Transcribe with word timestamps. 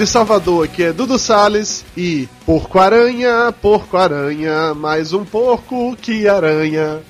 De 0.00 0.06
Salvador 0.06 0.64
aqui 0.64 0.84
é 0.84 0.92
Dudu 0.94 1.18
Salles 1.18 1.84
e 1.94 2.26
Porco-Aranha, 2.46 3.52
Porco-Aranha, 3.60 4.72
mais 4.72 5.12
um 5.12 5.26
porco 5.26 5.94
que 5.94 6.26
aranha. 6.26 7.02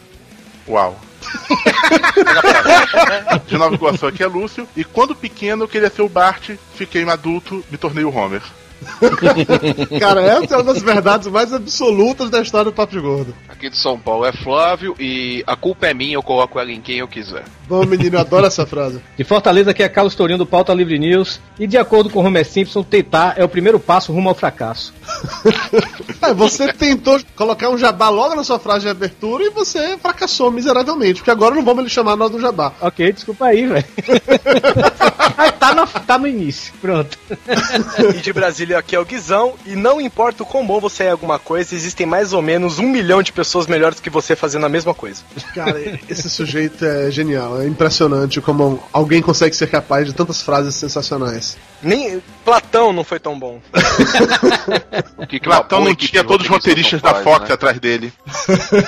Uau. 0.67 0.99
de 3.47 3.57
Nova 3.57 3.77
Iguaçu 3.77 4.09
aqui 4.09 4.25
é 4.25 4.27
Lúcio, 4.27 4.67
e 4.77 4.83
quando 4.83 5.15
pequeno 5.15 5.63
eu 5.63 5.69
queria 5.69 5.89
ser 5.89 6.03
o 6.03 6.09
Bart, 6.09 6.51
fiquei 6.75 7.05
um 7.05 7.11
adulto, 7.11 7.65
me 7.71 7.79
tornei 7.79 8.03
o 8.03 8.13
Homer. 8.13 8.43
Cara, 10.01 10.23
essa 10.23 10.55
é 10.55 10.57
uma 10.57 10.65
das 10.65 10.83
verdades 10.83 11.29
mais 11.29 11.53
absolutas 11.53 12.29
da 12.29 12.43
história 12.43 12.73
do 12.73 12.75
Papo 12.75 12.93
de 12.93 13.01
Gordo. 13.01 13.33
Aqui 13.49 13.71
de 13.71 13.77
São 13.77 14.01
Paulo 14.01 14.25
é 14.25 14.33
Flávio 14.33 14.97
e 14.99 15.45
a 15.47 15.55
culpa 15.55 15.87
é 15.87 15.95
minha, 15.95 16.15
eu 16.15 16.25
coloco 16.25 16.59
ela 16.59 16.73
em 16.73 16.81
quem 16.81 16.99
eu 16.99 17.07
quiser. 17.07 17.45
Bom, 17.71 17.87
menino, 17.87 18.17
eu 18.17 18.21
adoro 18.21 18.47
essa 18.47 18.67
frase. 18.67 19.01
De 19.17 19.23
Fortaleza, 19.23 19.71
aqui 19.71 19.81
é 19.81 19.89
Carlos 19.89 20.17
Tourinho 20.17 20.39
do 20.39 20.45
Pauta 20.45 20.75
Livre 20.75 20.99
News. 20.99 21.41
E 21.57 21.69
de 21.69 21.79
acordo 21.79 22.11
com 22.11 22.19
Homer 22.19 22.45
Simpson, 22.45 22.83
tentar 22.83 23.35
é 23.37 23.45
o 23.45 23.49
primeiro 23.49 23.79
passo 23.79 24.13
rumo 24.13 24.29
ao 24.29 24.35
fracasso. 24.35 24.93
é, 26.21 26.35
você 26.35 26.73
tentou 26.73 27.21
colocar 27.37 27.71
um 27.71 27.79
jabá 27.79 28.09
logo 28.09 28.35
na 28.35 28.43
sua 28.43 28.59
frase 28.59 28.81
de 28.81 28.89
abertura 28.89 29.45
e 29.45 29.51
você 29.51 29.97
fracassou 29.99 30.51
miseravelmente, 30.51 31.21
porque 31.21 31.31
agora 31.31 31.55
não 31.55 31.65
vamos 31.65 31.85
lhe 31.85 31.91
chamar 31.91 32.17
nós 32.17 32.33
do 32.33 32.41
jabá. 32.41 32.73
Ok, 32.81 33.13
desculpa 33.13 33.47
aí, 33.47 33.65
velho. 33.65 33.85
tá, 35.61 35.73
no, 35.73 35.87
tá 35.87 36.19
no 36.19 36.27
início, 36.27 36.75
pronto. 36.81 37.17
e 38.17 38.21
de 38.21 38.33
Brasília, 38.33 38.79
aqui 38.79 38.97
é 38.97 38.99
o 38.99 39.05
Guizão. 39.05 39.55
E 39.65 39.77
não 39.77 40.01
importa 40.01 40.43
o 40.43 40.47
quão 40.47 40.67
bom 40.67 40.81
você 40.81 41.05
é 41.05 41.11
alguma 41.11 41.39
coisa, 41.39 41.73
existem 41.73 42.05
mais 42.05 42.33
ou 42.33 42.43
menos 42.43 42.81
um 42.81 42.89
milhão 42.89 43.23
de 43.23 43.33
pessoas 43.33 43.69
melhores 43.69 44.01
que 44.01 44.11
você 44.11 44.35
fazendo 44.35 44.67
a 44.67 44.69
mesma 44.69 44.93
coisa. 44.93 45.23
Cara, 45.55 45.81
esse 46.09 46.29
sujeito 46.29 46.85
é 46.85 47.13
genial. 47.13 47.60
É 47.61 47.67
impressionante 47.67 48.41
como 48.41 48.83
alguém 48.93 49.21
consegue 49.21 49.55
ser 49.55 49.69
capaz 49.69 50.07
de 50.07 50.15
tantas 50.15 50.41
frases 50.43 50.75
sensacionais. 50.75 51.57
Nem 51.83 52.23
Platão 52.45 52.93
não 52.93 53.05
foi 53.05 53.19
tão 53.19 53.39
bom. 53.39 53.61
que 55.29 55.41
Platão 55.41 55.85
não 55.85 55.95
tinha 55.95 56.25
todos 56.25 56.47
os 56.47 56.51
roteiristas 56.51 57.01
da 57.01 57.15
Fox 57.17 57.49
né? 57.49 57.55
atrás 57.55 57.79
dele. 57.79 58.13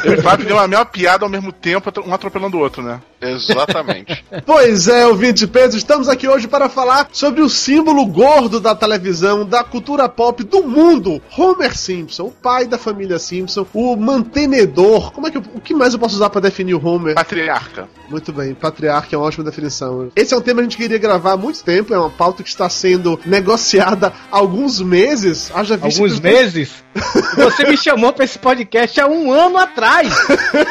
Ele 0.05 0.21
Fábio 0.21 0.47
deu 0.47 0.59
a 0.59 0.67
mesma 0.67 0.85
piada 0.85 1.25
ao 1.25 1.31
mesmo 1.31 1.53
tempo, 1.53 1.91
um 2.07 2.13
atropelando 2.13 2.57
o 2.57 2.61
outro, 2.61 2.83
né? 2.83 3.01
Exatamente. 3.20 4.25
pois 4.45 4.89
é, 4.89 5.07
ouvinte 5.07 5.47
peso, 5.47 5.77
estamos 5.77 6.09
aqui 6.09 6.27
hoje 6.27 6.48
para 6.48 6.69
falar 6.69 7.09
sobre 7.13 7.41
o 7.41 7.48
símbolo 7.48 8.05
gordo 8.07 8.59
da 8.59 8.75
televisão, 8.75 9.47
da 9.47 9.63
cultura 9.63 10.09
pop 10.09 10.43
do 10.43 10.65
mundo, 10.65 11.23
Homer 11.37 11.77
Simpson, 11.77 12.25
o 12.25 12.31
pai 12.31 12.67
da 12.67 12.77
família 12.77 13.19
Simpson, 13.19 13.65
o 13.73 13.97
mantenedor. 13.97 15.13
Como 15.13 15.29
é 15.29 15.31
que 15.31 15.39
eu, 15.39 15.43
o 15.55 15.61
que 15.61 15.75
mais 15.75 15.95
eu 15.95 16.01
posso 16.01 16.17
usar 16.17 16.31
para 16.31 16.41
definir 16.41 16.75
o 16.75 16.85
Homer? 16.85 17.15
Patriarca. 17.15 17.89
Muito 18.09 18.33
bem, 18.33 18.55
patriarca 18.55 19.15
é 19.15 19.19
uma 19.19 19.27
ótima 19.27 19.45
definição. 19.45 20.11
Esse 20.17 20.35
é 20.35 20.37
um 20.37 20.41
tema 20.41 20.57
que 20.57 20.61
a 20.61 20.65
gente 20.65 20.77
queria 20.77 20.98
gravar 20.98 21.33
há 21.33 21.37
muito 21.37 21.63
tempo, 21.63 21.95
é 21.95 21.98
uma 21.98 22.11
pauta 22.11 22.43
que 22.43 22.48
está 22.48 22.69
sendo 22.83 23.21
negociada 23.25 24.13
há 24.31 24.37
alguns 24.37 24.81
meses. 24.81 25.53
Haja 25.55 25.77
visto 25.77 26.03
alguns 26.03 26.19
meses? 26.19 26.83
Você 27.37 27.65
me 27.65 27.77
chamou 27.77 28.13
para 28.13 28.25
esse 28.25 28.39
podcast 28.39 29.01
há 29.01 29.07
um 29.07 29.31
ano 29.33 29.57
atrás. 29.57 30.13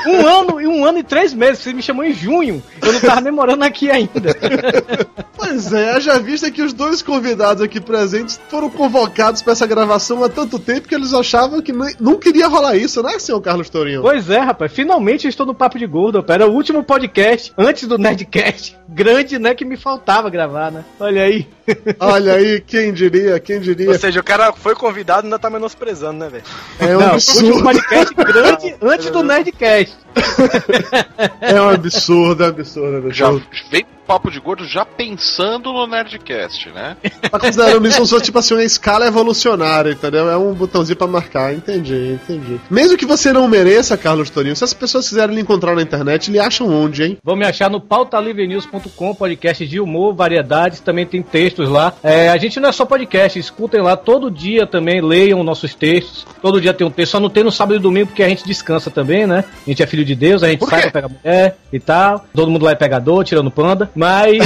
Um 0.06 0.28
ano 0.28 0.62
e 0.62 0.68
um 0.68 0.86
ano 0.86 1.00
e 1.00 1.04
três 1.04 1.34
meses. 1.34 1.64
Você 1.64 1.74
me 1.74 1.82
chamou 1.82 2.04
em 2.04 2.14
junho. 2.14 2.62
Eu 2.82 2.92
não 2.92 3.00
tava 3.00 3.22
demorando 3.22 3.64
aqui 3.64 3.90
ainda. 3.90 4.12
Pois 5.42 5.74
é, 5.74 5.90
haja 5.90 6.20
vista 6.20 6.52
que 6.52 6.62
os 6.62 6.72
dois 6.72 7.02
convidados 7.02 7.64
aqui 7.64 7.82
presentes 7.82 8.40
foram 8.48 8.70
convocados 8.70 9.42
para 9.42 9.54
essa 9.54 9.66
gravação 9.66 10.24
há 10.24 10.30
tanto 10.30 10.60
tempo 10.60 10.88
que 10.88 10.94
eles 10.94 11.16
achavam 11.16 11.60
que 11.62 11.74
não 12.00 12.18
queria 12.18 12.48
rolar 12.48 12.76
isso, 12.76 13.02
né, 13.02 13.18
senhor 13.18 13.42
Carlos 13.42 13.68
Tourinho? 13.68 14.04
Pois 14.04 14.30
é, 14.30 14.38
rapaz. 14.38 14.72
Finalmente 14.72 15.26
eu 15.26 15.30
estou 15.30 15.46
no 15.46 15.56
Papo 15.56 15.80
de 15.80 15.88
Gordo. 15.88 16.24
Era 16.28 16.48
o 16.48 16.54
último 16.54 16.84
podcast 16.84 17.52
antes 17.58 17.88
do 17.88 17.98
Nerdcast. 17.98 18.78
Grande, 18.88 19.40
né, 19.40 19.56
que 19.56 19.66
me 19.66 19.78
faltava 19.78 20.30
gravar, 20.30 20.72
né? 20.72 20.86
Olha 21.00 21.24
aí. 21.24 21.48
Olha 22.04 22.34
aí, 22.34 22.60
quem 22.60 22.92
diria, 22.92 23.40
quem 23.40 23.60
diria. 23.60 23.88
Ou 23.88 24.00
seja, 24.00 24.20
o 24.20 24.24
cara 24.24 24.52
foi 24.52 24.74
convidado 24.74 25.22
e 25.22 25.26
ainda 25.28 25.38
tá 25.38 25.52
menosprezando, 25.52 26.18
né, 26.18 26.30
velho? 26.30 26.44
É 26.80 26.98
um 26.98 27.00
não, 27.00 27.12
absurdo. 27.12 27.58
Um 27.58 27.62
podcast 27.62 28.14
grande 28.16 28.76
antes 28.82 29.12
do 29.12 29.22
Nerdcast. 29.22 29.96
É 31.40 31.62
um 31.62 31.70
absurdo, 31.70 32.44
é 32.44 32.48
um 32.48 32.50
absurdo, 32.50 32.96
é 32.96 32.98
absurdo. 32.98 33.14
Já 33.14 33.32
vem 33.70 33.86
papo 34.12 34.30
de 34.30 34.42
gordo 34.42 34.66
já 34.68 34.84
pensando 34.84 35.72
no 35.72 35.88
Nerdcast, 35.88 36.70
né? 36.72 36.98
Tá 37.30 37.40
considerando 37.40 37.88
isso 37.88 38.06
como 38.06 38.22
tipo 38.22 38.38
assim, 38.40 38.54
uma 38.54 38.64
escala 38.64 39.08
evolucionária, 39.08 39.92
entendeu? 39.92 40.30
É 40.30 40.36
um 40.36 40.54
botãozinho 40.54 40.98
pra 40.98 41.08
marcar, 41.08 41.54
entendi, 41.54 42.20
entendi. 42.22 42.60
Mesmo 42.70 42.98
que 42.98 43.06
você 43.06 43.32
não 43.32 43.48
mereça, 43.48 43.96
Carlos 43.96 44.30
Torinho, 44.30 44.54
se 44.54 44.66
as 44.66 44.74
pessoas 44.74 45.08
quiserem 45.08 45.36
lhe 45.36 45.42
encontrar 45.42 45.76
na 45.76 45.82
internet, 45.82 46.30
lhe 46.30 46.40
acham 46.40 46.68
onde, 46.68 47.04
hein? 47.04 47.18
Vão 47.24 47.38
me 47.38 47.46
achar 47.46 47.70
no 47.70 47.80
pautalivrenews.com, 47.80 49.16
podcast 49.16 49.66
de 49.66 49.80
humor, 49.80 50.14
variedades, 50.14 50.82
também 50.82 51.06
tem 51.06 51.22
textos 51.22 51.70
lá. 51.70 51.94
É, 52.04 52.28
a 52.28 52.38
gente 52.38 52.60
não 52.60 52.68
é 52.68 52.72
só 52.74 52.86
podcast, 52.86 53.40
escutem 53.40 53.82
lá 53.82 53.96
todo 53.96 54.30
dia 54.30 54.68
também, 54.68 55.00
leiam 55.02 55.42
nossos 55.42 55.74
textos. 55.74 56.28
Todo 56.42 56.60
dia 56.60 56.74
tem 56.74 56.86
um 56.86 56.92
texto, 56.92 57.14
só 57.14 57.20
não 57.20 57.30
tem 57.30 57.46
no 57.46 57.52
sábado 57.52 57.78
e 57.78 57.80
domingo 57.80 58.08
porque 58.08 58.24
a 58.24 58.30
gente 58.30 58.44
descansa 58.46 58.92
também, 58.92 59.26
né? 59.26 59.46
A 59.66 59.70
gente 59.70 59.82
é 59.82 59.88
filho 59.88 60.01
de 60.04 60.16
Deus, 60.16 60.44
a 60.44 60.48
gente 60.48 60.66
sai 60.66 60.82
pra 60.84 60.92
pegar 60.92 61.10
mulher 61.10 61.58
e 61.72 61.80
tal. 61.80 62.26
Todo 62.34 62.52
mundo 62.52 62.66
lá 62.66 62.72
é 62.72 62.76
pegador, 62.76 63.24
tirando 63.24 63.52
panda. 63.52 63.90
Mas 63.96 64.40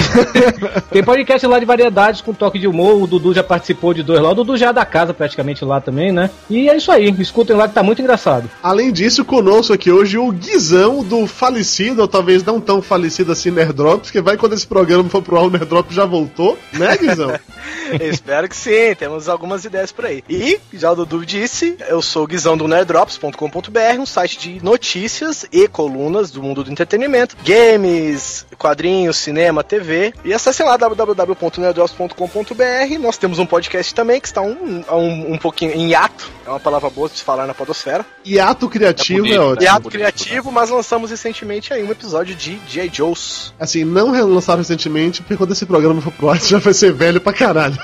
tem 0.92 1.04
podcast 1.04 1.46
lá 1.48 1.60
de 1.60 1.66
variedades 1.66 2.22
com 2.22 2.34
toque 2.34 2.60
de 2.60 2.68
humor. 2.68 3.02
O 3.02 3.08
Dudu 3.08 3.34
já 3.34 3.44
participou 3.44 3.94
de 3.94 4.04
dois 4.04 4.22
lá. 4.22 4.32
O 4.32 4.36
Dudu 4.36 4.58
já 4.58 4.70
é 4.70 4.74
da 4.74 4.86
casa 4.86 5.14
praticamente 5.14 5.64
lá 5.64 5.82
também, 5.82 6.12
né? 6.12 6.30
E 6.50 6.70
é 6.70 6.76
isso 6.76 6.92
aí. 6.92 7.14
Escutem 7.20 7.56
lá 7.56 7.68
que 7.68 7.74
tá 7.74 7.84
muito 7.84 8.02
engraçado. 8.02 8.50
Além 8.62 8.92
disso, 8.92 9.26
conosco 9.26 9.74
aqui 9.74 9.92
hoje 9.92 10.18
o 10.18 10.32
Guizão 10.32 11.04
do 11.04 11.28
falecido, 11.28 12.02
ou 12.02 12.08
talvez 12.08 12.44
não 12.44 12.60
tão 12.60 12.82
falecido 12.82 13.32
assim, 13.32 13.52
Nerdrops, 13.52 14.12
que 14.12 14.22
vai 14.22 14.38
quando 14.38 14.54
esse 14.54 14.68
programa 14.68 15.10
for 15.10 15.22
pro 15.22 15.38
ar, 15.38 15.44
o 15.44 15.50
Nerdrops 15.50 15.96
já 15.96 16.06
voltou, 16.06 16.58
né, 16.74 16.98
Guizão? 16.98 17.38
Espero 18.02 18.50
que 18.50 18.56
sim, 18.56 18.96
temos 18.98 19.30
algumas 19.30 19.66
ideias 19.66 19.92
por 19.92 20.06
aí. 20.06 20.24
E, 20.30 20.60
já 20.74 20.92
o 20.92 20.96
Dudu 20.96 21.26
disse, 21.26 21.76
eu 21.88 22.02
sou 22.02 22.24
o 22.24 22.28
Guizão 22.28 22.58
do 22.58 22.68
nerdrops.com.br, 22.68 24.00
um 24.00 24.06
site 24.06 24.40
de 24.40 24.64
notícias 24.64 25.45
e 25.52 25.68
colunas 25.68 26.32
do 26.32 26.42
mundo 26.42 26.64
do 26.64 26.72
entretenimento, 26.72 27.36
games, 27.44 28.46
quadrinhos, 28.58 29.18
cinema, 29.18 29.62
TV. 29.64 30.14
E 30.24 30.34
acessem 30.34 30.66
lá 30.66 30.78
www.nerdrops.com.br. 30.78 33.00
Nós 33.00 33.18
temos 33.18 33.38
um 33.40 33.46
podcast 33.46 33.94
também 33.94 34.22
que 34.22 34.28
está 34.28 34.42
um, 34.42 34.84
um, 34.92 35.34
um 35.34 35.38
pouquinho 35.38 35.74
em 35.74 35.90
hiato. 35.90 36.32
É 36.46 36.50
uma 36.50 36.60
palavra 36.60 36.90
boa 36.90 37.08
de 37.10 37.18
se 37.18 37.24
falar 37.24 37.48
na 37.48 37.54
podosfera. 37.54 38.06
Hiato 38.26 38.70
criativo 38.70 39.26
é, 39.26 39.30
bonito, 39.30 39.36
é 39.36 39.40
ótimo. 39.40 39.64
Hiato 39.64 39.82
bonito, 39.82 39.94
criativo, 39.94 40.52
mas 40.52 40.70
lançamos 40.70 41.10
recentemente 41.10 41.74
aí 41.74 41.84
um 41.84 41.92
episódio 41.92 42.36
de 42.36 42.60
J. 42.68 42.90
Joe's. 42.92 43.54
Assim, 43.60 43.84
não 43.84 44.12
lançaram 44.12 44.60
recentemente, 44.60 45.22
porque 45.22 45.38
quando 45.38 45.54
esse 45.54 45.66
programa 45.66 46.02
for 46.02 46.12
pro 46.12 46.30
ar, 46.30 46.42
já 46.42 46.60
vai 46.60 46.74
ser 46.74 46.94
velho 46.94 47.20
pra 47.20 47.34
caralho. 47.34 47.76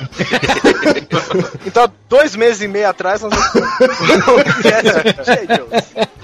então, 1.66 1.92
dois 2.08 2.36
meses 2.36 2.62
e 2.62 2.68
meio 2.68 2.88
atrás, 2.88 3.22
nós 3.22 3.34
vamos... 3.34 3.52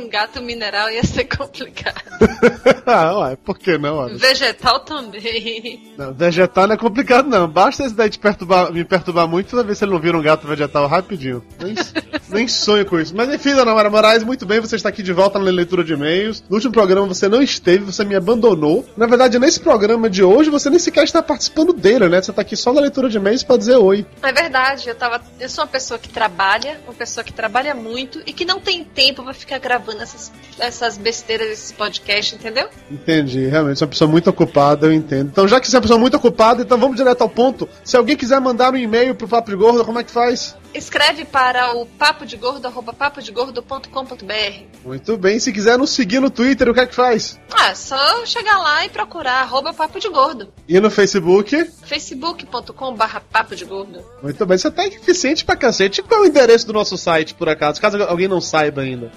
um 0.02 0.10
gato 0.10 0.42
mineral 0.42 0.90
ia 0.90 1.04
ser 1.04 1.26
complicado. 1.26 2.02
ah, 2.86 3.20
ué, 3.20 3.36
por 3.36 3.58
que 3.58 3.78
não? 3.78 3.98
Olha? 3.98 4.18
Vegetal 4.18 4.80
também. 4.82 5.94
Não, 5.98 6.14
vegetal 6.14 6.68
não 6.68 6.76
é 6.76 6.78
complicado, 6.78 7.30
não. 7.30 7.48
Basta 7.48 7.86
esse 7.86 7.94
daí 7.94 8.10
te 8.10 8.20
perturbar, 8.20 8.72
me 8.72 8.84
perturbar 8.84 9.28
muito 9.28 9.50
toda 9.50 9.64
vez 9.64 9.78
que 9.78 9.86
ele 9.86 9.92
não 9.92 10.00
vira 10.00 10.18
um 10.18 10.22
gato 10.22 10.48
vegetal 10.48 10.88
rapidinho. 10.88 11.44
Nem, 11.60 11.76
nem 12.30 12.48
sonho 12.48 12.86
com 12.86 13.00
isso. 13.00 13.16
Mas 13.16 13.34
enfim, 13.34 13.54
Dona 13.54 13.74
Mara 13.74 13.90
Moraes, 13.90 14.24
muito 14.24 14.46
bem, 14.46 14.60
você 14.60 14.76
está 14.76 14.90
aqui 14.90 15.04
de 15.04 15.14
volta 15.14 15.38
na 15.38 15.46
leitura 15.46 15.84
de 15.84 15.94
e-mails. 15.94 16.44
No 16.50 16.56
último 16.56 16.74
programa 16.74 17.08
você 17.08 17.28
não 17.28 17.42
esteve, 17.42 17.86
você 17.86 18.04
me 18.04 18.16
abandonou. 18.16 18.86
Na 18.98 19.06
verdade, 19.06 19.38
nesse 19.38 19.60
programa 19.60 20.10
de 20.10 20.24
hoje, 20.24 20.50
você 20.50 20.70
nem 20.70 20.80
sequer 20.80 21.04
está 21.04 21.22
participando 21.22 21.74
dele, 21.74 22.10
né? 22.10 22.22
Você 22.22 22.32
está 22.32 22.42
aqui 22.42 22.56
só 22.56 22.74
na 22.74 22.82
leitura 22.82 23.10
de 23.10 23.18
e-mails 23.18 23.44
para 23.44 23.58
dizer 23.58 23.76
oi. 23.76 24.06
É 24.24 24.32
verdade, 24.32 24.90
eu, 24.90 24.96
tava, 24.96 25.22
eu 25.40 25.50
sou 25.50 25.64
uma 25.64 25.70
pessoa 25.70 26.00
que 26.00 26.10
trabalha, 26.10 26.80
uma 26.86 26.94
pessoa 26.94 27.24
que 27.24 27.34
trabalha 27.34 27.76
muito 27.76 28.22
e 28.26 28.34
que 28.34 28.46
não 28.46 28.60
tem 28.60 28.84
tempo 28.84 29.24
para 29.24 29.34
ficar 29.34 29.60
gravando 29.60 29.91
essas, 30.00 30.32
essas 30.60 30.98
besteiras 30.98 31.48
desses 31.48 31.72
podcasts, 31.72 32.34
entendeu? 32.34 32.70
Entendi, 32.90 33.48
realmente, 33.48 33.78
você 33.80 33.84
é 33.84 33.86
uma 33.86 33.92
pessoa 33.92 34.10
muito 34.10 34.30
ocupada, 34.30 34.88
eu 34.88 34.94
entendo. 34.94 35.30
Então, 35.30 35.48
já 35.48 35.60
que 35.60 35.68
você 35.68 35.76
é 35.76 35.80
uma 35.80 35.82
pessoa 35.82 36.00
muito 36.00 36.18
ocupada, 36.18 36.62
então 36.62 36.78
vamos 36.78 36.96
direto 36.96 37.22
ao 37.22 37.30
ponto. 37.30 37.68
Se 37.84 37.98
alguém 37.98 38.16
quiser 38.16 38.40
mandar 38.40 38.74
um 38.74 38.78
e-mail 38.78 39.16
pro 39.16 39.28
Papo 39.28 39.50
de 39.50 39.56
Gordo, 39.56 39.84
como 39.84 40.00
é 40.00 40.04
que 40.04 40.12
faz? 40.12 40.56
Escreve 40.74 41.26
para 41.26 41.74
o 41.76 41.86
papo 41.86 42.26
de 42.26 42.38
gordo, 42.38 42.66
arroba 42.66 42.94
papodegordo.com.br. 42.94 44.64
Muito 44.86 45.18
bem, 45.18 45.38
se 45.38 45.52
quiser 45.52 45.78
nos 45.78 45.90
seguir 45.90 46.22
no 46.22 46.30
Twitter, 46.30 46.70
o 46.70 46.74
que 46.74 46.80
é 46.80 46.86
que 46.86 46.96
faz? 46.96 47.38
Ah, 47.52 47.76
só 47.76 48.26
chegar 48.26 48.58
lá 48.58 48.86
e 48.86 48.90
procurar 48.90 49.42
arroba 49.42 49.74
papo 49.74 50.00
de 50.00 50.08
gordo. 50.08 50.48
E 50.68 50.80
no 50.80 50.90
Facebook? 50.90 51.70
facebook.com 51.84 52.96
barra 52.96 53.20
papo 53.20 53.54
de 53.54 53.66
gordo. 53.66 54.02
Muito 54.24 54.46
bem, 54.46 54.58
você 54.58 54.72
tá 54.72 54.88
eficiente 54.88 55.44
pra 55.44 55.58
cacete. 55.58 56.02
Qual 56.02 56.22
é 56.22 56.24
o 56.24 56.28
endereço 56.28 56.68
do 56.68 56.74
nosso 56.74 56.98
site, 56.98 57.34
por 57.34 57.50
acaso? 57.50 57.82
Caso 57.82 58.02
alguém 58.04 58.30
não 58.30 58.40
saiba 58.40 58.82
ainda. 58.82 59.12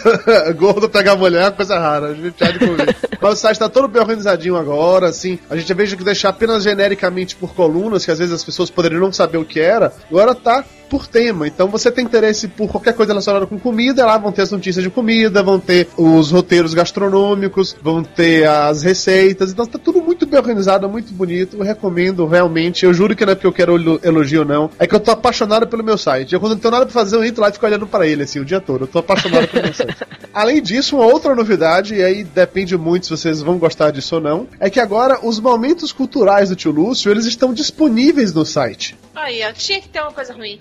gordo 0.56 0.88
pegar 0.88 1.16
mulher 1.16 1.40
é 1.40 1.44
uma 1.46 1.52
coisa 1.52 1.76
rara, 1.76 2.08
a 2.08 2.14
gente 2.14 2.44
há 2.44 2.52
de 2.52 2.60
comer. 2.60 2.96
Mas 3.20 3.32
o 3.32 3.36
site 3.36 3.56
está 3.56 3.68
todo 3.68 3.88
bem 3.88 4.00
organizadinho 4.00 4.56
agora, 4.56 5.08
assim. 5.08 5.38
A 5.50 5.56
gente, 5.56 5.72
invés 5.72 5.88
de 5.88 5.96
deixar 5.96 6.28
apenas 6.28 6.62
genericamente 6.62 7.34
por 7.34 7.52
colunas, 7.52 8.04
que 8.04 8.12
às 8.12 8.18
vezes 8.20 8.32
as 8.32 8.44
pessoas 8.44 8.70
poderiam 8.70 9.00
não 9.00 9.12
saber 9.12 9.38
o 9.38 9.44
que 9.44 9.58
era, 9.58 9.92
agora 10.08 10.34
tá 10.34 10.64
por 10.88 11.06
tema. 11.06 11.46
Então 11.46 11.68
você 11.68 11.90
tem 11.90 12.04
interesse 12.04 12.48
por 12.48 12.68
qualquer 12.68 12.94
coisa 12.94 13.12
relacionada 13.12 13.46
com 13.46 13.58
comida, 13.58 14.06
lá 14.06 14.18
vão 14.18 14.32
ter 14.32 14.42
as 14.42 14.50
notícias 14.50 14.82
de 14.82 14.90
comida, 14.90 15.42
vão 15.42 15.58
ter 15.58 15.88
os 15.96 16.30
roteiros 16.30 16.74
gastronômicos, 16.74 17.76
vão 17.82 18.02
ter 18.02 18.48
as 18.48 18.82
receitas. 18.82 19.52
Então 19.52 19.66
tá 19.66 19.78
tudo 19.78 20.02
muito 20.02 20.26
bem 20.26 20.38
organizado, 20.38 20.88
muito 20.88 21.12
bonito. 21.12 21.56
Eu 21.56 21.64
recomendo 21.64 22.26
realmente. 22.26 22.84
Eu 22.84 22.94
juro 22.94 23.16
que 23.16 23.24
não 23.24 23.32
é 23.32 23.34
porque 23.34 23.46
eu 23.46 23.52
quero 23.52 24.00
elogio 24.02 24.40
ou 24.40 24.46
não. 24.46 24.70
É 24.78 24.86
que 24.86 24.94
eu 24.94 25.00
tô 25.00 25.10
apaixonado 25.10 25.66
pelo 25.66 25.82
meu 25.82 25.98
site. 25.98 26.34
Eu 26.34 26.40
quando 26.40 26.52
não 26.52 26.58
tenho 26.58 26.72
nada 26.72 26.86
pra 26.86 26.92
fazer, 26.92 27.16
eu 27.16 27.24
entro 27.24 27.42
lá 27.42 27.48
e 27.48 27.52
fico 27.52 27.66
olhando 27.66 27.86
para 27.86 28.06
ele 28.06 28.22
assim 28.22 28.38
o 28.38 28.44
dia 28.44 28.60
todo. 28.60 28.84
Eu 28.84 28.88
tô 28.88 28.98
apaixonado 28.98 29.48
pelo 29.48 29.64
meu 29.64 29.74
site. 29.74 29.96
Além 30.32 30.60
disso, 30.60 30.96
uma 30.96 31.06
outra 31.06 31.34
novidade, 31.34 31.94
e 31.94 32.02
aí 32.02 32.24
depende 32.24 32.76
muito 32.76 33.06
se 33.06 33.10
vocês 33.10 33.40
vão 33.40 33.58
gostar 33.58 33.90
disso 33.90 34.16
ou 34.16 34.20
não, 34.20 34.48
é 34.58 34.68
que 34.68 34.80
agora 34.80 35.18
os 35.22 35.38
momentos 35.38 35.92
culturais 35.92 36.48
do 36.48 36.56
tio 36.56 36.72
Lúcio, 36.72 37.10
eles 37.10 37.24
estão 37.24 37.52
disponíveis 37.52 38.32
no 38.32 38.44
site. 38.44 38.96
Aí, 39.14 39.42
ó, 39.46 39.52
tinha 39.52 39.80
que 39.80 39.88
ter 39.88 40.00
uma 40.00 40.12
coisa 40.12 40.34
ruim. 40.34 40.60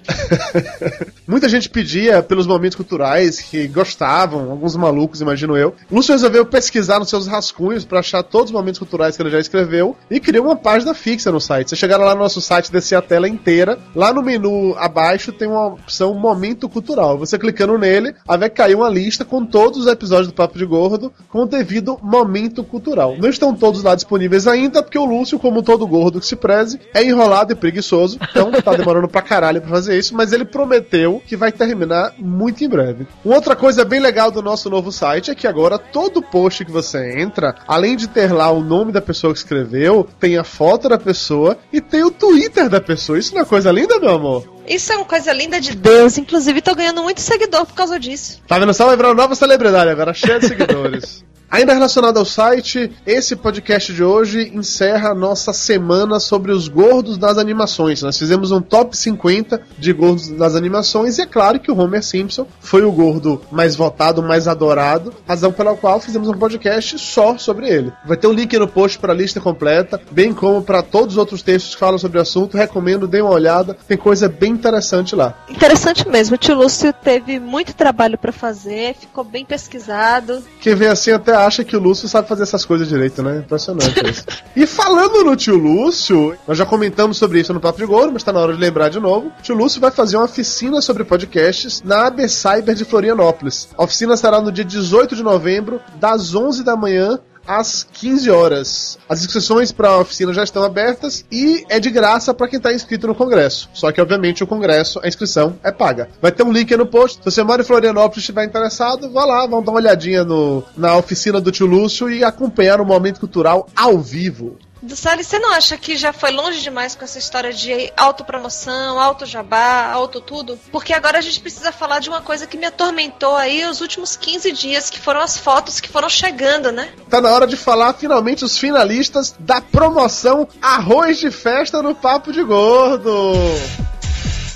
Muita 1.28 1.50
gente 1.50 1.70
pedia 1.70 2.22
pelos 2.22 2.46
momentos 2.46 2.76
culturais 2.76 3.40
que 3.40 3.68
gostavam, 3.68 4.52
alguns 4.52 4.76
malucos, 4.76 5.22
imagino 5.22 5.58
eu. 5.58 5.74
Lúcio 5.92 6.14
resolveu 6.14 6.46
pesquisar 6.46 7.00
nos 7.00 7.10
seus 7.10 7.26
rascunhos 7.26 7.84
para 7.84 8.00
achar 8.00 8.22
todos 8.22 8.52
os 8.52 8.52
momentos 8.52 8.78
culturais 8.78 9.16
que 9.16 9.24
ele 9.24 9.32
já 9.32 9.40
escreveu 9.40 9.96
e 10.12 10.20
criou 10.20 10.46
uma 10.46 10.56
página 10.56 10.94
fixa 10.94 11.32
no 11.32 11.40
site. 11.40 11.70
Você 11.70 11.76
chegar 11.76 11.98
lá 11.98 12.14
no 12.14 12.22
nosso 12.22 12.42
site, 12.42 12.72
descer 12.72 12.96
a 12.96 13.02
tela 13.02 13.28
inteira, 13.28 13.80
lá 13.96 14.14
no 14.14 14.22
menu 14.22 14.76
abaixo 14.78 15.32
tem 15.32 15.48
uma 15.48 15.68
opção 15.68 16.14
Momento 16.14 16.70
Cultural. 16.70 17.18
Você 17.18 17.40
clicando 17.40 17.78
nele, 17.78 18.14
aí 18.28 18.38
vai 18.38 18.50
cair 18.50 18.76
uma 18.76 18.90
lista 18.90 19.26
com 19.26 19.46
todos 19.46 19.80
os 19.80 19.88
episódios 19.88 20.28
do 20.28 20.34
Papo 20.34 20.58
de 20.58 20.66
Gordo 20.66 21.12
com 21.30 21.40
o 21.40 21.48
devido 21.48 21.98
momento 22.04 22.64
cultural. 22.64 23.16
Não 23.18 23.30
estão 23.30 23.56
todos 23.56 23.82
lá 23.82 23.96
disponíveis 23.96 24.46
ainda, 24.46 24.84
porque 24.84 24.98
o 24.98 25.06
Lúcio, 25.06 25.40
como 25.40 25.64
todo 25.64 25.88
gordo 25.88 26.20
que 26.20 26.28
se 26.28 26.36
preze, 26.36 26.80
é 26.94 27.04
enrolado 27.04 27.54
e 27.54 27.56
preguiçoso. 27.56 28.20
Então 28.30 28.43
tá 28.52 28.74
demorando 28.74 29.08
pra 29.08 29.22
caralho 29.22 29.62
pra 29.62 29.70
fazer 29.70 29.98
isso, 29.98 30.16
mas 30.16 30.32
ele 30.32 30.46
prometeu 30.46 31.22
que 31.26 31.36
vai 31.36 31.52
terminar 31.52 32.14
muito 32.18 32.64
em 32.64 32.70
breve. 32.70 33.08
Uma 33.24 33.36
outra 33.36 33.56
coisa 33.56 33.86
bem 33.86 34.00
legal 34.00 34.32
do 34.32 34.42
nosso 34.42 34.70
novo 34.70 34.92
site 34.92 35.32
é 35.32 35.36
que 35.36 35.48
agora 35.48 35.78
todo 35.78 36.22
post 36.22 36.64
que 36.66 36.72
você 36.72 37.20
entra, 37.20 37.56
além 37.68 37.96
de 37.96 38.08
ter 38.08 38.32
lá 38.32 38.50
o 38.52 38.62
nome 38.62 38.92
da 38.92 39.02
pessoa 39.02 39.34
que 39.34 39.40
escreveu, 39.40 40.08
tem 40.20 40.38
a 40.38 40.44
foto 40.44 40.90
da 40.90 40.98
pessoa 40.98 41.58
e 41.72 41.82
tem 41.82 42.04
o 42.04 42.12
Twitter 42.12 42.70
da 42.70 42.82
pessoa. 42.82 43.18
Isso 43.20 43.34
não 43.34 43.42
é 43.42 43.46
coisa 43.46 43.72
linda, 43.72 44.00
meu 44.00 44.12
amor? 44.12 44.54
Isso 44.68 44.92
é 44.94 44.96
uma 44.96 45.06
coisa 45.06 45.34
linda 45.34 45.60
de 45.60 45.76
Deus. 45.76 46.18
Inclusive, 46.18 46.62
tô 46.62 46.74
ganhando 46.74 47.04
muito 47.04 47.22
seguidor 47.22 47.66
por 47.66 47.74
causa 47.74 48.00
disso. 48.00 48.42
Tá 48.48 48.58
vendo 48.58 48.74
só? 48.74 48.96
Virar 48.96 49.10
uma 49.10 49.16
nova 49.16 49.36
celebridade 49.36 49.90
agora, 49.90 50.14
cheia 50.14 50.40
de 50.40 50.48
seguidores. 50.48 51.24
Ainda 51.54 51.72
relacionado 51.72 52.18
ao 52.18 52.26
site, 52.26 52.92
esse 53.06 53.36
podcast 53.36 53.94
de 53.94 54.04
hoje 54.04 54.52
encerra 54.56 55.12
a 55.12 55.14
nossa 55.14 55.54
semana 55.54 56.20
sobre 56.20 56.52
os 56.52 56.68
gordos 56.68 57.16
das 57.16 57.38
animações. 57.38 58.02
Nós 58.02 58.18
fizemos 58.18 58.50
um 58.50 58.60
top 58.60 58.98
50 58.98 59.62
de 59.78 59.94
gordos 59.94 60.30
das 60.30 60.56
animações 60.56 61.20
e 61.20 61.22
é 61.22 61.28
claro 61.28 61.60
que 61.60 61.72
o 61.72 61.78
Homer 61.78 62.02
Simpson 62.02 62.48
foi 62.60 62.82
o 62.82 62.92
gordo 62.92 63.40
mais 63.52 63.76
votado, 63.76 64.24
mais 64.24 64.48
adorado, 64.48 65.14
razão 65.28 65.52
pela 65.52 65.76
qual 65.76 66.00
fizemos 66.00 66.28
um 66.28 66.34
podcast 66.34 66.98
só 66.98 67.38
sobre 67.38 67.70
ele. 67.70 67.94
Vai 68.04 68.18
ter 68.18 68.26
um 68.26 68.34
link 68.34 68.58
no 68.58 68.68
post 68.68 68.98
para 68.98 69.14
a 69.14 69.16
lista 69.16 69.40
completa, 69.40 70.02
bem 70.10 70.34
como 70.34 70.64
para 70.64 70.82
todos 70.82 71.14
os 71.14 71.18
outros 71.20 71.44
textos 71.44 71.76
que 71.76 71.80
falam 71.80 72.00
sobre 72.00 72.18
o 72.18 72.22
assunto. 72.24 72.58
Recomendo, 72.58 73.08
dê 73.08 73.22
uma 73.22 73.30
olhada, 73.30 73.78
tem 73.88 73.96
coisa 73.96 74.28
bem 74.28 74.54
interessante 74.54 75.16
lá. 75.16 75.36
Interessante 75.48 76.10
mesmo. 76.10 76.34
O 76.34 76.38
tio 76.40 76.56
Lúcio 76.56 76.92
teve 76.92 77.40
muito 77.40 77.76
trabalho 77.76 78.18
para 78.18 78.32
fazer, 78.32 78.96
ficou 78.96 79.24
bem 79.24 79.46
pesquisado. 79.46 80.44
Quem 80.60 80.74
vê 80.74 80.88
assim 80.88 81.12
até 81.12 81.43
acha 81.46 81.64
que 81.64 81.76
o 81.76 81.80
Lúcio 81.80 82.08
sabe 82.08 82.28
fazer 82.28 82.44
essas 82.44 82.66
coisas 82.66 82.88
direito, 82.88 83.22
né? 83.22 83.40
Impressionante 83.40 84.10
isso. 84.10 84.26
e 84.56 84.66
falando 84.66 85.24
no 85.24 85.36
tio 85.36 85.56
Lúcio, 85.56 86.36
nós 86.48 86.58
já 86.58 86.66
comentamos 86.66 87.18
sobre 87.18 87.40
isso 87.40 87.54
no 87.54 87.60
Papo 87.60 87.80
de 87.80 87.86
Gordo, 87.86 88.14
mas 88.14 88.24
tá 88.24 88.32
na 88.32 88.40
hora 88.40 88.54
de 88.54 88.60
lembrar 88.60 88.90
de 88.90 89.00
novo. 89.00 89.28
O 89.28 89.42
tio 89.42 89.56
Lúcio 89.56 89.80
vai 89.80 89.92
fazer 89.92 90.18
uma 90.18 90.26
oficina 90.26 90.82
sobre 90.82 91.04
podcasts 91.04 91.82
na 91.84 92.08
AB 92.08 92.28
Cyber 92.28 92.76
de 92.76 92.86
Florianópolis. 92.86 93.70
A 93.78 93.84
oficina 93.84 94.18
será 94.18 94.42
no 94.42 94.52
dia 94.52 94.66
18 94.66 95.16
de 95.16 95.24
novembro, 95.24 95.80
das 96.00 96.34
11 96.34 96.64
da 96.64 96.76
manhã 96.76 97.20
às 97.48 97.84
15 97.92 98.30
horas. 98.30 98.98
As 99.08 99.22
inscrições 99.22 99.72
para 99.72 99.90
a 99.90 100.00
oficina 100.00 100.34
já 100.34 100.44
estão 100.44 100.64
abertas 100.64 101.26
e 101.32 101.64
é 101.70 101.80
de 101.80 101.90
graça 101.90 102.34
para 102.34 102.48
quem 102.48 102.58
está 102.58 102.74
inscrito 102.74 103.08
no 103.08 103.16
congresso. 103.16 103.70
Só 103.74 103.92
que, 103.92 104.02
obviamente, 104.02 104.44
o 104.44 104.48
congresso, 104.48 105.00
a 105.04 105.08
inscrição 105.08 105.56
é 105.64 105.72
paga. 105.72 106.10
Vai 106.22 106.32
ter 106.32 106.44
um 106.44 106.52
link 106.52 106.72
aí 106.72 106.78
no 106.78 106.86
post. 106.86 107.18
Se 107.18 107.26
você 107.26 107.44
mora 107.44 107.62
em 107.62 107.66
Florianópolis 107.66 108.18
e 108.18 108.20
estiver 108.20 108.46
interessado, 108.46 109.12
vá 109.12 109.26
lá, 109.26 109.46
vamos 109.46 109.66
dar 109.66 109.72
uma 109.72 109.80
olhadinha 109.80 110.24
no, 110.24 110.64
na 110.78 110.96
oficina 110.96 111.40
do 111.40 111.52
tio 111.52 111.66
Lúcio 111.66 112.10
e 112.10 112.24
acompanhar 112.24 112.80
o 112.80 112.86
momento 112.86 113.20
cultural 113.20 113.68
ao 113.76 114.00
vivo. 114.00 114.58
Sally, 114.90 115.24
você 115.24 115.40
não 115.40 115.54
acha 115.54 115.78
que 115.78 115.96
já 115.96 116.12
foi 116.12 116.32
longe 116.32 116.62
demais 116.62 116.94
com 116.94 117.06
essa 117.06 117.18
história 117.18 117.54
de 117.54 117.92
autopromoção, 117.96 119.00
auto-jabá, 119.00 119.90
auto-tudo? 119.92 120.60
Porque 120.72 120.94
agora 120.94 121.20
a 121.20 121.22
gente 121.22 121.40
precisa 121.40 121.72
falar 121.72 122.00
de 122.00 122.10
uma 122.10 122.22
coisa 122.22 122.46
que 122.46 122.58
me 122.58 122.66
atormentou 122.66 123.36
aí 123.36 123.66
os 123.66 123.80
últimos 123.80 124.18
15 124.18 124.52
dias, 124.52 124.90
que 124.90 125.00
foram 125.00 125.22
as 125.22 125.38
fotos 125.38 125.80
que 125.80 125.88
foram 125.90 126.10
chegando, 126.10 126.72
né? 126.72 126.90
Tá 127.10 127.22
na 127.22 127.30
hora 127.30 127.48
de 127.48 127.56
falar 127.56 127.94
finalmente 127.94 128.44
os 128.44 128.58
finalistas 128.58 129.34
da 129.40 129.62
promoção 129.62 130.48
Arroz 130.62 131.18
de 131.18 131.32
Festa 131.32 131.82
no 131.82 131.96
Papo 131.96 132.34
de 132.34 132.44
Gordo. 132.44 133.34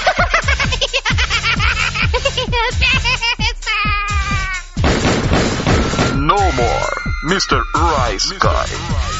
No 6.15 6.35
more, 6.53 6.95
Mr. 7.29 7.61
Rice 7.75 8.33
Guy. 8.39 9.14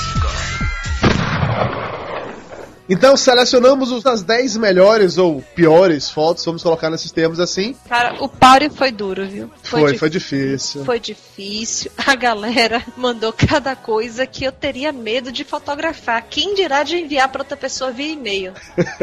Então 2.88 3.18
selecionamos 3.18 3.92
os- 3.92 4.06
as 4.06 4.22
10 4.24 4.58
melhores 4.58 5.18
ou 5.18 5.42
piores 5.56 6.10
fotos, 6.10 6.46
vamos 6.46 6.62
colocar 6.62 6.90
nesses 6.90 7.12
termos 7.12 7.40
assim. 7.40 7.76
Cara, 7.90 8.16
o 8.24 8.30
páreo 8.30 8.70
foi 8.72 8.92
duro, 8.92 9.26
viu? 9.26 9.50
Foi, 9.64 9.92
di- 9.94 9.98
foi 9.98 10.10
difícil. 10.10 10.86
Foi 10.86 11.00
difícil. 11.00 11.92
A 12.06 12.16
galera 12.16 12.84
mandou 12.96 13.34
cada 13.34 13.76
coisa 13.76 14.26
que 14.28 14.44
eu 14.46 14.52
teria 14.52 14.92
medo 14.92 15.32
de 15.32 15.44
fotografar. 15.44 16.24
Quem 16.30 16.54
dirá 16.54 16.84
de 16.84 16.96
enviar 16.98 17.28
pra 17.30 17.42
outra 17.42 17.58
pessoa 17.58 17.92
via 17.92 18.12
e-mail? 18.14 18.54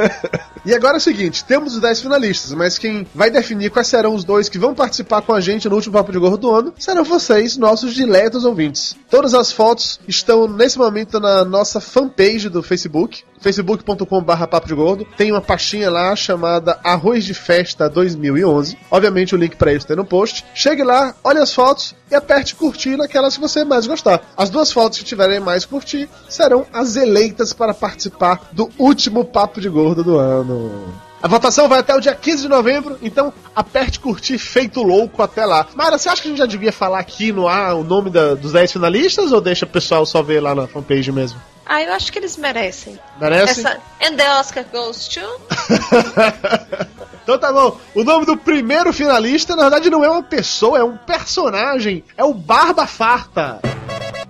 E 0.65 0.73
agora 0.73 0.95
é 0.95 0.99
o 0.99 1.01
seguinte, 1.01 1.45
temos 1.45 1.75
os 1.75 1.81
10 1.81 2.03
finalistas, 2.03 2.53
mas 2.53 2.79
quem 2.79 3.05
vai 3.12 3.29
definir 3.33 3.69
quais 3.69 3.89
serão 3.89 4.15
os 4.15 4.23
dois 4.23 4.49
que 4.49 4.59
vão 4.61 4.73
participar 4.77 5.21
com 5.23 5.33
a 5.33 5.41
gente 5.41 5.69
no 5.69 5.75
último 5.75 5.95
Papo 5.95 6.12
de 6.12 6.21
Gordo 6.21 6.37
do 6.37 6.55
ano 6.55 6.73
serão 6.79 7.03
vocês, 7.03 7.57
nossos 7.57 7.93
diletos 7.93 8.45
ouvintes. 8.45 8.95
Todas 9.11 9.35
as 9.35 9.51
fotos 9.51 9.99
estão 10.07 10.47
nesse 10.47 10.79
momento 10.79 11.19
na 11.19 11.45
nossa 11.45 11.81
fanpage 11.81 12.49
do 12.49 12.62
Facebook, 12.62 13.25
facebook.com.br 13.43 14.47
papo 14.47 14.67
de 14.69 14.75
gordo. 14.75 15.07
Tem 15.17 15.31
uma 15.33 15.41
pastinha 15.41 15.91
lá 15.91 16.15
chamada 16.17 16.79
Arroz 16.85 17.25
de 17.25 17.35
Festa 17.35 17.89
2011. 17.89 18.79
Obviamente 18.91 19.35
o 19.35 19.39
link 19.39 19.57
para 19.57 19.73
isso 19.73 19.87
tem 19.87 19.97
no 19.97 20.05
post. 20.05 20.45
Chegue 20.55 20.83
lá, 20.85 21.15
olhe 21.25 21.39
as 21.39 21.53
fotos 21.53 21.95
e 22.11 22.15
aperte 22.15 22.55
curtir 22.55 22.97
naquelas 22.97 23.35
que 23.35 23.41
você 23.41 23.65
mais 23.65 23.87
gostar. 23.87 24.21
As 24.37 24.49
duas 24.51 24.71
fotos 24.73 24.99
que 24.99 25.05
tiverem 25.05 25.41
mais 25.41 25.65
curtir 25.65 26.09
serão 26.29 26.65
as 26.73 26.97
eleitas 26.97 27.53
para 27.53 27.75
participar 27.75 28.49
do 28.53 28.71
último 28.79 29.25
Papo 29.25 29.61
de 29.61 29.69
Gordo 29.69 30.05
do 30.05 30.17
ano. 30.19 30.93
A 31.23 31.29
votação 31.29 31.69
vai 31.69 31.79
até 31.79 31.95
o 31.95 32.01
dia 32.01 32.17
15 32.17 32.43
de 32.43 32.49
novembro, 32.49 32.99
então 33.01 33.33
aperte 33.55 34.01
curtir 34.01 34.39
feito 34.39 34.83
louco 34.83 35.23
até 35.23 35.47
lá. 35.47 35.69
Mara, 35.77 35.97
você 35.97 36.09
acha 36.09 36.21
que 36.21 36.27
a 36.27 36.31
gente 36.33 36.39
já 36.39 36.47
devia 36.47 36.73
falar 36.73 36.99
aqui 36.99 37.31
no 37.33 37.47
ar 37.47 37.77
o 37.77 37.85
nome 37.85 38.11
da- 38.11 38.35
dos 38.35 38.51
10 38.51 38.73
finalistas 38.73 39.31
ou 39.31 39.41
deixa 39.41 39.65
o 39.65 39.69
pessoal 39.69 40.05
só 40.05 40.21
ver 40.21 40.41
lá 40.41 40.53
na 40.53 40.67
fanpage 40.67 41.13
mesmo? 41.13 41.39
Ah, 41.64 41.83
eu 41.83 41.92
acho 41.92 42.12
que 42.12 42.19
eles 42.19 42.37
merecem. 42.37 42.99
Merece? 43.21 43.61
Essa... 43.61 43.81
And 44.02 44.16
the 44.16 44.31
Oscar 44.35 44.64
goes 44.73 45.09
to... 45.09 45.21
Então 47.23 47.38
tá 47.38 47.52
bom. 47.52 47.78
O 47.95 48.02
nome 48.02 48.26
do 48.26 48.37
primeiro 48.37 48.92
finalista, 48.92 49.54
na 49.54 49.62
verdade, 49.62 49.88
não 49.88 50.04
é 50.04 50.11
uma 50.11 50.23
pessoa, 50.23 50.78
é 50.78 50.85
um 50.85 50.97
personagem. 50.97 52.02
É 52.16 52.25
o 52.25 52.35
Barba 52.35 52.87
Farta. 52.87 53.61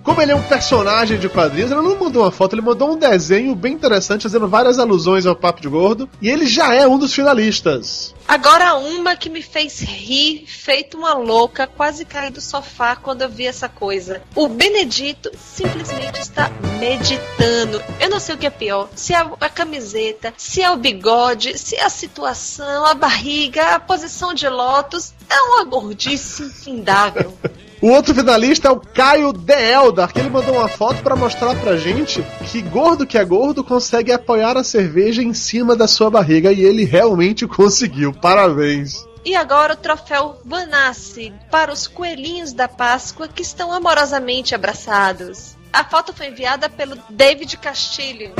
Como 0.03 0.21
ele 0.21 0.33
é 0.33 0.35
um 0.35 0.43
personagem 0.43 1.17
de 1.17 1.29
quadrinhos, 1.29 1.71
ele 1.71 1.81
não 1.81 1.97
mandou 1.97 2.23
uma 2.23 2.31
foto, 2.31 2.53
ele 2.53 2.61
mandou 2.61 2.91
um 2.91 2.97
desenho 2.97 3.55
bem 3.55 3.73
interessante, 3.73 4.23
fazendo 4.23 4.47
várias 4.49 4.77
alusões 4.77 5.25
ao 5.25 5.35
Papo 5.35 5.61
de 5.61 5.69
Gordo. 5.69 6.09
E 6.21 6.29
ele 6.29 6.45
já 6.45 6.73
é 6.73 6.85
um 6.85 6.99
dos 6.99 7.13
finalistas. 7.13 8.13
Agora 8.27 8.75
uma 8.75 9.15
que 9.15 9.29
me 9.29 9.41
fez 9.41 9.79
rir, 9.81 10.45
feito 10.47 10.97
uma 10.97 11.13
louca, 11.13 11.67
quase 11.67 12.05
caí 12.05 12.31
do 12.31 12.41
sofá 12.41 12.95
quando 12.95 13.21
eu 13.21 13.29
vi 13.29 13.45
essa 13.45 13.67
coisa. 13.67 14.21
O 14.35 14.47
Benedito 14.47 15.29
simplesmente 15.37 16.19
está 16.19 16.49
meditando. 16.79 17.81
Eu 17.99 18.09
não 18.09 18.19
sei 18.19 18.35
o 18.35 18.37
que 18.37 18.47
é 18.47 18.49
pior. 18.49 18.89
Se 18.95 19.13
é 19.13 19.17
a 19.17 19.49
camiseta, 19.49 20.33
se 20.37 20.61
é 20.61 20.71
o 20.71 20.77
bigode, 20.77 21.57
se 21.57 21.75
é 21.75 21.83
a 21.83 21.89
situação, 21.89 22.85
a 22.85 22.93
barriga, 22.93 23.75
a 23.75 23.79
posição 23.79 24.33
de 24.33 24.47
lótus. 24.47 25.13
É 25.29 25.41
uma 25.41 25.63
gordice 25.65 26.43
infindável. 26.43 27.37
O 27.83 27.89
outro 27.89 28.15
finalista 28.15 28.69
é 28.69 28.71
o 28.71 28.79
Caio 28.79 29.33
De 29.33 29.53
Eldar, 29.53 30.13
que 30.13 30.19
ele 30.19 30.29
mandou 30.29 30.55
uma 30.55 30.69
foto 30.69 31.03
pra 31.03 31.17
mostrar 31.17 31.53
pra 31.55 31.75
gente 31.75 32.23
que 32.49 32.61
gordo 32.61 33.05
que 33.05 33.17
é 33.17 33.25
gordo 33.25 33.61
consegue 33.61 34.09
apoiar 34.09 34.55
a 34.55 34.63
cerveja 34.63 35.21
em 35.21 35.33
cima 35.33 35.75
da 35.75 35.85
sua 35.85 36.09
barriga 36.09 36.49
e 36.49 36.61
ele 36.61 36.85
realmente 36.85 37.45
conseguiu. 37.45 38.12
Parabéns. 38.21 39.05
E 39.25 39.35
agora 39.35 39.73
o 39.73 39.77
troféu 39.77 40.39
Vanassi 40.43 41.33
para 41.49 41.71
os 41.71 41.87
coelhinhos 41.87 42.51
da 42.51 42.67
Páscoa 42.67 43.27
que 43.27 43.41
estão 43.41 43.71
amorosamente 43.71 44.53
abraçados. 44.53 45.55
A 45.71 45.83
foto 45.83 46.13
foi 46.13 46.27
enviada 46.27 46.69
pelo 46.69 46.97
David 47.09 47.57
Castilho. 47.57 48.33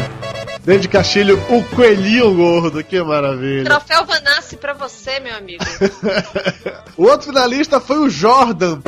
David 0.64 0.88
Castilho, 0.88 1.42
o 1.50 1.64
coelhinho 1.76 2.36
gordo, 2.36 2.84
que 2.84 3.02
maravilha. 3.02 3.64
Troféu 3.64 4.06
Vanassi 4.06 4.56
pra 4.56 4.74
você, 4.74 5.20
meu 5.20 5.36
amigo. 5.36 5.64
O 6.96 7.06
outro 7.06 7.30
finalista 7.30 7.80
foi 7.80 7.98
o 7.98 8.10
Jordan. 8.10 8.80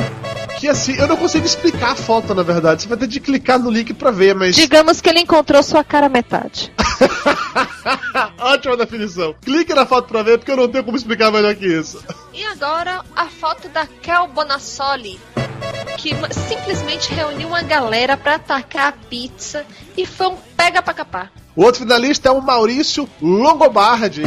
Que 0.58 0.68
assim, 0.68 0.96
eu 0.96 1.06
não 1.06 1.16
consigo 1.16 1.44
explicar 1.44 1.92
a 1.92 1.94
foto, 1.94 2.34
na 2.34 2.42
verdade. 2.42 2.82
Você 2.82 2.88
vai 2.88 2.96
ter 2.96 3.06
de 3.06 3.20
clicar 3.20 3.58
no 3.58 3.70
link 3.70 3.92
pra 3.92 4.10
ver, 4.10 4.34
mas. 4.34 4.56
Digamos 4.56 5.00
que 5.00 5.08
ele 5.08 5.20
encontrou 5.20 5.62
sua 5.62 5.84
cara 5.84 6.08
metade. 6.08 6.72
Ótima 8.38 8.76
definição. 8.76 9.34
Clique 9.42 9.74
na 9.74 9.84
foto 9.84 10.08
pra 10.08 10.22
ver, 10.22 10.38
porque 10.38 10.50
eu 10.50 10.56
não 10.56 10.68
tenho 10.68 10.84
como 10.84 10.96
explicar 10.96 11.30
melhor 11.30 11.54
que 11.54 11.66
isso. 11.66 12.02
E 12.32 12.44
agora 12.44 13.04
a 13.14 13.26
foto 13.26 13.68
da 13.68 13.86
Kel 13.86 14.28
Bonassoli, 14.28 15.20
que 15.98 16.14
simplesmente 16.48 17.12
reuniu 17.12 17.48
uma 17.48 17.62
galera 17.62 18.16
pra 18.16 18.36
atacar 18.36 18.88
a 18.88 18.92
pizza 18.92 19.64
e 19.96 20.06
foi 20.06 20.28
um 20.28 20.36
pega 20.56 20.82
pra 20.82 20.94
capar. 20.94 21.32
O 21.54 21.62
outro 21.62 21.82
finalista 21.82 22.28
é 22.28 22.32
o 22.32 22.42
Maurício 22.42 23.08
Longobardi, 23.20 24.22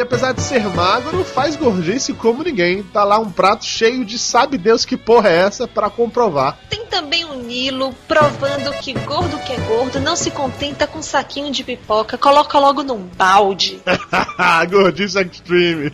que 0.00 0.02
apesar 0.02 0.32
de 0.32 0.40
ser 0.40 0.66
magro, 0.70 1.22
faz 1.22 1.56
gordice 1.56 2.14
como 2.14 2.42
ninguém. 2.42 2.82
Tá 2.82 3.04
lá 3.04 3.18
um 3.18 3.30
prato 3.30 3.66
cheio 3.66 4.02
de 4.02 4.18
sabe 4.18 4.56
Deus 4.56 4.82
que 4.86 4.96
porra 4.96 5.28
é 5.28 5.36
essa 5.36 5.68
pra 5.68 5.90
comprovar. 5.90 6.58
Tem 6.70 6.86
também 6.86 7.26
o 7.26 7.34
Nilo 7.34 7.94
provando 8.08 8.72
que 8.80 8.94
gordo 8.94 9.38
que 9.40 9.52
é 9.52 9.58
gordo 9.58 10.00
não 10.00 10.16
se 10.16 10.30
contenta 10.30 10.86
com 10.86 11.00
um 11.00 11.02
saquinho 11.02 11.52
de 11.52 11.62
pipoca, 11.62 12.16
coloca 12.16 12.58
logo 12.58 12.82
num 12.82 13.02
balde. 13.14 13.78
gordice 14.70 15.20
extreme. 15.20 15.92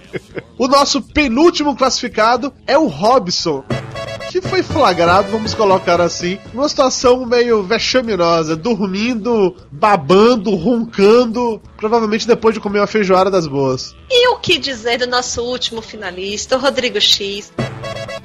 O 0.57 0.69
nosso 0.69 1.03
penúltimo 1.03 1.75
classificado 1.75 2.53
é 2.65 2.79
o 2.79 2.87
Robson. 2.87 3.65
Que 4.37 4.43
foi 4.43 4.63
flagrado, 4.63 5.31
vamos 5.31 5.55
colocar 5.55 5.99
assim, 5.99 6.39
numa 6.53 6.69
situação 6.69 7.25
meio 7.25 7.63
vexaminosa, 7.63 8.55
dormindo, 8.55 9.57
babando, 9.73 10.55
roncando, 10.55 11.59
provavelmente 11.79 12.27
depois 12.27 12.55
de 12.55 12.61
comer 12.61 12.81
uma 12.81 12.87
feijoada 12.87 13.31
das 13.31 13.47
boas. 13.47 13.97
E 14.11 14.29
o 14.29 14.37
que 14.37 14.59
dizer 14.59 14.99
do 14.99 15.07
nosso 15.07 15.41
último 15.43 15.81
finalista, 15.81 16.59
o 16.59 16.61
Rodrigo 16.61 17.01
X? 17.01 17.51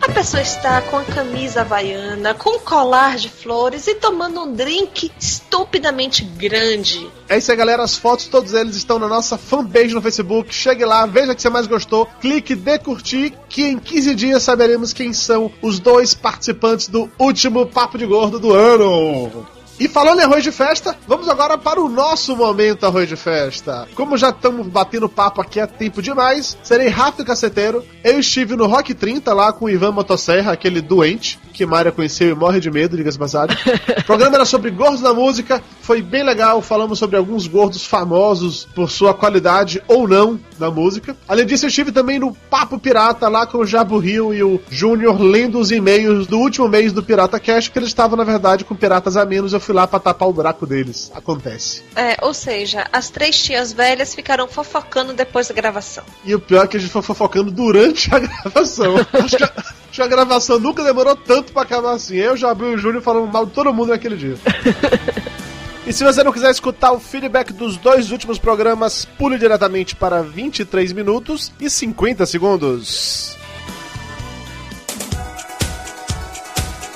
A 0.02 0.10
pessoa 0.10 0.42
está 0.42 0.82
com 0.82 0.98
a 0.98 1.04
camisa 1.04 1.62
havaiana, 1.62 2.34
com 2.34 2.58
um 2.58 2.60
colar 2.60 3.18
de 3.18 3.30
flores 3.30 3.86
e 3.86 3.94
tomando 3.94 4.42
um 4.42 4.52
drink 4.52 5.12
estupidamente 5.20 6.24
grande. 6.24 7.08
É 7.30 7.38
isso 7.38 7.52
aí, 7.52 7.58
galera. 7.58 7.84
As 7.84 7.96
fotos, 7.96 8.26
todos 8.26 8.54
eles 8.54 8.76
estão 8.76 8.98
na 8.98 9.08
nossa 9.08 9.38
fanpage 9.38 9.94
no 9.94 10.02
Facebook. 10.02 10.54
Chegue 10.54 10.84
lá, 10.86 11.06
veja 11.06 11.32
o 11.32 11.36
que 11.36 11.42
você 11.42 11.50
mais 11.50 11.68
gostou, 11.68 12.08
clique 12.20 12.56
de 12.56 12.80
curtir, 12.80 13.34
que 13.48 13.64
em 13.64 13.78
15 13.78 14.16
dias 14.16 14.42
saberemos 14.42 14.92
quem 14.92 15.14
são 15.14 15.52
os 15.62 15.80
dois 15.80 16.16
participantes 16.16 16.88
do 16.88 17.10
último 17.20 17.68
Papo 17.68 17.98
de 17.98 18.06
Gordo 18.08 18.40
do 18.40 18.54
ano. 18.54 19.61
E 19.82 19.88
falando 19.88 20.20
em 20.20 20.24
arroz 20.26 20.44
de 20.44 20.52
festa, 20.52 20.96
vamos 21.08 21.28
agora 21.28 21.58
para 21.58 21.82
o 21.82 21.90
nosso 21.90 22.36
momento 22.36 22.86
arroz 22.86 23.10
de 23.10 23.16
festa. 23.16 23.88
Como 23.96 24.16
já 24.16 24.30
estamos 24.30 24.68
batendo 24.68 25.10
papo 25.10 25.42
aqui 25.42 25.60
há 25.60 25.66
tempo 25.66 26.04
demais, 26.04 26.56
serei 26.62 26.88
rápido 26.88 27.24
e 27.24 27.26
caceteiro. 27.26 27.84
Eu 28.04 28.20
estive 28.20 28.56
no 28.56 28.68
Rock 28.68 28.94
30 28.94 29.34
lá 29.34 29.52
com 29.52 29.66
o 29.66 29.70
Ivan 29.72 29.92
Motosserra, 29.92 30.52
aquele 30.52 30.82
doente, 30.82 31.40
que 31.52 31.66
Maria 31.66 31.92
conheceu 31.92 32.30
e 32.30 32.34
morre 32.34 32.60
de 32.60 32.72
medo, 32.72 32.98
diga-se 32.98 33.18
de 33.18 33.20
passagem. 33.20 33.58
O 34.00 34.04
programa 34.04 34.36
era 34.36 34.46
sobre 34.46 34.72
gordos 34.72 35.02
da 35.02 35.14
música, 35.14 35.62
foi 35.82 36.02
bem 36.02 36.24
legal, 36.24 36.62
falamos 36.62 37.00
sobre 37.00 37.18
alguns 37.18 37.48
gordos 37.48 37.86
famosos 37.86 38.68
por 38.74 38.90
sua 38.90 39.14
qualidade 39.14 39.82
ou 39.88 40.08
não 40.08 40.40
na 40.60 40.70
música. 40.72 41.16
Além 41.28 41.46
disso, 41.46 41.66
eu 41.66 41.70
estive 41.70 41.92
também 41.92 42.20
no 42.20 42.34
Papo 42.34 42.80
Pirata 42.80 43.28
lá 43.28 43.46
com 43.46 43.60
o 43.60 43.66
Jabu 43.66 43.98
Rio 43.98 44.34
e 44.34 44.44
o 44.44 44.62
Júnior 44.70 45.20
lendo 45.20 45.60
os 45.60 45.72
e-mails 45.72 46.28
do 46.28 46.40
último 46.40 46.68
mês 46.68 46.94
do 46.94 47.04
Pirata 47.04 47.40
Cash, 47.40 47.68
que 47.68 47.80
eles 47.80 47.90
estavam, 47.90 48.18
na 48.18 48.24
verdade, 48.24 48.64
com 48.64 48.76
piratas 48.76 49.18
a 49.18 49.26
menos. 49.26 49.54
Eu 49.54 49.60
fui 49.60 49.74
lá 49.76 49.88
pra 49.88 50.00
tapar 50.00 50.30
o 50.30 50.34
buraco 50.34 50.66
deles. 50.66 51.12
Acontece. 51.14 51.84
É, 51.96 52.18
ou 52.22 52.34
seja, 52.34 52.88
as 52.92 53.10
três 53.10 53.42
tias 53.44 53.74
velhas 53.74 54.14
ficaram 54.16 54.48
fofocando 54.48 55.14
depois 55.14 55.48
da 55.48 55.54
gravação. 55.54 56.04
E 56.24 56.34
o 56.34 56.40
pior 56.40 56.66
é 56.66 56.68
que 56.68 56.78
a 56.78 56.80
gente 56.80 56.92
foi 56.92 57.02
fofocando 57.02 57.52
durante 57.52 58.14
a 58.14 58.20
gravação. 58.20 58.96
Acho 59.14 59.38
que 59.38 59.44
acho 59.92 59.98
que 59.98 60.02
a 60.02 60.08
gravação 60.08 60.58
nunca 60.58 60.84
demorou 60.84 61.16
tanto 61.16 61.52
pra 61.52 61.64
acabar 61.64 61.92
assim. 61.92 62.16
Eu, 62.16 62.38
Jabu 62.38 62.66
e 62.66 62.76
o 62.76 62.78
Júnior 62.78 63.04
falando 63.04 63.28
mal 63.28 63.46
de 63.46 63.52
todo 63.52 63.74
mundo 63.74 63.90
naquele 63.90 64.16
dia. 64.16 64.36
E 65.86 65.92
se 65.92 66.04
você 66.04 66.24
não 66.24 66.32
quiser 66.32 66.52
escutar 66.52 66.92
o 66.92 67.00
feedback 67.00 67.52
dos 67.52 67.76
dois 67.76 68.12
últimos 68.12 68.38
programas, 68.38 69.04
pule 69.18 69.38
diretamente 69.40 69.96
para 69.96 70.22
23 70.22 70.94
minutos 70.94 71.52
e 71.60 71.72
50 71.72 72.24
segundos. 72.28 73.36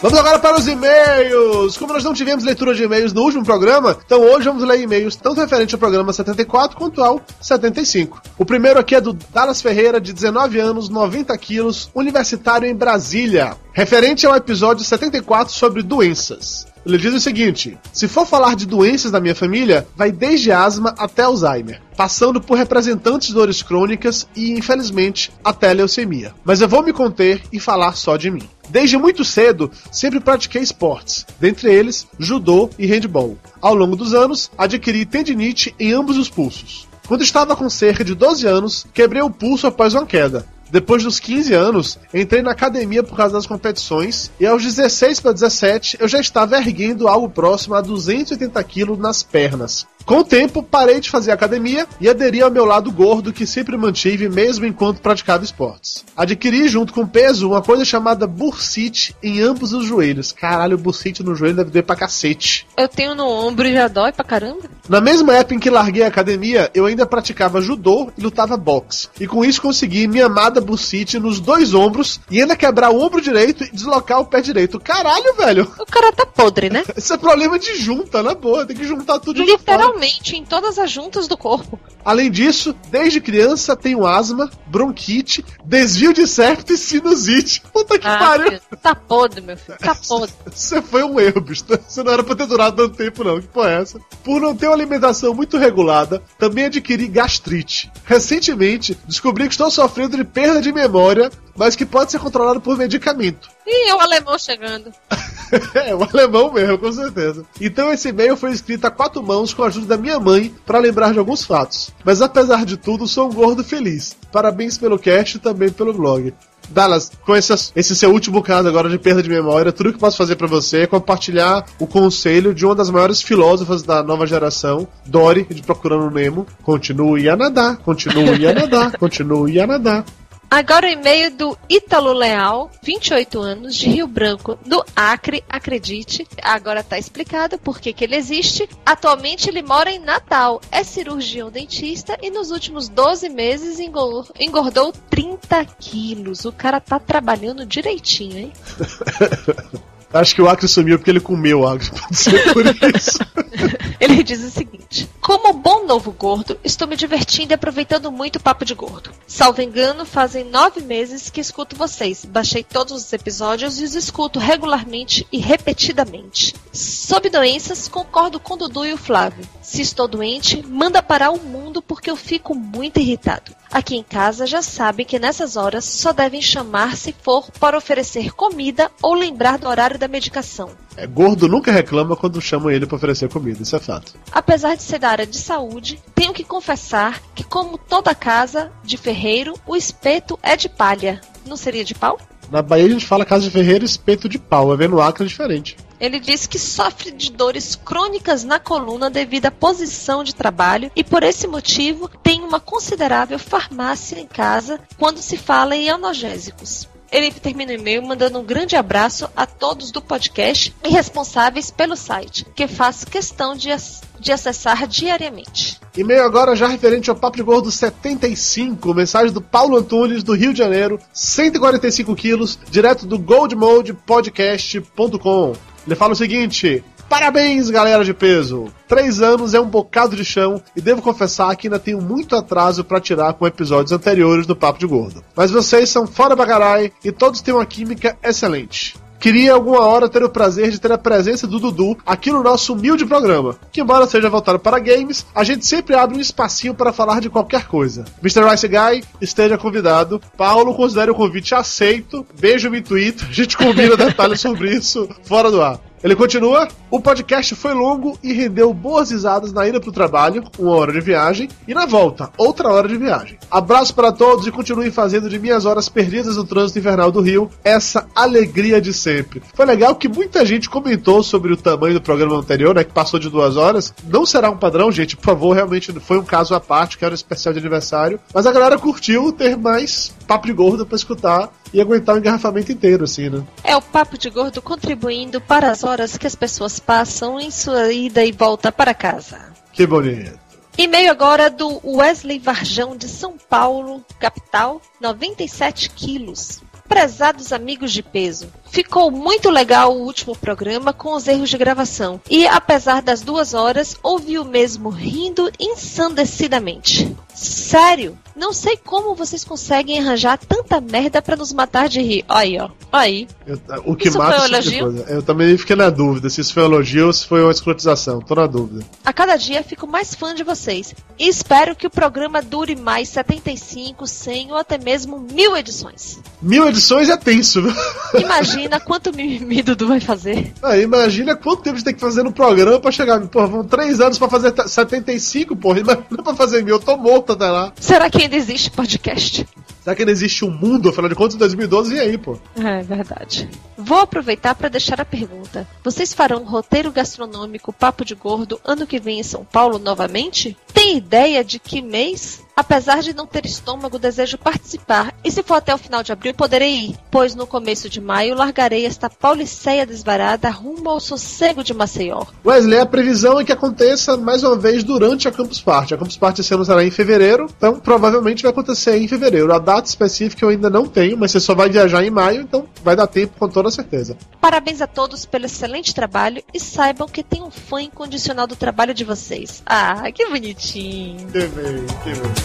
Vamos 0.05 0.19
agora 0.19 0.37
para 0.37 0.59
os 0.59 0.67
e-mails. 0.67 1.77
Como 1.77 1.91
nós 1.91 2.03
não 2.03 2.13
tivemos 2.13 2.43
leitura 2.43 2.75
de 2.75 2.83
e-mails 2.83 3.11
no 3.11 3.23
último 3.23 3.43
programa, 3.43 3.97
então 4.05 4.21
hoje 4.21 4.45
vamos 4.45 4.63
ler 4.63 4.79
e-mails 4.79 5.15
tanto 5.15 5.41
referente 5.41 5.73
ao 5.73 5.79
programa 5.79 6.13
74 6.13 6.77
quanto 6.77 7.03
ao 7.03 7.19
75. 7.41 8.21
O 8.37 8.45
primeiro 8.45 8.79
aqui 8.79 8.93
é 8.93 9.01
do 9.01 9.13
Dallas 9.13 9.63
Ferreira, 9.63 9.99
de 9.99 10.13
19 10.13 10.59
anos, 10.59 10.89
90 10.89 11.35
quilos, 11.39 11.89
universitário 11.95 12.69
em 12.69 12.75
Brasília. 12.75 13.57
Referente 13.73 14.27
ao 14.27 14.35
episódio 14.35 14.85
74 14.85 15.51
sobre 15.51 15.81
doenças. 15.81 16.67
Ele 16.85 16.97
diz 16.97 17.13
o 17.13 17.19
seguinte: 17.19 17.77
se 17.91 18.07
for 18.07 18.27
falar 18.27 18.55
de 18.55 18.65
doenças 18.65 19.11
da 19.11 19.19
minha 19.19 19.33
família, 19.33 19.87
vai 19.95 20.11
desde 20.11 20.51
asma 20.51 20.93
até 20.97 21.23
Alzheimer, 21.23 21.81
passando 21.97 22.39
por 22.39 22.57
representantes 22.57 23.29
de 23.29 23.33
dores 23.33 23.63
crônicas 23.63 24.27
e, 24.35 24.51
infelizmente, 24.51 25.31
até 25.43 25.73
leucemia. 25.73 26.33
Mas 26.43 26.61
eu 26.61 26.69
vou 26.69 26.83
me 26.83 26.93
conter 26.93 27.41
e 27.51 27.59
falar 27.59 27.93
só 27.93 28.15
de 28.17 28.29
mim. 28.29 28.47
Desde 28.69 28.97
muito 28.97 29.23
cedo, 29.23 29.71
sempre 29.91 30.19
pratiquei 30.19 30.61
esportes, 30.61 31.25
dentre 31.39 31.73
eles 31.73 32.07
judô 32.19 32.69
e 32.77 32.85
handball. 32.85 33.37
Ao 33.61 33.73
longo 33.73 33.95
dos 33.95 34.13
anos, 34.13 34.51
adquiri 34.57 35.05
tendinite 35.05 35.73
em 35.79 35.91
ambos 35.91 36.17
os 36.17 36.29
pulsos. 36.29 36.87
Quando 37.07 37.23
estava 37.23 37.55
com 37.55 37.69
cerca 37.69 38.03
de 38.03 38.15
12 38.15 38.47
anos, 38.47 38.87
quebrei 38.91 39.21
o 39.21 39.29
pulso 39.29 39.67
após 39.67 39.93
uma 39.93 40.05
queda. 40.05 40.45
Depois 40.69 41.03
dos 41.03 41.19
15 41.19 41.53
anos, 41.53 41.99
entrei 42.13 42.41
na 42.41 42.51
academia 42.51 43.03
por 43.03 43.15
causa 43.15 43.33
das 43.33 43.45
competições 43.45 44.31
e 44.39 44.45
aos 44.45 44.63
16 44.63 45.19
para 45.19 45.31
17 45.31 45.97
eu 45.99 46.07
já 46.07 46.19
estava 46.19 46.57
erguendo 46.57 47.07
algo 47.07 47.29
próximo 47.29 47.75
a 47.75 47.81
280 47.81 48.63
quilos 48.63 48.97
nas 48.97 49.23
pernas. 49.23 49.87
Com 50.05 50.19
o 50.19 50.23
tempo, 50.23 50.61
parei 50.61 50.99
de 50.99 51.09
fazer 51.09 51.31
academia 51.31 51.87
e 51.99 52.07
aderi 52.07 52.39
ao 52.39 52.51
meu 52.51 52.63
lado 52.63 52.91
gordo 52.91 53.33
que 53.33 53.47
sempre 53.47 53.75
mantive 53.75 54.29
mesmo 54.29 54.63
enquanto 54.63 55.01
praticava 55.01 55.43
esportes. 55.43 56.05
Adquiri 56.15 56.67
junto 56.67 56.93
com 56.93 57.01
o 57.01 57.07
peso 57.07 57.49
uma 57.49 57.61
coisa 57.61 57.83
chamada 57.83 58.27
bursite 58.27 59.15
em 59.23 59.41
ambos 59.41 59.73
os 59.73 59.85
joelhos. 59.85 60.31
Caralho, 60.31 60.77
bursite 60.77 61.23
no 61.23 61.33
joelho 61.33 61.55
deve 61.55 61.71
doer 61.71 61.83
pra 61.83 61.95
cacete. 61.95 62.67
Eu 62.77 62.87
tenho 62.87 63.15
no 63.15 63.27
ombro 63.27 63.67
e 63.67 63.73
já 63.73 63.87
dói 63.87 64.11
pra 64.11 64.23
caramba. 64.23 64.69
Na 64.87 65.01
mesma 65.01 65.35
época 65.35 65.55
em 65.55 65.59
que 65.59 65.71
larguei 65.71 66.03
a 66.03 66.07
academia, 66.07 66.69
eu 66.75 66.85
ainda 66.85 67.07
praticava 67.07 67.59
judô 67.59 68.11
e 68.15 68.21
lutava 68.21 68.55
boxe. 68.55 69.09
E 69.19 69.25
com 69.25 69.43
isso 69.43 69.59
consegui 69.59 70.07
minha 70.07 70.27
amada 70.27 70.61
bursite 70.61 71.17
nos 71.17 71.39
dois 71.39 71.73
ombros 71.73 72.19
e 72.29 72.39
ainda 72.39 72.55
quebrar 72.55 72.91
o 72.91 73.01
ombro 73.01 73.19
direito 73.19 73.63
e 73.63 73.71
deslocar 73.71 74.19
o 74.19 74.25
pé 74.27 74.39
direito. 74.39 74.79
Caralho, 74.79 75.33
velho. 75.35 75.71
O 75.79 75.85
cara 75.87 76.11
tá 76.11 76.27
podre, 76.27 76.69
né? 76.69 76.83
Isso 76.95 77.13
é 77.13 77.17
problema 77.17 77.57
de 77.57 77.75
junta, 77.75 78.21
na 78.21 78.35
boa. 78.35 78.65
Tem 78.65 78.75
que 78.75 78.85
juntar 78.85 79.19
tudo 79.19 79.43
de 79.43 79.51
uma 79.51 79.57
Literalmente 79.95 80.35
em 80.35 80.43
todas 80.43 80.77
as 80.77 80.91
juntas 80.91 81.27
do 81.27 81.37
corpo. 81.37 81.79
Além 82.03 82.29
disso, 82.29 82.75
desde 82.91 83.19
criança 83.21 83.75
tenho 83.75 84.05
asma, 84.05 84.49
bronquite, 84.67 85.43
desvio 85.63 86.13
de 86.13 86.27
septo 86.27 86.73
e 86.73 86.77
sinusite. 86.77 87.61
Puta 87.73 87.97
que 87.97 88.05
Ah, 88.07 88.17
pariu. 88.17 88.45
filho, 88.47 88.61
tá 88.81 88.93
podre, 88.93 89.41
meu 89.41 89.57
filho. 89.57 89.77
Tá 89.79 89.95
podre. 90.07 90.33
Você 90.53 90.81
foi 90.81 91.03
um 91.03 91.19
erro, 91.19 91.41
bicho. 91.41 91.63
Você 91.87 92.03
não 92.03 92.11
era 92.11 92.23
pra 92.23 92.35
ter 92.35 92.45
durado 92.45 92.75
tanto 92.75 92.95
tempo, 92.97 93.23
não. 93.23 93.39
Que 93.41 93.47
porra 93.47 93.71
é 93.71 93.81
essa? 93.81 93.99
Por 94.23 94.39
não 94.41 94.55
ter 94.55 94.67
uma 94.67 94.75
alimentação 94.75 95.33
muito 95.33 95.57
regulada, 95.57 96.21
também 96.37 96.65
adquiri 96.65 97.07
gastrite. 97.07 97.91
Recentemente, 98.05 98.97
descobri 99.07 99.45
que 99.47 99.53
estou 99.53 99.71
sofrendo 99.71 100.17
de 100.17 100.23
perda 100.23 100.61
de 100.61 100.71
memória, 100.71 101.31
mas 101.55 101.75
que 101.75 101.85
pode 101.85 102.11
ser 102.11 102.19
controlado 102.19 102.59
por 102.61 102.77
medicamento. 102.77 103.49
Ih, 103.65 103.91
o 103.93 103.99
alemão 103.99 104.37
chegando. 104.37 104.91
é, 105.75 105.95
o 105.95 106.03
alemão 106.03 106.51
mesmo, 106.53 106.77
com 106.77 106.91
certeza. 106.91 107.45
Então 107.59 107.91
esse 107.91 108.09
e-mail 108.09 108.35
foi 108.37 108.51
escrito 108.51 108.85
a 108.85 108.91
quatro 108.91 109.23
mãos 109.23 109.53
com 109.53 109.63
a 109.63 109.67
ajuda 109.67 109.87
da 109.95 109.97
minha 109.97 110.19
mãe 110.19 110.53
para 110.65 110.79
lembrar 110.79 111.13
de 111.13 111.19
alguns 111.19 111.43
fatos. 111.45 111.91
Mas 112.03 112.21
apesar 112.21 112.65
de 112.65 112.77
tudo, 112.77 113.07
sou 113.07 113.29
um 113.29 113.33
gordo 113.33 113.63
feliz. 113.63 114.15
Parabéns 114.31 114.77
pelo 114.77 114.99
cast 114.99 115.37
e 115.37 115.39
também 115.39 115.69
pelo 115.71 115.93
blog. 115.93 116.33
Dallas, 116.67 117.11
com 117.23 117.35
essas- 117.35 117.71
esse 117.75 117.95
seu 117.95 118.11
último 118.11 118.41
caso 118.41 118.67
agora 118.67 118.89
de 118.89 118.97
perda 118.97 119.21
de 119.21 119.29
memória, 119.29 119.71
tudo 119.71 119.93
que 119.93 119.99
posso 119.99 120.17
fazer 120.17 120.35
pra 120.35 120.47
você 120.47 120.79
é 120.79 120.87
compartilhar 120.87 121.63
o 121.77 121.85
conselho 121.85 122.55
de 122.55 122.65
uma 122.65 122.73
das 122.73 122.89
maiores 122.89 123.21
filósofas 123.21 123.83
da 123.83 124.01
nova 124.01 124.25
geração, 124.25 124.87
Dory, 125.05 125.43
de 125.47 125.61
Procurando 125.61 126.09
Nemo. 126.09 126.47
Continue 126.63 127.29
a 127.29 127.35
nadar, 127.35 127.77
continue 127.77 128.47
a 128.47 128.53
nadar, 128.53 128.97
continue 128.97 129.59
a 129.59 129.67
nadar. 129.67 130.03
Agora 130.49 130.87
o 130.87 130.89
e-mail 130.89 131.31
do 131.35 131.57
Ítalo 131.69 132.13
Leal, 132.13 132.71
28 132.81 133.39
anos, 133.41 133.75
de 133.75 133.89
Rio 133.89 134.07
Branco, 134.07 134.57
do 134.65 134.83
Acre, 134.95 135.43
acredite. 135.49 136.25
Agora 136.41 136.81
tá 136.83 136.97
explicado 136.97 137.57
por 137.57 137.79
que, 137.79 137.91
que 137.91 138.03
ele 138.03 138.15
existe. 138.15 138.69
Atualmente 138.85 139.49
ele 139.49 139.61
mora 139.61 139.91
em 139.91 139.99
Natal, 139.99 140.61
é 140.71 140.83
cirurgião 140.83 141.51
dentista 141.51 142.17
e 142.21 142.29
nos 142.29 142.51
últimos 142.51 142.87
12 142.87 143.27
meses 143.29 143.79
engor- 143.79 144.31
engordou 144.39 144.93
30 145.09 145.65
quilos. 145.65 146.45
O 146.45 146.51
cara 146.53 146.79
tá 146.79 146.99
trabalhando 146.99 147.65
direitinho, 147.65 148.37
hein? 148.37 148.53
Acho 150.15 150.33
que 150.33 150.41
o 150.41 150.47
Acre 150.47 150.67
sumiu 150.67 150.97
porque 150.97 151.11
ele 151.11 151.19
comeu 151.19 151.61
o 151.61 151.67
Acre, 151.67 151.91
pode 151.91 152.17
ser 152.17 152.53
por 152.53 152.65
isso. 152.65 153.19
Ele 153.99 154.23
diz 154.23 154.43
o 154.43 154.49
seguinte: 154.49 155.09
Como 155.21 155.53
bom 155.53 155.85
novo 155.85 156.11
gordo, 156.11 156.57
estou 156.63 156.87
me 156.87 156.95
divertindo 156.95 157.53
e 157.53 157.55
aproveitando 157.55 158.11
muito 158.11 158.35
o 158.37 158.41
papo 158.41 158.65
de 158.65 158.73
gordo. 158.73 159.09
Salvo 159.27 159.61
engano, 159.61 160.05
fazem 160.05 160.45
nove 160.45 160.81
meses 160.81 161.29
que 161.29 161.41
escuto 161.41 161.75
vocês. 161.75 162.25
Baixei 162.25 162.63
todos 162.63 162.93
os 162.93 163.13
episódios 163.13 163.79
e 163.79 163.83
os 163.83 163.95
escuto 163.95 164.39
regularmente 164.39 165.25
e 165.31 165.39
repetidamente. 165.39 166.53
Sobre 166.71 167.29
doenças, 167.29 167.87
concordo 167.87 168.39
com 168.39 168.53
o 168.53 168.57
Dudu 168.57 168.85
e 168.85 168.93
o 168.93 168.97
Flávio. 168.97 169.47
Se 169.61 169.81
estou 169.81 170.07
doente, 170.07 170.63
manda 170.67 171.01
parar 171.01 171.31
o 171.31 171.39
mundo 171.39 171.81
porque 171.81 172.09
eu 172.09 172.15
fico 172.15 172.53
muito 172.53 172.99
irritado. 172.99 173.55
Aqui 173.75 173.97
em 173.97 174.03
casa 174.03 174.47
já 174.47 174.61
sabem 174.61 175.05
que 175.05 175.19
nessas 175.19 175.57
horas 175.57 175.83
só 175.83 176.13
devem 176.13 176.41
chamar 176.41 176.95
se 176.95 177.13
for 177.21 177.51
para 177.59 177.77
oferecer 177.77 178.33
comida 178.33 178.89
ou 179.01 179.13
lembrar 179.13 179.57
do 179.57 179.67
horário 179.67 179.99
da 179.99 180.07
medicação. 180.07 180.69
É, 180.95 181.05
gordo 181.05 181.49
nunca 181.49 181.73
reclama 181.73 182.15
quando 182.15 182.39
chamam 182.39 182.71
ele 182.71 182.85
pra 182.85 182.95
oferecer 182.95 183.27
comida, 183.27 183.61
isso 183.61 183.75
é 183.75 183.79
fato. 183.81 184.13
Apesar 184.31 184.77
de 184.77 184.83
ser 184.83 184.99
da 184.99 185.09
área 185.09 185.27
de 185.27 185.37
saúde, 185.37 186.01
tenho 186.15 186.31
que 186.31 186.45
confessar 186.45 187.21
que, 187.35 187.43
como 187.43 187.77
toda 187.77 188.15
casa 188.15 188.71
de 188.81 188.95
ferreiro, 188.95 189.55
o 189.67 189.75
espeto 189.75 190.39
é 190.41 190.55
de 190.55 190.69
palha. 190.69 191.19
Não 191.45 191.57
seria 191.57 191.83
de 191.83 191.93
pau? 191.93 192.17
Na 192.49 192.61
Bahia 192.61 192.85
a 192.85 192.89
gente 192.89 193.05
fala 193.05 193.25
casa 193.25 193.43
de 193.43 193.51
ferreiro 193.51 193.83
espeto 193.83 194.29
de 194.29 194.39
pau, 194.39 194.73
é 194.73 194.77
vendo 194.77 195.01
Acre 195.01 195.25
é 195.25 195.27
diferente. 195.27 195.75
Ele 195.99 196.19
diz 196.19 196.45
que 196.47 196.57
sofre 196.59 197.11
de 197.11 197.31
dores 197.31 197.75
crônicas 197.75 198.43
na 198.43 198.59
coluna 198.59 199.09
devido 199.09 199.45
à 199.45 199.51
posição 199.51 200.23
de 200.23 200.35
trabalho 200.35 200.91
e, 200.95 201.03
por 201.03 201.23
esse 201.23 201.47
motivo, 201.47 202.09
tem 202.21 202.41
uma 202.41 202.59
considerável 202.59 203.39
farmácia 203.39 204.19
em 204.19 204.27
casa 204.27 204.79
quando 204.97 205.19
se 205.19 205.37
fala 205.37 205.75
em 205.75 205.89
analgésicos. 205.89 206.87
Ele 207.11 207.31
termina 207.31 207.71
o 207.71 207.75
e-mail 207.75 208.01
mandando 208.05 208.39
um 208.39 208.43
grande 208.43 208.75
abraço 208.75 209.29
a 209.35 209.45
todos 209.45 209.91
do 209.91 210.01
podcast 210.01 210.75
e 210.83 210.89
responsáveis 210.89 211.69
pelo 211.71 211.95
site, 211.95 212.45
que 212.55 212.67
faço 212.67 213.05
questão 213.07 213.55
de, 213.55 213.71
ac- 213.71 214.01
de 214.19 214.31
acessar 214.33 214.85
diariamente. 214.87 215.79
E-mail 215.95 216.23
agora 216.23 216.55
já 216.57 216.67
referente 216.67 217.09
ao 217.09 217.15
Papo 217.15 217.37
de 217.37 217.43
Gordo 217.43 217.71
75, 217.71 218.93
mensagem 218.93 219.31
do 219.31 219.39
Paulo 219.39 219.77
Antunes, 219.77 220.23
do 220.23 220.33
Rio 220.33 220.51
de 220.51 220.59
Janeiro, 220.59 220.99
145 221.13 222.13
quilos, 222.15 222.59
direto 222.69 223.05
do 223.05 223.17
goldmodepodcast.com. 223.17 225.53
Ele 225.85 225.95
fala 225.95 226.13
o 226.13 226.15
seguinte... 226.15 226.83
Parabéns, 227.07 227.69
galera 227.69 228.03
de 228.03 228.15
peso! 228.15 228.65
Três 228.87 229.21
anos 229.21 229.53
é 229.53 229.59
um 229.59 229.67
bocado 229.67 230.15
de 230.15 230.25
chão 230.25 230.59
e 230.75 230.81
devo 230.81 231.03
confessar 231.03 231.55
que 231.55 231.67
ainda 231.67 231.77
tenho 231.77 232.01
muito 232.01 232.35
atraso 232.35 232.83
pra 232.83 232.99
tirar 232.99 233.33
com 233.33 233.45
episódios 233.45 233.91
anteriores 233.91 234.47
do 234.47 234.55
Papo 234.55 234.79
de 234.79 234.87
Gordo. 234.87 235.23
Mas 235.35 235.51
vocês 235.51 235.87
são 235.87 236.07
fora 236.07 236.35
bagarai 236.35 236.91
e 237.03 237.11
todos 237.11 237.41
têm 237.41 237.53
uma 237.53 237.65
química 237.65 238.17
excelente. 238.23 238.95
Queria 239.25 239.53
alguma 239.53 239.79
hora 239.79 240.07
ter 240.07 240.23
o 240.23 240.29
prazer 240.29 240.69
de 240.69 240.79
ter 240.79 240.91
a 240.91 240.99
presença 240.99 241.47
do 241.47 241.59
Dudu 241.59 241.97
aqui 242.05 242.31
no 242.31 242.43
nosso 242.43 242.73
humilde 242.73 243.07
programa, 243.07 243.57
que 243.71 243.81
embora 243.81 244.05
seja 244.05 244.29
voltado 244.29 244.59
para 244.59 244.77
games, 244.77 245.25
a 245.33 245.43
gente 245.43 245.65
sempre 245.65 245.95
abre 245.95 246.15
um 246.15 246.19
espacinho 246.19 246.75
para 246.75 246.93
falar 246.93 247.19
de 247.19 247.27
qualquer 247.27 247.65
coisa. 247.65 248.05
Mr. 248.21 248.47
Rice 248.47 248.67
Guy, 248.67 249.03
esteja 249.19 249.57
convidado. 249.57 250.21
Paulo, 250.37 250.75
considere 250.75 251.09
o 251.09 251.15
convite 251.15 251.55
aceito. 251.55 252.23
Beijo 252.39 252.69
me 252.69 252.83
tweet, 252.83 253.25
a 253.27 253.33
gente 253.33 253.57
combina 253.57 253.97
detalhes 253.97 254.39
sobre 254.39 254.69
isso 254.75 255.09
fora 255.23 255.49
do 255.49 255.59
ar. 255.59 255.79
Ele 256.05 256.15
continua: 256.15 256.67
o 256.91 256.99
podcast 256.99 257.55
foi 257.55 257.73
longo 257.73 258.15
e 258.21 258.31
rendeu 258.31 258.71
boas 258.71 259.09
risadas 259.09 259.51
na 259.51 259.67
ida 259.67 259.79
pro 259.79 259.91
trabalho, 259.91 260.43
uma 260.59 260.75
hora 260.75 260.91
de 260.91 261.01
viagem, 261.01 261.49
e 261.67 261.73
na 261.73 261.87
volta, 261.87 262.29
outra 262.37 262.69
hora 262.69 262.87
de 262.87 262.95
viagem. 262.95 263.39
Abraço 263.49 263.95
para 263.95 264.11
todos 264.11 264.45
e 264.45 264.51
continuem 264.51 264.91
fazendo 264.91 265.27
de 265.27 265.39
minhas 265.39 265.65
horas 265.65 265.89
perdidas 265.89 266.37
no 266.37 266.43
trânsito 266.43 266.77
infernal 266.77 267.11
do 267.11 267.21
Rio 267.21 267.49
essa 267.63 268.05
alegria 268.13 268.79
de 268.79 268.93
sempre. 268.93 269.41
Foi 269.55 269.65
legal 269.65 269.95
que 269.95 270.07
muita 270.07 270.45
gente 270.45 270.69
comentou 270.69 271.23
sobre 271.23 271.51
o 271.51 271.57
tamanho 271.57 271.95
do 271.95 272.01
programa 272.01 272.35
anterior, 272.35 272.75
né, 272.75 272.83
que 272.83 272.93
passou 272.93 273.19
de 273.19 273.27
duas 273.27 273.57
horas. 273.57 273.91
Não 274.07 274.27
será 274.27 274.51
um 274.51 274.57
padrão, 274.57 274.91
gente, 274.91 275.17
por 275.17 275.25
favor, 275.25 275.55
realmente 275.55 275.91
foi 276.01 276.19
um 276.19 276.23
caso 276.23 276.53
à 276.53 276.59
parte, 276.59 276.99
que 276.99 277.03
era 277.03 277.13
um 277.13 277.15
especial 277.15 277.51
de 277.51 277.59
aniversário. 277.59 278.19
Mas 278.31 278.45
a 278.45 278.51
galera 278.51 278.77
curtiu 278.77 279.31
ter 279.31 279.57
mais 279.57 280.13
papo 280.25 280.47
de 280.47 280.53
gordo 280.53 280.85
pra 280.85 280.95
escutar 280.95 281.51
e 281.73 281.81
aguentar 281.81 282.15
o 282.15 282.19
engarrafamento 282.19 282.71
inteiro, 282.71 283.03
assim, 283.03 283.29
né? 283.29 283.43
É 283.63 283.75
o 283.75 283.81
Papo 283.81 284.17
de 284.17 284.29
Gordo 284.29 284.61
contribuindo 284.61 285.41
para 285.41 285.69
as 285.69 285.83
horas 285.83 286.17
que 286.17 286.25
as 286.25 286.35
pessoas 286.35 286.79
passam 286.79 287.39
em 287.39 287.51
sua 287.51 287.91
ida 287.91 288.23
e 288.23 288.31
volta 288.31 288.71
para 288.71 288.93
casa. 288.93 289.53
Que 289.73 289.85
bonito. 289.85 290.39
E-mail 290.77 291.09
agora 291.09 291.49
do 291.49 291.81
Wesley 291.85 292.39
Varjão 292.39 292.97
de 292.97 293.07
São 293.07 293.35
Paulo, 293.49 294.03
capital, 294.19 294.81
97 294.99 295.89
quilos. 295.89 296.61
Prezados 296.87 297.51
amigos 297.51 297.91
de 297.91 298.03
peso, 298.03 298.47
ficou 298.69 299.09
muito 299.09 299.49
legal 299.49 299.93
o 299.93 300.03
último 300.03 300.35
programa 300.35 300.93
com 300.93 301.13
os 301.13 301.27
erros 301.27 301.49
de 301.49 301.57
gravação. 301.57 302.21
E 302.29 302.45
apesar 302.45 303.01
das 303.01 303.21
duas 303.21 303.53
horas, 303.53 303.97
ouvi 304.03 304.37
o 304.37 304.45
mesmo 304.45 304.89
rindo 304.89 305.51
ensandecidamente. 305.59 307.15
Sério? 307.33 308.17
Não 308.35 308.51
sei 308.53 308.77
como 308.77 309.15
vocês 309.15 309.43
conseguem 309.45 309.99
arranjar 309.99 310.37
tanta 310.37 310.81
merda 310.81 311.21
pra 311.21 311.35
nos 311.35 311.53
matar 311.53 311.87
de 311.87 312.01
rir. 312.01 312.25
Aí, 312.27 312.59
ó. 312.59 312.69
Aí. 312.91 313.27
Eu- 313.47 313.59
o 313.85 313.95
que 313.95 314.09
Isso 314.09 314.17
mata 314.17 314.39
foi 314.39 314.41
um 314.57 314.61
tipo 314.61 314.75
elogio? 314.85 315.05
Eu 315.07 315.23
também 315.23 315.57
fiquei 315.57 315.75
na 315.75 315.89
dúvida 315.89 316.29
se 316.29 316.41
isso 316.41 316.53
foi 316.53 316.63
um 316.63 316.65
elogio 316.67 317.07
ou 317.07 317.13
se 317.13 317.25
foi 317.25 317.41
uma 317.41 317.51
escrotização. 317.51 318.19
Tô 318.19 318.35
na 318.35 318.45
dúvida. 318.47 318.85
A 319.05 319.13
cada 319.13 319.35
dia 319.37 319.63
fico 319.63 319.87
mais 319.87 320.13
fã 320.13 320.33
de 320.35 320.43
vocês. 320.43 320.93
E 321.17 321.27
espero 321.29 321.75
que 321.75 321.87
o 321.87 321.89
programa 321.89 322.41
dure 322.41 322.75
mais 322.75 323.07
75, 323.09 324.05
100 324.05 324.51
ou 324.51 324.57
até 324.57 324.77
mesmo 324.77 325.17
mil 325.31 325.55
edições. 325.55 326.19
Mil 326.41 326.67
edições 326.67 327.09
é 327.09 327.17
tenso? 327.17 327.61
Imagina 328.19 328.79
quanto 328.79 329.13
mimimi 329.15 329.61
Dudu 329.61 329.87
vai 329.87 329.99
fazer. 329.99 330.53
Ah, 330.61 330.77
imagina 330.77 331.35
quanto 331.35 331.61
tempo 331.63 331.75
a 331.75 331.77
gente 331.77 331.85
tem 331.85 331.93
que 331.93 331.99
fazer 332.01 332.23
no 332.23 332.31
programa 332.31 332.79
pra 332.79 332.91
chegar. 332.91 333.19
Porra, 333.27 333.47
vão 333.47 333.63
três 333.63 333.99
anos 334.01 334.17
pra 334.17 334.29
fazer 334.29 334.51
t- 334.51 334.67
75, 334.67 335.55
porra. 335.55 335.79
Imagina 335.79 336.23
pra 336.23 336.35
fazer 336.35 336.63
mil. 336.63 336.75
Eu 336.75 336.79
tô 336.79 336.97
morto 336.97 337.33
até 337.33 337.45
lá. 337.49 337.71
Será 337.79 338.09
que 338.09 338.24
ainda 338.25 338.35
existe 338.35 338.69
podcast? 338.69 339.47
Será 339.81 339.95
que 339.95 340.01
ainda 340.01 340.11
existe 340.11 340.43
um 340.43 340.51
mundo? 340.51 340.89
Afinal 340.89 341.09
de 341.09 341.15
contas, 341.15 341.35
em 341.35 341.39
2012, 341.39 341.95
e 341.95 341.99
aí, 341.99 342.17
pô? 342.17 342.37
É 342.57 342.81
verdade. 342.81 343.49
Vou 343.77 343.99
aproveitar 343.99 344.55
para 344.55 344.69
deixar 344.69 344.99
a 344.99 345.05
pergunta. 345.05 345.67
Vocês 345.83 346.13
farão 346.13 346.41
um 346.41 346.45
roteiro 346.45 346.91
gastronômico 346.91 347.71
Papo 347.71 348.03
de 348.03 348.15
Gordo 348.15 348.59
ano 348.63 348.87
que 348.87 348.99
vem 348.99 349.19
em 349.19 349.23
São 349.23 349.45
Paulo 349.45 349.79
novamente? 349.79 350.57
Tem 350.73 350.97
ideia 350.97 351.43
de 351.43 351.59
que 351.59 351.81
mês? 351.81 352.44
Apesar 352.55 353.01
de 353.01 353.13
não 353.13 353.27
ter 353.27 353.45
estômago, 353.45 353.99
desejo 353.99 354.37
participar. 354.37 355.13
E 355.23 355.29
se 355.29 355.43
for 355.43 355.55
até 355.55 355.75
o 355.75 355.77
final 355.77 356.01
de 356.01 356.13
abril, 356.13 356.33
poderei 356.33 356.73
ir, 356.75 356.95
pois 357.11 357.35
no 357.35 357.45
começo 357.45 357.89
de 357.89 357.99
maio 357.99 358.33
largarei 358.33 358.85
esta 358.85 359.09
pauliceia 359.09 359.85
desvarada 359.85 360.49
rumo 360.49 360.89
ao 360.89 360.99
sossego 361.01 361.63
de 361.63 361.73
Maceió. 361.73 362.25
Wesley, 362.45 362.79
a 362.79 362.85
previsão 362.85 363.39
é 363.39 363.43
que 363.43 363.51
aconteça 363.51 364.15
mais 364.15 364.43
uma 364.43 364.55
vez 364.55 364.83
durante 364.83 365.27
a 365.27 365.31
Campus 365.31 365.59
Party. 365.59 365.93
A 365.93 365.97
Campus 365.97 366.15
Party 366.15 366.41
esse 366.41 366.53
ano 366.53 366.63
será 366.63 366.83
em 366.83 366.91
fevereiro, 366.91 367.47
então 367.57 367.77
provavelmente 367.79 368.43
vai 368.43 368.51
acontecer 368.51 368.97
em 368.97 369.07
fevereiro. 369.07 369.53
A 369.53 369.59
data 369.59 369.89
específica 369.89 370.45
eu 370.45 370.49
ainda 370.49 370.69
não 370.69 370.87
tenho, 370.87 371.17
mas 371.17 371.31
você 371.31 371.41
só 371.41 371.53
vai 371.53 371.69
viajar 371.69 372.05
em 372.05 372.09
maio, 372.09 372.41
então 372.41 372.65
vai 372.83 372.95
dar 372.95 373.07
tempo 373.07 373.33
com 373.37 373.49
toda 373.49 373.69
certeza. 373.69 374.17
Parabéns 374.39 374.81
a 374.81 374.87
todos 374.87 375.25
pelo 375.25 375.45
excelente 375.45 375.93
trabalho 375.93 376.41
e 376.53 376.59
saibam 376.59 377.07
que 377.07 377.23
tenho 377.23 377.45
um 377.45 377.51
fã 377.51 377.81
incondicional 377.81 378.47
do 378.47 378.55
trabalho 378.55 378.93
de 378.93 379.03
vocês. 379.03 379.61
Ah, 379.65 380.09
que 380.11 380.25
bonitinho. 380.27 381.27
Que 381.27 381.47
bem, 381.47 381.85
que 382.03 382.13
bem. 382.13 382.44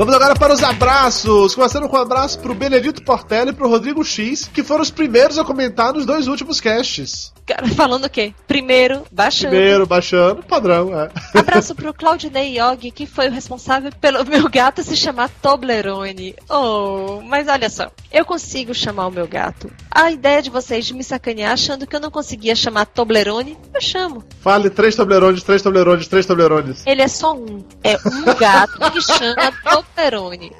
Vamos 0.00 0.14
agora 0.14 0.34
para 0.34 0.54
os 0.54 0.62
abraços. 0.62 1.54
Começando 1.54 1.86
com 1.86 1.94
um 1.94 2.00
abraço 2.00 2.38
pro 2.38 2.54
Benedito 2.54 3.02
Portela 3.02 3.50
e 3.50 3.52
pro 3.52 3.68
Rodrigo 3.68 4.02
X, 4.02 4.48
que 4.50 4.64
foram 4.64 4.80
os 4.80 4.90
primeiros 4.90 5.36
a 5.36 5.44
comentar 5.44 5.92
nos 5.92 6.06
dois 6.06 6.26
últimos 6.26 6.58
casts. 6.58 7.34
Cara, 7.46 7.68
falando 7.76 8.06
o 8.06 8.08
quê? 8.08 8.32
Primeiro, 8.46 9.02
baixando. 9.12 9.54
Primeiro, 9.54 9.86
baixando, 9.86 10.42
padrão, 10.42 10.98
é. 10.98 11.10
Abraço 11.38 11.74
pro 11.74 11.92
Claudinei 11.92 12.58
Yogi, 12.58 12.90
que 12.90 13.04
foi 13.04 13.28
o 13.28 13.30
responsável 13.30 13.92
pelo 14.00 14.24
meu 14.24 14.48
gato 14.48 14.82
se 14.82 14.96
chamar 14.96 15.28
Toblerone. 15.28 16.34
Oh, 16.48 17.20
mas 17.22 17.46
olha 17.46 17.68
só, 17.68 17.90
eu 18.10 18.24
consigo 18.24 18.72
chamar 18.72 19.06
o 19.06 19.12
meu 19.12 19.28
gato. 19.28 19.70
A 19.90 20.10
ideia 20.10 20.40
de 20.40 20.48
vocês 20.48 20.86
de 20.86 20.94
me 20.94 21.04
sacanear 21.04 21.52
achando 21.52 21.86
que 21.86 21.94
eu 21.94 22.00
não 22.00 22.10
conseguia 22.10 22.54
chamar 22.54 22.86
Toblerone, 22.86 23.58
eu 23.74 23.80
chamo. 23.82 24.24
Fale 24.40 24.70
três 24.70 24.96
Toblerones, 24.96 25.42
três 25.42 25.60
Toblerones, 25.60 26.08
três 26.08 26.24
Toblerones. 26.24 26.86
Ele 26.86 27.02
é 27.02 27.08
só 27.08 27.34
um. 27.34 27.62
É 27.84 27.96
um 27.96 28.34
gato 28.38 28.78
que 28.92 29.02
chama 29.02 29.52
Toblerone. 29.62 29.89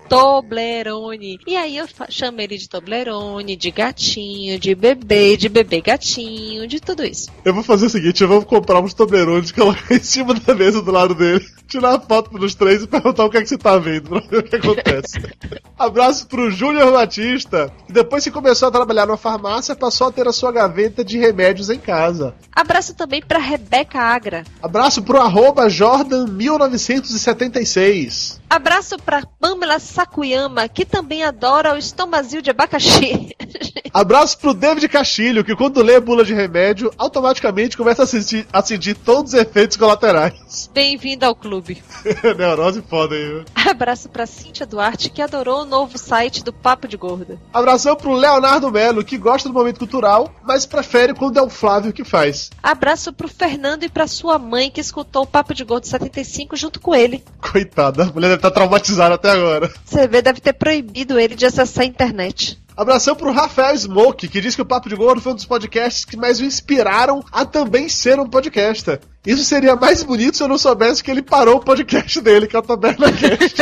Toblerone. 0.09 1.39
E 1.47 1.57
aí 1.57 1.77
eu 1.77 1.87
chamo 2.09 2.41
ele 2.41 2.59
de 2.59 2.69
Toblerone, 2.69 3.55
de 3.57 3.71
gatinho, 3.71 4.59
de 4.59 4.75
bebê, 4.75 5.37
de 5.37 5.49
bebê 5.49 5.81
gatinho, 5.81 6.67
de 6.67 6.81
tudo 6.81 7.05
isso. 7.05 7.31
Eu 7.45 7.55
vou 7.55 7.63
fazer 7.63 7.87
o 7.87 7.91
seguinte, 7.91 8.23
eu 8.23 8.29
vou 8.29 8.45
comprar 8.45 8.81
uns 8.81 8.95
Toblerones, 8.95 9.53
colocar 9.53 9.95
em 9.95 10.03
cima 10.03 10.35
da 10.35 10.55
mesa 10.55 10.83
do 10.83 10.91
lado 10.91 11.15
dele, 11.15 11.47
tirar 11.67 11.95
a 11.97 12.01
foto 12.01 12.37
dos 12.39 12.55
três 12.55 12.83
e 12.83 12.87
perguntar 12.87 13.25
o 13.25 13.31
que 13.31 13.39
é 13.39 13.43
que 13.43 13.49
você 13.49 13.59
tá 13.59 13.79
vendo, 13.79 14.11
pra 14.11 14.21
ver 14.21 14.39
o 14.39 14.43
que 14.43 14.57
acontece. 14.57 15.21
Abraço 15.79 16.27
pro 16.27 16.51
Júnior 16.51 16.93
Batista, 16.93 17.73
que 17.87 17.93
depois 17.93 18.23
que 18.23 18.31
começou 18.31 18.69
a 18.69 18.71
trabalhar 18.71 19.07
numa 19.07 19.17
farmácia, 19.17 19.75
passou 19.75 20.09
a 20.09 20.13
ter 20.13 20.29
a 20.29 20.33
sua 20.33 20.53
gaveta 20.53 21.03
de 21.03 21.17
remédios 21.19 21.71
em 21.71 21.79
casa. 21.79 22.35
Abraço 22.55 22.93
também 22.95 23.23
pra 23.23 23.39
Rebeca 23.39 23.99
Agra. 23.99 24.45
Abraço 24.63 25.01
pro 25.03 25.17
arroba 25.19 25.69
Jordan1976. 25.69 28.39
Abraço 28.51 28.99
pra 28.99 29.10
Pamela 29.41 29.79
Sakuyama, 29.79 30.69
que 30.69 30.85
também 30.85 31.25
adora 31.25 31.75
o 31.75 31.79
estomazil 31.79 32.41
de 32.41 32.51
abacaxi. 32.51 33.35
Abraço 33.93 34.39
pro 34.39 34.55
David 34.55 34.89
Castilho, 34.89 35.45
que 35.45 35.57
quando 35.57 35.83
lê 35.83 35.99
bula 35.99 36.25
de 36.25 36.33
remédio, 36.33 36.93
automaticamente 36.97 37.77
começa 37.77 38.05
a 38.05 38.07
sentir, 38.07 38.47
a 38.53 38.63
sentir 38.63 38.95
todos 38.95 39.35
os 39.35 39.41
efeitos 39.41 39.77
colaterais. 39.77 40.35
Bem-vindo 40.69 41.25
ao 41.25 41.35
clube. 41.35 41.83
Neurose 42.37 42.83
foda 42.83 43.15
aí, 43.15 43.25
viu? 43.25 43.45
Abraço 43.55 44.09
pra 44.09 44.27
Cíntia 44.27 44.67
Duarte, 44.67 45.11
que 45.11 45.23
adorou 45.23 45.63
o 45.63 45.65
novo 45.65 45.97
site 45.99 46.43
do 46.45 46.53
Papo 46.53 46.89
de 46.89 46.97
Gorda. 46.97 47.39
Abração 47.53 47.97
pro 47.97 48.13
Leonardo 48.13 48.71
Melo, 48.71 49.05
que 49.05 49.17
gosta 49.17 49.49
do 49.49 49.55
momento 49.55 49.79
cultural, 49.79 50.33
mas 50.45 50.67
prefere 50.67 51.15
quando 51.15 51.39
é 51.39 51.43
o 51.43 51.51
Flávio 51.51 51.93
que 51.93 52.05
faz. 52.05 52.51
Abraço 52.63 53.13
pro 53.13 53.29
Fernando 53.29 53.85
e 53.85 53.89
pra 53.89 54.07
sua 54.07 54.39
mãe, 54.39 54.71
que 54.71 54.81
escutou 54.81 55.23
o 55.23 55.27
Papo 55.27 55.55
de 55.55 55.65
Gordo 55.65 55.87
75 55.87 56.57
junto 56.57 56.81
com 56.81 56.95
ele. 56.95 57.25
Coitada, 57.41 58.05
a 58.05 58.07
mulher 58.07 58.29
deve 58.29 58.37
estar 58.37 58.51
traumatizada 58.51 59.15
até 59.15 59.31
agora. 59.31 59.73
CV 59.89 60.23
deve 60.23 60.41
ter 60.41 60.53
proibido 60.53 61.19
ele 61.19 61.35
de 61.35 61.47
acessar 61.47 61.85
a 61.85 61.87
internet. 61.87 62.59
Abração 62.81 63.15
pro 63.15 63.31
Rafael 63.31 63.77
Smoke, 63.77 64.27
que 64.27 64.41
diz 64.41 64.57
que 64.57 64.63
o 64.63 64.65
Papo 64.65 64.89
de 64.89 64.97
Gordo 64.97 65.21
foi 65.21 65.33
um 65.33 65.35
dos 65.35 65.45
podcasts 65.45 66.07
que 66.07 66.17
mais 66.17 66.41
o 66.41 66.47
inspiraram 66.47 67.23
a 67.31 67.45
também 67.45 67.91
ser 67.91 68.19
um 68.19 68.27
podcaster. 68.27 69.01
Isso 69.27 69.45
seria 69.45 69.77
mais 69.77 70.03
bonito 70.03 70.39
se 70.39 70.43
eu 70.43 70.49
não 70.49 70.57
soubesse 70.57 71.05
que 71.05 71.11
ele 71.11 71.21
parou 71.21 71.57
o 71.57 71.61
podcast 71.61 72.19
dele, 72.23 72.47
que 72.47 72.57
é 72.57 72.59
o 72.59 72.63
Taberna 72.63 73.13
Cast. 73.13 73.55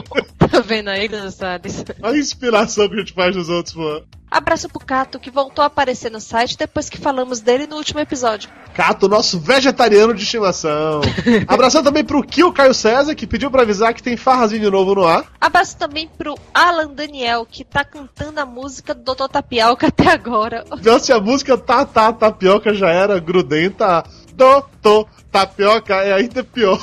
tá 0.50 0.60
vendo 0.60 0.88
aí, 0.88 1.06
Gonçalves? 1.08 1.84
Olha 2.02 2.14
a 2.14 2.18
inspiração 2.18 2.88
que 2.88 2.94
a 2.94 2.98
gente 3.00 3.12
faz 3.12 3.36
nos 3.36 3.50
outros, 3.50 3.74
pô. 3.74 4.02
Abraço 4.34 4.68
pro 4.68 4.84
Cato, 4.84 5.20
que 5.20 5.30
voltou 5.30 5.62
a 5.62 5.66
aparecer 5.66 6.10
no 6.10 6.20
site 6.20 6.58
depois 6.58 6.90
que 6.90 6.98
falamos 6.98 7.38
dele 7.38 7.68
no 7.68 7.76
último 7.76 8.00
episódio. 8.00 8.50
Cato, 8.74 9.08
nosso 9.08 9.38
vegetariano 9.38 10.12
de 10.12 10.24
estimação. 10.24 11.02
Abração 11.46 11.84
também 11.84 12.02
pro 12.04 12.20
Kio 12.20 12.52
Caio 12.52 12.74
César, 12.74 13.14
que 13.14 13.28
pediu 13.28 13.48
pra 13.48 13.62
avisar 13.62 13.94
que 13.94 14.02
tem 14.02 14.16
farrazinho 14.16 14.72
novo 14.72 14.96
no 14.96 15.06
ar. 15.06 15.24
Abraço 15.40 15.76
também 15.76 16.08
pro 16.18 16.34
Alan 16.52 16.88
Daniel, 16.88 17.46
que 17.48 17.62
tá 17.62 17.84
cantando 17.84 18.40
a 18.40 18.44
música 18.44 18.92
do 18.92 19.14
Dr. 19.14 19.28
Tapioca 19.28 19.86
até 19.86 20.10
agora. 20.10 20.64
Se 20.98 21.12
a 21.12 21.20
música 21.20 21.56
tá, 21.56 21.86
tá, 21.86 22.12
tapioca 22.12 22.74
já 22.74 22.90
era 22.90 23.20
grudenta, 23.20 24.02
tô, 24.82 25.06
tapioca 25.30 25.94
é 25.94 26.12
ainda 26.12 26.42
pior. 26.42 26.80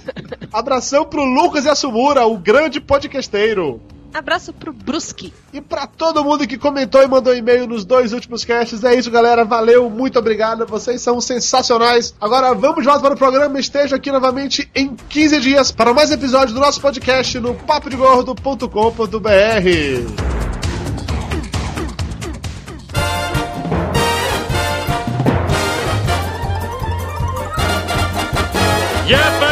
Abração 0.50 1.04
pro 1.04 1.24
Lucas 1.24 1.66
Yasumura, 1.66 2.24
o 2.24 2.38
grande 2.38 2.80
podcasteiro. 2.80 3.82
Abraço 4.12 4.52
pro 4.52 4.72
Brusque. 4.72 5.32
E 5.52 5.60
pra 5.60 5.86
todo 5.86 6.24
mundo 6.24 6.46
que 6.46 6.56
comentou 6.56 7.02
e 7.02 7.08
mandou 7.08 7.34
e-mail 7.34 7.66
nos 7.66 7.84
dois 7.84 8.12
últimos 8.12 8.44
casts, 8.44 8.82
é 8.84 8.94
isso, 8.94 9.10
galera. 9.10 9.44
Valeu, 9.44 9.90
muito 9.90 10.18
obrigado. 10.18 10.66
Vocês 10.66 11.02
são 11.02 11.20
sensacionais. 11.20 12.14
Agora 12.20 12.54
vamos 12.54 12.78
de 12.78 12.86
volta 12.86 13.02
para 13.02 13.14
o 13.14 13.18
programa. 13.18 13.60
Esteja 13.60 13.96
aqui 13.96 14.10
novamente 14.10 14.70
em 14.74 14.96
15 15.08 15.40
dias 15.40 15.70
para 15.70 15.92
mais 15.92 16.10
episódios 16.10 16.52
do 16.52 16.60
nosso 16.60 16.80
podcast 16.80 17.38
no 17.38 17.54
papodegordo.com.br. 17.54 20.26
Yabba 29.08 29.45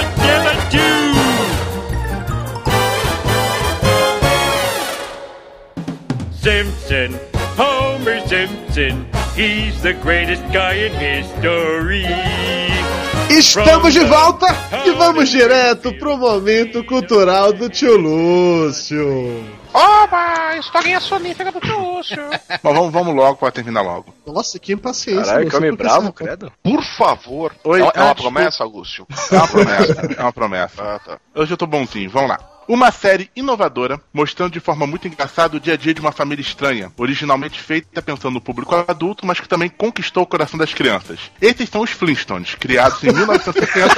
Simpson, 6.55 7.19
Homer 7.59 8.21
Simpson, 8.29 9.05
he's 9.35 9.83
the 9.83 9.93
greatest 9.95 10.41
guy 10.53 10.87
in 10.87 10.93
history. 10.95 12.07
Estamos 13.29 13.93
de 13.93 14.05
volta 14.05 14.47
e 14.87 14.93
vamos 14.93 15.31
direto 15.31 15.93
pro 15.99 16.17
momento 16.17 16.85
cultural 16.85 17.53
do 17.53 17.69
tio 17.69 17.97
Lúcio. 17.97 19.45
Oba! 19.73 20.57
Historinha 20.57 21.01
sonífera 21.01 21.51
do 21.51 21.59
Lúcio. 21.59 22.23
Mas 22.63 22.63
vamos, 22.63 22.93
vamos 22.93 23.17
logo 23.17 23.37
pra 23.37 23.51
terminar 23.51 23.83
logo. 23.83 24.15
Nossa, 24.25 24.57
que 24.61 24.73
impaciência. 24.75 25.25
Caralho, 25.25 25.47
Lúcio, 25.47 25.51
que 25.51 25.67
homem 25.67 25.77
bravo, 25.77 26.07
você- 26.07 26.13
credo. 26.13 26.53
Por 26.63 26.85
favor. 26.97 27.53
Oi, 27.65 27.81
é, 27.81 27.83
é 27.83 27.85
uma 27.85 27.91
desculpa. 27.93 28.15
promessa, 28.15 28.63
Augusto? 28.63 29.05
É 29.33 29.35
uma 29.37 29.49
promessa. 29.49 30.15
é 30.17 30.23
uma 30.23 30.33
promessa. 30.33 30.83
Ah, 30.85 31.01
tá. 31.05 31.19
Hoje 31.35 31.53
eu 31.53 31.57
tô 31.57 31.67
bonzinho, 31.67 32.09
vamos 32.11 32.31
lá. 32.31 32.39
Uma 32.67 32.91
série 32.91 33.31
inovadora, 33.37 34.01
mostrando 34.13 34.53
de 34.53 34.61
forma 34.61 34.87
muito 34.87 35.07
engraçada 35.07 35.57
o 35.57 35.61
dia 35.61 35.75
a 35.75 35.77
dia 35.77 35.93
de 35.93 36.01
uma 36.01 36.13
família 36.13 36.43
estranha, 36.43 36.91
originalmente 36.97 37.61
feita 37.61 38.01
pensando 38.01 38.35
no 38.35 38.41
público 38.41 38.75
adulto, 38.75 39.27
mas 39.27 39.39
que 39.39 39.49
também 39.49 39.69
conquistou 39.69 40.23
o 40.23 40.27
coração 40.27 40.59
das 40.59 40.73
crianças. 40.73 41.19
Esses 41.41 41.69
são 41.69 41.83
os 41.83 41.91
Flintstones, 41.91 42.55
criados 42.55 43.03
em 43.05 43.13
1970. 43.13 43.95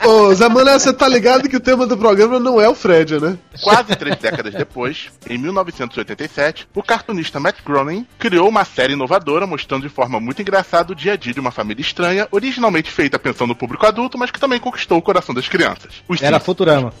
Ô, 0.08 0.34
Zé 0.34 0.48
Mané, 0.48 0.78
você 0.78 0.92
tá 0.92 1.08
ligado 1.08 1.48
que 1.48 1.56
o 1.56 1.60
tema 1.60 1.86
do 1.86 1.96
programa 1.96 2.38
não 2.40 2.60
é 2.60 2.68
o 2.68 2.74
Fred, 2.74 3.20
né? 3.20 3.38
Quase 3.62 3.94
três 3.96 4.16
décadas 4.16 4.54
depois, 4.54 5.10
em 5.28 5.38
1987, 5.38 6.68
o 6.74 6.82
cartunista 6.82 7.40
Matt 7.40 7.56
Groening 7.64 8.06
criou 8.18 8.48
uma 8.48 8.64
série 8.64 8.94
inovadora 8.94 9.46
mostrando 9.46 9.82
de 9.82 9.88
forma 9.88 10.18
muito 10.18 10.40
engraçada 10.40 10.92
o 10.92 10.94
dia 10.94 11.12
a 11.12 11.16
dia 11.16 11.32
de 11.32 11.40
uma 11.40 11.50
família 11.50 11.82
estranha, 11.82 12.28
originalmente 12.30 12.90
feita 12.90 13.18
pensando 13.18 13.48
no 13.48 13.56
público 13.56 13.86
adulto, 13.86 14.18
mas 14.18 14.30
que 14.30 14.40
também 14.40 14.58
conquistou 14.58 14.98
o 14.98 15.02
coração 15.02 15.34
das 15.34 15.48
crianças. 15.48 16.02
Os 16.08 16.22
Era 16.22 16.36
Simpsons. 16.36 16.53
Futurama. 16.54 16.92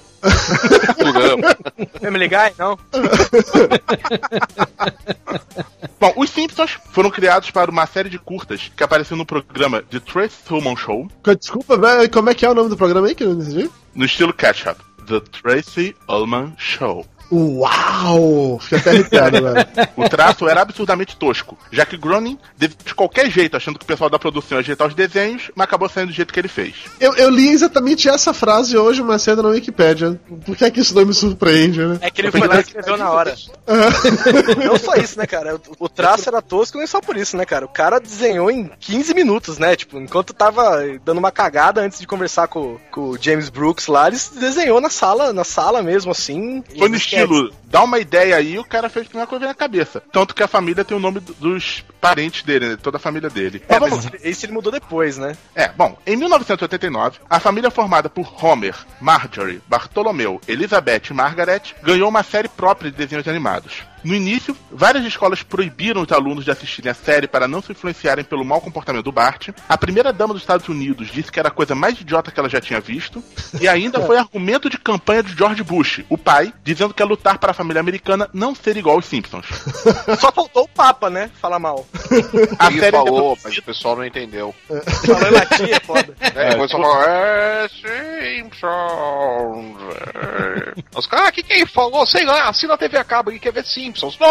Family 2.00 2.28
Guy? 2.28 2.54
Não. 2.58 2.78
Bom, 6.00 6.12
os 6.16 6.30
Simpsons 6.30 6.78
foram 6.90 7.10
criados 7.10 7.50
para 7.50 7.70
uma 7.70 7.86
série 7.86 8.08
de 8.08 8.18
curtas 8.18 8.70
que 8.74 8.82
apareceu 8.82 9.16
no 9.16 9.26
programa 9.26 9.82
The 9.82 10.00
Trace 10.00 10.36
Ullman 10.50 10.76
Show, 10.76 11.08
Desculpa, 11.38 11.76
velho, 11.76 12.10
como 12.10 12.30
é 12.30 12.34
que 12.34 12.44
é 12.44 12.50
o 12.50 12.54
nome 12.54 12.68
do 12.70 12.76
programa 12.76 13.06
aí 13.06 13.14
que 13.14 13.22
eu 13.24 13.34
não 13.34 13.42
entendi? 13.42 13.70
no 13.94 14.04
estilo 14.04 14.32
Catch-Up. 14.32 14.80
The 15.06 15.20
Tracy 15.20 15.94
Ullman 16.08 16.54
Show. 16.56 17.06
Uau! 17.32 18.58
Fiquei 18.60 18.78
até 18.78 18.90
arrepiado, 18.90 19.42
velho. 19.42 19.66
O 19.96 20.08
traço 20.08 20.48
era 20.48 20.62
absurdamente 20.62 21.16
tosco, 21.16 21.56
já 21.70 21.86
que 21.86 21.96
Groening, 21.96 22.38
de 22.56 22.68
de 22.84 22.94
qualquer 22.94 23.30
jeito, 23.30 23.56
achando 23.56 23.78
que 23.78 23.84
o 23.84 23.88
pessoal 23.88 24.10
da 24.10 24.18
produção 24.18 24.58
ia 24.58 24.60
ajeitar 24.60 24.86
os 24.86 24.94
desenhos, 24.94 25.50
mas 25.54 25.64
acabou 25.64 25.88
saindo 25.88 26.08
do 26.08 26.14
jeito 26.14 26.32
que 26.32 26.38
ele 26.38 26.48
fez. 26.48 26.74
Eu, 27.00 27.14
eu 27.14 27.30
li 27.30 27.48
exatamente 27.48 28.08
essa 28.08 28.32
frase 28.32 28.76
hoje, 28.76 29.02
mais 29.02 29.22
cedo 29.22 29.42
na 29.42 29.48
Wikipédia. 29.50 30.20
Por 30.44 30.56
que 30.56 30.64
é 30.64 30.70
que 30.70 30.80
isso 30.80 30.94
não 30.94 31.04
me 31.04 31.14
surpreende, 31.14 31.80
né? 31.84 31.98
É 32.00 32.10
que 32.10 32.20
ele 32.20 32.30
foi 32.30 32.46
lá 32.46 32.56
e 32.56 32.60
escreveu 32.60 32.96
na 32.96 33.10
hora. 33.10 33.34
Não 34.64 34.78
só 34.78 34.94
isso, 34.94 35.18
né, 35.18 35.26
cara? 35.26 35.60
O, 35.78 35.88
traço 35.88 36.28
era 36.28 36.42
tosco 36.42 36.78
nem 36.78 36.86
só 36.86 37.00
por 37.00 37.16
isso, 37.16 37.36
né, 37.36 37.44
cara? 37.44 37.64
O 37.64 37.68
cara 37.68 37.98
desenhou 37.98 38.50
em 38.50 38.70
15 38.80 39.14
minutos, 39.14 39.58
né? 39.58 39.76
Tipo, 39.76 39.98
enquanto 39.98 40.34
tava 40.34 40.82
dando 41.04 41.18
uma 41.18 41.30
cagada 41.30 41.80
antes 41.80 41.98
de 41.98 42.06
conversar 42.06 42.48
com, 42.48 42.78
com 42.90 43.10
o 43.10 43.18
James 43.20 43.48
Brooks 43.48 43.86
lá, 43.86 44.08
ele 44.08 44.18
desenhou 44.38 44.80
na 44.80 44.90
sala, 44.90 45.32
na 45.32 45.44
sala 45.44 45.82
mesmo, 45.82 46.12
assim. 46.12 46.62
Foi 46.78 46.88
no 46.88 46.96
estilo, 47.22 47.52
dá 47.64 47.82
uma 47.82 47.98
ideia 47.98 48.36
aí, 48.36 48.58
o 48.58 48.64
cara 48.64 48.88
fez 48.88 49.06
a 49.06 49.08
primeira 49.08 49.26
coisa 49.28 49.46
na 49.46 49.54
cabeça. 49.54 50.02
Tanto 50.12 50.34
que 50.34 50.42
a 50.42 50.48
família 50.48 50.84
tem 50.84 50.96
o 50.96 51.00
nome 51.00 51.20
do- 51.20 51.34
dos 51.34 51.84
parentes 52.00 52.42
dele, 52.42 52.68
né? 52.70 52.76
toda 52.80 52.96
a 52.96 53.00
família 53.00 53.28
dele. 53.30 53.62
Mas 53.68 53.78
vamos, 53.78 54.06
esse 54.22 54.46
ele 54.46 54.52
mudou 54.52 54.70
depois, 54.72 55.16
né? 55.18 55.36
É, 55.54 55.68
bom, 55.68 55.96
em 56.06 56.16
1989, 56.16 57.18
a 57.28 57.40
família 57.40 57.70
formada 57.70 58.08
por 58.08 58.32
Homer, 58.44 58.74
Marjorie, 59.00 59.60
Bartolomeu, 59.68 60.40
Elizabeth 60.46 61.02
e 61.10 61.14
Margaret 61.14 61.62
ganhou 61.82 62.08
uma 62.08 62.22
série 62.22 62.48
própria 62.48 62.90
de 62.90 62.96
desenhos 62.96 63.26
animados. 63.28 63.82
No 64.04 64.14
início, 64.14 64.54
várias 64.70 65.04
escolas 65.06 65.42
proibiram 65.42 66.02
os 66.02 66.12
alunos 66.12 66.44
de 66.44 66.50
assistirem 66.50 66.90
a 66.90 66.94
série 66.94 67.26
para 67.26 67.48
não 67.48 67.62
se 67.62 67.72
influenciarem 67.72 68.22
pelo 68.22 68.44
mau 68.44 68.60
comportamento 68.60 69.04
do 69.04 69.10
Bart. 69.12 69.48
A 69.66 69.78
primeira 69.78 70.12
dama 70.12 70.34
dos 70.34 70.42
Estados 70.42 70.68
Unidos 70.68 71.08
disse 71.10 71.32
que 71.32 71.40
era 71.40 71.48
a 71.48 71.50
coisa 71.50 71.74
mais 71.74 71.98
idiota 71.98 72.30
que 72.30 72.38
ela 72.38 72.48
já 72.48 72.60
tinha 72.60 72.80
visto. 72.80 73.24
E 73.58 73.66
ainda 73.66 74.00
foi 74.00 74.18
argumento 74.18 74.68
de 74.68 74.76
campanha 74.76 75.22
de 75.22 75.34
George 75.34 75.62
Bush, 75.62 76.04
o 76.10 76.18
pai, 76.18 76.52
dizendo 76.62 76.92
que 76.92 77.02
ia 77.02 77.06
lutar 77.06 77.38
para 77.38 77.52
a 77.52 77.54
família 77.54 77.80
americana 77.80 78.28
não 78.32 78.54
ser 78.54 78.76
igual 78.76 78.96
aos 78.96 79.06
Simpsons. 79.06 79.46
Só 80.20 80.30
faltou 80.30 80.64
o 80.64 80.68
Papa, 80.68 81.08
né? 81.08 81.30
Falar 81.40 81.58
mal. 81.58 81.86
A 82.58 82.66
Ele 82.66 82.80
série 82.80 82.96
falou, 82.96 83.38
mas 83.42 83.56
o 83.56 83.62
pessoal 83.62 83.96
não 83.96 84.04
entendeu. 84.04 84.54
Falou 85.06 85.28
em 85.28 85.30
latim, 85.32 85.70
é 85.70 85.80
foda. 85.80 86.14
É, 86.20 86.50
depois 86.50 86.70
só 86.70 86.76
falou, 86.78 87.02
é, 87.02 87.68
Simpsons. 87.68 88.64
é. 90.14 90.98
Os 90.98 91.06
caras, 91.06 91.28
ah, 91.28 91.32
que 91.32 91.42
quem 91.42 91.64
falou? 91.64 92.06
Sei 92.06 92.24
lá, 92.24 92.48
assina 92.48 92.74
a 92.74 92.78
TV 92.78 92.98
a 92.98 93.04
cabo 93.04 93.32
e 93.32 93.38
quer 93.38 93.52
ver 93.52 93.64
Simpsons. 93.64 93.93
Não! 94.02 94.24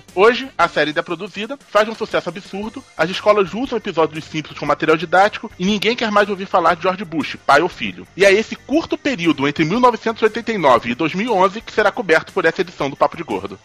Hoje, 0.14 0.48
a 0.58 0.68
série 0.68 0.90
ainda 0.90 1.00
é 1.00 1.02
produzida, 1.02 1.58
faz 1.70 1.88
um 1.88 1.94
sucesso 1.94 2.28
absurdo, 2.28 2.82
as 2.96 3.08
escolas 3.10 3.54
usam 3.54 3.78
episódios 3.78 4.22
dos 4.22 4.30
Simpsons 4.30 4.58
como 4.58 4.68
material 4.68 4.96
didático 4.96 5.50
e 5.58 5.64
ninguém 5.64 5.94
quer 5.94 6.10
mais 6.10 6.28
ouvir 6.28 6.46
falar 6.46 6.74
de 6.74 6.82
George 6.82 7.04
Bush, 7.04 7.36
pai 7.46 7.62
ou 7.62 7.68
filho. 7.68 8.06
E 8.16 8.24
é 8.24 8.32
esse 8.32 8.56
curto 8.56 8.98
período 8.98 9.46
entre 9.46 9.64
1989 9.64 10.90
e 10.90 10.94
2011 10.94 11.60
que 11.60 11.72
será 11.72 11.90
coberto 11.90 12.32
por 12.32 12.44
essa 12.44 12.60
edição 12.60 12.90
do 12.90 12.96
Papo 12.96 13.16
de 13.16 13.22
Gordo. 13.22 13.58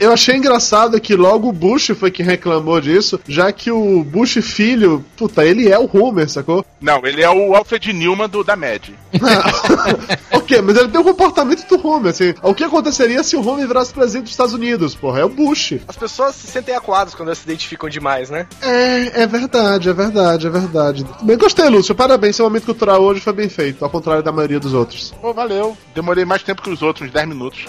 Eu 0.00 0.12
achei 0.12 0.36
engraçado 0.36 1.00
que 1.00 1.14
logo 1.14 1.48
o 1.48 1.52
Bush 1.52 1.90
foi 1.98 2.10
quem 2.10 2.24
reclamou 2.24 2.80
disso, 2.80 3.20
já 3.28 3.52
que 3.52 3.70
o 3.70 4.02
Bush 4.02 4.38
filho, 4.42 5.04
puta, 5.16 5.44
ele 5.44 5.68
é 5.68 5.78
o 5.78 5.90
Homer, 5.92 6.28
sacou? 6.28 6.64
Não, 6.80 7.04
ele 7.04 7.22
é 7.22 7.30
o 7.30 7.54
Alfred 7.54 7.92
Newman 7.92 8.28
do, 8.28 8.44
da 8.44 8.56
Mad. 8.56 8.88
ok, 10.30 10.62
mas 10.62 10.76
ele 10.76 10.88
tem 10.88 11.00
o 11.00 11.04
comportamento 11.04 11.66
do 11.66 11.86
Homer, 11.86 12.10
assim. 12.10 12.34
O 12.42 12.54
que 12.54 12.64
aconteceria 12.78 13.22
se 13.22 13.36
o 13.36 13.46
Homer 13.46 13.66
virasse 13.66 13.92
presidente 13.92 14.24
dos 14.24 14.32
Estados 14.32 14.54
Unidos, 14.54 14.94
porra? 14.94 15.20
É 15.20 15.24
o 15.24 15.28
Bush. 15.28 15.74
As 15.86 15.96
pessoas 15.96 16.34
se 16.34 16.46
sentem 16.46 16.74
acuadas 16.74 17.14
quando 17.14 17.28
elas 17.28 17.38
se 17.38 17.44
identificam 17.44 17.88
demais, 17.88 18.30
né? 18.30 18.46
É, 18.62 19.22
é 19.22 19.26
verdade, 19.26 19.88
é 19.88 19.92
verdade, 19.92 20.46
é 20.46 20.50
verdade. 20.50 21.06
Bem, 21.22 21.36
gostei, 21.36 21.68
Lúcio. 21.68 21.94
Parabéns, 21.94 22.36
seu 22.36 22.44
momento 22.44 22.64
cultural 22.66 23.02
hoje 23.02 23.20
foi 23.20 23.32
bem 23.32 23.48
feito, 23.48 23.84
ao 23.84 23.90
contrário 23.90 24.22
da 24.22 24.32
maioria 24.32 24.60
dos 24.60 24.74
outros. 24.74 25.12
Pô, 25.20 25.32
valeu. 25.32 25.76
Demorei 25.94 26.24
mais 26.24 26.42
tempo 26.42 26.62
que 26.62 26.70
os 26.70 26.82
outros, 26.82 27.06
uns 27.08 27.12
10 27.12 27.28
minutos. 27.28 27.66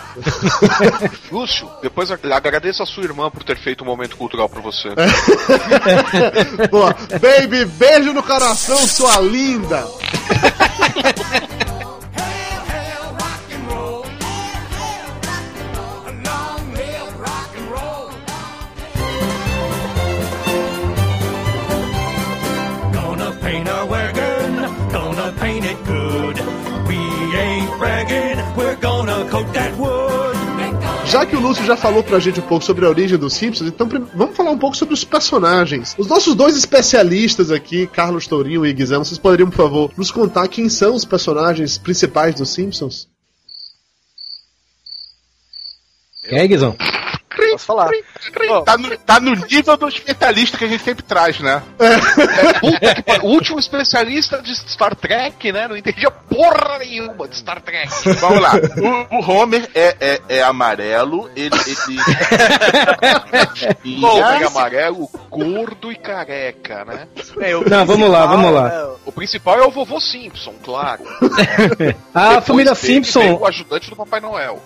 Lúcio, 1.31 1.69
depois 1.81 2.11
ag- 2.11 2.31
agradeço 2.31 2.83
a 2.83 2.85
sua 2.85 3.03
irmã 3.03 3.29
por 3.29 3.43
ter 3.43 3.57
feito 3.57 3.83
um 3.83 3.87
momento 3.87 4.15
cultural 4.17 4.47
pra 4.49 4.61
você. 4.61 4.89
Boa. 6.69 6.95
Baby, 7.21 7.65
beijo 7.65 8.13
no 8.13 8.23
coração, 8.23 8.77
sua 8.87 9.19
linda. 9.19 9.87
Já 31.09 31.25
que 31.25 31.35
o 31.35 31.39
Lúcio 31.39 31.65
já 31.65 31.75
falou 31.75 32.03
pra 32.03 32.19
gente 32.19 32.39
um 32.39 32.43
pouco 32.43 32.63
sobre 32.63 32.85
a 32.85 32.89
origem 32.89 33.17
dos 33.17 33.33
Simpsons, 33.33 33.67
então 33.67 33.89
vamos 34.13 34.37
falar 34.37 34.51
um 34.51 34.57
pouco 34.59 34.77
sobre 34.77 34.93
os 34.93 35.03
personagens. 35.03 35.95
Os 35.97 36.05
nossos 36.05 36.35
dois 36.35 36.55
especialistas 36.55 37.49
aqui, 37.49 37.87
Carlos 37.87 38.27
Tourinho 38.27 38.63
e 38.63 38.71
Guizão, 38.71 39.03
vocês 39.03 39.17
poderiam, 39.17 39.49
por 39.49 39.57
favor, 39.57 39.91
nos 39.97 40.11
contar 40.11 40.47
quem 40.47 40.69
são 40.69 40.93
os 40.93 41.05
personagens 41.05 41.79
principais 41.79 42.35
dos 42.35 42.49
Simpsons? 42.49 43.07
Quem 46.29 46.37
é, 46.37 46.47
Guizão? 46.47 46.77
Posso 47.52 47.65
falar. 47.65 47.89
Tá 48.65 48.78
no, 48.78 48.97
tá 48.97 49.19
no 49.19 49.36
nível 49.36 49.78
do 49.78 49.88
especialista 49.88 50.58
que 50.58 50.65
a 50.65 50.67
gente 50.67 50.84
sempre 50.84 51.04
traz, 51.04 51.39
né? 51.39 51.62
Puta 52.60 52.95
que 52.95 53.02
pariu, 53.02 53.25
o 53.25 53.28
último 53.28 53.60
especialista 53.60 54.41
de 54.41 54.56
Star 54.56 54.95
Trek, 54.95 55.52
né? 55.52 55.67
Não 55.67 55.78
entendia 55.78 56.12
porra 56.12 56.80
nenhuma 56.80 57.28
de 57.28 57.38
Star 57.38 57.62
Trek. 57.62 57.89
Vamos 58.19 58.41
lá. 58.41 58.54
O, 59.12 59.17
o 59.17 59.32
Homer 59.32 59.69
é, 59.73 59.95
é, 59.99 60.21
é 60.30 60.43
amarelo, 60.43 61.30
ele. 61.36 61.56
ele... 63.84 64.06
Homem 64.06 64.43
amarelo, 64.43 65.10
gordo 65.30 65.91
e 65.91 65.95
careca, 65.95 66.86
né? 66.86 67.08
É, 67.39 67.54
Não, 67.69 67.86
vamos 67.86 68.10
lá, 68.10 68.25
vamos 68.25 68.52
lá. 68.54 68.95
O 69.06 69.12
principal 69.12 69.60
é 69.60 69.65
o 69.65 69.71
vovô 69.71 69.99
Simpson, 69.99 70.54
claro. 70.63 71.04
A 72.13 72.30
Depois 72.30 72.45
família 72.45 72.75
Simpson. 72.75 73.34
O 73.34 73.45
ajudante 73.45 73.89
do 73.89 73.95
Papai 73.95 74.19
Noel. 74.19 74.62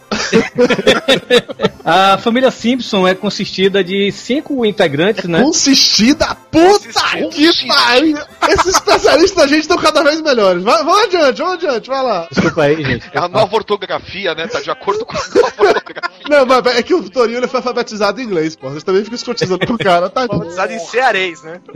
A 1.86 2.18
família 2.18 2.52
Simpson 2.52 2.63
é 3.08 3.16
consistida 3.16 3.84
de 3.84 4.12
cinco 4.12 4.66
integrantes, 4.66 5.26
né? 5.26 5.42
Consistida? 5.42 6.36
Puta 6.50 7.02
Consistida. 7.20 7.30
que 7.30 7.68
pariu! 7.68 8.18
Esses 8.50 8.68
especialistas 8.68 9.36
da 9.36 9.48
gente 9.48 9.62
estão 9.62 9.78
cada 9.78 10.04
vez 10.04 10.22
melhores. 10.22 10.64
Vai, 10.64 10.84
vamos 10.84 11.04
adiante, 11.04 11.38
vamos 11.40 11.54
adiante, 11.56 11.90
vai 11.90 12.04
lá. 12.04 12.28
Desculpa 12.32 12.64
aí, 12.64 12.84
gente. 12.84 13.10
É 13.12 13.20
a 13.20 13.28
nova 13.28 13.56
ortografia, 13.56 14.34
né? 14.36 14.48
Tá 14.48 14.62
de 14.62 14.72
acordo 14.72 15.06
com 15.06 15.18
a 15.18 15.22
nova 15.22 15.74
ortografia. 15.76 16.14
Não, 16.30 16.46
mas 16.46 16.66
é 16.78 16.84
que 16.84 16.94
o 16.94 17.10
Torinho 17.10 17.40
ele 17.40 17.48
foi 17.48 17.60
alfabetizado 17.60 18.22
em 18.22 18.24
inglês, 18.24 18.56
pô. 18.56 18.70
Vocês 18.70 18.84
também 18.84 19.04
ficam 19.04 19.16
escotizando 19.16 19.66
com 19.66 19.74
o 19.74 19.78
cara, 19.78 20.10
tá? 20.10 20.28
Batizado 20.28 20.72
em 20.74 20.80
cearês, 20.80 21.42
né? 21.44 21.60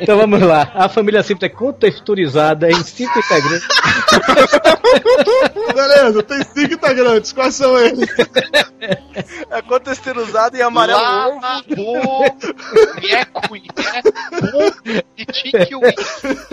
Então 0.00 0.18
vamos 0.18 0.40
lá. 0.40 0.70
A 0.74 0.88
família 0.88 1.22
Simpson 1.22 1.46
é 1.46 1.48
contexturizada 1.48 2.70
em 2.70 2.82
cinco 2.84 3.18
integrantes. 3.18 3.66
Beleza, 5.74 6.22
tem 6.22 6.42
cinco 6.54 6.74
integrantes. 6.74 7.32
Quais 7.32 7.54
são 7.54 7.78
eles? 7.78 8.08
É 9.56 9.62
contexturizado 9.62 10.54
em 10.54 10.60
amarelo 10.60 11.00
Lá, 11.00 11.28
ovo. 11.28 11.40
bo, 11.74 12.00
nheco, 13.00 13.54
nheco, 13.56 15.02
e 15.16 15.24
tique 15.24 15.74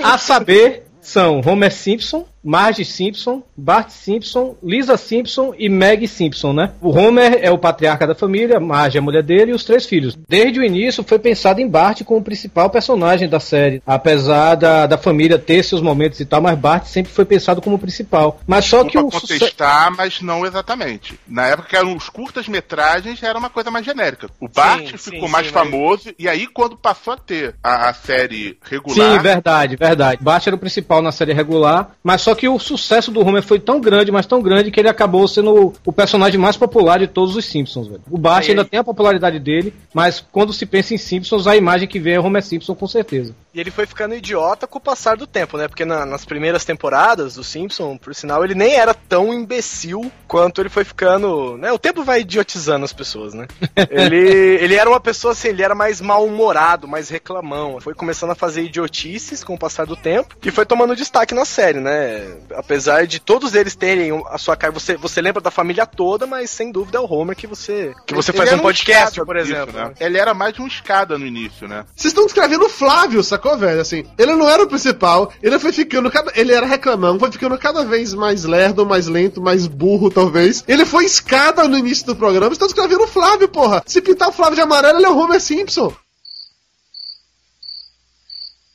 A 0.01 0.17
saber, 0.17 0.85
são 1.01 1.41
Homer 1.45 1.73
Simpson, 1.73 2.25
Marge 2.43 2.83
Simpson, 2.83 3.41
Bart 3.55 3.89
Simpson, 3.89 4.55
Lisa 4.61 4.97
Simpson 4.97 5.53
e 5.57 5.69
Meg 5.69 6.07
Simpson, 6.07 6.53
né? 6.53 6.71
O 6.81 6.89
Homer 6.89 7.39
é 7.41 7.49
o 7.49 7.57
patriarca 7.57 8.05
da 8.05 8.13
família, 8.15 8.59
Marge 8.59 8.97
é 8.97 8.99
a 8.99 9.03
mulher 9.03 9.23
dele 9.23 9.51
e 9.51 9.53
os 9.53 9.63
três 9.63 9.85
filhos. 9.85 10.17
Desde 10.27 10.59
o 10.59 10.63
início 10.63 11.03
foi 11.03 11.17
pensado 11.19 11.61
em 11.61 11.67
Bart 11.67 12.03
como 12.03 12.19
o 12.19 12.23
principal 12.23 12.69
personagem 12.69 13.29
da 13.29 13.39
série, 13.39 13.81
apesar 13.85 14.55
da, 14.55 14.85
da 14.85 14.97
família 14.97 15.39
ter 15.39 15.63
seus 15.63 15.81
momentos 15.81 16.19
e 16.19 16.25
tal, 16.25 16.41
mas 16.41 16.57
Bart 16.59 16.85
sempre 16.85 17.11
foi 17.11 17.25
pensado 17.25 17.61
como 17.61 17.77
o 17.77 17.79
principal. 17.79 18.39
Mas 18.45 18.65
só 18.65 18.83
que 18.83 18.97
o 18.97 19.09
suce- 19.11 19.39
contestar, 19.39 19.91
mas 19.95 20.21
não 20.21 20.45
exatamente. 20.45 21.17
Na 21.27 21.47
época 21.47 21.69
que 21.69 21.75
eram 21.77 21.95
os 21.95 22.09
curtas-metragens, 22.09 23.21
era 23.23 23.37
uma 23.39 23.49
coisa 23.49 23.71
mais 23.71 23.85
genérica. 23.85 24.29
O 24.39 24.47
Bart 24.49 24.91
Sim, 24.91 24.97
ficou 24.97 25.27
sim, 25.27 25.31
mais 25.31 25.47
sim, 25.47 25.53
mas- 25.53 25.63
famoso, 25.63 26.13
e 26.19 26.27
aí 26.27 26.45
quando 26.47 26.75
passou 26.75 27.13
a 27.13 27.17
ter 27.17 27.55
a, 27.63 27.89
a 27.89 27.93
série 27.93 28.49
Sim, 28.49 28.55
regular, 28.69 29.21
verdade, 29.21 29.75
verdade. 29.75 30.21
Bart 30.21 30.45
era 30.45 30.55
o 30.55 30.59
principal 30.59 31.01
na 31.01 31.11
série 31.11 31.33
regular, 31.33 31.91
mas 32.03 32.21
só 32.21 32.32
que 32.35 32.47
o 32.47 32.59
sucesso 32.59 33.11
do 33.11 33.21
Homer 33.21 33.43
foi 33.43 33.59
tão 33.59 33.79
grande, 33.79 34.11
mas 34.11 34.25
tão 34.25 34.41
grande, 34.41 34.71
que 34.71 34.79
ele 34.79 34.89
acabou 34.89 35.27
sendo 35.27 35.73
o, 35.85 35.93
personagem 35.93 36.39
mais 36.39 36.57
popular 36.57 36.99
de 36.99 37.07
todos 37.07 37.35
os 37.35 37.45
Simpsons, 37.45 37.87
velho. 37.87 38.01
O 38.09 38.17
Bart 38.17 38.49
ainda 38.49 38.65
tem 38.65 38.79
a 38.79 38.83
popularidade 38.83 39.39
dele, 39.39 39.73
mas 39.93 40.23
quando 40.31 40.53
se 40.53 40.65
pensa 40.65 40.93
em 40.93 40.97
Simpsons, 40.97 41.47
a 41.47 41.55
imagem 41.55 41.87
que 41.87 41.99
vem 41.99 42.13
é 42.13 42.19
Homer 42.19 42.43
Simpson, 42.43 42.75
com 42.75 42.87
certeza. 42.87 43.35
E 43.53 43.59
ele 43.59 43.69
foi 43.69 43.85
ficando 43.85 44.15
idiota 44.15 44.65
com 44.65 44.77
o 44.79 44.81
passar 44.81 45.15
do 45.15 45.27
tempo, 45.27 45.57
né? 45.57 45.67
Porque 45.67 45.85
na- 45.85 46.05
nas 46.05 46.25
primeiras 46.25 46.65
temporadas 46.65 47.35
do 47.35 47.43
Simpson, 47.43 47.97
por 47.97 48.15
sinal, 48.15 48.43
ele 48.43 48.55
nem 48.55 48.73
era 48.75 48.93
tão 48.93 49.31
imbecil 49.33 50.11
quanto 50.27 50.59
ele 50.61 50.69
foi 50.69 50.83
ficando. 50.83 51.55
Né? 51.57 51.71
O 51.71 51.77
tempo 51.77 52.03
vai 52.03 52.21
idiotizando 52.21 52.83
as 52.83 52.91
pessoas, 52.93 53.33
né? 53.33 53.45
ele, 53.91 54.17
ele 54.17 54.75
era 54.75 54.89
uma 54.89 54.99
pessoa 54.99 55.33
assim, 55.33 55.49
ele 55.49 55.61
era 55.61 55.75
mais 55.75 56.01
mal-humorado, 56.01 56.87
mais 56.87 57.09
reclamão. 57.09 57.79
Foi 57.79 57.93
começando 57.93 58.31
a 58.31 58.35
fazer 58.35 58.63
idiotices 58.63 59.43
com 59.43 59.53
o 59.53 59.59
passar 59.59 59.85
do 59.85 59.95
tempo 59.95 60.35
e 60.43 60.49
foi 60.51 60.65
tomando 60.65 60.95
destaque 60.95 61.35
na 61.35 61.45
série, 61.45 61.79
né? 61.79 62.35
Apesar 62.55 63.05
de 63.05 63.19
todos 63.19 63.53
eles 63.53 63.75
terem 63.75 64.11
a 64.29 64.37
sua 64.37 64.55
cara. 64.55 64.73
Você, 64.73 64.97
você 64.97 65.21
lembra 65.21 65.41
da 65.41 65.51
família 65.51 65.85
toda, 65.85 66.25
mas 66.25 66.49
sem 66.49 66.71
dúvida 66.71 66.97
é 66.97 67.01
o 67.01 67.05
Homer 67.11 67.35
que 67.35 67.45
você, 67.45 67.93
que 68.07 68.15
você 68.15 68.31
Ele 68.31 68.37
faz 68.39 68.53
um 68.53 68.59
podcast, 68.59 69.09
escada 69.11 69.25
por 69.25 69.35
exemplo. 69.37 69.73
né? 69.73 69.85
né? 69.89 69.93
Ele 69.99 70.17
era 70.17 70.33
mais 70.33 70.53
de 70.53 70.61
um 70.61 70.67
escada 70.67 71.17
no 71.19 71.25
início, 71.27 71.67
né? 71.67 71.85
Vocês 71.95 72.11
estão 72.11 72.25
descrevendo 72.25 72.65
o 72.65 72.69
Flávio, 72.69 73.23
sacou, 73.23 73.42
velho? 73.57 73.81
Assim, 73.81 74.03
ele 74.17 74.35
não 74.35 74.49
era 74.49 74.63
o 74.63 74.67
principal, 74.67 75.31
ele 75.41 75.59
foi 75.59 75.71
ficando 75.71 76.09
cada. 76.09 76.31
Ele 76.35 76.53
era 76.53 76.65
reclamão, 76.65 77.19
foi 77.19 77.31
ficando 77.31 77.57
cada 77.57 77.83
vez 77.83 78.13
mais 78.13 78.43
lerdo, 78.43 78.85
mais 78.85 79.07
lento, 79.07 79.41
mais 79.41 79.67
burro, 79.67 80.09
talvez. 80.09 80.63
Ele 80.67 80.85
foi 80.85 81.05
escada 81.05 81.67
no 81.67 81.77
início 81.77 82.05
do 82.05 82.15
programa, 82.15 82.53
estão 82.53 82.67
descrevendo 82.67 83.03
o 83.03 83.07
Flávio, 83.07 83.47
porra. 83.47 83.83
Se 83.85 84.01
pintar 84.01 84.29
o 84.29 84.33
Flávio 84.33 84.55
de 84.55 84.61
amarelo, 84.61 84.97
ele 84.97 85.05
é 85.05 85.09
o 85.09 85.17
Homer 85.17 85.41
Simpson. 85.41 85.93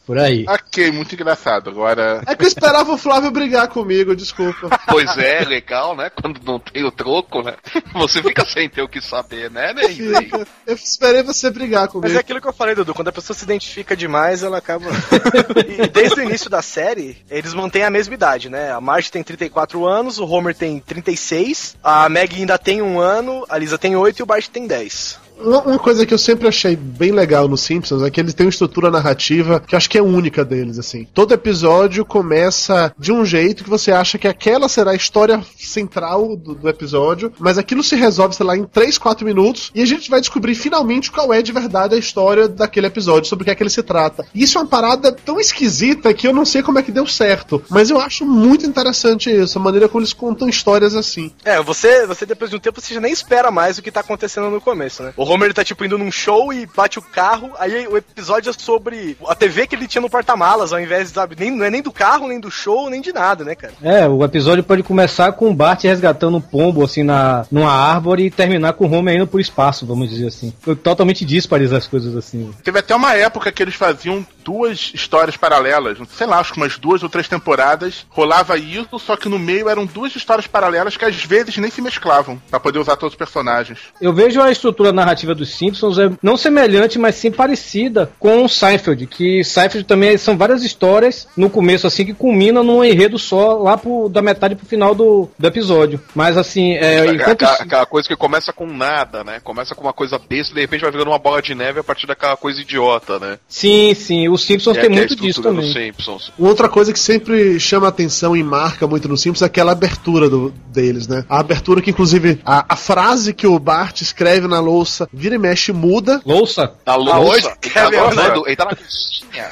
Por 0.08 0.18
aí. 0.18 0.46
Ok, 0.48 0.90
muito 0.90 1.14
engraçado. 1.14 1.68
Agora. 1.68 2.22
É 2.26 2.34
que 2.34 2.42
eu 2.42 2.48
esperava 2.48 2.90
o 2.90 2.96
Flávio 2.96 3.30
brigar 3.30 3.68
comigo, 3.68 4.16
desculpa. 4.16 4.70
Pois 4.88 5.18
é, 5.18 5.44
legal, 5.44 5.94
né? 5.94 6.08
Quando 6.08 6.40
não 6.42 6.58
tem 6.58 6.82
o 6.82 6.90
troco, 6.90 7.42
né? 7.42 7.52
Você 7.92 8.22
fica 8.22 8.42
sem 8.46 8.70
ter 8.70 8.80
o 8.80 8.88
que 8.88 9.02
saber, 9.02 9.50
né, 9.50 9.74
Ney? 9.74 9.94
Fica. 9.94 10.46
Eu 10.66 10.74
esperei 10.74 11.22
você 11.22 11.50
brigar 11.50 11.88
comigo. 11.88 12.08
Mas 12.08 12.16
é 12.16 12.20
aquilo 12.20 12.40
que 12.40 12.48
eu 12.48 12.54
falei, 12.54 12.74
Dudu, 12.74 12.94
quando 12.94 13.08
a 13.08 13.12
pessoa 13.12 13.36
se 13.36 13.44
identifica 13.44 13.94
demais, 13.94 14.42
ela 14.42 14.56
acaba. 14.56 14.86
e 15.68 15.86
desde 15.88 16.18
o 16.18 16.22
início 16.22 16.48
da 16.48 16.62
série, 16.62 17.18
eles 17.30 17.52
mantêm 17.52 17.84
a 17.84 17.90
mesma 17.90 18.14
idade, 18.14 18.48
né? 18.48 18.72
A 18.72 18.80
Marge 18.80 19.12
tem 19.12 19.22
34 19.22 19.86
anos, 19.86 20.18
o 20.18 20.26
Homer 20.26 20.54
tem 20.54 20.80
36, 20.80 21.76
a 21.84 22.08
Meg 22.08 22.34
ainda 22.34 22.56
tem 22.56 22.80
um 22.80 22.98
ano, 22.98 23.44
a 23.46 23.58
Lisa 23.58 23.76
tem 23.76 23.94
8 23.94 24.20
e 24.20 24.22
o 24.22 24.26
Bart 24.26 24.48
tem 24.48 24.66
10. 24.66 25.27
Uma 25.40 25.78
coisa 25.78 26.04
que 26.04 26.12
eu 26.12 26.18
sempre 26.18 26.48
achei 26.48 26.74
bem 26.74 27.12
legal 27.12 27.46
nos 27.48 27.60
Simpsons 27.60 28.02
é 28.02 28.10
que 28.10 28.20
eles 28.20 28.34
têm 28.34 28.46
uma 28.46 28.50
estrutura 28.50 28.90
narrativa 28.90 29.60
que 29.60 29.74
eu 29.74 29.76
acho 29.76 29.88
que 29.88 29.98
é 29.98 30.02
única 30.02 30.44
deles, 30.44 30.78
assim. 30.78 31.06
Todo 31.14 31.32
episódio 31.32 32.04
começa 32.04 32.92
de 32.98 33.12
um 33.12 33.24
jeito 33.24 33.62
que 33.62 33.70
você 33.70 33.92
acha 33.92 34.18
que 34.18 34.26
aquela 34.26 34.68
será 34.68 34.90
a 34.90 34.96
história 34.96 35.40
central 35.56 36.36
do, 36.36 36.54
do 36.54 36.68
episódio, 36.68 37.32
mas 37.38 37.56
aquilo 37.56 37.82
se 37.82 37.94
resolve, 37.94 38.34
sei 38.34 38.46
lá, 38.46 38.56
em 38.56 38.64
3, 38.64 38.98
4 38.98 39.24
minutos 39.24 39.70
e 39.74 39.82
a 39.82 39.86
gente 39.86 40.10
vai 40.10 40.20
descobrir 40.20 40.54
finalmente 40.54 41.10
qual 41.10 41.32
é 41.32 41.40
de 41.40 41.52
verdade 41.52 41.94
a 41.94 41.98
história 41.98 42.48
daquele 42.48 42.86
episódio, 42.86 43.28
sobre 43.28 43.42
o 43.42 43.44
que 43.44 43.50
é 43.50 43.54
que 43.54 43.62
ele 43.62 43.70
se 43.70 43.82
trata. 43.82 44.26
E 44.34 44.42
isso 44.42 44.58
é 44.58 44.60
uma 44.60 44.66
parada 44.66 45.12
tão 45.12 45.38
esquisita 45.38 46.12
que 46.12 46.26
eu 46.26 46.32
não 46.32 46.44
sei 46.44 46.62
como 46.62 46.78
é 46.78 46.82
que 46.82 46.92
deu 46.92 47.06
certo, 47.06 47.62
mas 47.70 47.90
eu 47.90 48.00
acho 48.00 48.26
muito 48.26 48.66
interessante 48.66 49.30
isso, 49.30 49.58
a 49.58 49.62
maneira 49.62 49.88
como 49.88 50.00
eles 50.00 50.12
contam 50.12 50.48
histórias 50.48 50.94
assim. 50.94 51.32
É, 51.44 51.62
você, 51.62 52.06
você 52.06 52.26
depois 52.26 52.50
de 52.50 52.56
um 52.56 52.60
tempo, 52.60 52.80
você 52.80 52.94
já 52.94 53.00
nem 53.00 53.12
espera 53.12 53.50
mais 53.50 53.78
o 53.78 53.82
que 53.82 53.92
tá 53.92 54.00
acontecendo 54.00 54.50
no 54.50 54.60
começo, 54.60 55.02
né? 55.02 55.12
O 55.16 55.27
Homer 55.28 55.46
ele 55.46 55.54
tá 55.54 55.64
tipo 55.64 55.84
indo 55.84 55.98
num 55.98 56.10
show 56.10 56.52
e 56.52 56.66
bate 56.66 56.98
o 56.98 57.02
carro, 57.02 57.52
aí 57.58 57.86
o 57.86 57.96
episódio 57.96 58.50
é 58.50 58.52
sobre 58.52 59.16
a 59.26 59.34
TV 59.34 59.66
que 59.66 59.74
ele 59.74 59.86
tinha 59.86 60.02
no 60.02 60.10
porta-malas, 60.10 60.72
ao 60.72 60.80
invés, 60.80 61.10
sabe, 61.10 61.36
nem, 61.38 61.50
não 61.50 61.64
é 61.64 61.70
nem 61.70 61.82
do 61.82 61.92
carro, 61.92 62.28
nem 62.28 62.40
do 62.40 62.50
show, 62.50 62.88
nem 62.90 63.00
de 63.00 63.12
nada, 63.12 63.44
né, 63.44 63.54
cara? 63.54 63.72
É, 63.82 64.06
o 64.08 64.24
episódio 64.24 64.64
pode 64.64 64.82
começar 64.82 65.32
com 65.32 65.50
o 65.50 65.54
Bart 65.54 65.84
resgatando 65.84 66.36
um 66.36 66.40
pombo, 66.40 66.84
assim, 66.84 67.02
na, 67.02 67.46
numa 67.50 67.72
árvore 67.72 68.26
e 68.26 68.30
terminar 68.30 68.72
com 68.74 68.86
o 68.86 68.92
Homer 68.92 69.16
indo 69.16 69.26
pro 69.26 69.40
espaço, 69.40 69.86
vamos 69.86 70.10
dizer 70.10 70.28
assim. 70.28 70.52
Foi 70.60 70.74
totalmente 70.76 71.24
díspares 71.24 71.72
as 71.72 71.86
coisas 71.86 72.16
assim. 72.16 72.50
Teve 72.62 72.78
até 72.78 72.94
uma 72.94 73.14
época 73.14 73.52
que 73.52 73.62
eles 73.62 73.74
faziam 73.74 74.26
duas 74.48 74.92
histórias 74.94 75.36
paralelas, 75.36 75.98
sei 76.08 76.26
lá, 76.26 76.38
acho 76.38 76.54
que 76.54 76.58
umas 76.58 76.78
duas 76.78 77.02
ou 77.02 77.08
três 77.10 77.28
temporadas, 77.28 78.06
rolava 78.08 78.56
isso, 78.56 78.98
só 78.98 79.14
que 79.14 79.28
no 79.28 79.38
meio 79.38 79.68
eram 79.68 79.84
duas 79.84 80.16
histórias 80.16 80.46
paralelas 80.46 80.96
que 80.96 81.04
às 81.04 81.22
vezes 81.22 81.58
nem 81.58 81.70
se 81.70 81.82
mesclavam, 81.82 82.40
pra 82.48 82.58
poder 82.58 82.78
usar 82.78 82.96
todos 82.96 83.12
os 83.12 83.18
personagens. 83.18 83.78
Eu 84.00 84.14
vejo 84.14 84.40
a 84.40 84.50
estrutura 84.50 84.90
narrativa 84.90 85.34
dos 85.34 85.50
Simpsons 85.50 85.98
é 85.98 86.10
não 86.22 86.38
semelhante, 86.38 86.98
mas 86.98 87.16
sim 87.16 87.30
parecida 87.30 88.10
com 88.18 88.42
o 88.42 88.48
Seinfeld, 88.48 89.06
que 89.06 89.44
Seinfeld 89.44 89.84
também 89.84 90.16
são 90.16 90.34
várias 90.34 90.62
histórias 90.62 91.28
no 91.36 91.50
começo, 91.50 91.86
assim, 91.86 92.06
que 92.06 92.14
culminam 92.14 92.64
num 92.64 92.82
enredo 92.82 93.18
só 93.18 93.52
lá 93.58 93.76
pro, 93.76 94.08
da 94.08 94.22
metade 94.22 94.54
pro 94.54 94.64
final 94.64 94.94
do, 94.94 95.28
do 95.38 95.46
episódio. 95.46 96.00
Mas 96.14 96.38
assim, 96.38 96.72
é, 96.72 97.04
enquanto. 97.04 97.42
aquela, 97.42 97.52
aquela 97.52 97.86
coisa 97.86 98.08
que 98.08 98.16
começa 98.16 98.50
com 98.50 98.66
nada, 98.66 99.22
né? 99.22 99.40
Começa 99.44 99.74
com 99.74 99.82
uma 99.82 99.92
coisa 99.92 100.18
besta 100.18 100.52
e 100.52 100.54
de 100.54 100.60
repente 100.62 100.80
vai 100.80 100.90
virando 100.90 101.10
uma 101.10 101.18
bola 101.18 101.42
de 101.42 101.54
neve 101.54 101.80
a 101.80 101.84
partir 101.84 102.06
daquela 102.06 102.36
coisa 102.36 102.62
idiota, 102.62 103.18
né? 103.18 103.38
Sim, 103.46 103.92
sim, 103.94 104.28
os 104.38 104.46
Simpsons 104.46 104.76
É 104.76 104.80
tem 104.82 104.90
a 104.90 104.92
muito 104.94 105.16
disso 105.16 105.42
também. 105.42 105.92
Outra 106.38 106.68
coisa 106.68 106.92
que 106.92 106.98
sempre 106.98 107.58
chama 107.60 107.88
atenção 107.88 108.36
e 108.36 108.42
marca 108.42 108.86
muito 108.86 109.08
nos 109.08 109.20
Simpsons 109.20 109.42
é 109.42 109.46
aquela 109.46 109.72
abertura 109.72 110.28
do- 110.30 110.50
deles, 110.68 111.06
né? 111.08 111.24
A 111.28 111.40
abertura 111.40 111.80
que, 111.82 111.90
inclusive, 111.90 112.40
a, 112.44 112.64
a 112.68 112.76
frase 112.76 113.32
que 113.34 113.46
o 113.46 113.58
Bart 113.58 114.00
escreve 114.00 114.46
na 114.46 114.60
louça 114.60 115.08
vira 115.12 115.34
e 115.34 115.38
mexe 115.38 115.72
muda. 115.72 116.20
Louça? 116.24 116.72
Na 116.86 116.96
louça? 116.96 117.48
Ele 117.62 117.72
tá 117.72 117.84
Kevin, 117.90 117.96
lavando, 117.96 118.46
ele 118.46 118.56
tá 118.56 118.64
na 118.64 118.76
cozinha. 118.76 119.48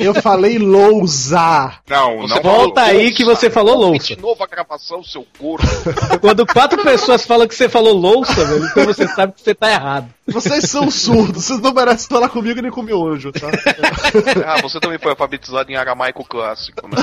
Eu 0.00 0.14
falei 0.14 0.58
lousa. 0.58 1.72
Não, 1.88 2.18
Você 2.22 2.34
não. 2.34 2.42
Volta 2.42 2.82
aí 2.82 3.10
que 3.12 3.24
você 3.24 3.50
falou 3.50 3.76
louça. 3.76 4.14
De 4.14 4.20
novo 4.20 4.42
a 4.42 4.46
gravação, 4.46 5.02
seu 5.02 5.26
corpo. 5.38 5.66
Quando 6.20 6.46
quatro 6.46 6.82
pessoas 6.82 7.24
falam 7.26 7.46
que 7.48 7.54
você 7.54 7.68
falou 7.68 7.92
louça, 7.94 8.44
velho, 8.44 8.64
então 8.66 8.84
você 8.84 9.06
sabe 9.08 9.32
que 9.34 9.42
você 9.42 9.54
tá 9.54 9.70
errado. 9.70 10.08
Vocês 10.26 10.68
são 10.68 10.90
surdos, 10.90 11.44
vocês 11.44 11.60
não 11.60 11.72
merecem 11.72 12.08
falar 12.08 12.28
comigo 12.28 12.60
nem 12.60 12.70
com 12.70 12.82
meu 12.82 13.06
anjo, 13.06 13.30
tá? 13.32 13.48
ah, 14.44 14.60
você 14.60 14.80
também 14.80 14.98
foi 14.98 15.12
alfabetizado 15.12 15.70
em 15.70 15.76
aramaico 15.76 16.24
clássico, 16.24 16.88
né? 16.88 16.96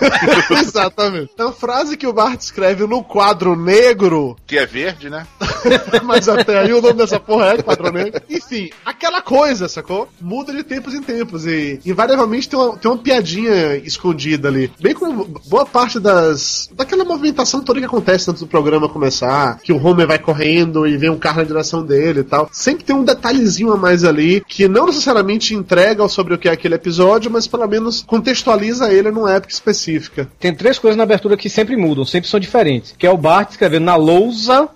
Exatamente. 0.58 1.30
Então, 1.34 1.50
a 1.50 1.52
frase 1.52 1.96
que 1.96 2.06
o 2.06 2.12
Bart 2.12 2.40
escreve 2.40 2.86
no 2.86 3.04
quadro 3.04 3.54
negro, 3.54 4.36
Que 4.46 4.58
é 4.58 4.66
verde, 4.66 5.10
né? 5.10 5.26
mas 6.04 6.28
até 6.28 6.58
aí 6.58 6.72
o 6.72 6.80
nome 6.80 6.94
dessa 6.94 7.20
porra 7.20 7.54
é 7.54 7.62
quadro 7.62 7.92
negro. 7.92 8.20
Enfim, 8.28 8.70
aquela 8.84 9.20
coisa, 9.20 9.68
sacou? 9.68 10.08
Muda 10.20 10.52
de 10.52 10.62
tempos 10.62 10.94
em 10.94 11.02
tempos 11.02 11.46
e 11.46 11.80
invariavelmente 11.84 12.48
tem 12.48 12.58
uma, 12.58 12.76
tem 12.76 12.90
uma 12.90 12.98
piadinha 12.98 13.76
escondida 13.76 14.48
ali. 14.48 14.72
Bem 14.80 14.94
como 14.94 15.26
boa 15.46 15.66
parte 15.66 16.00
das. 16.00 16.70
daquela 16.72 17.04
movimentação 17.04 17.62
toda 17.62 17.78
que 17.78 17.86
acontece 17.86 18.30
antes 18.30 18.42
do 18.42 18.48
programa 18.48 18.88
começar, 18.88 19.58
que 19.58 19.72
o 19.72 19.84
Homer 19.84 20.06
vai 20.06 20.18
correndo 20.18 20.86
e 20.86 20.96
vem 20.96 21.10
um 21.10 21.18
carro 21.18 21.38
na 21.38 21.44
direção 21.44 21.84
dele 21.84 22.20
e 22.20 22.24
tal. 22.24 22.48
Sempre 22.52 22.69
tem 22.76 22.94
um 22.94 23.04
detalhezinho 23.04 23.72
a 23.72 23.76
mais 23.76 24.04
ali 24.04 24.42
que 24.46 24.68
não 24.68 24.86
necessariamente 24.86 25.54
entrega 25.54 26.06
sobre 26.08 26.34
o 26.34 26.38
que 26.38 26.48
é 26.48 26.52
aquele 26.52 26.74
episódio, 26.74 27.30
mas 27.30 27.46
pelo 27.46 27.66
menos 27.66 28.02
contextualiza 28.06 28.92
ele 28.92 29.10
numa 29.10 29.32
época 29.32 29.52
específica. 29.52 30.28
Tem 30.38 30.54
três 30.54 30.78
coisas 30.78 30.96
na 30.96 31.02
abertura 31.02 31.36
que 31.36 31.48
sempre 31.48 31.76
mudam, 31.76 32.04
sempre 32.04 32.28
são 32.28 32.40
diferentes. 32.40 32.94
Que 32.96 33.06
é 33.06 33.10
o 33.10 33.16
Bart 33.16 33.50
escrevendo 33.50 33.84
na 33.84 33.96
lousa, 33.96 34.68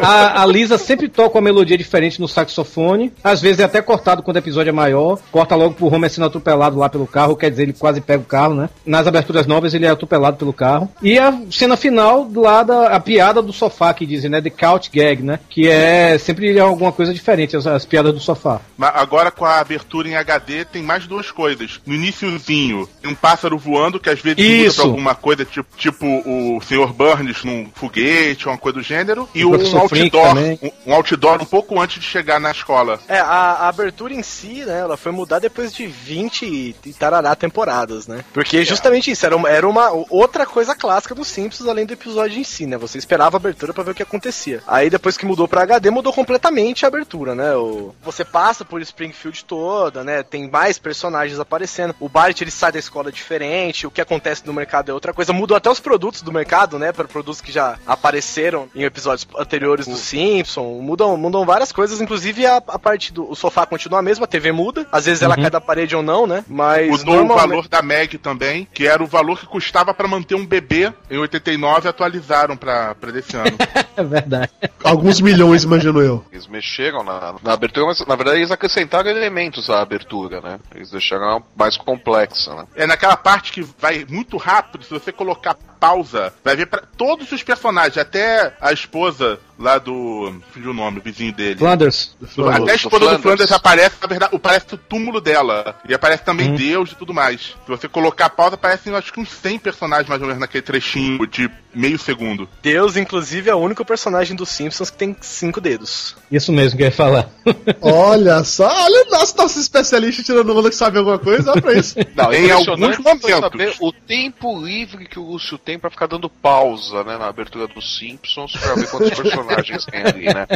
a, 0.00 0.42
a 0.42 0.46
Lisa 0.46 0.78
sempre 0.78 1.08
toca 1.08 1.36
uma 1.36 1.44
melodia 1.44 1.76
diferente 1.76 2.20
no 2.20 2.28
saxofone, 2.28 3.12
às 3.22 3.40
vezes 3.40 3.60
é 3.60 3.64
até 3.64 3.80
cortado 3.80 4.22
quando 4.22 4.36
o 4.36 4.40
episódio 4.40 4.70
é 4.70 4.72
maior, 4.72 5.18
corta 5.30 5.54
logo 5.54 5.74
pro 5.74 5.92
Homer 5.92 6.10
sendo 6.10 6.26
atropelado 6.26 6.78
lá 6.78 6.88
pelo 6.88 7.06
carro, 7.06 7.36
quer 7.36 7.50
dizer, 7.50 7.64
ele 7.64 7.72
quase 7.72 8.00
pega 8.00 8.22
o 8.22 8.26
carro, 8.26 8.54
né? 8.54 8.68
Nas 8.84 9.06
aberturas 9.06 9.46
novas 9.46 9.74
ele 9.74 9.86
é 9.86 9.90
atropelado 9.90 10.36
pelo 10.36 10.52
carro. 10.52 10.90
E 11.02 11.18
a 11.18 11.36
cena 11.50 11.76
final 11.76 12.28
lá 12.34 12.62
da 12.62 12.88
a 12.88 13.00
piada 13.00 13.42
do 13.42 13.52
sofá 13.52 13.92
que 13.92 14.06
dizem, 14.06 14.30
né? 14.30 14.40
The 14.40 14.50
couch 14.50 14.90
gag, 14.92 15.22
né? 15.22 15.38
Que 15.48 15.68
é 15.68 16.18
sempre 16.18 16.58
alguma 16.58 16.92
coisa 16.92 17.12
diferente, 17.12 17.25
as, 17.30 17.66
as 17.66 17.84
piadas 17.84 18.12
do 18.12 18.20
sofá. 18.20 18.60
Mas 18.76 18.92
agora 18.94 19.30
com 19.30 19.44
a 19.44 19.58
abertura 19.58 20.08
em 20.08 20.16
HD 20.16 20.64
tem 20.64 20.82
mais 20.82 21.06
duas 21.06 21.30
coisas. 21.30 21.80
No 21.86 21.94
iniciozinho, 21.94 22.88
tem 23.00 23.10
um 23.10 23.14
pássaro 23.14 23.58
voando 23.58 23.98
que 23.98 24.10
às 24.10 24.20
vezes 24.20 24.38
muda 24.38 24.74
pra 24.74 24.84
alguma 24.84 25.14
coisa, 25.14 25.44
tipo, 25.44 25.76
tipo 25.76 26.06
o 26.06 26.60
Sr. 26.60 26.92
Burns 26.92 27.44
num 27.44 27.68
foguete 27.74 28.46
ou 28.46 28.52
uma 28.52 28.58
coisa 28.58 28.78
do 28.78 28.82
gênero. 28.82 29.28
E 29.34 29.44
O 29.44 29.50
um 29.50 29.78
outdoor 29.78 30.36
um, 30.36 30.70
um 30.86 30.94
outdoor 30.94 31.42
um 31.42 31.46
pouco 31.46 31.80
antes 31.80 32.00
de 32.00 32.06
chegar 32.06 32.40
na 32.40 32.50
escola. 32.50 32.98
É, 33.08 33.18
a, 33.18 33.24
a 33.24 33.68
abertura 33.68 34.14
em 34.14 34.22
si, 34.22 34.64
né, 34.64 34.80
ela 34.80 34.96
foi 34.96 35.12
mudar 35.12 35.38
depois 35.38 35.72
de 35.72 35.86
20 35.86 36.74
e 36.84 36.92
tarará 36.92 37.34
temporadas, 37.34 38.06
né? 38.06 38.24
Porque 38.32 38.64
justamente 38.64 39.10
isso, 39.10 39.24
era 39.24 39.36
uma, 39.36 39.48
era 39.48 39.68
uma 39.68 39.90
outra 40.10 40.46
coisa 40.46 40.74
clássica 40.74 41.14
dos 41.14 41.28
Simpsons, 41.28 41.68
além 41.68 41.86
do 41.86 41.92
episódio 41.92 42.38
em 42.38 42.44
si, 42.44 42.66
né? 42.66 42.76
Você 42.76 42.98
esperava 42.98 43.36
a 43.36 43.38
abertura 43.38 43.72
pra 43.72 43.84
ver 43.84 43.90
o 43.92 43.94
que 43.94 44.02
acontecia. 44.02 44.62
Aí 44.66 44.90
depois 44.90 45.16
que 45.16 45.26
mudou 45.26 45.48
pra 45.48 45.62
HD, 45.62 45.90
mudou 45.90 46.12
completamente 46.12 46.84
a 46.84 46.88
abertura, 46.88 47.06
né? 47.34 47.54
O, 47.56 47.94
você 48.02 48.24
passa 48.24 48.64
por 48.64 48.80
Springfield 48.82 49.44
toda, 49.44 50.04
né? 50.04 50.22
Tem 50.22 50.48
mais 50.50 50.78
personagens 50.78 51.38
aparecendo. 51.40 51.94
O 52.00 52.08
Bart, 52.08 52.40
ele 52.40 52.50
sai 52.50 52.72
da 52.72 52.78
escola 52.78 53.10
diferente, 53.10 53.86
o 53.86 53.90
que 53.90 54.00
acontece 54.00 54.46
no 54.46 54.52
mercado 54.52 54.90
é 54.90 54.94
outra 54.94 55.12
coisa. 55.12 55.32
Mudou 55.32 55.56
até 55.56 55.70
os 55.70 55.80
produtos 55.80 56.22
do 56.22 56.32
mercado, 56.32 56.78
né? 56.78 56.92
Para 56.92 57.06
produtos 57.08 57.40
que 57.40 57.50
já 57.52 57.78
apareceram 57.86 58.68
em 58.74 58.82
episódios 58.84 59.26
anteriores 59.38 59.86
do 59.86 59.96
Simpson. 59.96 60.80
Mudam, 60.80 61.16
mudam 61.16 61.44
várias 61.44 61.72
coisas, 61.72 62.00
inclusive 62.00 62.44
a, 62.46 62.56
a 62.56 62.78
parte 62.78 63.12
do 63.12 63.30
o 63.30 63.34
sofá 63.34 63.66
continua 63.66 63.98
a 63.98 64.02
mesma, 64.02 64.24
a 64.24 64.28
TV 64.28 64.52
muda. 64.52 64.86
Às 64.92 65.06
vezes 65.06 65.22
ela 65.22 65.36
Uhum. 65.36 65.42
cai 65.42 65.50
da 65.50 65.60
parede 65.60 65.94
ou 65.96 66.02
não, 66.02 66.26
né? 66.26 66.44
Mas 66.48 66.88
Mudou 66.90 67.14
o 67.14 67.16
normalmente- 67.18 67.48
valor 67.48 67.68
da 67.68 67.82
Meg 67.82 68.18
também, 68.18 68.66
que 68.72 68.86
era 68.86 69.02
o 69.02 69.06
valor 69.06 69.38
que 69.38 69.46
custava 69.46 69.92
pra 69.92 70.08
manter 70.08 70.34
um 70.34 70.46
bebê 70.46 70.92
em 71.10 71.18
89 71.18 71.88
atualizaram 71.88 72.56
pra, 72.56 72.94
pra 72.94 73.10
desse 73.10 73.36
ano. 73.36 73.56
É 73.96 74.04
verdade. 74.04 74.50
Alguns 74.84 75.22
milhões, 75.22 75.62
imagino 75.64 76.02
eu. 76.02 76.22
Eles 76.30 76.46
mexeram 76.46 77.02
na, 77.06 77.34
na 77.42 77.52
abertura, 77.52 77.86
mas 77.86 78.04
na 78.04 78.16
verdade 78.16 78.38
eles 78.38 78.50
acrescentaram 78.50 79.08
elementos 79.08 79.70
à 79.70 79.80
abertura, 79.80 80.40
né? 80.40 80.58
Eles 80.74 80.90
deixaram 80.90 81.42
mais 81.56 81.76
complexa, 81.76 82.54
né? 82.54 82.66
É 82.74 82.86
naquela 82.86 83.16
parte 83.16 83.52
que 83.52 83.62
vai 83.78 84.04
muito 84.08 84.36
rápido, 84.36 84.84
se 84.84 84.90
você 84.90 85.12
colocar 85.12 85.56
pausa, 85.86 86.32
vai 86.42 86.56
ver 86.56 86.66
pra 86.66 86.82
todos 86.96 87.30
os 87.30 87.42
personagens, 87.44 87.96
até 87.96 88.52
a 88.60 88.72
esposa 88.72 89.38
lá 89.58 89.78
do. 89.78 90.34
Fugiu 90.52 90.70
o 90.70 90.74
nome, 90.74 90.98
o 90.98 91.02
vizinho 91.02 91.32
dele. 91.32 91.58
Flanders. 91.58 92.16
Até 92.52 92.72
a 92.72 92.74
esposa 92.74 92.98
do 92.98 93.04
Flanders. 93.04 93.22
Flanders 93.22 93.52
aparece, 93.52 93.96
na 94.00 94.06
verdade, 94.08 94.38
parece 94.38 94.74
o 94.74 94.78
túmulo 94.78 95.20
dela. 95.20 95.76
E 95.88 95.94
aparece 95.94 96.24
também 96.24 96.54
Deus 96.54 96.92
e 96.92 96.94
tudo 96.96 97.14
mais. 97.14 97.40
Se 97.40 97.68
você 97.68 97.88
colocar 97.88 98.28
pausa, 98.30 98.54
aparecem 98.56 98.94
acho 98.94 99.12
que 99.12 99.20
uns 99.20 99.30
100 99.30 99.58
personagens 99.60 100.08
mais 100.08 100.20
ou 100.20 100.26
menos 100.26 100.40
naquele 100.40 100.62
trechinho 100.62 101.26
de 101.26 101.50
meio 101.74 101.98
segundo. 101.98 102.48
Deus, 102.62 102.96
inclusive, 102.96 103.50
é 103.50 103.54
o 103.54 103.58
único 103.58 103.84
personagem 103.84 104.34
dos 104.34 104.48
Simpsons 104.48 104.90
que 104.90 104.96
tem 104.96 105.14
cinco 105.20 105.60
dedos. 105.60 106.16
Isso 106.32 106.50
mesmo 106.52 106.76
que 106.76 106.82
eu 106.82 106.86
ia 106.86 106.92
falar. 106.92 107.28
Olha 107.80 108.42
só, 108.44 108.66
olha 108.66 109.06
o 109.06 109.10
nosso, 109.10 109.36
nosso 109.36 109.60
especialista 109.60 110.22
tirando 110.22 110.56
onda 110.56 110.70
que 110.70 110.76
sabe 110.76 110.98
alguma 110.98 111.18
coisa, 111.18 111.52
olha 111.52 111.60
pra 111.60 111.74
isso. 111.74 111.94
Não, 112.14 112.32
Em 112.32 112.50
alguns 112.50 112.98
momentos. 112.98 113.30
saber 113.30 113.74
o 113.80 113.92
tempo 113.92 114.58
livre 114.64 115.06
que 115.06 115.18
o 115.18 115.22
Lúcio 115.22 115.58
tem 115.58 115.75
pra 115.78 115.90
ficar 115.90 116.06
dando 116.06 116.28
pausa, 116.28 117.04
né, 117.04 117.16
na 117.16 117.26
abertura 117.26 117.66
dos 117.66 117.98
Simpsons 117.98 118.52
pra 118.52 118.74
ver 118.74 118.88
quantos 118.88 119.10
personagens 119.18 119.84
tem 119.86 120.02
ali, 120.02 120.26
né? 120.26 120.46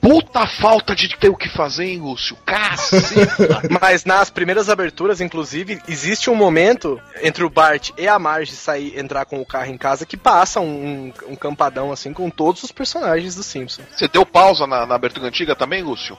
Puta 0.00 0.46
falta 0.46 0.94
de 0.94 1.16
ter 1.16 1.28
o 1.28 1.36
que 1.36 1.48
fazer, 1.48 1.84
hein, 1.84 2.00
Lúcio? 2.00 2.36
Caceta! 2.44 3.62
Mas 3.80 4.04
nas 4.04 4.30
primeiras 4.30 4.68
aberturas, 4.68 5.20
inclusive, 5.20 5.80
existe 5.88 6.28
um 6.28 6.34
momento 6.34 7.00
entre 7.22 7.44
o 7.44 7.50
Bart 7.50 7.90
e 7.96 8.08
a 8.08 8.18
Marge 8.18 8.52
sair, 8.52 8.98
entrar 8.98 9.24
com 9.24 9.40
o 9.40 9.46
carro 9.46 9.70
em 9.70 9.78
casa 9.78 10.04
que 10.04 10.16
passa 10.16 10.60
um, 10.60 11.12
um 11.28 11.36
campadão 11.36 11.92
assim 11.92 12.12
com 12.12 12.28
todos 12.30 12.62
os 12.62 12.72
personagens 12.72 13.34
do 13.34 13.42
Simpsons. 13.42 13.86
Você 13.94 14.08
deu 14.08 14.26
pausa 14.26 14.66
na, 14.66 14.86
na 14.86 14.94
abertura 14.94 15.28
antiga 15.28 15.54
também, 15.54 15.82
Lúcio? 15.82 16.16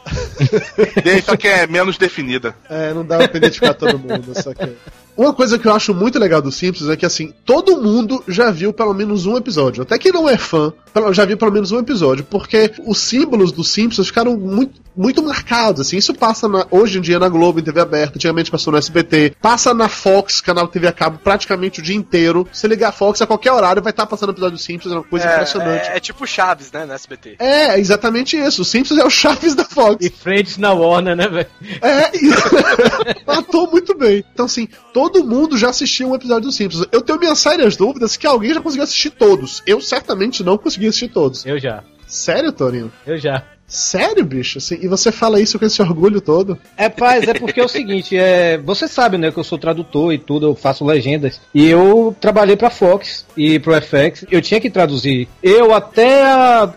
Só 1.25 1.35
que 1.35 1.47
é 1.47 1.67
menos 1.67 1.97
definida. 1.97 2.55
É, 2.69 2.93
não 2.93 3.05
dá 3.05 3.27
pra 3.27 3.37
identificar 3.37 3.73
todo 3.73 3.99
mundo, 3.99 4.33
só 4.41 4.53
que... 4.53 4.75
Uma 5.15 5.33
coisa 5.33 5.59
que 5.59 5.67
eu 5.67 5.73
acho 5.73 5.93
muito 5.93 6.17
legal 6.19 6.41
dos 6.41 6.55
Simpsons 6.55 6.89
é 6.89 6.95
que, 6.95 7.05
assim, 7.05 7.33
todo 7.45 7.81
mundo 7.81 8.23
já 8.27 8.49
viu 8.51 8.73
pelo 8.73 8.93
menos 8.93 9.25
um 9.25 9.37
episódio. 9.37 9.83
Até 9.83 9.97
quem 9.97 10.11
não 10.11 10.27
é 10.29 10.37
fã, 10.37 10.73
já 11.11 11.23
viu 11.25 11.37
pelo 11.37 11.51
menos 11.51 11.71
um 11.71 11.79
episódio. 11.79 12.23
Porque 12.25 12.71
os 12.85 12.97
símbolos 12.99 13.51
dos 13.51 13.69
Simpsons 13.69 14.07
ficaram 14.07 14.35
muito, 14.37 14.81
muito 14.95 15.21
marcados, 15.23 15.81
assim. 15.81 15.97
Isso 15.97 16.13
passa 16.13 16.47
na- 16.47 16.65
hoje 16.71 16.97
em 16.97 17.01
dia 17.01 17.19
na 17.19 17.29
Globo, 17.29 17.59
em 17.59 17.63
TV 17.63 17.79
aberta. 17.81 18.15
Antigamente 18.15 18.49
passou 18.51 18.71
no 18.71 18.77
SBT. 18.77 19.35
Passa 19.41 19.73
na 19.73 19.87
Fox, 19.87 20.41
canal 20.41 20.67
TV 20.67 20.87
a 20.87 20.91
cabo, 20.91 21.19
praticamente 21.23 21.79
o 21.79 21.83
dia 21.83 21.95
inteiro. 21.95 22.47
Se 22.51 22.67
ligar 22.67 22.89
a 22.89 22.91
Fox, 22.91 23.21
a 23.21 23.27
qualquer 23.27 23.51
horário 23.51 23.81
vai 23.83 23.91
estar 23.91 24.05
passando 24.05 24.31
episódio 24.31 24.53
dos 24.57 24.63
Simpsons. 24.63 24.93
É 24.93 24.95
uma 24.97 25.03
coisa 25.03 25.27
é, 25.27 25.33
impressionante. 25.33 25.89
É, 25.89 25.97
é 25.97 25.99
tipo 25.99 26.25
Chaves, 26.25 26.71
né, 26.71 26.85
no 26.85 26.93
SBT. 26.93 27.35
É, 27.39 27.79
exatamente 27.79 28.35
isso. 28.37 28.61
O 28.61 28.65
Simpsons 28.65 28.99
é 28.99 29.05
o 29.05 29.09
Chaves 29.09 29.53
da 29.55 29.65
Fox. 29.65 30.03
E 30.05 30.09
Friends 30.09 30.57
na 30.57 30.73
Warner, 30.73 31.15
né, 31.15 31.27
velho? 31.27 31.47
É, 31.81 32.17
e- 32.17 32.33
matou 33.25 33.69
muito 33.69 33.95
bem. 33.97 34.23
Então, 34.33 34.45
assim, 34.45 34.67
todo 34.93 35.02
mundo 35.23 35.57
já 35.57 35.69
assistiu 35.69 36.09
um 36.09 36.15
episódio 36.15 36.43
dos 36.43 36.55
Simpsons. 36.55 36.87
Eu 36.91 37.01
tenho 37.01 37.19
minhas 37.19 37.39
sérias 37.39 37.75
dúvidas 37.75 38.15
que 38.17 38.27
alguém 38.27 38.53
já 38.53 38.61
conseguiu 38.61 38.83
assistir 38.83 39.09
todos. 39.11 39.61
Eu 39.65 39.81
certamente 39.81 40.43
não 40.43 40.57
consegui 40.57 40.87
assistir 40.87 41.09
todos. 41.09 41.45
Eu 41.45 41.59
já. 41.59 41.83
Sério, 42.07 42.51
Torinho? 42.51 42.91
Eu 43.05 43.17
já. 43.17 43.43
Sério, 43.65 44.23
bicho? 44.23 44.59
Assim, 44.59 44.77
e 44.81 44.87
você 44.87 45.11
fala 45.11 45.41
isso 45.41 45.57
com 45.57 45.65
esse 45.65 45.81
orgulho 45.81 46.21
todo? 46.21 46.57
É, 46.77 46.89
paz, 46.89 47.27
é 47.27 47.33
porque 47.33 47.59
é 47.59 47.65
o 47.65 47.67
seguinte, 47.67 48.15
é, 48.15 48.57
você 48.57 48.87
sabe, 48.87 49.17
né, 49.17 49.31
que 49.31 49.39
eu 49.39 49.43
sou 49.43 49.57
tradutor 49.57 50.13
e 50.13 50.19
tudo, 50.19 50.45
eu 50.45 50.55
faço 50.55 50.85
legendas. 50.85 51.41
E 51.53 51.67
eu 51.67 52.15
trabalhei 52.19 52.55
pra 52.55 52.69
Fox 52.69 53.25
e 53.35 53.57
pro 53.59 53.73
FX, 53.81 54.25
eu 54.29 54.41
tinha 54.41 54.61
que 54.61 54.69
traduzir. 54.69 55.27
Eu 55.41 55.73
até 55.73 56.23
a 56.23 56.71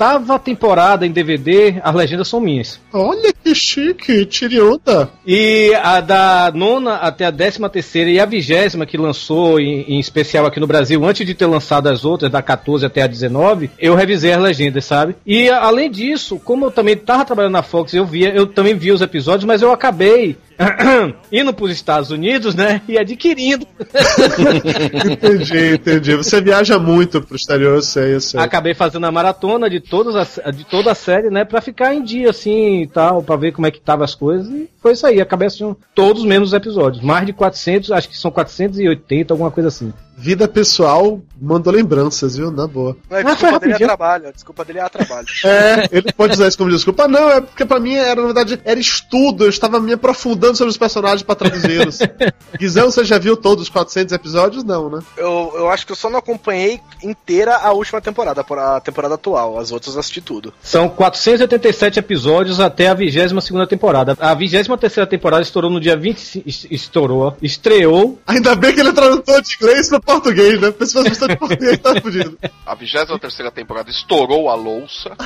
oitava 0.00 0.38
temporada 0.38 1.06
em 1.06 1.10
DVD, 1.10 1.78
as 1.82 1.94
legendas 1.94 2.26
são 2.26 2.40
minhas. 2.40 2.80
Olha 2.90 3.32
que 3.32 3.54
chique, 3.54 4.24
tire 4.24 4.58
onda. 4.58 5.10
E 5.26 5.74
a 5.82 6.00
da 6.00 6.50
nona 6.54 6.94
até 6.94 7.26
a 7.26 7.30
décima 7.30 7.68
terceira 7.68 8.08
e 8.08 8.18
a 8.18 8.24
vigésima 8.24 8.86
que 8.86 8.96
lançou 8.96 9.60
em, 9.60 9.82
em 9.82 10.00
especial 10.00 10.46
aqui 10.46 10.58
no 10.58 10.66
Brasil, 10.66 11.04
antes 11.04 11.26
de 11.26 11.34
ter 11.34 11.44
lançado 11.44 11.88
as 11.88 12.02
outras, 12.02 12.32
da 12.32 12.40
14 12.40 12.86
até 12.86 13.02
a 13.02 13.06
19, 13.06 13.70
eu 13.78 13.94
revisei 13.94 14.32
as 14.32 14.40
legendas, 14.40 14.86
sabe? 14.86 15.16
E 15.26 15.50
além 15.50 15.90
disso, 15.90 16.40
como 16.42 16.64
eu 16.64 16.70
também 16.70 16.96
tava 16.96 17.26
trabalhando 17.26 17.52
na 17.52 17.62
Fox, 17.62 17.92
eu 17.92 18.06
via, 18.06 18.30
eu 18.30 18.46
também 18.46 18.74
vi 18.74 18.92
os 18.92 19.02
episódios, 19.02 19.44
mas 19.44 19.60
eu 19.60 19.70
acabei 19.70 20.38
indo 21.32 21.52
pros 21.52 21.70
Estados 21.70 22.10
Unidos, 22.10 22.54
né? 22.54 22.82
E 22.88 22.98
adquirindo. 22.98 23.66
Entendi, 25.10 25.74
entendi. 25.74 26.14
Você 26.16 26.40
viaja 26.40 26.78
muito 26.78 27.22
pro 27.22 27.36
exterior, 27.36 27.76
eu 27.76 27.82
sei, 27.82 28.14
eu 28.14 28.20
sei. 28.20 28.40
Acabei 28.40 28.74
fazendo 28.74 29.06
a 29.06 29.12
maratona 29.12 29.68
de 29.68 29.80
todas 29.80 30.14
as, 30.16 30.40
de 30.54 30.64
toda 30.64 30.92
a 30.92 30.94
série, 30.94 31.30
né, 31.30 31.44
Pra 31.44 31.60
ficar 31.60 31.94
em 31.94 32.02
dia 32.02 32.30
assim 32.30 32.82
e 32.82 32.86
tal, 32.86 33.22
pra 33.22 33.36
ver 33.36 33.52
como 33.52 33.66
é 33.66 33.70
que 33.70 33.80
tava 33.80 34.04
as 34.04 34.14
coisas 34.14 34.48
e 34.48 34.68
foi 34.80 34.92
isso 34.92 35.06
aí, 35.06 35.20
acabei 35.20 35.46
assistindo 35.46 35.76
todos 35.94 36.24
menos 36.24 36.48
os 36.48 36.54
episódios, 36.54 37.02
mais 37.02 37.26
de 37.26 37.32
400, 37.32 37.92
acho 37.92 38.08
que 38.08 38.16
são 38.16 38.30
480, 38.30 39.32
alguma 39.32 39.50
coisa 39.50 39.68
assim. 39.68 39.92
Vida 40.20 40.46
pessoal 40.46 41.20
mandou 41.40 41.72
lembranças, 41.72 42.36
viu? 42.36 42.50
Na 42.50 42.66
boa. 42.66 42.94
Não, 43.08 43.18
a 43.18 43.22
Mas 43.22 43.32
desculpa 43.38 43.58
foi 43.58 43.68
dele 43.72 43.82
é 43.82 43.86
trabalho, 43.86 44.28
a 44.28 44.30
desculpa 44.30 44.64
dele 44.66 44.78
é 44.78 44.82
a 44.82 44.88
trabalho. 44.90 45.26
É, 45.42 45.88
ele 45.90 46.12
pode 46.12 46.34
usar 46.34 46.46
isso 46.48 46.58
como 46.58 46.70
desculpa. 46.70 47.08
Não, 47.08 47.30
é 47.30 47.40
porque 47.40 47.64
pra 47.64 47.80
mim 47.80 47.94
era, 47.94 48.20
na 48.20 48.26
verdade, 48.26 48.60
era 48.64 48.78
estudo. 48.78 49.44
Eu 49.44 49.48
estava 49.48 49.80
me 49.80 49.92
aprofundando 49.94 50.54
sobre 50.56 50.70
os 50.70 50.76
personagens 50.76 51.22
pra 51.22 51.34
traduzi-los. 51.34 51.98
Guizão, 52.58 52.90
você 52.90 53.02
já 53.04 53.18
viu 53.18 53.36
todos 53.36 53.64
os 53.64 53.68
400 53.70 54.12
episódios? 54.12 54.62
Não, 54.64 54.90
né? 54.90 55.00
Eu, 55.16 55.52
eu 55.56 55.70
acho 55.70 55.86
que 55.86 55.92
eu 55.92 55.96
só 55.96 56.10
não 56.10 56.18
acompanhei 56.18 56.78
inteira 57.02 57.56
a 57.56 57.72
última 57.72 58.00
temporada, 58.02 58.44
por 58.44 58.58
a 58.58 58.78
temporada 58.80 59.14
atual. 59.14 59.58
As 59.58 59.72
outras 59.72 59.94
eu 59.94 60.00
assisti 60.00 60.20
tudo. 60.20 60.52
São 60.62 60.88
487 60.90 61.98
episódios 61.98 62.60
até 62.60 62.88
a 62.88 62.94
22 62.94 63.42
segunda 63.44 63.66
temporada. 63.66 64.16
A 64.20 64.34
23 64.34 64.78
terceira 64.78 65.06
temporada 65.08 65.42
estourou 65.42 65.70
no 65.70 65.80
dia 65.80 65.96
25, 65.96 66.48
es- 66.48 66.66
estourou, 66.70 67.20
ó, 67.22 67.32
estreou 67.42 68.18
Ainda 68.26 68.54
bem 68.54 68.74
que 68.74 68.80
ele 68.80 68.90
é 68.90 68.92
tradutor 68.92 69.40
de 69.42 69.54
inglês 69.56 69.88
pra 69.88 70.00
português, 70.12 70.60
né? 70.60 70.70
Porque 70.70 70.86
se 70.86 70.92
fosse 70.92 71.28
de 71.28 71.36
português, 71.36 71.78
tá 71.78 72.00
fudido. 72.00 72.38
A 72.66 72.74
23 72.74 73.50
temporada 73.52 73.90
estourou 73.90 74.48
a 74.48 74.54
louça. 74.54 75.10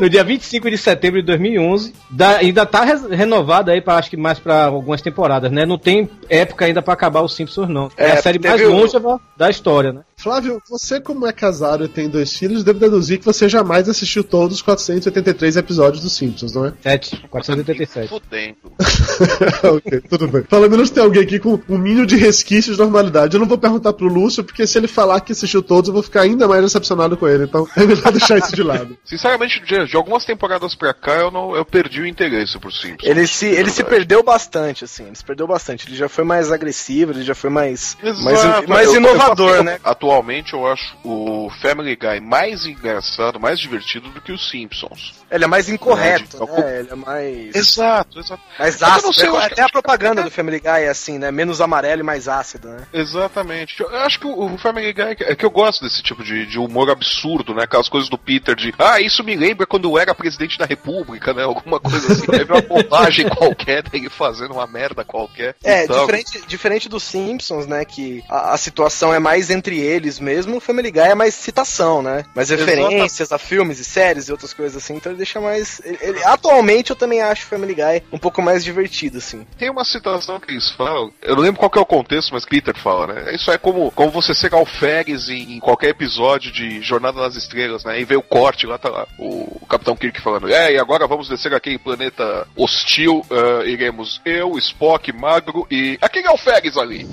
no 0.00 0.08
dia 0.08 0.24
25 0.24 0.70
de 0.70 0.78
setembro 0.78 1.20
de 1.20 1.26
2011. 1.26 1.94
Da- 2.10 2.38
ainda 2.38 2.64
tá 2.66 2.84
res- 2.84 3.06
renovada 3.08 3.72
aí 3.72 3.80
para 3.80 3.98
acho 3.98 4.10
que 4.10 4.16
mais 4.16 4.38
pra 4.38 4.64
algumas 4.66 5.00
temporadas, 5.02 5.50
né? 5.50 5.64
Não 5.66 5.78
tem 5.78 6.08
época 6.28 6.64
ainda 6.64 6.82
pra 6.82 6.94
acabar 6.94 7.22
os 7.22 7.34
Simpsons 7.34 7.68
não. 7.68 7.90
É, 7.96 8.08
É, 8.08 8.12
a 8.12 8.22
série 8.22 8.38
mais 8.38 8.56
teve 8.56 8.66
o- 8.72 8.76
longeva 8.80 9.20
da 9.36 9.50
história, 9.50 9.92
né? 9.92 10.00
Flávio, 10.24 10.58
você 10.70 10.98
como 11.02 11.26
é 11.26 11.32
casado 11.34 11.84
e 11.84 11.88
tem 11.88 12.08
dois 12.08 12.34
filhos, 12.34 12.64
devo 12.64 12.78
deduzir 12.78 13.18
que 13.18 13.26
você 13.26 13.46
jamais 13.46 13.90
assistiu 13.90 14.24
todos 14.24 14.56
os 14.56 14.62
483 14.62 15.58
episódios 15.58 16.02
dos 16.02 16.16
Simpsons, 16.16 16.54
não 16.54 16.64
é? 16.64 16.72
7, 16.80 17.26
487. 17.28 18.08
Fudendo. 18.08 18.56
ok, 19.76 20.00
tudo 20.08 20.26
bem. 20.26 20.42
Pelo 20.44 20.70
menos 20.70 20.88
tem 20.88 21.02
alguém 21.02 21.22
aqui 21.22 21.38
com 21.38 21.60
um 21.68 21.76
mínimo 21.76 22.06
de 22.06 22.16
resquícios 22.16 22.76
de 22.76 22.82
normalidade. 22.82 23.34
Eu 23.36 23.40
não 23.40 23.46
vou 23.46 23.58
perguntar 23.58 23.92
pro 23.92 24.06
Lúcio, 24.06 24.42
porque 24.42 24.66
se 24.66 24.78
ele 24.78 24.88
falar 24.88 25.20
que 25.20 25.32
assistiu 25.32 25.62
todos, 25.62 25.88
eu 25.88 25.92
vou 25.94 26.02
ficar 26.02 26.22
ainda 26.22 26.48
mais 26.48 26.62
decepcionado 26.62 27.18
com 27.18 27.28
ele. 27.28 27.44
Então 27.44 27.68
é 27.76 27.84
melhor 27.84 28.10
deixar 28.10 28.38
isso 28.38 28.56
de 28.56 28.62
lado. 28.62 28.96
Sinceramente, 29.04 29.60
de, 29.60 29.86
de 29.86 29.94
algumas 29.94 30.24
temporadas 30.24 30.74
pra 30.74 30.94
cá, 30.94 31.16
eu, 31.16 31.30
não, 31.30 31.54
eu 31.54 31.66
perdi 31.66 32.00
o 32.00 32.06
interesse 32.06 32.58
por 32.58 32.72
Simpsons. 32.72 33.06
Ele 33.06 33.26
se, 33.26 33.44
ele 33.44 33.68
se 33.68 33.84
perdeu 33.84 34.22
bastante, 34.22 34.84
assim. 34.84 35.04
Ele 35.04 35.16
se 35.16 35.24
perdeu 35.24 35.46
bastante. 35.46 35.86
Ele 35.86 35.96
já 35.96 36.08
foi 36.08 36.24
mais 36.24 36.50
agressivo, 36.50 37.12
ele 37.12 37.22
já 37.22 37.34
foi 37.34 37.50
mais, 37.50 37.94
mais, 38.02 38.38
Exato. 38.38 38.70
mais 38.70 38.86
Eu- 38.88 38.94
eu 38.94 39.00
inovador, 39.00 39.62
né? 39.62 39.78
Atualmente 39.84 40.13
atualmente 40.14 40.54
eu 40.54 40.66
acho 40.66 40.96
o 41.02 41.50
Family 41.60 41.96
Guy 41.96 42.20
mais 42.20 42.64
engraçado, 42.64 43.40
mais 43.40 43.58
divertido 43.58 44.08
do 44.10 44.20
que 44.20 44.30
os 44.32 44.48
Simpsons. 44.48 45.12
Ele 45.30 45.44
é 45.44 45.46
mais 45.46 45.68
incorreto, 45.68 46.36
Então, 46.36 46.46
né? 46.46 46.78
Ele 46.80 46.90
é 46.90 46.94
mais. 46.94 47.54
Exato, 47.54 48.20
exato. 48.20 48.40
Mais 48.58 48.80
ácido. 48.82 49.12
sei, 49.12 49.28
acho 49.28 49.36
Até 49.52 49.62
a 49.62 49.68
propaganda 49.68 50.22
do 50.22 50.30
Family 50.30 50.60
Guy 50.60 50.68
é 50.84 50.88
assim, 50.88 51.18
né? 51.18 51.30
Menos 51.32 51.60
amarelo 51.60 52.00
e 52.00 52.04
mais 52.04 52.28
ácido, 52.28 52.68
né? 52.68 52.86
Exatamente. 52.92 53.80
Eu 53.80 53.88
acho 53.96 54.20
que 54.20 54.26
o 54.26 54.56
Family 54.58 54.92
Guy 54.92 55.02
é 55.02 55.14
que- 55.14 55.24
é 55.24 55.34
que 55.34 55.44
eu 55.44 55.50
gosto 55.50 55.82
desse 55.82 56.02
tipo 56.02 56.22
de, 56.22 56.46
de 56.46 56.58
humor 56.58 56.90
absurdo, 56.90 57.54
né? 57.54 57.64
Aquelas 57.64 57.88
coisas 57.88 58.08
do 58.08 58.16
Peter 58.18 58.54
de 58.54 58.72
ah, 58.78 59.00
isso 59.00 59.24
me 59.24 59.34
lembra 59.34 59.66
quando 59.66 59.88
eu 59.90 59.98
era 59.98 60.14
presidente 60.14 60.58
da 60.58 60.66
república, 60.66 61.32
né? 61.34 61.42
Alguma 61.42 61.80
coisa 61.80 62.12
assim. 62.12 62.26
Teve 62.26 62.52
uma 62.52 62.62
bobagem 62.62 63.28
qualquer 63.34 63.82
dele 63.82 64.08
fazendo 64.08 64.52
uma 64.54 64.66
merda 64.66 65.04
qualquer. 65.04 65.56
É, 65.64 65.84
Então, 65.84 66.00
diferente, 66.06 66.46
diferente 66.46 66.88
dos 66.88 67.02
Simpsons, 67.02 67.66
né? 67.66 67.84
Que 67.84 68.22
a, 68.28 68.52
a 68.54 68.56
situação 68.56 69.12
é 69.12 69.18
mais 69.18 69.50
entre 69.50 69.80
eles 69.80 70.03
mesmo, 70.18 70.56
o 70.56 70.60
Family 70.60 70.90
Guy 70.90 71.00
é 71.00 71.14
mais 71.14 71.34
citação, 71.34 72.02
né? 72.02 72.24
Mais 72.34 72.50
referências 72.50 73.32
a 73.32 73.38
filmes 73.38 73.78
e 73.78 73.84
séries 73.84 74.28
e 74.28 74.32
outras 74.32 74.52
coisas 74.52 74.82
assim, 74.82 74.94
então 74.96 75.12
ele 75.12 75.16
deixa 75.18 75.40
mais. 75.40 75.80
ele- 75.84 75.98
ele- 76.00 76.24
atualmente 76.24 76.90
eu 76.90 76.96
também 76.96 77.20
acho 77.20 77.44
o 77.44 77.48
Family 77.48 77.74
Guy 77.74 78.02
um 78.12 78.18
pouco 78.18 78.40
mais 78.42 78.64
divertido, 78.64 79.18
assim. 79.18 79.46
Tem 79.58 79.70
uma 79.70 79.84
citação 79.84 80.38
que 80.40 80.50
eles 80.52 80.70
falam, 80.70 81.10
eu 81.22 81.34
não 81.36 81.42
lembro 81.42 81.58
qual 81.58 81.70
que 81.70 81.78
é 81.78 81.82
o 81.82 81.86
contexto, 81.86 82.32
mas 82.32 82.44
Peter 82.44 82.76
fala, 82.76 83.06
né? 83.12 83.34
Isso 83.34 83.50
é 83.50 83.58
como, 83.58 83.90
como 83.92 84.10
você 84.10 84.34
ser 84.34 84.52
alferes 84.54 85.28
em, 85.28 85.56
em 85.56 85.60
qualquer 85.60 85.88
episódio 85.90 86.50
de 86.52 86.80
Jornada 86.82 87.20
nas 87.20 87.36
Estrelas, 87.36 87.84
né? 87.84 88.00
E 88.00 88.04
vê 88.04 88.16
o 88.16 88.22
corte, 88.22 88.66
lá 88.66 88.78
tá 88.78 88.88
lá, 88.88 89.06
o, 89.18 89.58
o 89.62 89.66
Capitão 89.66 89.96
Kirk 89.96 90.20
falando, 90.20 90.48
é, 90.52 90.72
e 90.72 90.78
agora 90.78 91.06
vamos 91.06 91.28
descer 91.28 91.54
aqui 91.54 91.70
em 91.70 91.78
planeta 91.78 92.46
hostil, 92.56 93.24
ah, 93.30 93.64
iremos 93.64 94.20
eu, 94.24 94.56
Spock, 94.58 95.12
Magro 95.12 95.66
e 95.70 95.98
aquele 96.00 96.26
alferes 96.28 96.76
ali. 96.76 97.06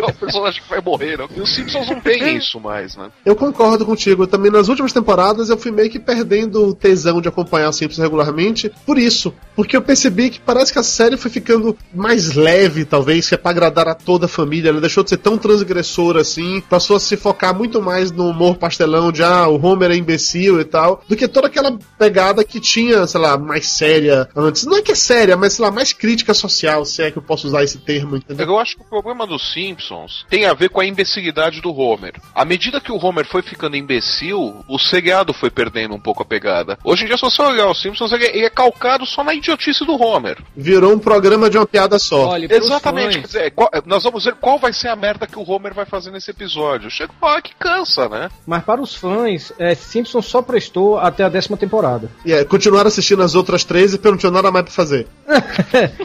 é 0.00 0.04
o 0.10 0.14
personagem 0.14 0.62
que 0.62 0.68
vai 0.68 0.80
morrer, 0.80 1.03
E 1.36 1.40
os 1.40 1.54
Simpsons 1.54 1.88
não 1.88 2.00
tem 2.00 2.36
isso 2.36 2.58
mais, 2.60 2.96
né? 2.96 3.10
Eu 3.24 3.36
concordo 3.36 3.84
contigo. 3.84 4.26
Também 4.26 4.50
nas 4.50 4.68
últimas 4.68 4.92
temporadas 4.92 5.48
eu 5.48 5.58
fui 5.58 5.70
meio 5.70 5.90
que 5.90 5.98
perdendo 5.98 6.68
o 6.68 6.74
tesão 6.74 7.20
de 7.20 7.28
acompanhar 7.28 7.70
os 7.70 7.76
Simpsons 7.76 8.02
regularmente 8.02 8.70
por 8.86 8.98
isso. 8.98 9.34
Porque 9.54 9.76
eu 9.76 9.82
percebi 9.82 10.30
que 10.30 10.40
parece 10.40 10.72
que 10.72 10.78
a 10.78 10.82
série 10.82 11.16
foi 11.16 11.30
ficando 11.30 11.76
mais 11.92 12.34
leve, 12.34 12.84
talvez, 12.84 13.28
que 13.28 13.34
é 13.34 13.38
pra 13.38 13.50
agradar 13.50 13.88
a 13.88 13.94
toda 13.94 14.26
a 14.26 14.28
família. 14.28 14.70
Ela 14.70 14.80
deixou 14.80 15.04
de 15.04 15.10
ser 15.10 15.18
tão 15.18 15.38
transgressora 15.38 16.20
assim, 16.20 16.60
passou 16.68 16.96
a 16.96 17.00
se 17.00 17.16
focar 17.16 17.54
muito 17.54 17.80
mais 17.80 18.10
no 18.10 18.28
humor 18.28 18.56
pastelão 18.56 19.12
de 19.12 19.22
ah, 19.22 19.46
o 19.48 19.64
Homer 19.64 19.90
é 19.90 19.96
imbecil 19.96 20.60
e 20.60 20.64
tal, 20.64 21.02
do 21.08 21.16
que 21.16 21.28
toda 21.28 21.46
aquela 21.46 21.78
pegada 21.98 22.44
que 22.44 22.60
tinha, 22.60 23.06
sei 23.06 23.20
lá, 23.20 23.36
mais 23.38 23.68
séria 23.68 24.28
antes. 24.34 24.64
Não 24.64 24.76
é 24.76 24.82
que 24.82 24.92
é 24.92 24.94
séria, 24.94 25.36
mas 25.36 25.54
sei 25.54 25.64
lá, 25.64 25.70
mais 25.70 25.92
crítica 25.92 26.34
social, 26.34 26.84
se 26.84 27.02
é 27.02 27.10
que 27.10 27.18
eu 27.18 27.22
posso 27.22 27.46
usar 27.46 27.62
esse 27.62 27.78
termo, 27.78 28.16
entendeu? 28.16 28.46
Eu 28.46 28.58
acho 28.58 28.76
que 28.76 28.82
o 28.82 28.86
problema 28.86 29.26
dos 29.26 29.52
Simpsons 29.52 30.24
tem 30.28 30.44
a 30.46 30.54
ver 30.54 30.68
com 30.68 30.80
a 30.80 30.86
imbecilidade 30.94 31.60
do 31.60 31.76
Homer. 31.76 32.14
À 32.34 32.44
medida 32.44 32.80
que 32.80 32.92
o 32.92 33.04
Homer 33.04 33.26
foi 33.26 33.42
ficando 33.42 33.76
imbecil, 33.76 34.64
o 34.68 34.78
seriado 34.78 35.32
foi 35.34 35.50
perdendo 35.50 35.94
um 35.94 36.00
pouco 36.00 36.22
a 36.22 36.26
pegada. 36.26 36.78
Hoje 36.84 37.04
em 37.04 37.06
dia, 37.06 37.16
se 37.16 37.22
você 37.22 37.42
olhar 37.42 37.68
os 37.68 37.80
Simpsons, 37.80 38.12
ele 38.12 38.24
é, 38.24 38.36
ele 38.36 38.46
é 38.46 38.50
calcado 38.50 39.04
só 39.04 39.22
na 39.24 39.34
idiotice 39.34 39.84
do 39.84 40.00
Homer. 40.00 40.38
Virou 40.56 40.92
um 40.94 40.98
programa 40.98 41.50
de 41.50 41.58
uma 41.58 41.66
piada 41.66 41.98
só. 41.98 42.28
Olha, 42.28 42.48
Exatamente. 42.54 43.18
Quer 43.20 43.26
dizer, 43.26 43.50
qual- 43.50 43.70
nós 43.84 44.02
vamos 44.04 44.24
ver 44.24 44.34
qual 44.34 44.58
vai 44.58 44.72
ser 44.72 44.88
a 44.88 44.96
merda 44.96 45.26
que 45.26 45.38
o 45.38 45.48
Homer 45.50 45.74
vai 45.74 45.84
fazer 45.84 46.10
nesse 46.10 46.30
episódio. 46.30 46.90
Chega 46.90 47.12
uma 47.20 47.30
hora 47.32 47.42
que 47.42 47.54
cansa, 47.58 48.08
né? 48.08 48.28
Mas 48.46 48.62
para 48.62 48.80
os 48.80 48.94
fãs, 48.94 49.52
é, 49.58 49.74
Simpson 49.74 50.22
só 50.22 50.40
prestou 50.40 50.98
até 50.98 51.24
a 51.24 51.28
décima 51.28 51.56
temporada. 51.56 52.08
E 52.24 52.32
é, 52.32 52.44
continuaram 52.44 52.88
assistindo 52.88 53.22
as 53.22 53.34
outras 53.34 53.64
três 53.64 53.92
e 53.94 54.00
não 54.04 54.16
tinha 54.16 54.30
nada 54.30 54.50
mais 54.50 54.64
pra 54.64 54.72
fazer. 54.74 55.06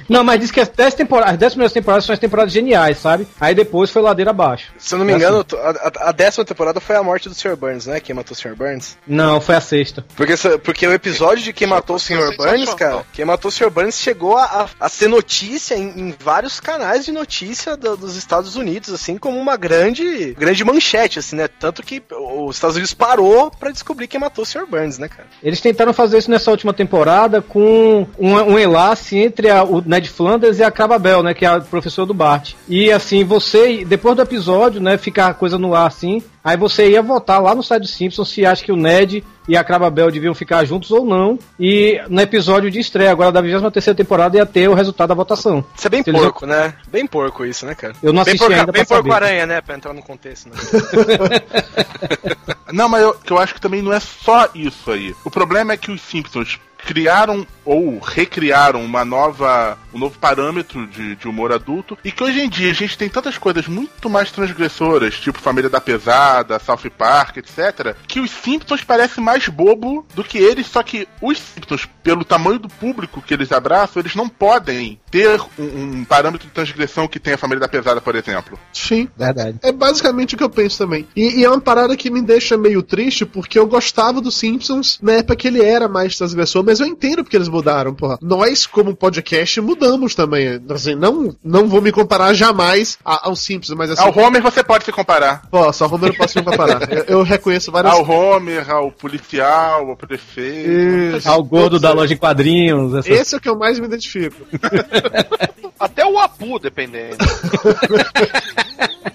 Não, 0.10 0.24
mas 0.24 0.40
diz 0.40 0.52
que 0.52 0.60
as 0.60 0.68
10 0.70 0.94
temporadas, 0.96 1.34
as 1.34 1.40
10 1.40 1.54
primeiras 1.54 1.74
temporadas 1.74 2.06
são 2.06 2.14
as 2.14 2.20
temporadas 2.20 2.52
geniais, 2.54 2.98
sabe? 2.98 3.28
Aí 3.40 3.54
depois 3.54 3.90
foi 3.92 4.02
ladeira 4.02 4.32
abaixo. 4.32 4.72
Se 4.80 4.96
eu 4.96 5.00
não 5.00 5.06
me 5.06 5.14
engano, 5.14 5.46
a, 5.54 5.70
a- 6.06 6.10
a 6.10 6.12
décima 6.12 6.46
temporada 6.46 6.80
foi 6.80 6.96
a 6.96 7.04
morte 7.04 7.28
do 7.30 7.36
Sr. 7.36 7.56
Burns, 7.56 7.86
né? 7.86 8.00
Quem 8.00 8.16
matou 8.16 8.34
o 8.34 8.36
Sr. 8.36 8.56
Burns. 8.56 8.98
Não, 9.06 9.40
foi 9.42 9.56
a 9.56 9.62
sexta. 9.62 10.06
Porque, 10.16 10.34
porque 10.64 10.88
o 10.88 10.94
episódio 10.94 11.44
de 11.44 11.54
quem 11.54 11.68
matou 11.68 11.98
o 11.98 12.00
Sr. 12.00 12.36
Burns, 12.38 12.74
cara, 12.76 13.06
quem 13.14 13.26
matou 13.26 13.50
o 13.50 13.52
Sr. 13.52 13.70
Burns 13.70 14.00
chegou 14.00 14.38
a, 14.38 14.68
a- 14.80 14.90
ser 14.90 15.08
notícia 15.10 15.76
em, 15.76 15.90
em 16.10 16.16
vários 16.20 16.60
canais 16.60 17.06
de 17.06 17.12
notícia 17.12 17.76
do- 17.78 17.98
dos 17.98 18.16
Estados 18.16 18.56
Unidos, 18.56 18.94
assim, 18.94 19.18
como 19.18 19.38
uma 19.40 19.58
grande, 19.58 20.34
grande 20.34 20.64
manchete, 20.64 21.20
assim, 21.20 21.36
né? 21.36 21.48
Tanto 21.48 21.84
que 21.84 22.02
os 22.12 22.56
Estados 22.56 22.76
Unidos 22.76 22.94
parou 22.94 23.52
pra 23.52 23.72
descobrir 23.72 24.08
quem 24.08 24.20
matou 24.20 24.44
o 24.44 24.46
Sr. 24.46 24.66
Burns, 24.66 24.98
né, 24.98 25.08
cara? 25.08 25.28
Eles 25.44 25.60
tentaram 25.62 25.94
fazer 25.94 26.18
isso 26.20 26.32
nessa 26.32 26.50
última 26.52 26.74
temporada 26.74 27.42
com 27.42 28.08
um, 28.18 28.34
um 28.36 28.58
enlace 28.60 29.18
entre 29.18 29.50
a- 29.50 29.64
o 29.64 29.82
Ned 29.86 30.10
Flanders 30.10 30.60
e 30.60 30.64
a 30.64 30.72
Crababel, 30.72 31.22
né? 31.24 31.34
Que 31.34 31.46
é 31.46 31.50
a 31.50 31.60
professora 31.60 32.06
do 32.06 32.14
Bart. 32.14 32.54
E 32.68 32.92
assim, 32.92 33.24
você, 33.24 33.84
depois 33.86 34.16
do 34.16 34.22
episódio, 34.22 34.69
né? 34.78 34.98
Fica 34.98 35.28
a 35.28 35.34
coisa 35.34 35.58
no 35.58 35.74
ar 35.74 35.88
assim. 35.88 36.22
Aí 36.44 36.58
você 36.58 36.90
ia 36.90 37.02
votar 37.02 37.42
lá 37.42 37.56
no 37.56 37.64
site 37.64 37.82
do 37.84 37.88
Simpsons 37.88 38.30
se 38.30 38.46
acha 38.46 38.64
que 38.64 38.72
o 38.72 38.76
Ned 38.76 39.24
e 39.48 39.56
a 39.58 39.64
Crababel 39.64 40.12
deviam 40.12 40.36
ficar 40.36 40.64
juntos 40.66 40.92
ou 40.92 41.06
não. 41.06 41.40
E 41.60 42.00
no 42.10 42.22
episódio 42.22 42.70
de 42.70 42.80
estreia, 42.80 43.12
agora 43.12 43.32
da 43.32 43.42
23 43.42 43.96
temporada, 43.96 44.38
ia 44.38 44.46
ter 44.46 44.68
o 44.70 44.74
resultado 44.74 45.10
da 45.10 45.16
votação. 45.16 45.64
Isso 45.76 45.88
é 45.88 45.90
bem 45.90 46.04
Se 46.04 46.10
eles- 46.10 46.22
porco, 46.22 46.46
né? 46.46 46.74
Bem 46.92 47.08
porco 47.08 47.46
isso, 47.46 47.66
né, 47.66 47.74
cara? 47.76 47.94
Eu 48.04 48.12
não 48.14 48.24
bem 48.24 48.34
assisti 48.34 48.40
porco, 48.40 48.54
ainda 48.60 48.72
Bem 48.72 48.86
pra 48.86 48.98
saber. 48.98 49.10
porco-aranha, 49.10 49.46
né? 49.46 49.62
Pra 49.62 49.76
entrar 49.76 49.94
no 49.94 50.02
contexto, 50.04 50.50
né? 50.50 50.56
Não, 52.72 52.88
mas 52.88 53.02
eu, 53.02 53.18
eu 53.30 53.38
acho 53.40 53.56
que 53.56 53.62
também 53.62 53.82
não 53.82 53.92
é 53.92 54.00
só 54.00 54.48
isso 54.54 54.92
aí. 54.92 55.16
O 55.26 55.32
problema 55.32 55.74
é 55.74 55.78
que 55.78 55.92
os 55.92 56.00
Simpsons 56.02 56.60
criaram 56.86 57.46
ou 57.64 58.00
recriaram 58.00 58.84
uma 58.84 59.06
nova, 59.06 59.78
um 59.94 60.00
novo 60.00 60.18
parâmetro 60.18 60.88
de, 60.88 61.16
de 61.16 61.28
humor 61.28 61.52
adulto 61.52 61.98
e 62.04 62.12
que 62.12 62.24
hoje 62.24 62.42
em 62.42 62.50
dia 62.50 62.72
a 62.72 62.74
gente 62.74 62.98
tem 62.98 63.08
tantas 63.08 63.38
coisas 63.38 63.68
muito 63.68 64.10
mais 64.10 64.32
transgressoras, 64.32 65.20
tipo 65.20 65.40
Família 65.40 65.70
da 65.70 65.80
Pesada, 65.80 66.58
South 66.58 66.90
Park, 66.98 67.38
etc, 67.38 67.96
que 68.08 68.20
os 68.20 68.32
Simpsons 68.32 68.84
parecem 68.84 69.24
mais 69.24 69.48
bobo 69.48 70.06
do 70.16 70.24
que 70.24 70.40
eles, 70.40 70.66
só 70.66 70.82
que 70.82 71.08
os 71.22 71.38
Simpsons, 71.38 71.88
pelo 72.02 72.26
tamanho 72.26 72.58
do 72.58 72.68
público 72.68 73.22
que 73.22 73.34
eles 73.34 73.52
abraçam, 73.52 74.00
eles 74.02 74.16
não 74.16 74.28
podem 74.28 75.00
ter 75.12 75.40
um, 75.58 76.00
um 76.00 76.06
parâmetro 76.06 76.48
de 76.48 76.54
transgressão 76.54 77.08
que 77.08 77.20
tem 77.20 77.34
a 77.34 77.38
Família 77.38 77.60
da 77.60 77.68
Pesada, 77.68 78.02
por 78.02 78.16
exemplo. 78.16 78.60
Sim. 78.74 79.08
Verdade. 79.18 79.60
É 79.62 79.72
basicamente 79.72 80.36
o 80.36 80.38
que 80.38 80.44
eu 80.44 80.50
penso 80.50 80.78
também. 80.78 81.08
E, 81.16 81.40
e 81.40 81.46
é 81.46 81.50
uma 81.50 81.62
parada 81.62 81.96
que 81.96 82.10
me 82.10 82.22
deixa 82.22 82.58
meio 82.58 82.82
triste, 82.82 83.26
porque 83.26 83.60
eu 83.60 83.68
gostava 83.68 84.22
dos 84.22 84.38
Simpsons 84.38 85.00
na 85.02 85.14
época 85.14 85.36
que 85.36 85.48
ele 85.48 85.64
era 85.64 85.88
mais 85.88 86.16
transgressor, 86.18 86.64
mas 86.70 86.80
eu 86.80 86.86
entendo 86.86 87.24
porque 87.24 87.36
eles 87.36 87.48
mudaram, 87.48 87.96
porra. 87.96 88.20
Nós, 88.22 88.68
como 88.68 88.96
podcast, 88.96 89.60
mudamos 89.60 90.14
também. 90.14 90.62
Assim, 90.70 90.94
não, 90.94 91.36
não 91.44 91.68
vou 91.68 91.82
me 91.82 91.92
comparar 91.92 92.32
jamais 92.36 92.98
a- 93.04 93.28
aos 93.28 93.42
Simpsons, 93.44 93.76
mas 93.76 93.90
assim. 93.90 94.04
Ao 94.04 94.16
Homer 94.16 94.40
você 94.42 94.64
pode 94.64 94.86
se 94.86 94.92
comparar. 94.92 95.48
Posso, 95.50 95.84
ao 95.84 95.92
Homer 95.94 96.12
eu 96.12 96.16
posso 96.16 96.38
me 96.38 96.46
comparar. 96.46 96.88
Eu, 96.92 97.04
eu 97.08 97.24
reconheço 97.24 97.72
várias 97.72 97.92
Ao 97.92 98.08
Homer, 98.08 98.70
ao 98.70 98.92
policial, 98.92 99.90
ao 99.90 99.98
prefeito. 99.98 101.18
Isso. 101.18 101.28
Ao 101.30 101.44
gordo 101.44 101.80
da 101.80 101.92
loja 101.92 102.14
de 102.14 102.18
quadrinhos. 102.20 102.94
Essa... 102.94 103.12
Esse 103.12 103.36
é 103.36 103.38
o 103.38 103.42
que 103.42 103.50
eu 103.50 103.58
mais 103.58 103.80
me 103.80 103.88
identifico. 103.88 104.36
Até 105.80 106.06
o 106.06 106.20
Apu, 106.20 106.60
dependendo. 106.60 107.18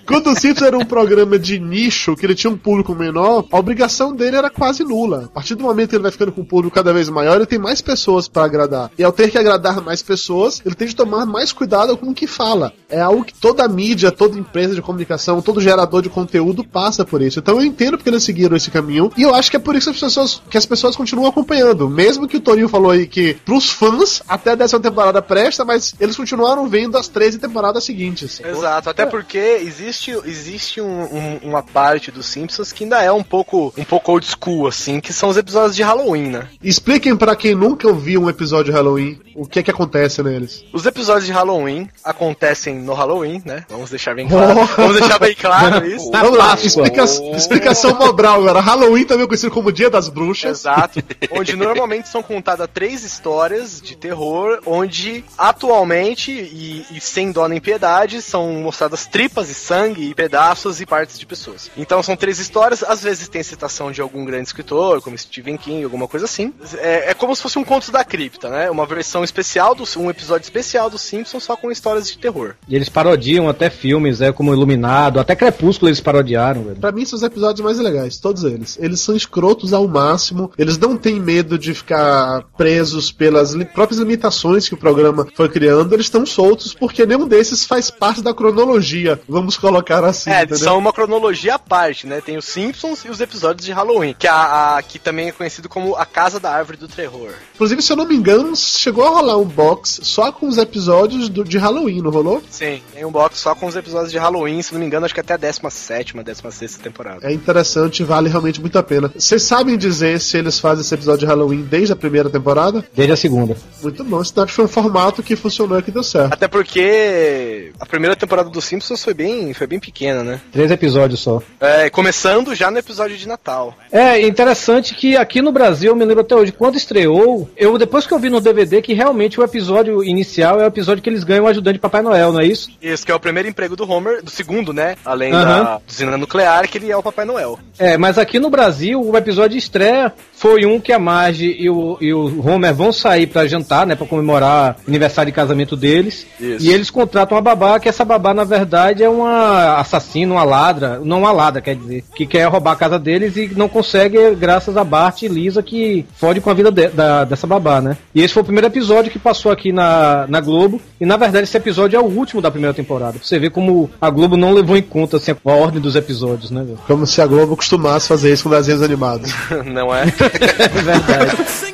Quando 0.07 0.31
o 0.31 0.37
Simpsons 0.39 0.67
era 0.67 0.77
um 0.77 0.85
programa 0.85 1.39
de 1.39 1.59
nicho, 1.59 2.15
que 2.15 2.27
ele 2.27 2.35
tinha 2.35 2.51
um 2.51 2.57
público 2.57 2.95
menor, 2.95 3.47
a 3.51 3.59
obrigação 3.59 4.15
dele 4.15 4.37
era 4.37 4.51
quase 4.51 4.85
nula. 4.85 5.25
A 5.25 5.29
partir 5.29 5.55
do 5.55 5.65
momento 5.65 5.91
que 5.91 5.97
ele 5.97 6.03
vai 6.03 6.13
ficando 6.13 6.31
com 6.31 6.43
um 6.43 6.45
público 6.45 6.75
cada 6.75 6.93
vez 6.93 7.09
maior, 7.09 7.37
ele 7.37 7.47
tem 7.47 7.59
mais 7.59 7.81
pessoas 7.81 8.29
pra 8.29 8.45
agradar. 8.45 8.91
E 8.99 9.03
ao 9.03 9.13
ter 9.13 9.31
que 9.31 9.39
agradar 9.39 9.81
mais 9.81 10.03
pessoas, 10.03 10.61
ele 10.65 10.75
tem 10.75 10.89
de 10.89 10.95
tomar 10.95 11.25
mais 11.25 11.53
cuidado 11.53 11.97
com 11.97 12.11
o 12.11 12.15
que 12.15 12.27
fala. 12.27 12.73
É 12.89 13.01
algo 13.01 13.25
que 13.25 13.35
toda 13.35 13.67
mídia, 13.67 14.13
toda 14.13 14.39
empresa 14.39 14.75
de 14.75 14.83
comunicação, 14.83 15.41
todo 15.41 15.61
gerador 15.61 16.03
de 16.03 16.11
conteúdo 16.11 16.63
passa 16.63 17.05
por 17.05 17.23
isso. 17.23 17.39
Então 17.39 17.57
eu 17.57 17.65
entendo 17.65 17.97
porque 17.97 18.11
eles 18.11 18.23
seguiram 18.23 18.57
esse 18.57 18.71
caminho. 18.71 19.11
E 19.17 19.23
eu 19.23 19.35
acho 19.35 19.51
que 19.51 19.57
é 19.57 19.61
por 19.61 19.75
isso 19.75 19.91
que 19.91 19.97
as 19.97 20.01
pessoas, 20.03 20.43
que 20.51 20.59
as 20.59 20.67
pessoas 20.67 20.97
continuam 20.97 21.29
acompanhando. 21.29 21.89
Mesmo 21.89 22.29
que 22.29 22.37
o 22.37 22.41
Torinho 22.41 22.69
falou 22.69 22.91
aí 22.91 23.07
que 23.07 23.35
pros 23.45 23.71
fãs, 23.71 24.23
até 24.29 24.53
a 24.53 24.55
décima 24.55 24.81
temporada 24.81 25.23
presta, 25.23 25.65
mas 25.65 25.95
eles 25.99 26.17
continuaram 26.17 26.54
vendo 26.69 26.97
as 26.97 27.09
13 27.09 27.39
temporadas 27.39 27.85
seguintes. 27.85 28.41
Exato, 28.45 28.89
até 28.91 29.05
porque 29.07 29.39
existe, 29.39 30.11
existe 30.25 30.81
um- 30.81 31.05
um- 31.05 31.41
uma 31.43 31.63
parte 31.63 32.11
dos 32.11 32.27
Simpsons 32.27 32.73
que 32.73 32.85
ainda 32.85 33.03
é 33.03 33.11
um 33.13 33.23
pouco, 33.23 33.73
um 33.77 33.85
pouco 33.85 34.13
old 34.13 34.27
school, 34.27 34.67
assim, 34.67 35.01
que 35.01 35.13
são 35.13 35.29
os 35.29 35.37
episódios 35.37 35.75
de 35.77 35.83
Halloween, 35.83 36.29
né? 36.31 36.49
Expliquem 36.63 37.17
pra 37.17 37.35
quem 37.37 37.55
nunca 37.55 37.89
ouviu 37.89 38.23
um 38.23 38.31
episódio 38.31 38.67
de 38.73 38.73
Halloween 38.73 39.19
o 39.35 39.47
que 39.47 39.59
é 39.59 39.63
que 39.65 39.71
acontece 39.71 40.23
neles. 40.23 40.65
Os 40.73 40.87
episódios 40.87 41.27
de 41.27 41.33
Halloween 41.33 41.89
acontecem 42.05 42.77
no 42.77 42.95
Halloween, 42.95 43.43
né? 43.45 43.65
Vamos 43.69 43.91
deixar 43.91 44.15
bem 44.15 44.27
claro. 44.29 44.65
Vamos 44.77 44.97
deixar 44.99 45.19
bem 45.19 45.35
claro 45.35 45.85
isso. 45.87 46.11
Na 46.11 46.23
Vamos 46.23 46.39
lá, 46.39 46.51
Páscoa. 46.51 46.67
explica, 46.87 47.05
explicação 47.37 47.95
Mobral 47.99 48.41
agora. 48.41 48.61
Halloween 48.61 49.05
também 49.05 49.25
é 49.25 49.27
conhecido 49.27 49.51
como 49.53 49.73
Dia 49.73 49.91
das 49.91 50.09
Bruxas. 50.09 50.61
Exato. 50.61 51.03
Onde 51.33 51.57
normalmente 51.57 52.09
são 52.09 52.23
contadas 52.23 52.69
três 52.73 53.03
histórias 53.05 53.81
de 53.81 53.97
terror, 53.97 54.61
onde 54.67 55.25
atualmente, 55.37 56.44
e, 56.45 56.87
e 56.91 57.01
sem 57.01 57.33
dó 57.33 57.49
nem 57.49 57.61
piedade, 57.61 58.23
são 58.23 58.53
mostradas 58.55 59.07
tripas 59.07 59.51
e 59.51 59.55
sangue, 59.55 60.11
e 60.11 60.15
pedaços 60.15 60.81
e 60.81 60.87
partes 60.87 61.19
de 61.19 61.27
pessoas. 61.27 61.71
Então 61.77 62.03
são 62.03 62.17
três 62.17 62.39
histórias, 62.39 62.83
às 62.83 63.03
vezes 63.03 63.29
tem 63.29 63.43
citação 63.43 63.91
de 63.91 64.01
algum 64.01 64.25
grande 64.25 64.49
escritor, 64.49 65.01
como 65.01 65.17
Stephen 65.17 65.57
King, 65.57 65.85
alguma 65.85 66.09
coisa 66.09 66.27
assim. 66.27 66.53
É, 66.79 67.11
é 67.11 67.15
como 67.15 67.35
se 67.35 67.43
fosse 67.43 67.59
um 67.59 67.65
conto 67.65 67.91
da 67.91 68.05
cripta, 68.05 68.49
né? 68.49 68.71
Uma 68.71 68.87
versão 68.87 69.25
especial, 69.25 69.75
do, 69.75 69.85
um 69.97 70.11
episódio 70.11 70.45
especial 70.45 70.91
dos 70.91 71.03
Simpsons 71.03 71.45
só 71.45 71.57
com 71.57 71.71
histórias 71.71 72.09
de 72.09 72.19
terror. 72.19 72.55
E 72.69 72.75
eles 72.75 72.89
parodiam 72.89 73.49
até 73.49 73.71
filmes, 73.71 74.21
é, 74.21 74.33
como 74.33 74.53
Iluminado, 74.53 75.21
até 75.21 75.35
Crepúsculo 75.35 75.89
eles 75.89 76.01
parodiaram, 76.01 76.65
velho. 76.65 76.77
Pra 76.77 76.93
mim 76.93 77.05
são 77.05 77.17
os 77.17 77.23
episódios 77.23 77.65
mais 77.65 77.79
legais, 77.79 78.19
todos 78.19 78.45
eles. 78.45 78.79
Eles 78.81 79.01
são 79.01 79.17
escrotos 79.17 79.73
ao 79.73 79.87
máximo, 79.87 80.51
eles 80.59 80.79
não 80.79 80.97
têm 80.97 81.21
medo 81.21 81.59
de 81.59 81.75
ficar 81.75 82.45
presos 82.57 83.11
pelas 83.13 83.53
li- 83.53 83.65
próprias 83.65 84.01
limitações 84.01 84.69
que 84.69 84.75
o 84.75 84.79
programa 84.79 85.27
foi 85.35 85.49
criando, 85.49 85.93
eles 85.95 86.07
estão 86.07 86.25
soltos 86.35 86.75
porque 86.75 87.07
nenhum 87.07 87.27
desses 87.27 87.65
faz 87.65 87.91
parte 87.91 88.21
da 88.23 88.35
cronologia, 88.35 89.21
vamos 89.29 89.57
colocar 89.57 90.05
assim, 90.05 90.31
É, 90.31 90.39
entendeu? 90.43 90.59
são 90.59 90.79
uma 90.79 90.93
cronologia 90.93 91.55
à 91.55 91.59
parte, 91.59 92.07
né? 92.07 92.21
Tem 92.21 92.37
os 92.37 92.45
Simpsons 92.45 93.05
e 93.05 93.09
os 93.11 93.21
episódios 93.21 93.65
de 93.65 93.73
Halloween, 93.73 94.15
que, 94.19 94.27
a, 94.27 94.77
a- 94.77 94.83
que 94.83 94.99
também 94.99 95.29
é 95.29 95.33
conhecido 95.33 95.69
como 95.69 95.95
a 95.97 96.05
Casa 96.07 96.39
da 96.41 96.51
Árvore 96.51 96.79
do 96.79 96.89
Terror. 96.89 97.31
Inclusive, 97.55 97.83
se 97.83 97.93
eu 97.93 97.97
não 97.97 98.07
me 98.07 98.15
engano, 98.17 98.55
chegou 98.57 99.05
a 99.05 99.11
rolar 99.11 99.37
um 99.39 99.45
box 99.45 100.01
só 100.03 100.31
com 100.33 100.47
os 100.49 100.59
episódios 100.59 101.29
do- 101.29 101.45
de 101.45 101.59
Halloween, 101.59 102.01
não 102.03 102.11
rolou? 102.11 102.43
Sim, 102.51 102.83
tem 102.93 103.05
um 103.05 103.11
box 103.13 103.39
só 103.39 103.55
com 103.55 103.67
os 103.67 103.77
episódios 103.77 104.11
de 104.11 104.19
Halloween, 104.19 104.63
se 104.63 104.73
não 104.73 104.81
me 104.81 104.87
engano, 104.87 105.05
acho 105.07 105.15
que 105.15 105.21
até 105.21 105.35
a 105.35 105.39
17ª, 105.39 106.23
16 106.23 106.77
temporada. 106.79 107.21
É 107.27 107.33
interessante, 107.33 108.03
vale 108.03 108.29
realmente 108.29 108.61
muito 108.61 108.79
a 108.79 108.83
pena. 108.83 109.13
Vocês 109.17 109.43
sabem 109.43 109.77
dizer 109.77 110.21
se 110.21 110.37
eles 110.39 110.59
fazem 110.59 110.81
esse 110.83 110.95
episódio 110.95 111.21
de 111.21 111.27
Halloween 111.27 111.63
desde 111.63 111.93
a 111.93 111.97
primeira 111.97 112.29
temporada? 112.31 112.85
Desde 112.95 113.13
a 113.13 113.17
segunda. 113.17 113.57
Muito 113.83 114.03
bom, 114.05 114.23
que 114.23 114.53
foi 114.53 114.65
um 114.65 114.69
formato 114.69 115.23
que 115.23 115.37
funcionou 115.37 115.79
e 115.79 115.83
que 115.83 115.91
deu 115.91 116.03
certo. 116.03 116.24
Até 116.31 116.49
porque 116.49 117.73
a 117.79 117.87
primeira 117.87 118.17
temporada 118.17 118.49
dos 118.49 118.65
Simpsons 118.65 119.03
foi 119.03 119.15
bem, 119.15 119.53
foi 119.53 119.67
bem 119.67 119.79
pequena, 119.79 120.23
né? 120.23 120.41
Três 120.53 120.71
episódios 120.71 121.21
só. 121.21 121.43
É, 121.61 121.91
começando 121.91 122.55
já 122.55 122.71
no 122.71 122.79
episódio 122.79 123.17
de 123.17 123.27
Natal. 123.29 123.75
É 123.91 124.21
interessante 124.27 124.95
que 124.95 125.17
aqui 125.17 125.41
no 125.41 125.53
Brasil, 125.53 125.91
eu 125.91 125.97
me 125.97 126.05
lembro 126.05 126.23
até 126.23 126.35
hoje, 126.35 126.53
quando 126.53 126.77
estreou, 126.77 127.49
eu 127.57 127.77
depois 127.79 128.07
que 128.07 128.13
eu 128.13 128.19
vi 128.19 128.31
no 128.31 128.41
DVD 128.41 128.81
que 128.83 128.95
realmente 128.95 129.41
o 129.41 129.45
episódio 129.45 130.03
inicial 130.03 130.61
é 130.61 130.65
o 130.65 130.69
episódio 130.69 131.03
que 131.03 131.11
eles 131.11 131.25
ganham 131.25 131.45
o 131.45 131.49
ajudante 131.49 131.75
de 131.75 131.81
Papai 131.81 132.03
Noel, 132.03 132.33
não 132.33 132.41
é 132.41 132.47
isso? 132.47 132.71
Isso 132.81 133.05
que 133.05 133.13
é 133.13 133.15
o 133.15 133.21
primeiro 133.21 133.49
emprego 133.49 133.77
do 133.77 133.89
Homer, 133.91 134.23
do 134.23 134.31
segundo, 134.31 134.73
né? 134.73 134.97
Além 135.05 135.33
Aham. 135.33 135.65
da 135.65 135.81
usina 135.89 136.17
nuclear, 136.17 136.69
que 136.69 136.79
ele 136.79 136.91
é 136.91 136.97
o 136.97 137.03
Papai 137.03 137.25
Noel. 137.25 137.59
É, 137.79 137.97
mas 137.97 138.19
aqui 138.19 138.39
no 138.39 138.51
Brasil, 138.51 139.01
o 139.01 139.17
episódio 139.17 139.51
de 139.51 139.59
estreia 139.59 140.13
foi 140.33 140.65
um 140.67 140.81
que 140.81 140.93
a 140.93 140.99
Marge 140.99 141.57
e 141.59 141.69
o, 141.69 141.97
e 142.01 142.13
o 142.13 142.47
Homer 142.47 142.75
vão 142.75 142.93
sair 142.93 143.27
pra 143.27 143.47
jantar, 143.47 143.87
né, 143.87 143.95
pra 143.95 144.07
comemorar 144.07 144.77
o 144.87 144.91
aniversário 144.91 145.31
de 145.31 145.37
casamento 145.37 145.77
deles. 145.77 146.14
Isso. 146.41 146.67
E 146.67 146.71
eles 146.73 146.91
contratam 146.91 147.37
uma 147.37 147.43
babá, 147.43 147.79
que 147.79 147.89
essa 147.89 148.05
babá, 148.05 148.33
na 148.35 148.45
verdade, 148.45 149.03
é 149.03 149.09
uma 149.09 149.77
assassina, 149.79 150.33
uma 150.35 150.45
ladra, 150.45 151.01
não 151.05 151.21
uma 151.21 151.33
ladra, 151.33 151.61
quer 151.63 151.77
dizer, 151.77 152.05
que 152.15 152.27
quer 152.27 152.45
roubar 152.49 152.73
a 152.73 152.77
casa 152.77 152.99
deles 152.99 153.37
e 153.37 153.51
não 153.57 153.69
consegue, 153.69 154.35
graças 154.35 154.77
a 154.77 154.85
Bart 154.85 155.23
e 155.23 155.29
Lisa, 155.29 155.63
que 155.63 156.05
fode 156.17 156.41
com 156.41 156.51
a 156.51 156.55
vida 156.55 156.71
de- 156.71 156.89
da- 156.89 157.25
dessa 157.25 157.47
babá, 157.47 157.81
né? 157.81 157.97
E 158.15 158.23
esse 158.23 158.35
foi 158.35 158.43
o 158.43 158.45
primeiro 158.47 158.67
episódio 158.67 159.11
que 159.11 159.19
passou 159.19 159.51
aqui 159.53 159.73
na, 159.73 160.27
na 160.29 160.41
Globo, 160.41 160.81
e 161.01 161.07
na 161.07 161.17
verdade 161.17 161.45
esse 161.45 161.57
episódio 161.57 161.97
é 161.97 162.01
o 162.01 162.05
último 162.05 162.41
da 162.43 162.51
primeira 162.51 162.75
temporada. 162.75 163.13
Pra 163.19 163.23
você 163.23 163.39
ver 163.39 163.51
como 163.51 163.91
a 164.01 164.11
Globo 164.11 164.37
não 164.37 164.53
levou 164.53 164.77
em 164.77 164.83
conta, 164.83 165.17
assim, 165.17 165.33
a 165.33 165.51
ordem 165.53 165.81
dos 165.81 165.97
episódios, 165.97 166.51
né? 166.51 166.65
Como 166.87 167.07
se 167.07 167.21
a 167.21 167.27
Globo 167.27 167.57
costumasse 167.57 168.09
fazer 168.09 168.33
isso 168.33 168.45
com 168.45 168.51
desenhos 168.51 168.83
animados. 168.83 169.33
não 169.67 169.95
é? 169.95 170.05
É 170.59 170.69
verdade. 170.69 171.37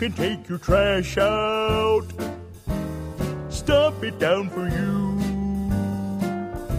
can 0.00 0.12
take 0.12 0.48
your 0.48 0.58
trash 0.58 1.18
out? 1.18 2.06
It 4.02 4.18
down 4.18 4.48
for 4.48 4.66
you. 4.66 5.10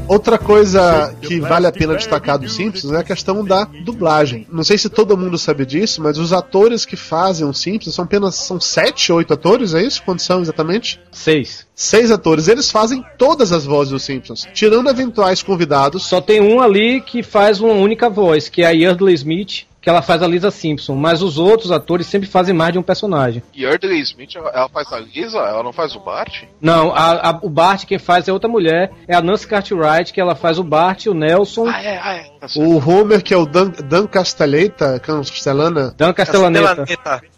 Outra 0.08 0.38
coisa 0.38 1.16
que 1.22 1.40
vale 1.40 1.68
a 1.68 1.72
pena 1.72 1.96
destacar 1.96 2.38
dos 2.38 2.54
Simpsons 2.54 2.92
é 2.92 2.98
a 2.98 3.04
questão 3.04 3.46
da 3.46 3.64
dublagem. 3.64 4.46
Não 4.52 4.64
sei 4.64 4.78
se 4.78 4.90
todo 4.90 5.18
mundo 5.18 5.38
sabe 5.38 5.66
disso, 5.66 6.02
mas 6.02 6.18
os 6.18 6.34
atores 6.34 6.84
que 6.84 6.98
fazem 6.98 7.48
os 7.48 7.60
Simpsons 7.60 7.96
são 7.96 8.04
apenas 8.04 8.36
são 8.36 8.60
sete, 8.60 9.14
oito 9.14 9.34
atores, 9.34 9.74
é 9.74 9.84
isso? 9.84 10.04
Quantos 10.04 10.26
são 10.26 10.42
exatamente? 10.42 11.00
Seis. 11.12 11.66
Seis 11.74 12.12
atores. 12.12 12.50
Eles 12.50 12.70
fazem 12.70 13.06
todas 13.18 13.54
as 13.54 13.64
vozes 13.64 13.94
dos 13.94 14.04
Simpsons, 14.04 14.46
tirando 14.54 14.90
eventuais 14.90 15.42
convidados. 15.42 16.04
Só 16.04 16.20
tem 16.20 16.42
um 16.42 16.60
ali 16.60 17.00
que 17.00 17.24
faz 17.24 17.62
uma 17.62 17.74
única 17.74 18.10
voz, 18.10 18.50
que 18.50 18.64
é 18.64 18.66
a 18.66 18.72
Yardley 18.72 19.14
Smith, 19.14 19.66
que 19.82 19.90
ela 19.90 20.02
faz 20.02 20.22
a 20.22 20.28
Lisa 20.28 20.52
Simpson. 20.52 20.96
Mas 20.96 21.22
os 21.22 21.38
outros 21.38 21.72
atores 21.72 22.06
sempre 22.08 22.28
fazem 22.30 22.54
mais 22.54 22.72
de 22.74 22.80
um 22.80 22.84
personagem. 22.84 23.42
E 23.54 23.64
Yardley 23.64 24.00
Smith, 24.02 24.36
ela 24.36 24.70
faz 24.70 24.92
a 24.94 25.00
Lisa? 25.00 25.40
Ela 25.40 25.64
não 25.64 25.74
faz 25.74 25.96
o 25.96 26.00
Bart? 26.00 26.44
Não, 26.62 26.94
a- 26.94 27.30
a- 27.32 27.40
o 27.42 27.50
Bart 27.50 27.86
quem 27.86 27.98
faz 28.00 28.28
é 28.28 28.34
outra 28.34 28.48
mulher, 28.50 28.92
é 29.08 29.16
a 29.16 29.22
Nancy 29.22 29.48
Cartwright, 29.48 30.14
que 30.14 30.22
ela 30.22 30.36
faz 30.36 30.60
o 30.60 30.64
Bart, 30.64 31.08
o 31.08 31.14
Nelson, 31.14 31.66
Ah, 31.68 31.82
é, 31.84 32.00
ah, 32.02 32.14
é. 32.16 32.32
Tá. 32.42 32.48
O 32.56 32.78
Homer, 32.78 33.22
que 33.24 33.34
é 33.34 33.38
o 33.38 33.46
Dan, 33.46 33.70
Dan 33.86 34.08
Castelleta, 34.08 35.00
Castellana, 35.00 35.94
Dan 35.98 36.14
Castellaneta. 36.14 36.86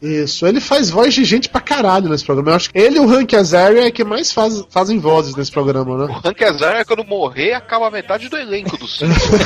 Isso, 0.01 0.45
ele 0.45 0.59
faz 0.61 0.89
voz 0.89 1.13
de 1.13 1.23
gente 1.25 1.49
pra 1.49 1.61
caralho 1.61 2.09
nesse 2.09 2.23
programa. 2.25 2.51
Eu 2.51 2.55
acho 2.55 2.69
que 2.71 2.77
ele 2.77 2.97
e 2.97 2.99
o 2.99 3.09
Hank 3.09 3.35
Azaria 3.35 3.85
é 3.87 3.91
que 3.91 4.03
mais 4.03 4.31
faz, 4.31 4.63
fazem 4.69 4.99
vozes 4.99 5.35
nesse 5.35 5.51
programa, 5.51 5.97
né? 6.07 6.13
O 6.23 6.27
Hank 6.27 6.43
Azaria, 6.43 6.85
quando 6.85 7.03
morrer, 7.05 7.53
acaba 7.53 7.89
metade 7.91 8.29
do 8.29 8.37
elenco 8.37 8.77
do 8.77 8.87
Simpsons. 8.87 9.41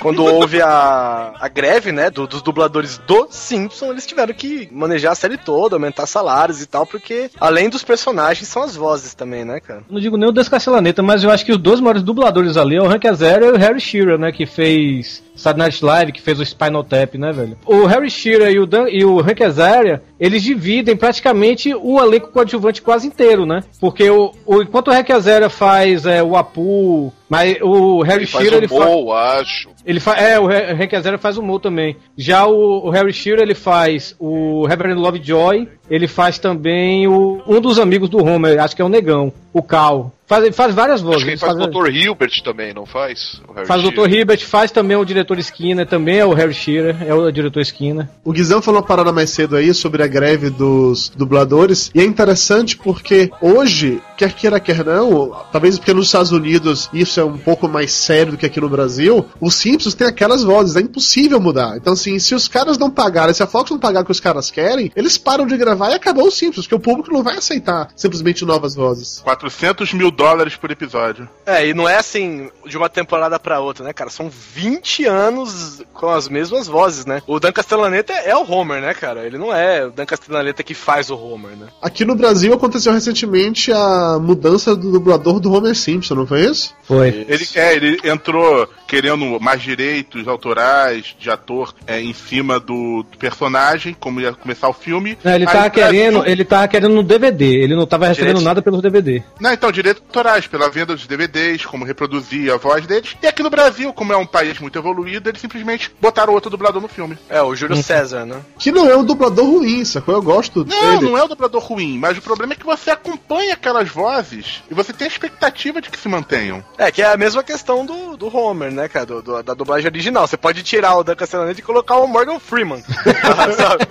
Quando 0.00 0.24
houve 0.24 0.60
a, 0.62 1.32
a 1.40 1.48
greve, 1.48 1.92
né, 1.92 2.10
do- 2.16 2.26
dos 2.26 2.40
dubladores 2.42 2.98
do 3.06 3.28
Simpson, 3.30 3.90
eles 3.90 4.06
tiveram 4.06 4.32
que 4.34 4.68
manejar 4.72 5.12
a 5.12 5.14
série 5.14 5.36
toda, 5.36 5.76
aumentar 5.76 6.06
salários 6.06 6.62
e 6.62 6.66
tal, 6.66 6.86
porque 6.86 7.30
além 7.38 7.68
dos 7.68 7.84
personagens, 7.84 8.48
são 8.48 8.62
as 8.62 8.74
vozes 8.74 9.14
também, 9.14 9.44
né, 9.44 9.60
cara? 9.60 9.82
Não 9.90 10.00
digo 10.00 10.16
nem 10.16 10.28
o 10.28 10.32
Dan 10.32 10.44
Castellaneta, 10.44 11.02
mas 11.02 11.22
eu 11.22 11.30
acho 11.30 11.44
que 11.44 11.52
os 11.52 11.58
dois 11.58 11.78
maiores 11.80 12.02
dubladores 12.02 12.56
ali 12.56 12.76
é 12.76 12.80
o 12.82 12.86
Hank 12.90 13.06
Azaria 13.06 13.48
e 13.48 13.52
o 13.52 13.56
Harry 13.58 13.80
Shearer, 13.80 14.18
né, 14.18 14.32
que 14.32 14.46
fez 14.46 15.22
Saturday 15.36 15.66
Night 15.68 15.84
Live, 15.84 16.12
que 16.12 16.22
fez 16.22 16.40
o 16.40 16.44
Spinal 16.46 16.82
Tap, 16.82 17.14
né, 17.16 17.30
velho? 17.32 17.58
O 17.66 17.84
Harry 17.84 18.08
Shearer 18.10 18.50
e 18.52 18.58
o, 18.58 18.66
Dan, 18.66 18.88
e 18.88 19.04
o 19.04 19.20
Hank 19.20 19.42
Azaria, 19.42 20.02
eles 20.18 20.42
dividem 20.42 20.96
praticamente 20.96 21.74
o 21.74 22.00
elenco 22.00 22.30
coadjuvante 22.30 22.80
quase 22.80 23.06
inteiro, 23.06 23.44
né? 23.44 23.60
Porque 23.78 24.08
o, 24.08 24.32
o- 24.46 24.62
enquanto 24.62 24.88
o 24.88 24.92
Hank 24.92 25.10
Azaria 25.12 25.50
faz 25.50 26.06
é, 26.06 26.22
o 26.22 26.36
Apu, 26.36 27.12
mas 27.28 27.56
o 27.60 28.02
Harry 28.02 28.22
Ele 28.22 28.26
faz 28.26 28.44
Shearer 28.44 28.58
o 28.58 28.60
ele 28.60 28.68
faz 28.68 28.90
Mo, 28.90 29.12
acho. 29.12 29.70
ele 29.84 30.00
fa 30.00 30.14
é, 30.14 30.38
o 30.38 30.46
Hank 30.46 30.94
Azaria 30.94 31.18
faz 31.18 31.36
o 31.36 31.42
Mo 31.42 31.58
também. 31.58 31.96
Já 32.16 32.46
o, 32.46 32.86
o 32.86 32.90
Harry 32.90 33.12
Shearer, 33.12 33.42
ele 33.42 33.54
faz 33.54 34.14
o 34.18 34.64
Reverend 34.66 35.00
Lovejoy, 35.00 35.68
ele 35.90 36.06
faz 36.06 36.38
também 36.38 37.08
o, 37.08 37.42
um 37.46 37.60
dos 37.60 37.78
amigos 37.78 38.08
do 38.08 38.24
Homer, 38.24 38.62
acho 38.62 38.76
que 38.76 38.82
é 38.82 38.84
o 38.84 38.88
Negão, 38.88 39.32
o 39.52 39.62
Cal. 39.62 40.12
Faz, 40.26 40.56
faz 40.56 40.74
várias 40.74 41.00
vozes. 41.00 41.18
Acho 41.18 41.24
que 41.24 41.30
ele 41.32 41.38
faz 41.38 41.56
faz, 41.56 41.66
o 41.66 41.70
Dr. 41.70 41.88
Hilbert 41.90 42.42
também, 42.42 42.74
não 42.74 42.84
faz? 42.84 43.40
O 43.48 43.64
faz 43.64 43.84
o. 43.84 43.90
Dr. 43.90 44.10
Hibbert, 44.10 44.44
faz 44.44 44.72
também 44.72 44.96
o 44.96 45.04
diretor 45.04 45.38
Skinner, 45.38 45.86
também 45.86 46.18
é 46.18 46.26
o 46.26 46.34
Harry 46.34 46.52
Shearer, 46.52 46.96
é 47.06 47.14
o 47.14 47.30
diretor 47.30 47.60
Skinner. 47.60 48.08
O 48.24 48.32
Guizão 48.32 48.60
falou 48.60 48.80
uma 48.80 48.86
parada 48.86 49.12
mais 49.12 49.30
cedo 49.30 49.56
aí 49.56 49.72
sobre 49.72 50.02
a 50.02 50.06
greve 50.06 50.50
dos 50.50 51.08
dubladores, 51.10 51.92
e 51.94 52.00
é 52.00 52.04
interessante 52.04 52.76
porque 52.76 53.30
hoje, 53.40 54.02
quer 54.16 54.32
queira, 54.32 54.58
quer 54.58 54.84
não, 54.84 55.30
talvez 55.52 55.78
porque 55.78 55.94
nos 55.94 56.06
Estados 56.06 56.32
Unidos 56.32 56.90
isso 56.92 57.20
é 57.20 57.24
um 57.24 57.38
pouco 57.38 57.68
mais 57.68 57.92
sério 57.92 58.32
do 58.32 58.38
que 58.38 58.46
aqui 58.46 58.60
no 58.60 58.68
Brasil, 58.68 59.24
os 59.40 59.54
Simpsons 59.54 59.94
têm 59.94 60.08
aquelas 60.08 60.42
vozes, 60.42 60.74
é 60.74 60.80
impossível 60.80 61.40
mudar. 61.40 61.76
Então, 61.76 61.92
assim, 61.92 62.18
se 62.18 62.34
os 62.34 62.48
caras 62.48 62.76
não 62.76 62.90
pagarem, 62.90 63.32
se 63.32 63.42
a 63.42 63.46
Fox 63.46 63.70
não 63.70 63.78
pagar 63.78 64.02
o 64.02 64.04
que 64.04 64.10
os 64.10 64.20
caras 64.20 64.50
querem, 64.50 64.90
eles 64.96 65.16
param 65.16 65.46
de 65.46 65.56
gravar 65.56 65.90
e 65.90 65.94
acabou 65.94 66.26
os 66.26 66.36
Simpsons, 66.36 66.66
porque 66.66 66.74
o 66.74 66.80
público 66.80 67.12
não 67.12 67.22
vai 67.22 67.36
aceitar 67.36 67.88
simplesmente 67.94 68.44
novas 68.44 68.74
vozes. 68.74 69.20
400 69.20 69.92
mil 69.92 70.10
dólares 70.16 70.56
por 70.56 70.70
episódio. 70.70 71.28
É, 71.44 71.66
e 71.68 71.74
não 71.74 71.88
é 71.88 71.96
assim 71.96 72.50
de 72.66 72.76
uma 72.76 72.88
temporada 72.88 73.38
pra 73.38 73.60
outra, 73.60 73.84
né, 73.84 73.92
cara? 73.92 74.10
São 74.10 74.28
20 74.28 75.04
anos 75.04 75.82
com 75.92 76.08
as 76.08 76.28
mesmas 76.28 76.66
vozes, 76.66 77.06
né? 77.06 77.22
O 77.26 77.38
Dan 77.38 77.52
Castellaneta 77.52 78.12
é 78.12 78.34
o 78.34 78.50
Homer, 78.50 78.80
né, 78.80 78.94
cara? 78.94 79.24
Ele 79.24 79.38
não 79.38 79.54
é 79.54 79.86
o 79.86 79.90
Dan 79.90 80.06
Castellaneta 80.06 80.62
que 80.62 80.74
faz 80.74 81.10
o 81.10 81.16
Homer, 81.16 81.56
né? 81.56 81.66
Aqui 81.80 82.04
no 82.04 82.14
Brasil 82.14 82.52
aconteceu 82.52 82.92
recentemente 82.92 83.72
a 83.72 84.18
mudança 84.20 84.74
do 84.74 84.90
dublador 84.92 85.38
do 85.38 85.52
Homer 85.52 85.74
Simpson, 85.74 86.14
não 86.14 86.26
foi 86.26 86.46
isso? 86.46 86.74
Foi. 86.84 87.26
Ele, 87.28 87.46
é, 87.54 87.74
ele 87.74 88.00
entrou 88.04 88.68
querendo 88.86 89.38
mais 89.40 89.60
direitos 89.60 90.26
autorais 90.28 91.14
de 91.18 91.30
ator 91.30 91.74
é, 91.86 92.00
em 92.00 92.14
cima 92.14 92.58
do, 92.58 93.04
do 93.10 93.18
personagem, 93.18 93.94
como 93.98 94.20
ia 94.20 94.32
começar 94.32 94.68
o 94.68 94.72
filme. 94.72 95.18
Não, 95.22 95.34
ele 95.34 95.46
tava 95.46 95.70
querendo, 95.70 96.26
ele 96.26 96.44
tava 96.44 96.68
querendo 96.68 96.94
no 96.94 97.02
DVD, 97.02 97.46
ele 97.46 97.74
não 97.74 97.86
tava 97.86 98.06
recebendo 98.06 98.26
Direitos. 98.26 98.44
nada 98.44 98.62
pelos 98.62 98.80
DVD. 98.80 99.22
Não, 99.40 99.52
então, 99.52 99.70
direitos 99.72 100.02
autorais, 100.06 100.46
pela 100.46 100.70
venda 100.70 100.94
dos 100.94 101.06
DVDs, 101.06 101.66
como 101.66 101.84
reproduzir 101.84 102.52
a 102.52 102.56
voz 102.56 102.86
deles. 102.86 103.16
E 103.22 103.26
aqui 103.26 103.42
no 103.42 103.50
Brasil, 103.50 103.92
como 103.92 104.12
é 104.12 104.16
um 104.16 104.24
país 104.26 104.58
muito 104.60 104.78
evoluído, 104.78 105.28
eles 105.28 105.40
simplesmente 105.40 105.92
botaram 106.00 106.32
outro 106.32 106.48
dublador 106.48 106.80
no 106.80 106.88
filme. 106.88 107.18
É, 107.28 107.42
o 107.42 107.54
Júlio 107.54 107.82
César, 107.82 108.24
né? 108.24 108.40
Que 108.58 108.70
não 108.70 108.88
é 108.88 108.96
um 108.96 109.04
dublador 109.04 109.44
ruim, 109.44 109.84
sacou? 109.84 110.14
Eu 110.14 110.22
gosto 110.22 110.64
Não, 110.64 110.98
dele. 110.98 111.10
não 111.10 111.18
é 111.18 111.22
o 111.24 111.28
dublador 111.28 111.60
ruim, 111.62 111.98
mas 111.98 112.16
o 112.16 112.22
problema 112.22 112.52
é 112.52 112.56
que 112.56 112.64
você 112.64 112.90
acompanha 112.90 113.54
aquelas 113.54 113.88
vozes 113.88 114.62
e 114.70 114.74
você 114.74 114.92
tem 114.92 115.06
a 115.06 115.10
expectativa 115.10 115.80
de 115.82 115.90
que 115.90 115.98
se 115.98 116.08
mantenham. 116.08 116.64
É, 116.78 116.90
que 116.90 117.02
é 117.02 117.12
a 117.12 117.16
mesma 117.16 117.42
questão 117.42 117.84
do, 117.84 118.16
do 118.16 118.34
Homer, 118.34 118.70
né, 118.70 118.88
cara? 118.88 119.06
Do, 119.06 119.22
do- 119.22 119.42
da 119.42 119.54
dublagem 119.54 119.86
original. 119.88 120.26
Você 120.26 120.36
pode 120.36 120.62
tirar 120.62 120.96
o 120.96 121.04
Dan 121.04 121.14
Castellaneta 121.16 121.60
e 121.60 121.62
colocar 121.62 121.96
o 121.96 122.06
Morgan 122.06 122.38
Freeman. 122.38 122.82
sabe? 123.56 123.86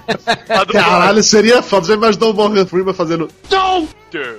Caralho, 0.71 1.21
seria 1.23 1.61
foda. 1.61 1.87
Já 1.87 1.93
imaginou 1.93 2.31
o 2.31 2.33
Morgan 2.35 2.65
Freeman 2.65 2.93
fazendo. 2.93 3.29
Não! 3.49 3.87
Walter! 4.15 4.37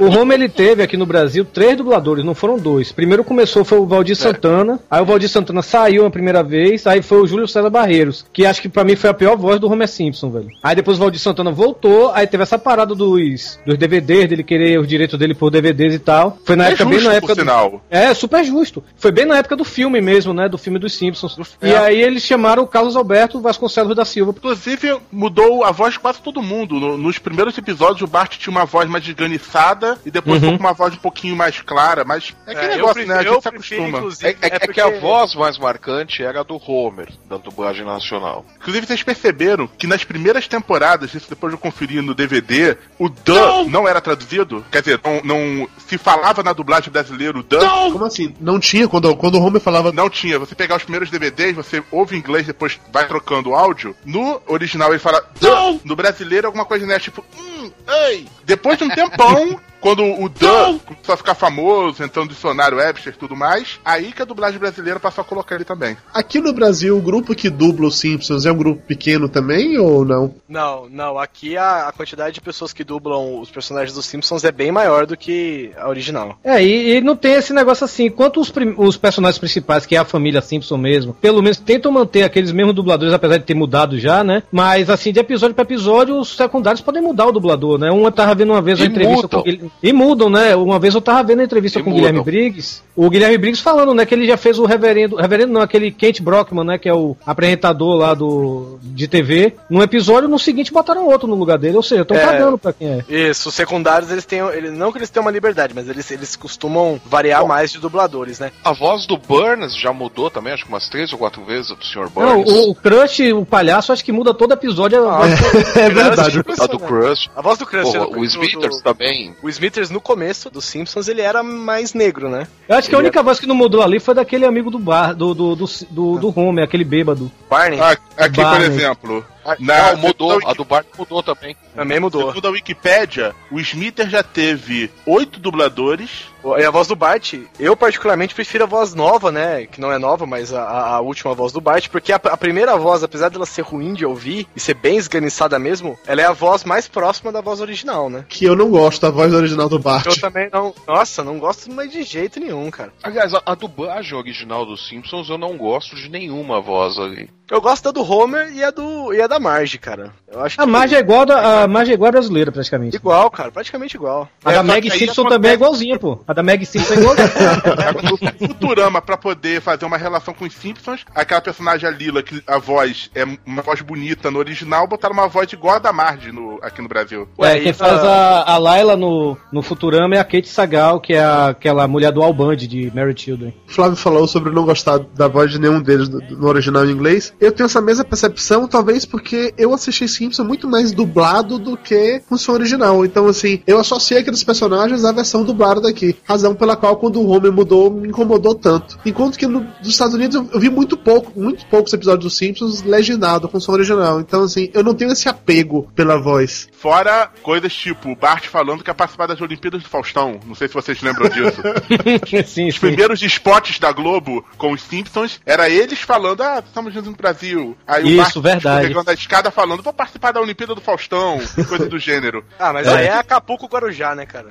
O 0.00 0.06
Homer 0.06 0.40
ele 0.40 0.48
teve 0.62 0.82
aqui 0.82 0.96
no 0.96 1.04
Brasil 1.04 1.44
três 1.44 1.76
dubladores, 1.76 2.24
não 2.24 2.34
foram 2.36 2.56
dois. 2.56 2.92
Primeiro 2.92 3.24
começou 3.24 3.64
foi 3.64 3.78
o 3.78 3.86
Valdir 3.86 4.14
Santana, 4.16 4.78
aí 4.88 5.02
o 5.02 5.04
Valdir 5.04 5.28
Santana 5.28 5.60
saiu 5.60 6.06
a 6.06 6.10
primeira 6.10 6.40
vez, 6.42 6.86
aí 6.86 7.02
foi 7.02 7.20
o 7.20 7.26
Júlio 7.26 7.48
César 7.48 7.68
Barreiros, 7.68 8.24
que 8.32 8.46
acho 8.46 8.62
que 8.62 8.68
pra 8.68 8.84
mim 8.84 8.94
foi 8.94 9.10
a 9.10 9.14
pior 9.14 9.36
voz 9.36 9.58
do 9.58 9.68
Homer 9.68 9.88
Simpson, 9.88 10.30
velho. 10.30 10.48
Aí 10.62 10.76
depois 10.76 10.96
o 10.98 11.00
Valdir 11.00 11.20
Santana 11.20 11.50
voltou, 11.50 12.12
aí 12.12 12.26
teve 12.28 12.44
essa 12.44 12.58
parada 12.58 12.94
dos, 12.94 13.58
dos 13.66 13.76
DVDs, 13.76 14.28
dele 14.28 14.44
querer 14.44 14.78
os 14.78 14.86
direitos 14.86 15.18
dele 15.18 15.34
por 15.34 15.50
DVDs 15.50 15.94
e 15.94 15.98
tal. 15.98 16.38
Foi 16.44 16.54
na 16.54 16.66
É 16.66 16.68
época, 16.68 16.84
bem 16.84 16.94
justo, 16.94 17.08
na 17.08 17.10
por 17.12 17.16
época. 17.18 17.34
do- 17.34 17.40
sinal. 17.40 17.84
É, 17.90 18.14
super 18.14 18.44
justo. 18.44 18.84
Foi 18.96 19.10
bem 19.10 19.24
na 19.24 19.38
época 19.38 19.56
do 19.56 19.64
filme 19.64 20.00
mesmo, 20.00 20.32
né? 20.32 20.48
Do 20.48 20.58
filme 20.58 20.78
dos 20.78 20.94
Simpsons. 20.94 21.36
E 21.60 21.70
é. 21.70 21.76
aí 21.76 22.00
eles 22.00 22.22
chamaram 22.22 22.62
o 22.62 22.66
Carlos 22.68 22.94
Alberto 22.94 23.40
Vasconcelos 23.40 23.96
da 23.96 24.04
Silva. 24.04 24.32
Inclusive, 24.36 24.96
mudou 25.10 25.64
a 25.64 25.72
voz 25.72 25.94
de 25.94 26.00
quase 26.00 26.20
todo 26.22 26.40
mundo. 26.40 26.78
No- 26.78 26.96
nos 26.96 27.18
primeiros 27.18 27.58
episódios, 27.58 28.02
o 28.02 28.06
Bart 28.06 28.36
tinha 28.38 28.52
uma 28.52 28.64
voz 28.64 28.88
mais 28.88 29.02
desganiçada 29.04 29.98
e 30.06 30.10
depois 30.10 30.42
Uhum. 30.42 30.51
Foi 30.52 30.58
com 30.58 30.64
uma 30.64 30.72
voz 30.72 30.94
um 30.94 30.98
pouquinho 30.98 31.36
mais 31.36 31.60
clara, 31.60 32.04
mas 32.04 32.34
é 32.46 32.52
aquele 32.52 32.66
É, 32.72 32.76
negócio, 32.76 32.94
prefiro- 32.94 33.14
né? 33.14 33.20
A 33.20 33.22
gente 33.32 33.42
se 33.42 33.48
acostuma. 33.48 33.98
É- 34.22 34.28
é, 34.28 34.36
é- 34.40 34.56
é 34.62 34.68
que 34.68 34.80
a 34.80 34.90
voz 35.00 35.34
mais 35.34 35.58
marcante 35.58 36.22
era 36.22 36.40
a 36.40 36.42
do 36.42 36.56
Homer, 36.56 37.08
da 37.28 37.36
dublagem 37.36 37.84
nacional. 37.84 38.44
Inclusive, 38.56 38.86
vocês 38.86 39.02
perceberam 39.02 39.66
que 39.66 39.86
nas 39.86 40.04
primeiras 40.04 40.46
temporadas, 40.48 41.14
isso 41.14 41.28
depois 41.28 41.52
eu 41.52 41.58
conferi 41.58 42.00
no 42.00 42.14
DVD, 42.14 42.76
o 42.98 43.08
Dan 43.08 43.64
não, 43.68 43.86
era 43.88 44.00
traduzido? 44.00 44.64
Quer 44.70 44.80
dizer, 44.82 45.00
não, 45.04 45.20
não 45.22 45.68
se 45.86 45.98
falava 45.98 46.42
na 46.42 46.52
dublagem 46.52 46.90
brasileira 46.90 47.38
o 47.38 47.42
Dan? 47.42 47.60
Como 47.92 48.04
assim? 48.04 48.34
Não 48.40 48.58
tinha 48.60 48.88
quando, 48.88 49.14
quando 49.16 49.36
o 49.36 49.42
Homer 49.42 49.60
falava. 49.60 49.92
Não 49.92 50.08
tinha. 50.08 50.38
Você 50.38 50.54
pegar 50.54 50.76
os 50.76 50.82
primeiros 50.82 51.10
DVDs, 51.10 51.54
você 51.54 51.82
ouve 51.90 52.16
em 52.16 52.18
inglês, 52.18 52.46
depois 52.46 52.78
vai 52.92 53.06
trocando 53.06 53.50
o 53.50 53.54
áudio. 53.54 53.94
No 54.04 54.40
original 54.46 54.90
ele 54.90 54.98
fala 54.98 55.24
Dan. 55.40 55.78
No 55.84 55.96
brasileiro, 55.96 56.46
alguma 56.46 56.64
coisa, 56.64 56.86
né? 56.86 56.98
Tipo, 56.98 57.24
hum, 57.38 57.70
ei. 58.08 58.26
Depois 58.44 58.78
de 58.78 58.84
um 58.84 58.88
tempão. 58.88 59.60
Quando 59.82 60.04
o 60.04 60.28
Dan 60.28 60.78
começou 60.78 61.12
a 61.12 61.16
ficar 61.16 61.34
famoso, 61.34 62.04
entrando 62.04 62.26
no 62.26 62.32
dicionário 62.32 62.78
Webster 62.78 63.12
e 63.12 63.16
tudo 63.16 63.34
mais, 63.34 63.80
aí 63.84 64.12
que 64.12 64.22
a 64.22 64.24
dublagem 64.24 64.60
brasileira 64.60 65.00
passou 65.00 65.22
a 65.22 65.24
colocar 65.24 65.56
ele 65.56 65.64
também. 65.64 65.96
Aqui 66.14 66.40
no 66.40 66.52
Brasil, 66.52 66.96
o 66.96 67.02
grupo 67.02 67.34
que 67.34 67.50
dubla 67.50 67.88
os 67.88 67.98
Simpsons 67.98 68.46
é 68.46 68.52
um 68.52 68.56
grupo 68.56 68.80
pequeno 68.86 69.28
também 69.28 69.76
ou 69.78 70.04
não? 70.04 70.36
Não, 70.48 70.88
não. 70.88 71.18
Aqui 71.18 71.56
a, 71.56 71.88
a 71.88 71.92
quantidade 71.92 72.34
de 72.34 72.40
pessoas 72.40 72.72
que 72.72 72.84
dublam 72.84 73.40
os 73.40 73.50
personagens 73.50 73.92
dos 73.92 74.06
Simpsons 74.06 74.44
é 74.44 74.52
bem 74.52 74.70
maior 74.70 75.04
do 75.04 75.16
que 75.16 75.72
a 75.76 75.88
original. 75.88 76.38
É, 76.44 76.62
e, 76.62 76.98
e 76.98 77.00
não 77.00 77.16
tem 77.16 77.32
esse 77.32 77.52
negócio 77.52 77.84
assim. 77.84 78.04
Enquanto 78.04 78.40
os, 78.40 78.52
os 78.78 78.96
personagens 78.96 79.38
principais, 79.38 79.84
que 79.84 79.96
é 79.96 79.98
a 79.98 80.04
família 80.04 80.40
Simpson 80.40 80.76
mesmo, 80.76 81.12
pelo 81.12 81.42
menos 81.42 81.58
tentam 81.58 81.90
manter 81.90 82.22
aqueles 82.22 82.52
mesmos 82.52 82.76
dubladores, 82.76 83.12
apesar 83.12 83.38
de 83.38 83.44
ter 83.44 83.54
mudado 83.54 83.98
já, 83.98 84.22
né? 84.22 84.44
Mas 84.52 84.88
assim, 84.88 85.12
de 85.12 85.18
episódio 85.18 85.56
pra 85.56 85.64
episódio, 85.64 86.20
os 86.20 86.36
secundários 86.36 86.80
podem 86.80 87.02
mudar 87.02 87.26
o 87.26 87.32
dublador, 87.32 87.78
né? 87.78 87.90
Um 87.90 88.04
eu 88.04 88.12
tava 88.12 88.32
vendo 88.36 88.52
uma 88.52 88.62
vez 88.62 88.78
uma 88.78 88.86
entrevista 88.86 89.22
mudam. 89.22 89.40
com 89.40 89.44
Guilherme. 89.44 89.71
E 89.82 89.92
mudam, 89.92 90.28
né? 90.30 90.54
Uma 90.56 90.78
vez 90.78 90.94
eu 90.94 91.00
tava 91.00 91.22
vendo 91.24 91.40
a 91.40 91.44
entrevista 91.44 91.80
E 91.80 91.82
com 91.82 91.90
o 91.90 91.94
Guilherme. 91.94 92.22
Briggs. 92.22 92.82
O 92.94 93.08
Guilherme 93.10 93.36
Briggs 93.38 93.62
falando, 93.62 93.94
né, 93.94 94.04
que 94.06 94.14
ele 94.14 94.26
já 94.26 94.36
fez 94.36 94.58
o 94.58 94.64
reverendo. 94.64 95.16
Reverendo 95.16 95.52
não, 95.52 95.60
aquele 95.60 95.90
Kent 95.90 96.20
Brockman, 96.20 96.64
né? 96.64 96.78
Que 96.78 96.88
é 96.88 96.94
o 96.94 97.16
apresentador 97.26 97.96
lá 97.96 98.14
do 98.14 98.78
de 98.82 99.08
TV. 99.08 99.54
Num 99.68 99.82
episódio, 99.82 100.28
no 100.28 100.38
seguinte, 100.38 100.72
botaram 100.72 101.06
outro 101.08 101.26
no 101.26 101.34
lugar 101.34 101.58
dele. 101.58 101.76
Ou 101.76 101.82
seja, 101.82 102.02
estão 102.02 102.16
É. 102.16 102.20
cagando 102.24 102.58
pra 102.58 102.72
quem 102.72 102.88
é. 102.88 103.04
Isso, 103.30 103.48
os 103.48 103.54
secundários, 103.54 104.10
eles 104.10 104.24
têm. 104.24 104.40
Eles, 104.40 104.72
não 104.72 104.92
que 104.92 104.98
eles 104.98 105.10
tenham 105.10 105.24
uma 105.24 105.30
liberdade, 105.32 105.72
mas 105.74 105.88
eles, 105.88 106.08
eles 106.10 106.36
costumam 106.36 107.00
variar 107.04 107.44
mais 107.46 107.72
de 107.72 107.78
dubladores, 107.80 108.38
né? 108.38 108.52
A 108.64 108.72
voz 108.72 109.06
do 109.06 109.16
Burns 109.16 109.74
já 109.76 109.92
mudou 109.92 110.30
também, 110.30 110.52
acho 110.52 110.64
que 110.64 110.68
umas 110.68 110.88
três 110.88 111.12
ou 111.12 111.18
quatro 111.18 111.44
vezes, 111.44 111.70
a 111.72 111.74
do 111.74 111.84
Sr. 111.84 112.08
Não, 112.14 112.42
Burns. 112.42 112.52
o, 112.52 112.70
o 112.70 112.74
Crush, 112.74 113.32
o 113.32 113.44
palhaço, 113.44 113.92
acho 113.92 114.04
que 114.04 114.12
muda 114.12 114.32
todo 114.34 114.52
episódio. 114.52 115.08
a 115.08 115.18
voz 115.26 115.32
É 115.76 115.88
verdade. 115.90 116.38
A 116.60 116.66
do 116.66 116.78
Crush. 116.78 117.28
A 117.34 117.42
voz 117.42 117.58
do 117.58 117.66
Crunch. 117.66 117.90
Porra, 117.92 118.06
do- 118.10 118.18
o 118.20 118.24
Smithers 118.24 118.76
do- 118.76 118.82
também. 118.82 119.34
O 119.42 119.48
Smithers, 119.48 119.61
no 119.90 120.00
começo 120.00 120.50
dos 120.50 120.64
Simpsons, 120.64 121.08
ele 121.08 121.20
era 121.20 121.42
mais 121.42 121.94
negro, 121.94 122.28
né? 122.28 122.46
Eu 122.68 122.76
acho 122.76 122.88
que 122.88 122.94
a 122.94 122.98
Ele 122.98 123.06
única 123.06 123.22
voz 123.22 123.38
que 123.38 123.46
não 123.46 123.54
mudou 123.54 123.82
ali 123.82 124.00
foi 124.00 124.14
daquele 124.14 124.44
amigo 124.44 124.70
do 124.70 124.78
bar, 124.78 125.14
do, 125.14 125.34
do, 125.34 125.54
do, 125.56 125.64
do, 125.90 126.18
do 126.18 126.38
Homer, 126.40 126.64
aquele 126.64 126.84
bêbado. 126.84 127.30
Barney 127.48 127.78
Ah, 127.80 127.96
aqui, 128.16 128.34
por 128.36 128.44
Barney. 128.44 128.66
exemplo, 128.68 129.24
Ah, 129.28 129.31
Na- 129.31 129.31
não, 129.58 129.96
mudou. 129.96 130.40
A 130.46 130.52
do 130.52 130.64
Bart 130.64 130.86
mudou 130.98 131.22
também. 131.22 131.56
também 131.74 132.00
mudou. 132.00 132.28
segundo 132.28 132.48
a 132.48 132.50
Wikipédia, 132.50 133.34
o 133.50 133.58
Smithers 133.60 134.10
já 134.10 134.22
teve 134.22 134.90
oito 135.06 135.38
dubladores. 135.40 136.30
E 136.58 136.64
a 136.64 136.72
voz 136.72 136.88
do 136.88 136.96
Bart, 136.96 137.34
eu 137.56 137.76
particularmente 137.76 138.34
prefiro 138.34 138.64
a 138.64 138.66
voz 138.66 138.94
nova, 138.94 139.30
né? 139.30 139.64
Que 139.66 139.80
não 139.80 139.92
é 139.92 139.98
nova, 139.98 140.26
mas 140.26 140.52
a, 140.52 140.60
a- 140.64 140.94
a 140.96 141.00
última 141.00 141.32
voz 141.34 141.52
do 141.52 141.60
Bart, 141.60 141.88
porque 141.88 142.12
a, 142.12 142.16
a 142.16 142.36
primeira 142.36 142.76
voz, 142.76 143.04
apesar 143.04 143.28
dela 143.30 143.46
ser 143.46 143.62
ruim 143.62 143.94
de 143.94 144.04
ouvir 144.04 144.48
e 144.56 144.58
ser 144.58 144.74
bem 144.74 144.96
esganiçada 144.96 145.56
mesmo, 145.56 145.96
ela 146.04 146.20
é 146.20 146.24
a 146.24 146.32
voz 146.32 146.64
mais 146.64 146.88
próxima 146.88 147.30
da 147.30 147.40
voz 147.40 147.60
original, 147.60 148.10
né? 148.10 148.24
Que 148.28 148.44
eu 148.44 148.56
não 148.56 148.70
gosto 148.70 149.00
da 149.02 149.10
voz 149.10 149.32
original 149.32 149.68
do 149.68 149.78
Bart. 149.78 150.06
Eu 150.06 150.20
também 150.20 150.48
não. 150.52 150.74
Nossa, 150.84 151.22
não 151.22 151.38
gosto 151.38 151.70
mais 151.70 151.92
de 151.92 152.02
jeito 152.02 152.40
nenhum, 152.40 152.68
cara. 152.72 152.92
Aliás, 153.04 153.32
a, 153.34 153.42
a 153.46 153.54
dublagem 153.54 154.18
original 154.18 154.66
dos 154.66 154.88
Simpsons 154.88 155.28
eu 155.28 155.38
não 155.38 155.56
gosto 155.56 155.94
de 155.94 156.08
nenhuma 156.08 156.60
voz 156.60 156.98
ali. 156.98 157.30
Eu 157.48 157.60
gosto 157.60 157.84
da 157.84 157.90
do 157.92 158.02
Homer 158.10 158.50
e 158.52 158.64
a 158.64 158.70
do 158.72 159.12
e 159.14 159.20
a 159.22 159.26
da 159.32 159.40
Marge, 159.40 159.78
cara. 159.78 160.12
Eu 160.30 160.40
acho 160.42 160.60
A 160.60 160.64
que 160.64 160.70
Marge 160.70 160.94
é 160.94 160.98
igual 160.98 161.26
da, 161.26 161.62
a 161.64 161.68
Marge 161.68 161.90
é 161.90 161.94
igual 161.94 162.08
a 162.08 162.12
brasileira, 162.12 162.50
praticamente. 162.52 162.96
igual, 162.96 163.30
cara, 163.30 163.50
praticamente 163.50 163.96
igual. 163.96 164.28
A 164.44 164.52
É, 164.52 164.54
da 164.56 164.62
Meg 164.62 164.90
Simpson 164.90 165.24
também 165.28 165.50
é 165.50 165.54
igualzinha, 165.54 165.98
pô. 165.98 166.20
A 166.26 166.32
da 166.32 166.42
Meg 166.42 166.64
Simpson 166.66 166.94
é 166.94 166.96
igualzinha. 166.98 167.28
No 168.02 168.48
Futurama, 168.48 169.00
pra 169.00 169.16
poder 169.16 169.60
fazer 169.60 169.84
uma 169.84 169.96
relação 169.96 170.34
com 170.34 170.44
os 170.44 170.52
Simpsons, 170.54 171.04
aquela 171.14 171.40
personagem 171.40 171.88
a 171.88 171.92
Lila, 171.92 172.22
que 172.22 172.42
a 172.46 172.58
voz 172.58 173.10
é 173.14 173.24
uma 173.46 173.62
voz 173.62 173.80
bonita 173.80 174.30
no 174.30 174.38
original, 174.38 174.86
botaram 174.86 175.14
uma 175.14 175.28
voz 175.28 175.52
igual 175.52 175.76
a 175.76 175.78
da 175.78 175.92
Marge 175.92 176.32
no, 176.32 176.58
aqui 176.62 176.82
no 176.82 176.88
Brasil. 176.88 177.28
Ué, 177.38 177.58
e 177.58 177.62
quem 177.62 177.72
faz 177.72 178.02
a, 178.04 178.42
a 178.42 178.58
Layla 178.58 178.96
no, 178.96 179.36
no 179.52 179.62
Futurama 179.62 180.14
é 180.16 180.18
a 180.18 180.24
Kate 180.24 180.48
Sagal, 180.48 181.00
que 181.00 181.12
é 181.14 181.22
a- 181.22 181.48
aquela 181.48 181.86
mulher 181.86 182.10
do 182.12 182.22
Al 182.22 182.32
Bundy, 182.34 182.66
de 182.66 182.90
Mary 182.94 183.14
Children. 183.16 183.54
O 183.68 183.72
Flávio 183.72 183.96
falou 183.96 184.26
sobre 184.26 184.52
não 184.52 184.64
gostar 184.64 184.98
da 184.98 185.28
voz 185.28 185.50
de 185.50 185.58
nenhum 185.58 185.80
deles 185.80 186.08
no 186.08 186.46
original 186.48 186.84
em 186.86 186.90
inglês. 186.90 187.32
Eu 187.40 187.52
tenho 187.52 187.66
essa 187.66 187.80
mesma 187.80 188.04
percepção, 188.04 188.66
talvez 188.66 189.04
porque 189.04 189.21
eu 189.56 189.72
assisti 189.74 190.08
Simpson 190.08 190.44
muito 190.44 190.68
mais 190.68 190.92
dublado 190.92 191.58
do 191.58 191.76
que 191.76 192.20
com 192.28 192.36
som 192.36 192.52
original. 192.52 193.04
Então, 193.04 193.26
assim, 193.28 193.62
eu 193.66 193.78
associei 193.78 194.20
aqueles 194.20 194.42
personagens 194.44 195.04
à 195.04 195.12
versão 195.12 195.44
dublada 195.44 195.80
daqui. 195.80 196.16
Razão 196.24 196.54
pela 196.54 196.76
qual, 196.76 196.96
quando 196.96 197.20
o 197.20 197.28
Homer 197.28 197.52
mudou, 197.52 197.90
me 197.90 198.08
incomodou 198.08 198.54
tanto. 198.54 198.98
Enquanto 199.04 199.38
que 199.38 199.46
no- 199.46 199.60
nos 199.80 199.88
Estados 199.88 200.14
Unidos 200.14 200.36
eu, 200.52 200.60
vi 200.60 200.68
muito 200.70 200.96
pouco, 200.96 201.38
muito 201.38 201.64
poucos 201.66 201.92
episódios 201.92 202.24
dos 202.24 202.36
Simpsons 202.36 202.82
legendado 202.82 203.48
com 203.48 203.60
som 203.60 203.72
original. 203.72 204.20
Então, 204.20 204.42
assim, 204.42 204.70
eu 204.74 204.82
não 204.82 204.94
tenho 204.94 205.12
esse 205.12 205.28
apego 205.28 205.90
pela 205.94 206.18
voz. 206.20 206.68
Fora 206.72 207.30
coisas 207.42 207.72
tipo 207.72 208.10
o 208.10 208.16
Bart 208.16 208.46
falando 208.46 208.82
que 208.82 208.90
ia 208.90 208.94
participar 208.94 209.26
das 209.26 209.40
Olimpíadas 209.40 209.82
do 209.82 209.88
Faustão. 209.88 210.40
Não 210.46 210.54
sei 210.54 210.68
se 210.68 210.74
vocês 210.74 211.00
lembram 211.02 211.28
disso. 211.28 211.60
sim, 212.46 212.68
Os 212.68 212.74
sim. 212.74 212.80
primeiros 212.80 213.22
spots 213.22 213.78
da 213.78 213.92
Globo 213.92 214.44
com 214.56 214.72
os 214.72 214.82
Simpsons 214.82 215.40
era 215.46 215.68
eles 215.68 216.00
falando, 216.00 216.42
ah, 216.42 216.62
estamos 216.64 216.92
juntos 216.92 217.10
no 217.10 217.16
Brasil. 217.16 217.76
Aí 217.86 218.18
Isso, 218.18 218.38
o 218.38 218.42
Bart 218.42 218.54
verdade. 218.54 218.88
pegando 218.88 219.08
a 219.12 219.14
escada 219.14 219.50
falando, 219.50 219.82
vou 219.82 219.92
participar 219.92 220.32
da 220.32 220.40
Olimpíada 220.40 220.74
do 220.74 220.80
Faustão, 220.80 221.40
coisa 221.68 221.88
do 221.88 221.98
gênero. 221.98 222.44
Ah, 222.58 222.72
mas 222.72 222.86
aí 222.86 223.06
é 223.06 223.12
Acapulco 223.14 223.66
Guarujá, 223.66 224.14
né, 224.14 224.24
cara? 224.24 224.50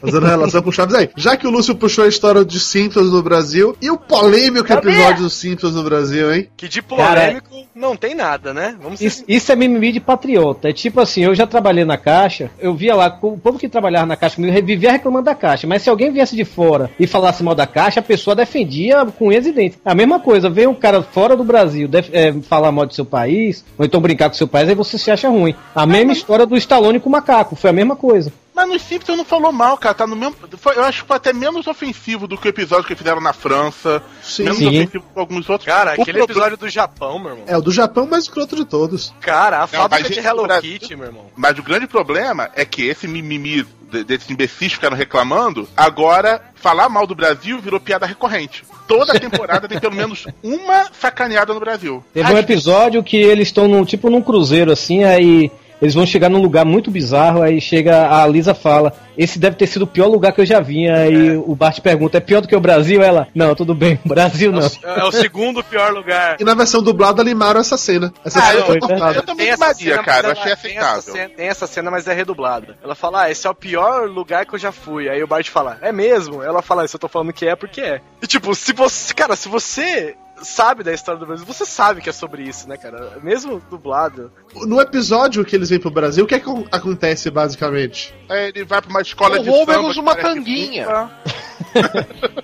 Fazendo 0.00 0.26
relação 0.26 0.62
com 0.62 0.70
o 0.70 0.72
Chaves 0.72 0.94
aí. 0.94 1.10
Já 1.16 1.36
que 1.36 1.46
o 1.46 1.50
Lúcio 1.50 1.74
puxou 1.74 2.04
a 2.04 2.08
história 2.08 2.44
de 2.44 2.58
Simpsons 2.58 3.10
no 3.10 3.22
Brasil, 3.22 3.76
e 3.80 3.90
o 3.90 3.98
polêmico 3.98 4.72
episódio 4.72 5.24
dos 5.24 5.34
Simpsons 5.34 5.74
no 5.74 5.82
Brasil, 5.82 6.32
hein? 6.34 6.48
Que 6.56 6.68
de 6.68 6.80
polêmico 6.82 7.66
não 7.74 7.94
tem 7.96 8.14
nada, 8.14 8.54
né? 8.54 8.76
Vamos 8.80 8.98
ser 8.98 9.06
Isso, 9.06 9.24
isso 9.28 9.52
é 9.52 9.56
mimimi 9.56 9.92
de 9.92 10.00
patriota. 10.00 10.68
É 10.70 10.72
tipo 10.72 11.00
assim, 11.00 11.24
eu 11.24 11.34
já 11.34 11.46
trabalhei 11.46 11.84
na 11.84 11.96
caixa, 11.98 12.50
eu 12.58 12.74
via 12.74 12.94
lá, 12.94 13.18
o 13.22 13.36
povo 13.38 13.58
que 13.58 13.68
trabalhava 13.68 14.06
na 14.06 14.16
caixa 14.16 14.36
comigo 14.36 14.66
vivia 14.66 14.92
reclamando 14.92 15.26
da 15.26 15.34
caixa. 15.34 15.66
Mas 15.66 15.82
se 15.82 15.90
alguém 15.90 16.12
viesse 16.12 16.34
de 16.36 16.44
fora 16.44 16.90
e 16.98 17.06
falasse 17.06 17.42
mal 17.42 17.54
da 17.54 17.66
caixa, 17.66 18.00
a 18.00 18.02
pessoa 18.02 18.34
defendia 18.36 19.04
com 19.18 19.28
unhas 19.28 19.46
e 19.46 19.52
dentes. 19.52 19.78
A 19.84 19.94
mesma 19.94 20.20
coisa, 20.20 20.48
vem 20.48 20.66
um 20.66 20.74
cara 20.74 21.02
fora 21.02 21.36
do 21.36 21.44
Brasil 21.44 21.86
def- 21.88 22.10
é, 22.12 22.32
falar 22.42 22.72
mal 22.72 22.86
do 22.86 22.94
seu 22.94 23.04
país, 23.04 23.64
ou 23.76 23.84
então 23.92 24.00
brincar 24.00 24.30
com 24.30 24.34
seu 24.34 24.48
país, 24.48 24.70
aí 24.70 24.74
você 24.74 24.96
se 24.96 25.10
acha 25.10 25.28
ruim. 25.28 25.54
A 25.74 25.84
mesma 25.84 26.14
história 26.14 26.46
do 26.46 26.56
Stallone 26.56 26.98
com 26.98 27.10
o 27.10 27.12
macaco, 27.12 27.54
foi 27.54 27.68
a 27.68 27.74
mesma 27.74 27.94
coisa. 27.94 28.32
Mas 28.54 28.68
nos 28.68 28.82
Simpsons 28.82 29.16
não 29.16 29.24
falou 29.24 29.50
mal, 29.50 29.78
cara. 29.78 29.94
Tá 29.94 30.06
no 30.06 30.14
mesmo. 30.14 30.36
foi- 30.58 30.76
eu 30.76 30.84
acho 30.84 31.02
que 31.02 31.08
foi 31.08 31.16
até 31.16 31.32
menos 31.32 31.66
ofensivo 31.66 32.26
do 32.28 32.36
que 32.36 32.46
o 32.46 32.50
episódio 32.50 32.84
que 32.86 32.94
fizeram 32.94 33.20
na 33.20 33.32
França. 33.32 34.02
Sim. 34.22 34.42
menos 34.44 34.58
Sim. 34.58 34.68
ofensivo 34.68 35.04
que 35.12 35.18
alguns 35.18 35.48
outros. 35.48 35.66
Cara, 35.66 35.90
O 35.90 36.02
aquele 36.02 36.18
problema- 36.18 36.24
episódio 36.32 36.56
do 36.58 36.68
Japão, 36.68 37.18
meu 37.18 37.30
irmão. 37.30 37.44
É 37.46 37.56
o 37.56 37.62
do 37.62 37.72
Japão, 37.72 38.06
mais 38.06 38.24
escroto 38.24 38.54
de 38.54 38.64
todos. 38.64 39.12
Cara, 39.20 39.56
a 39.58 39.60
Não, 39.60 39.68
fábrica 39.68 40.10
de 40.10 40.20
Hello 40.20 40.42
Brasil- 40.42 40.72
Kitty, 40.72 40.96
meu 40.96 41.06
irmão. 41.06 41.26
Mas 41.34 41.58
o 41.58 41.62
grande 41.62 41.86
problema 41.86 42.50
é 42.54 42.64
que 42.64 42.82
esse 42.86 43.08
mimimi 43.08 43.66
de- 43.90 44.04
desses 44.04 44.30
imbecis 44.30 44.68
que 44.68 44.74
ficaram 44.76 44.96
reclamando, 44.96 45.68
agora 45.76 46.42
falar 46.54 46.88
mal 46.88 47.06
do 47.06 47.14
Brasil 47.14 47.58
virou 47.58 47.80
piada 47.80 48.06
recorrente. 48.06 48.64
Toda 48.86 49.18
temporada 49.18 49.66
tem 49.68 49.78
pelo 49.80 49.94
menos 49.94 50.26
uma 50.42 50.86
sacaneada 50.92 51.52
no 51.54 51.60
Brasil. 51.60 52.04
Teve 52.12 52.32
um 52.32 52.38
episódio 52.38 53.02
que 53.02 53.16
eles 53.16 53.48
estão 53.48 53.66
num, 53.68 53.84
tipo 53.84 54.08
num 54.10 54.20
cruzeiro 54.22 54.70
assim, 54.72 55.04
aí 55.04 55.50
eles 55.82 55.94
vão 55.94 56.06
chegar 56.06 56.28
num 56.30 56.40
lugar 56.40 56.64
muito 56.64 56.90
bizarro, 56.90 57.42
aí 57.42 57.60
chega 57.60 58.08
a 58.10 58.26
Lisa 58.26 58.54
fala, 58.54 58.92
esse 59.18 59.38
deve 59.38 59.56
ter 59.56 59.66
sido 59.66 59.82
o 59.82 59.86
pior 59.86 60.06
lugar 60.06 60.32
que 60.32 60.40
eu 60.40 60.46
já 60.46 60.60
vim. 60.60 60.86
Aí 60.88 61.36
o 61.36 61.54
Bart 61.54 61.80
pergunta, 61.80 62.16
é 62.16 62.20
pior 62.20 62.40
do 62.40 62.48
que 62.48 62.56
o 62.56 62.60
Brasil? 62.60 63.02
Ela, 63.02 63.26
não, 63.34 63.54
tudo 63.54 63.74
bem, 63.74 63.98
Brasil 64.04 64.50
não. 64.52 64.70
É 64.96 65.04
o 65.04 65.12
segundo 65.12 65.62
pior 65.62 65.92
lugar. 65.92 66.36
E 66.40 66.44
na 66.44 66.54
versão 66.54 66.82
dublada 66.82 67.22
limaram 67.22 67.60
essa 67.60 67.76
cena. 67.76 68.12
Essa 68.24 68.38
Ah, 68.38 68.42
cena 68.42 68.60
eu 68.60 68.66
foi 68.66 68.78
tô- 68.78 68.86
cortada. 68.88 69.18
eu 69.18 69.22
também 69.22 69.46
Tem 69.46 69.52
essa 69.52 69.64
limaria, 69.64 69.90
cena, 69.94 70.04
cara, 70.04 70.28
eu 70.28 70.32
achei 70.32 70.44
tem 70.44 70.52
aceitável. 70.78 71.02
cena- 71.02 71.28
Tem 71.36 71.46
essa 71.48 71.66
cena, 71.66 71.90
mas 71.90 72.06
é 72.06 72.14
redublada. 72.14 72.76
Ela 72.82 72.94
fala, 72.94 73.22
ah, 73.24 73.30
esse 73.30 73.44
é 73.46 73.50
o 73.50 73.54
pior 73.54 74.08
lugar 74.08 74.46
que 74.46 74.54
eu 74.54 74.58
já 74.58 74.70
fui. 74.70 75.08
Aí 75.08 75.22
o 75.22 75.26
Bart 75.26 75.48
fala, 75.48 75.78
é 75.82 75.90
mesmo? 75.90 76.42
Ela 76.42 76.62
fala, 76.62 76.84
isso 76.84 76.94
eu 76.96 77.00
tô 77.00 77.08
falando 77.08 77.32
que 77.32 77.44
é 77.46 77.56
porque 77.56 77.80
é. 77.80 78.00
E 78.22 78.26
tipo, 78.26 78.54
se 78.54 78.72
você, 78.72 79.12
cara, 79.12 79.34
se 79.34 79.48
você 79.48 80.14
sabe 80.44 80.82
da 80.82 80.92
história 80.92 81.18
do 81.18 81.26
Brasil, 81.26 81.46
você 81.46 81.64
sabe 81.64 82.00
que 82.00 82.08
é 82.08 82.12
sobre 82.12 82.42
isso, 82.42 82.68
né, 82.68 82.76
cara? 82.76 83.18
Mesmo 83.22 83.60
dublado. 83.70 84.32
No 84.66 84.80
episódio 84.80 85.44
que 85.44 85.56
eles 85.56 85.70
vêm 85.70 85.80
pro 85.80 85.90
Brasil, 85.90 86.24
o 86.24 86.26
que, 86.26 86.34
é 86.34 86.40
que 86.40 86.48
acontece 86.70 87.30
basicamente? 87.30 88.14
Aí 88.28 88.48
ele 88.48 88.64
vai 88.64 88.80
pra 88.80 88.90
uma 88.90 89.00
escola 89.00 89.40
O 89.40 89.42
de 89.42 89.50
Homer 89.50 89.76
samba 89.76 90.00
uma 90.00 90.16
tanguinha. 90.16 91.10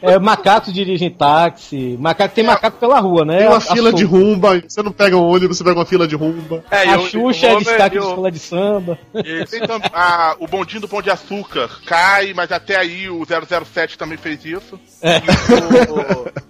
É, 0.02 0.18
macacos 0.18 0.72
dirigem 0.72 1.10
táxi, 1.10 1.96
macaco 2.00 2.34
tem 2.34 2.44
macaco 2.44 2.78
pela 2.78 2.98
rua, 3.00 3.24
né? 3.24 3.38
Tem 3.38 3.46
uma 3.48 3.56
A- 3.56 3.60
fila 3.60 3.90
a 3.90 3.92
de 3.92 4.04
rumba, 4.04 4.60
você 4.66 4.82
não 4.82 4.92
pega 4.92 5.16
um 5.16 5.24
ônibus, 5.26 5.58
você 5.58 5.64
pega 5.64 5.78
uma 5.78 5.86
fila 5.86 6.06
de 6.06 6.14
rumba. 6.16 6.62
É, 6.70 6.82
A 6.88 6.98
Xuxa 6.98 7.48
é 7.48 7.56
destaque 7.56 7.98
de 7.98 8.04
escola 8.04 8.30
de 8.30 8.38
samba. 8.38 8.98
A- 9.92 10.36
o 10.38 10.46
bondinho 10.46 10.80
do 10.82 10.88
Pão 10.88 11.02
de 11.02 11.10
Açúcar 11.10 11.68
cai, 11.84 12.32
mas 12.34 12.52
até 12.52 12.76
aí 12.76 13.08
o 13.08 13.24
007 13.24 13.98
também 13.98 14.16
fez 14.18 14.44
isso. 14.44 14.78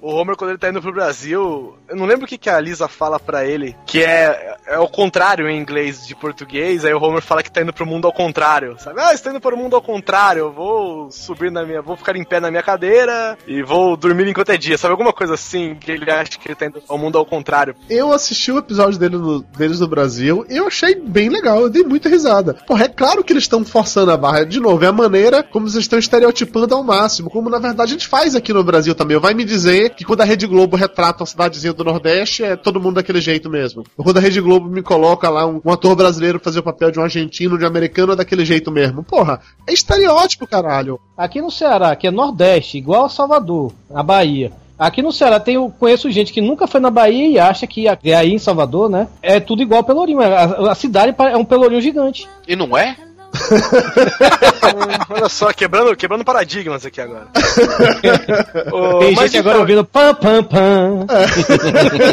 o, 0.01 0.09
o 0.11 0.15
Homer, 0.15 0.37
quando 0.37 0.51
ele 0.51 0.59
tá 0.59 0.69
indo 0.69 0.81
pro 0.81 0.93
Brasil, 0.93 1.77
eu 1.89 1.97
não 1.97 2.07
lembro 2.07 2.25
o 2.25 2.29
que, 2.29 2.39
que 2.39 2.51
a 2.51 2.61
Lisa 2.61 2.89
fala 2.89 3.19
pra 3.19 3.45
ele, 3.45 3.75
que 3.87 4.03
é, 4.03 4.57
é 4.67 4.79
o 4.79 4.89
contrário 4.89 5.49
em 5.49 5.59
inglês 5.59 6.07
de 6.07 6.15
português, 6.15 6.85
aí 6.85 6.93
o 6.95 7.03
Homer 7.03 7.23
fala 7.23 7.43
que 7.43 7.51
tá 7.51 7.63
indo 7.63 7.73
pro 7.73 7.87
mundo 7.87 8.07
ao 8.07 8.13
contrário, 8.13 8.77
sabe? 8.79 9.01
Ah, 9.01 9.13
estou 9.13 9.31
indo 9.33 9.41
pro 9.41 9.57
mundo 9.57 9.77
ao 9.77 9.83
contrário, 9.83 10.41
eu 10.41 10.53
vou 10.53 11.11
subir 11.11 11.51
na 11.51 11.65
minha, 11.65 11.83
vou 11.83 11.97
ficar 11.97 12.17
em 12.17 12.25
pé 12.25 12.41
na 12.41 12.51
minha 12.51 12.63
cadeira 12.73 13.39
e 13.47 13.63
vou 13.63 13.97
dormir 13.97 14.29
enquanto 14.29 14.51
é 14.51 14.57
dia, 14.59 14.77
sabe? 14.77 14.93
Alguma 14.93 15.13
coisa 15.13 15.35
assim, 15.35 15.75
que 15.75 15.91
ele 15.91 16.11
acha 16.11 16.39
que 16.39 16.47
ele 16.49 16.55
tá 16.55 16.67
indo 16.67 16.83
ao 16.87 16.99
mundo 16.99 17.17
ao 17.17 17.25
contrário. 17.25 17.75
Eu 17.89 18.13
assisti 18.13 18.53
o 18.53 18.59
episódio 18.59 18.99
dele 18.99 19.17
no- 19.17 19.41
deles 19.57 19.81
no 19.81 19.89
Brasil 19.89 20.45
e 20.51 20.57
eu 20.59 20.67
achei 20.67 20.95
bem 20.95 21.31
legal, 21.31 21.61
eu 21.63 21.71
dei 21.71 21.83
muita 21.83 22.09
risada. 22.11 22.55
Porra, 22.67 22.85
é 22.85 22.89
claro 22.89 23.25
que 23.25 23.33
eles 23.33 23.45
estão 23.45 23.65
forçando 23.65 24.11
a 24.11 24.17
barra. 24.17 24.45
De 24.45 24.61
novo, 24.61 24.85
é 24.85 24.89
a 24.89 24.93
maneira 24.93 25.43
como 25.43 25.65
eles 25.67 25.77
estão 25.77 25.99
estereotipando 25.99 26.75
ao 26.75 26.85
máximo, 26.85 27.31
como 27.31 27.49
na 27.49 27.59
verdade 27.59 27.91
a 27.91 27.93
gente 27.95 28.07
faz 28.07 28.35
aqui 28.35 28.53
no 28.53 28.63
Brasil 28.63 28.95
também. 28.95 29.19
Vai 29.19 29.33
me 29.33 29.45
dizer 29.45 29.91
que 29.95 30.05
quando 30.05 30.21
a 30.21 30.25
Rede 30.25 30.47
Globo 30.47 30.77
retrata 30.77 31.23
uma 31.23 31.27
cidadezinha 31.27 31.73
do 31.73 31.85
Nordeste, 31.85 32.45
é 32.45 32.55
todo 32.57 32.81
mundo 32.81 32.97
daquele 32.97 33.21
jeito 33.21 33.49
mesmo. 33.49 33.83
Ou 33.97 34.05
quando 34.05 34.19
a 34.19 34.21
Rede 34.21 34.41
Globo 34.41 34.69
me 34.69 34.83
coloca 34.83 35.31
lá 35.31 35.47
um, 35.47 35.61
um 35.65 35.73
ator 35.73 35.97
brasileiro 35.97 36.39
fazer 36.39 36.59
o 36.59 36.63
papel 36.63 36.91
de 36.91 36.99
um 36.99 37.03
argentino, 37.03 37.57
de 37.57 37.65
um 37.65 37.67
americano, 37.69 38.13
é 38.13 38.17
daquele 38.17 38.45
jeito 38.45 38.71
mesmo. 38.71 39.03
Porra, 39.03 39.41
é 39.67 39.73
estereótipo, 39.73 40.47
caralho. 40.47 41.01
Aqui 41.17 41.41
no 41.41 41.51
Ceará, 41.51 41.97
que 41.97 42.07
é 42.07 42.11
Nordeste, 42.11 42.58
igual 42.79 43.05
a 43.05 43.09
Salvador, 43.09 43.73
a 43.93 44.03
Bahia. 44.03 44.53
Aqui 44.79 45.03
no 45.03 45.11
Ceará 45.11 45.41
tem, 45.41 45.57
eu 45.57 45.73
conheço 45.77 46.11
gente 46.11 46.33
que 46.33 46.41
nunca 46.41 46.69
foi 46.69 46.81
na 46.81 46.91
Bahia 46.91 47.27
e 47.27 47.39
acha 47.39 47.67
que 47.67 47.87
é 47.89 48.15
aí 48.15 48.33
em 48.33 48.39
Salvador, 48.39 48.89
né? 48.89 49.09
É 49.21 49.41
tudo 49.41 49.61
igual 49.61 49.83
Pelourinho. 49.83 50.21
A, 50.21 50.71
a 50.71 50.75
cidade 50.75 51.15
é 51.19 51.37
um 51.37 51.45
Pelourinho 51.45 51.81
gigante. 51.81 52.29
E 52.47 52.55
não 52.55 52.79
é? 52.79 52.97
Olha 55.11 55.29
só, 55.29 55.53
quebrando, 55.53 55.95
quebrando 55.97 56.25
paradigmas 56.25 56.85
aqui 56.85 57.01
agora. 57.01 57.29
Ô, 58.73 58.99
tem 59.01 59.15
mas 59.15 59.31
gente 59.31 59.39
agora 59.39 59.57
então, 59.57 59.61
ouvindo 59.61 59.85
pam 59.85 60.15
pam 60.15 60.43
pam. 60.45 61.07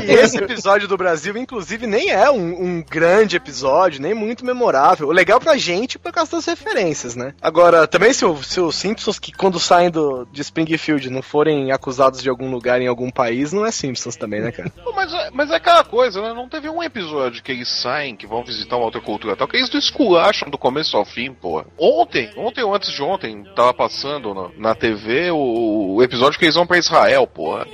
E 0.08 0.12
esse 0.14 0.38
episódio 0.38 0.88
do 0.88 0.98
Brasil, 0.98 1.36
inclusive, 1.38 1.86
nem 1.88 2.10
é 2.10 2.30
um, 2.30 2.38
um 2.78 2.84
grande 2.90 3.36
episódio, 3.36 4.02
nem 4.02 4.14
muito 4.14 4.46
memorável. 4.46 5.08
O 5.08 5.12
legal 5.12 5.40
pra 5.40 5.58
gente 5.58 5.98
por 6.00 6.12
causa 6.12 6.32
das 6.32 6.46
referências, 6.46 7.16
né? 7.16 7.34
Agora, 7.42 7.88
também 7.88 8.14
se, 8.14 8.26
o- 8.26 8.42
se 8.44 8.60
os 8.60 8.76
Simpsons, 8.76 9.20
que 9.20 9.32
quando 9.32 9.60
saem 9.60 9.90
do, 9.90 10.26
de 10.32 10.42
Springfield, 10.42 11.10
não 11.10 11.22
forem 11.22 11.72
acusados 11.72 12.22
de 12.22 12.30
algum 12.30 12.50
lugar 12.52 12.82
em 12.82 12.88
algum 12.88 13.10
país, 13.10 13.52
não 13.54 13.66
é 13.66 13.72
Simpsons 13.72 14.16
também, 14.16 14.42
né, 14.42 14.52
cara? 14.52 14.72
Mas, 14.96 15.14
é- 15.14 15.30
mas 15.34 15.52
é 15.52 15.56
aquela 15.56 15.84
coisa, 15.84 16.22
né? 16.22 16.34
Não 16.34 16.48
teve 16.50 16.70
um 16.70 16.82
episódio 16.84 17.42
que 17.44 17.52
eles 17.52 17.70
saem, 17.82 18.16
que 18.16 18.28
vão 18.28 18.44
visitar 18.44 18.76
uma 18.78 18.86
outra 18.86 19.02
cultura 19.02 19.36
tal, 19.36 19.48
que 19.48 19.58
eles 19.58 19.74
esculacham 19.74 20.50
do 20.50 20.58
começo 20.58 20.96
ao 20.98 21.05
fim, 21.06 21.32
pô. 21.34 21.64
Ontem, 21.78 22.30
ontem 22.36 22.64
ou 22.64 22.76
antes 22.76 22.92
de 22.92 23.02
ontem, 23.02 23.44
tava 23.56 23.74
passando 23.74 24.34
na, 24.34 24.50
na 24.70 24.76
TV 24.76 25.32
o, 25.32 25.96
o 25.96 26.04
episódio 26.04 26.38
que 26.38 26.46
eles 26.46 26.56
vão 26.56 26.68
pra 26.68 26.78
Israel, 26.78 27.26
porra. 27.28 27.66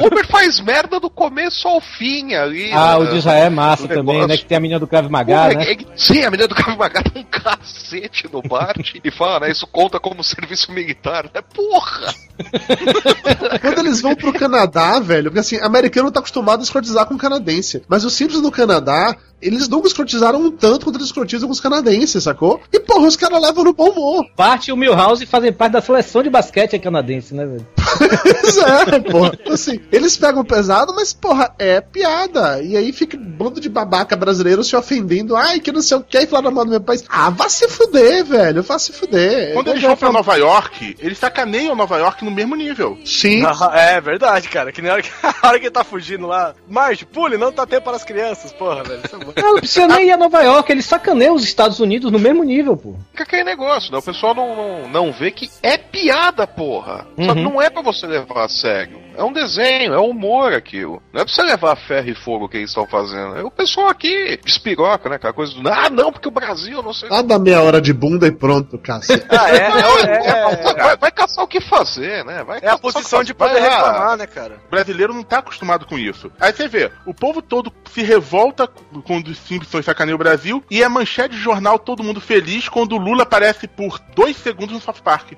o 0.00 0.06
Homer 0.06 0.26
faz 0.26 0.60
merda 0.60 0.98
do 0.98 1.08
começo 1.10 1.68
ao 1.68 1.80
fim 1.80 2.34
ali. 2.34 2.72
Ah, 2.72 2.98
né? 2.98 3.04
o 3.04 3.10
de 3.10 3.18
Israel 3.18 3.44
é 3.44 3.50
massa 3.50 3.86
também, 3.88 4.26
né? 4.26 4.36
Que 4.36 4.44
tem 4.44 4.56
a 4.56 4.60
menina 4.60 4.80
do 4.80 4.86
Krav 4.86 5.08
Maga, 5.08 5.34
Porra, 5.34 5.54
né? 5.54 5.64
é- 5.64 5.72
é- 5.72 5.96
sim, 5.96 6.24
a 6.24 6.30
menina 6.30 6.48
do 6.48 6.54
Krav 6.54 6.76
Maga 6.76 7.02
dá 7.02 7.20
um 7.20 7.24
cacete 7.24 8.28
no 8.32 8.42
Bart 8.42 8.94
e 9.02 9.10
fala, 9.10 9.40
né? 9.40 9.50
Isso 9.50 9.66
conta 9.66 10.00
como 10.00 10.24
serviço 10.24 10.72
militar, 10.72 11.24
né? 11.34 11.42
Porra! 11.54 12.12
Quando 13.60 13.78
eles 13.78 14.00
vão 14.00 14.14
pro 14.14 14.32
Canadá, 14.32 14.98
velho, 15.00 15.24
porque 15.24 15.40
assim, 15.40 15.56
americano 15.56 16.10
tá 16.10 16.20
acostumado 16.20 16.60
a 16.60 16.62
escrotizar 16.62 17.06
com 17.06 17.18
canadense. 17.18 17.82
Mas 17.88 18.04
os 18.04 18.14
Simpsons 18.14 18.42
do 18.42 18.50
Canadá, 18.50 19.16
eles 19.40 19.68
nunca 19.68 19.86
escrotizaram 19.86 20.40
um 20.40 20.50
tanto 20.50 20.84
quanto 20.84 20.96
eles 20.96 21.06
escrotizam 21.06 21.48
com 21.48 21.52
os 21.52 21.60
canadenses, 21.60 22.22
sacou? 22.22 22.60
E 22.72 22.80
porra, 22.80 23.06
os 23.06 23.16
caras 23.16 23.40
levam 23.40 23.64
no 23.64 23.72
bom 23.72 23.90
humor. 23.90 24.26
Bart 24.36 24.68
e 24.68 24.72
o 24.72 24.76
Milhouse 24.76 25.24
fazem 25.26 25.52
parte 25.52 25.72
da 25.72 25.80
seleção 25.80 26.22
de 26.22 26.30
basquete 26.30 26.78
canadense, 26.78 27.34
né, 27.34 27.46
velho? 27.46 27.66
Pois 27.98 28.58
é, 28.58 29.00
porra. 29.00 29.32
Assim, 29.50 29.80
eles 29.90 30.16
pegam 30.16 30.44
pesado, 30.44 30.94
mas, 30.94 31.12
porra, 31.12 31.52
é 31.58 31.80
piada. 31.80 32.62
E 32.62 32.76
aí 32.76 32.92
fica 32.92 33.16
um 33.16 33.24
bando 33.24 33.60
de 33.60 33.68
babaca 33.68 34.16
brasileiro 34.16 34.62
se 34.64 34.76
ofendendo. 34.76 35.36
Ai, 35.36 35.60
que 35.60 35.72
não 35.72 35.82
sei 35.82 35.96
o 35.96 36.02
que, 36.02 36.18
e 36.18 36.26
falar 36.26 36.42
na 36.42 36.50
mão 36.50 36.64
do 36.64 36.70
meu 36.70 36.80
país. 36.80 37.04
Ah, 37.08 37.30
vá 37.30 37.48
se 37.48 37.68
fuder, 37.68 38.24
velho. 38.24 38.62
Vá 38.62 38.78
se 38.78 38.92
fuder. 38.92 39.52
Quando 39.54 39.68
eles 39.68 39.82
Já 39.82 39.88
vão 39.88 39.96
pra 39.96 40.12
Nova 40.12 40.36
York, 40.36 40.96
eles 40.98 41.18
sacaneiam 41.18 41.74
Nova 41.74 41.98
York 41.98 42.24
no 42.28 42.34
mesmo 42.34 42.54
nível. 42.54 42.98
Sim. 43.04 43.42
Ah, 43.60 43.78
é 43.80 44.00
verdade, 44.00 44.48
cara. 44.48 44.70
Que 44.70 44.80
nem 44.82 44.90
a 44.90 44.94
hora 44.94 45.02
que, 45.02 45.10
a 45.22 45.48
hora 45.48 45.58
que 45.58 45.64
ele 45.66 45.70
tá 45.72 45.82
fugindo 45.84 46.26
lá. 46.26 46.54
Marge, 46.68 47.04
pule, 47.04 47.36
não 47.36 47.50
tá 47.52 47.66
tempo 47.66 47.84
para 47.84 47.96
as 47.96 48.04
crianças, 48.04 48.52
porra, 48.52 48.82
velho. 48.84 49.00
É. 49.04 49.40
Não, 49.42 49.52
não 49.52 49.58
precisa 49.58 49.86
nem 49.88 50.06
ir 50.08 50.12
a 50.12 50.16
Nova 50.16 50.42
York, 50.42 50.70
eles 50.70 50.84
sacaneiam 50.86 51.34
os 51.34 51.42
Estados 51.44 51.80
Unidos 51.80 52.10
no 52.12 52.18
mesmo 52.18 52.44
nível, 52.44 52.76
pô. 52.76 52.94
Fica 53.10 53.24
aquele 53.24 53.44
negócio, 53.44 53.90
né? 53.92 53.98
O 53.98 54.02
pessoal 54.02 54.34
não, 54.34 54.54
não, 54.54 54.88
não 54.88 55.12
vê 55.12 55.30
que 55.30 55.50
é 55.62 55.76
piada, 55.76 56.46
porra. 56.46 57.06
Só 57.18 57.32
que 57.34 57.38
Uhum. 57.40 57.44
não 57.54 57.62
é 57.62 57.68
pra 57.70 57.82
você 57.82 58.06
levar 58.06 58.44
a 58.44 58.48
sério. 58.48 58.98
É 59.18 59.24
um 59.24 59.32
desenho, 59.32 59.92
é 59.92 59.98
humor 59.98 60.52
aquilo. 60.52 61.02
Não 61.12 61.20
é 61.20 61.24
pra 61.24 61.34
você 61.34 61.42
levar 61.42 61.72
a 61.72 61.76
ferro 61.76 62.08
e 62.08 62.14
fogo 62.14 62.44
o 62.44 62.48
que 62.48 62.56
eles 62.56 62.70
estão 62.70 62.86
fazendo. 62.86 63.36
É 63.36 63.42
o 63.42 63.50
pessoal 63.50 63.88
aqui 63.88 64.38
despiroca, 64.44 65.08
né? 65.08 65.16
Aquela 65.16 65.32
coisa 65.32 65.52
do. 65.54 65.68
Ah, 65.68 65.90
não, 65.90 66.12
porque 66.12 66.28
o 66.28 66.30
Brasil, 66.30 66.80
não 66.84 66.92
sei. 66.94 67.08
Ah, 67.10 67.20
dá 67.20 67.36
meia 67.36 67.60
hora 67.60 67.80
de 67.80 67.92
bunda 67.92 68.28
e 68.28 68.30
pronto, 68.30 68.78
cacete. 68.78 69.26
Ah, 69.38 69.50
é, 69.50 69.56
é, 69.56 70.70
é, 70.70 70.74
Vai, 70.74 70.96
vai 70.96 71.10
caçar 71.10 71.44
o 71.44 71.48
que 71.48 71.60
fazer, 71.60 72.24
né? 72.24 72.44
Vai 72.44 72.60
é 72.62 72.68
a 72.68 72.78
posição 72.78 73.22
de 73.22 73.34
poder 73.34 73.60
reclamar, 73.60 74.16
né, 74.16 74.26
cara? 74.26 74.60
O 74.66 74.70
brasileiro 74.70 75.12
não 75.12 75.22
tá 75.22 75.38
acostumado 75.38 75.84
com 75.86 75.98
isso. 75.98 76.30
Aí 76.40 76.52
você 76.52 76.68
vê, 76.68 76.90
o 77.04 77.12
povo 77.12 77.42
todo 77.42 77.72
se 77.92 78.02
revolta 78.02 78.68
quando 79.04 79.28
os 79.28 79.38
Simpsons 79.38 79.84
sacaneiam 79.84 80.16
o 80.16 80.18
Brasil 80.18 80.62
e 80.70 80.82
é 80.82 80.88
manchete 80.88 81.34
de 81.34 81.40
jornal 81.40 81.78
todo 81.78 82.02
mundo 82.02 82.20
feliz 82.20 82.68
quando 82.68 82.92
o 82.92 82.98
Lula 82.98 83.24
aparece 83.24 83.66
por 83.66 84.00
dois 84.14 84.36
segundos 84.36 84.74
no 84.74 84.80
South 84.80 85.02
Park. 85.02 85.32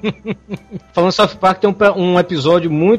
Falando 0.92 1.10
em 1.10 1.14
South 1.14 1.36
Park, 1.40 1.60
tem 1.60 1.70
um, 1.70 1.76
um 1.96 2.18
episódio 2.18 2.70
muito 2.70 2.89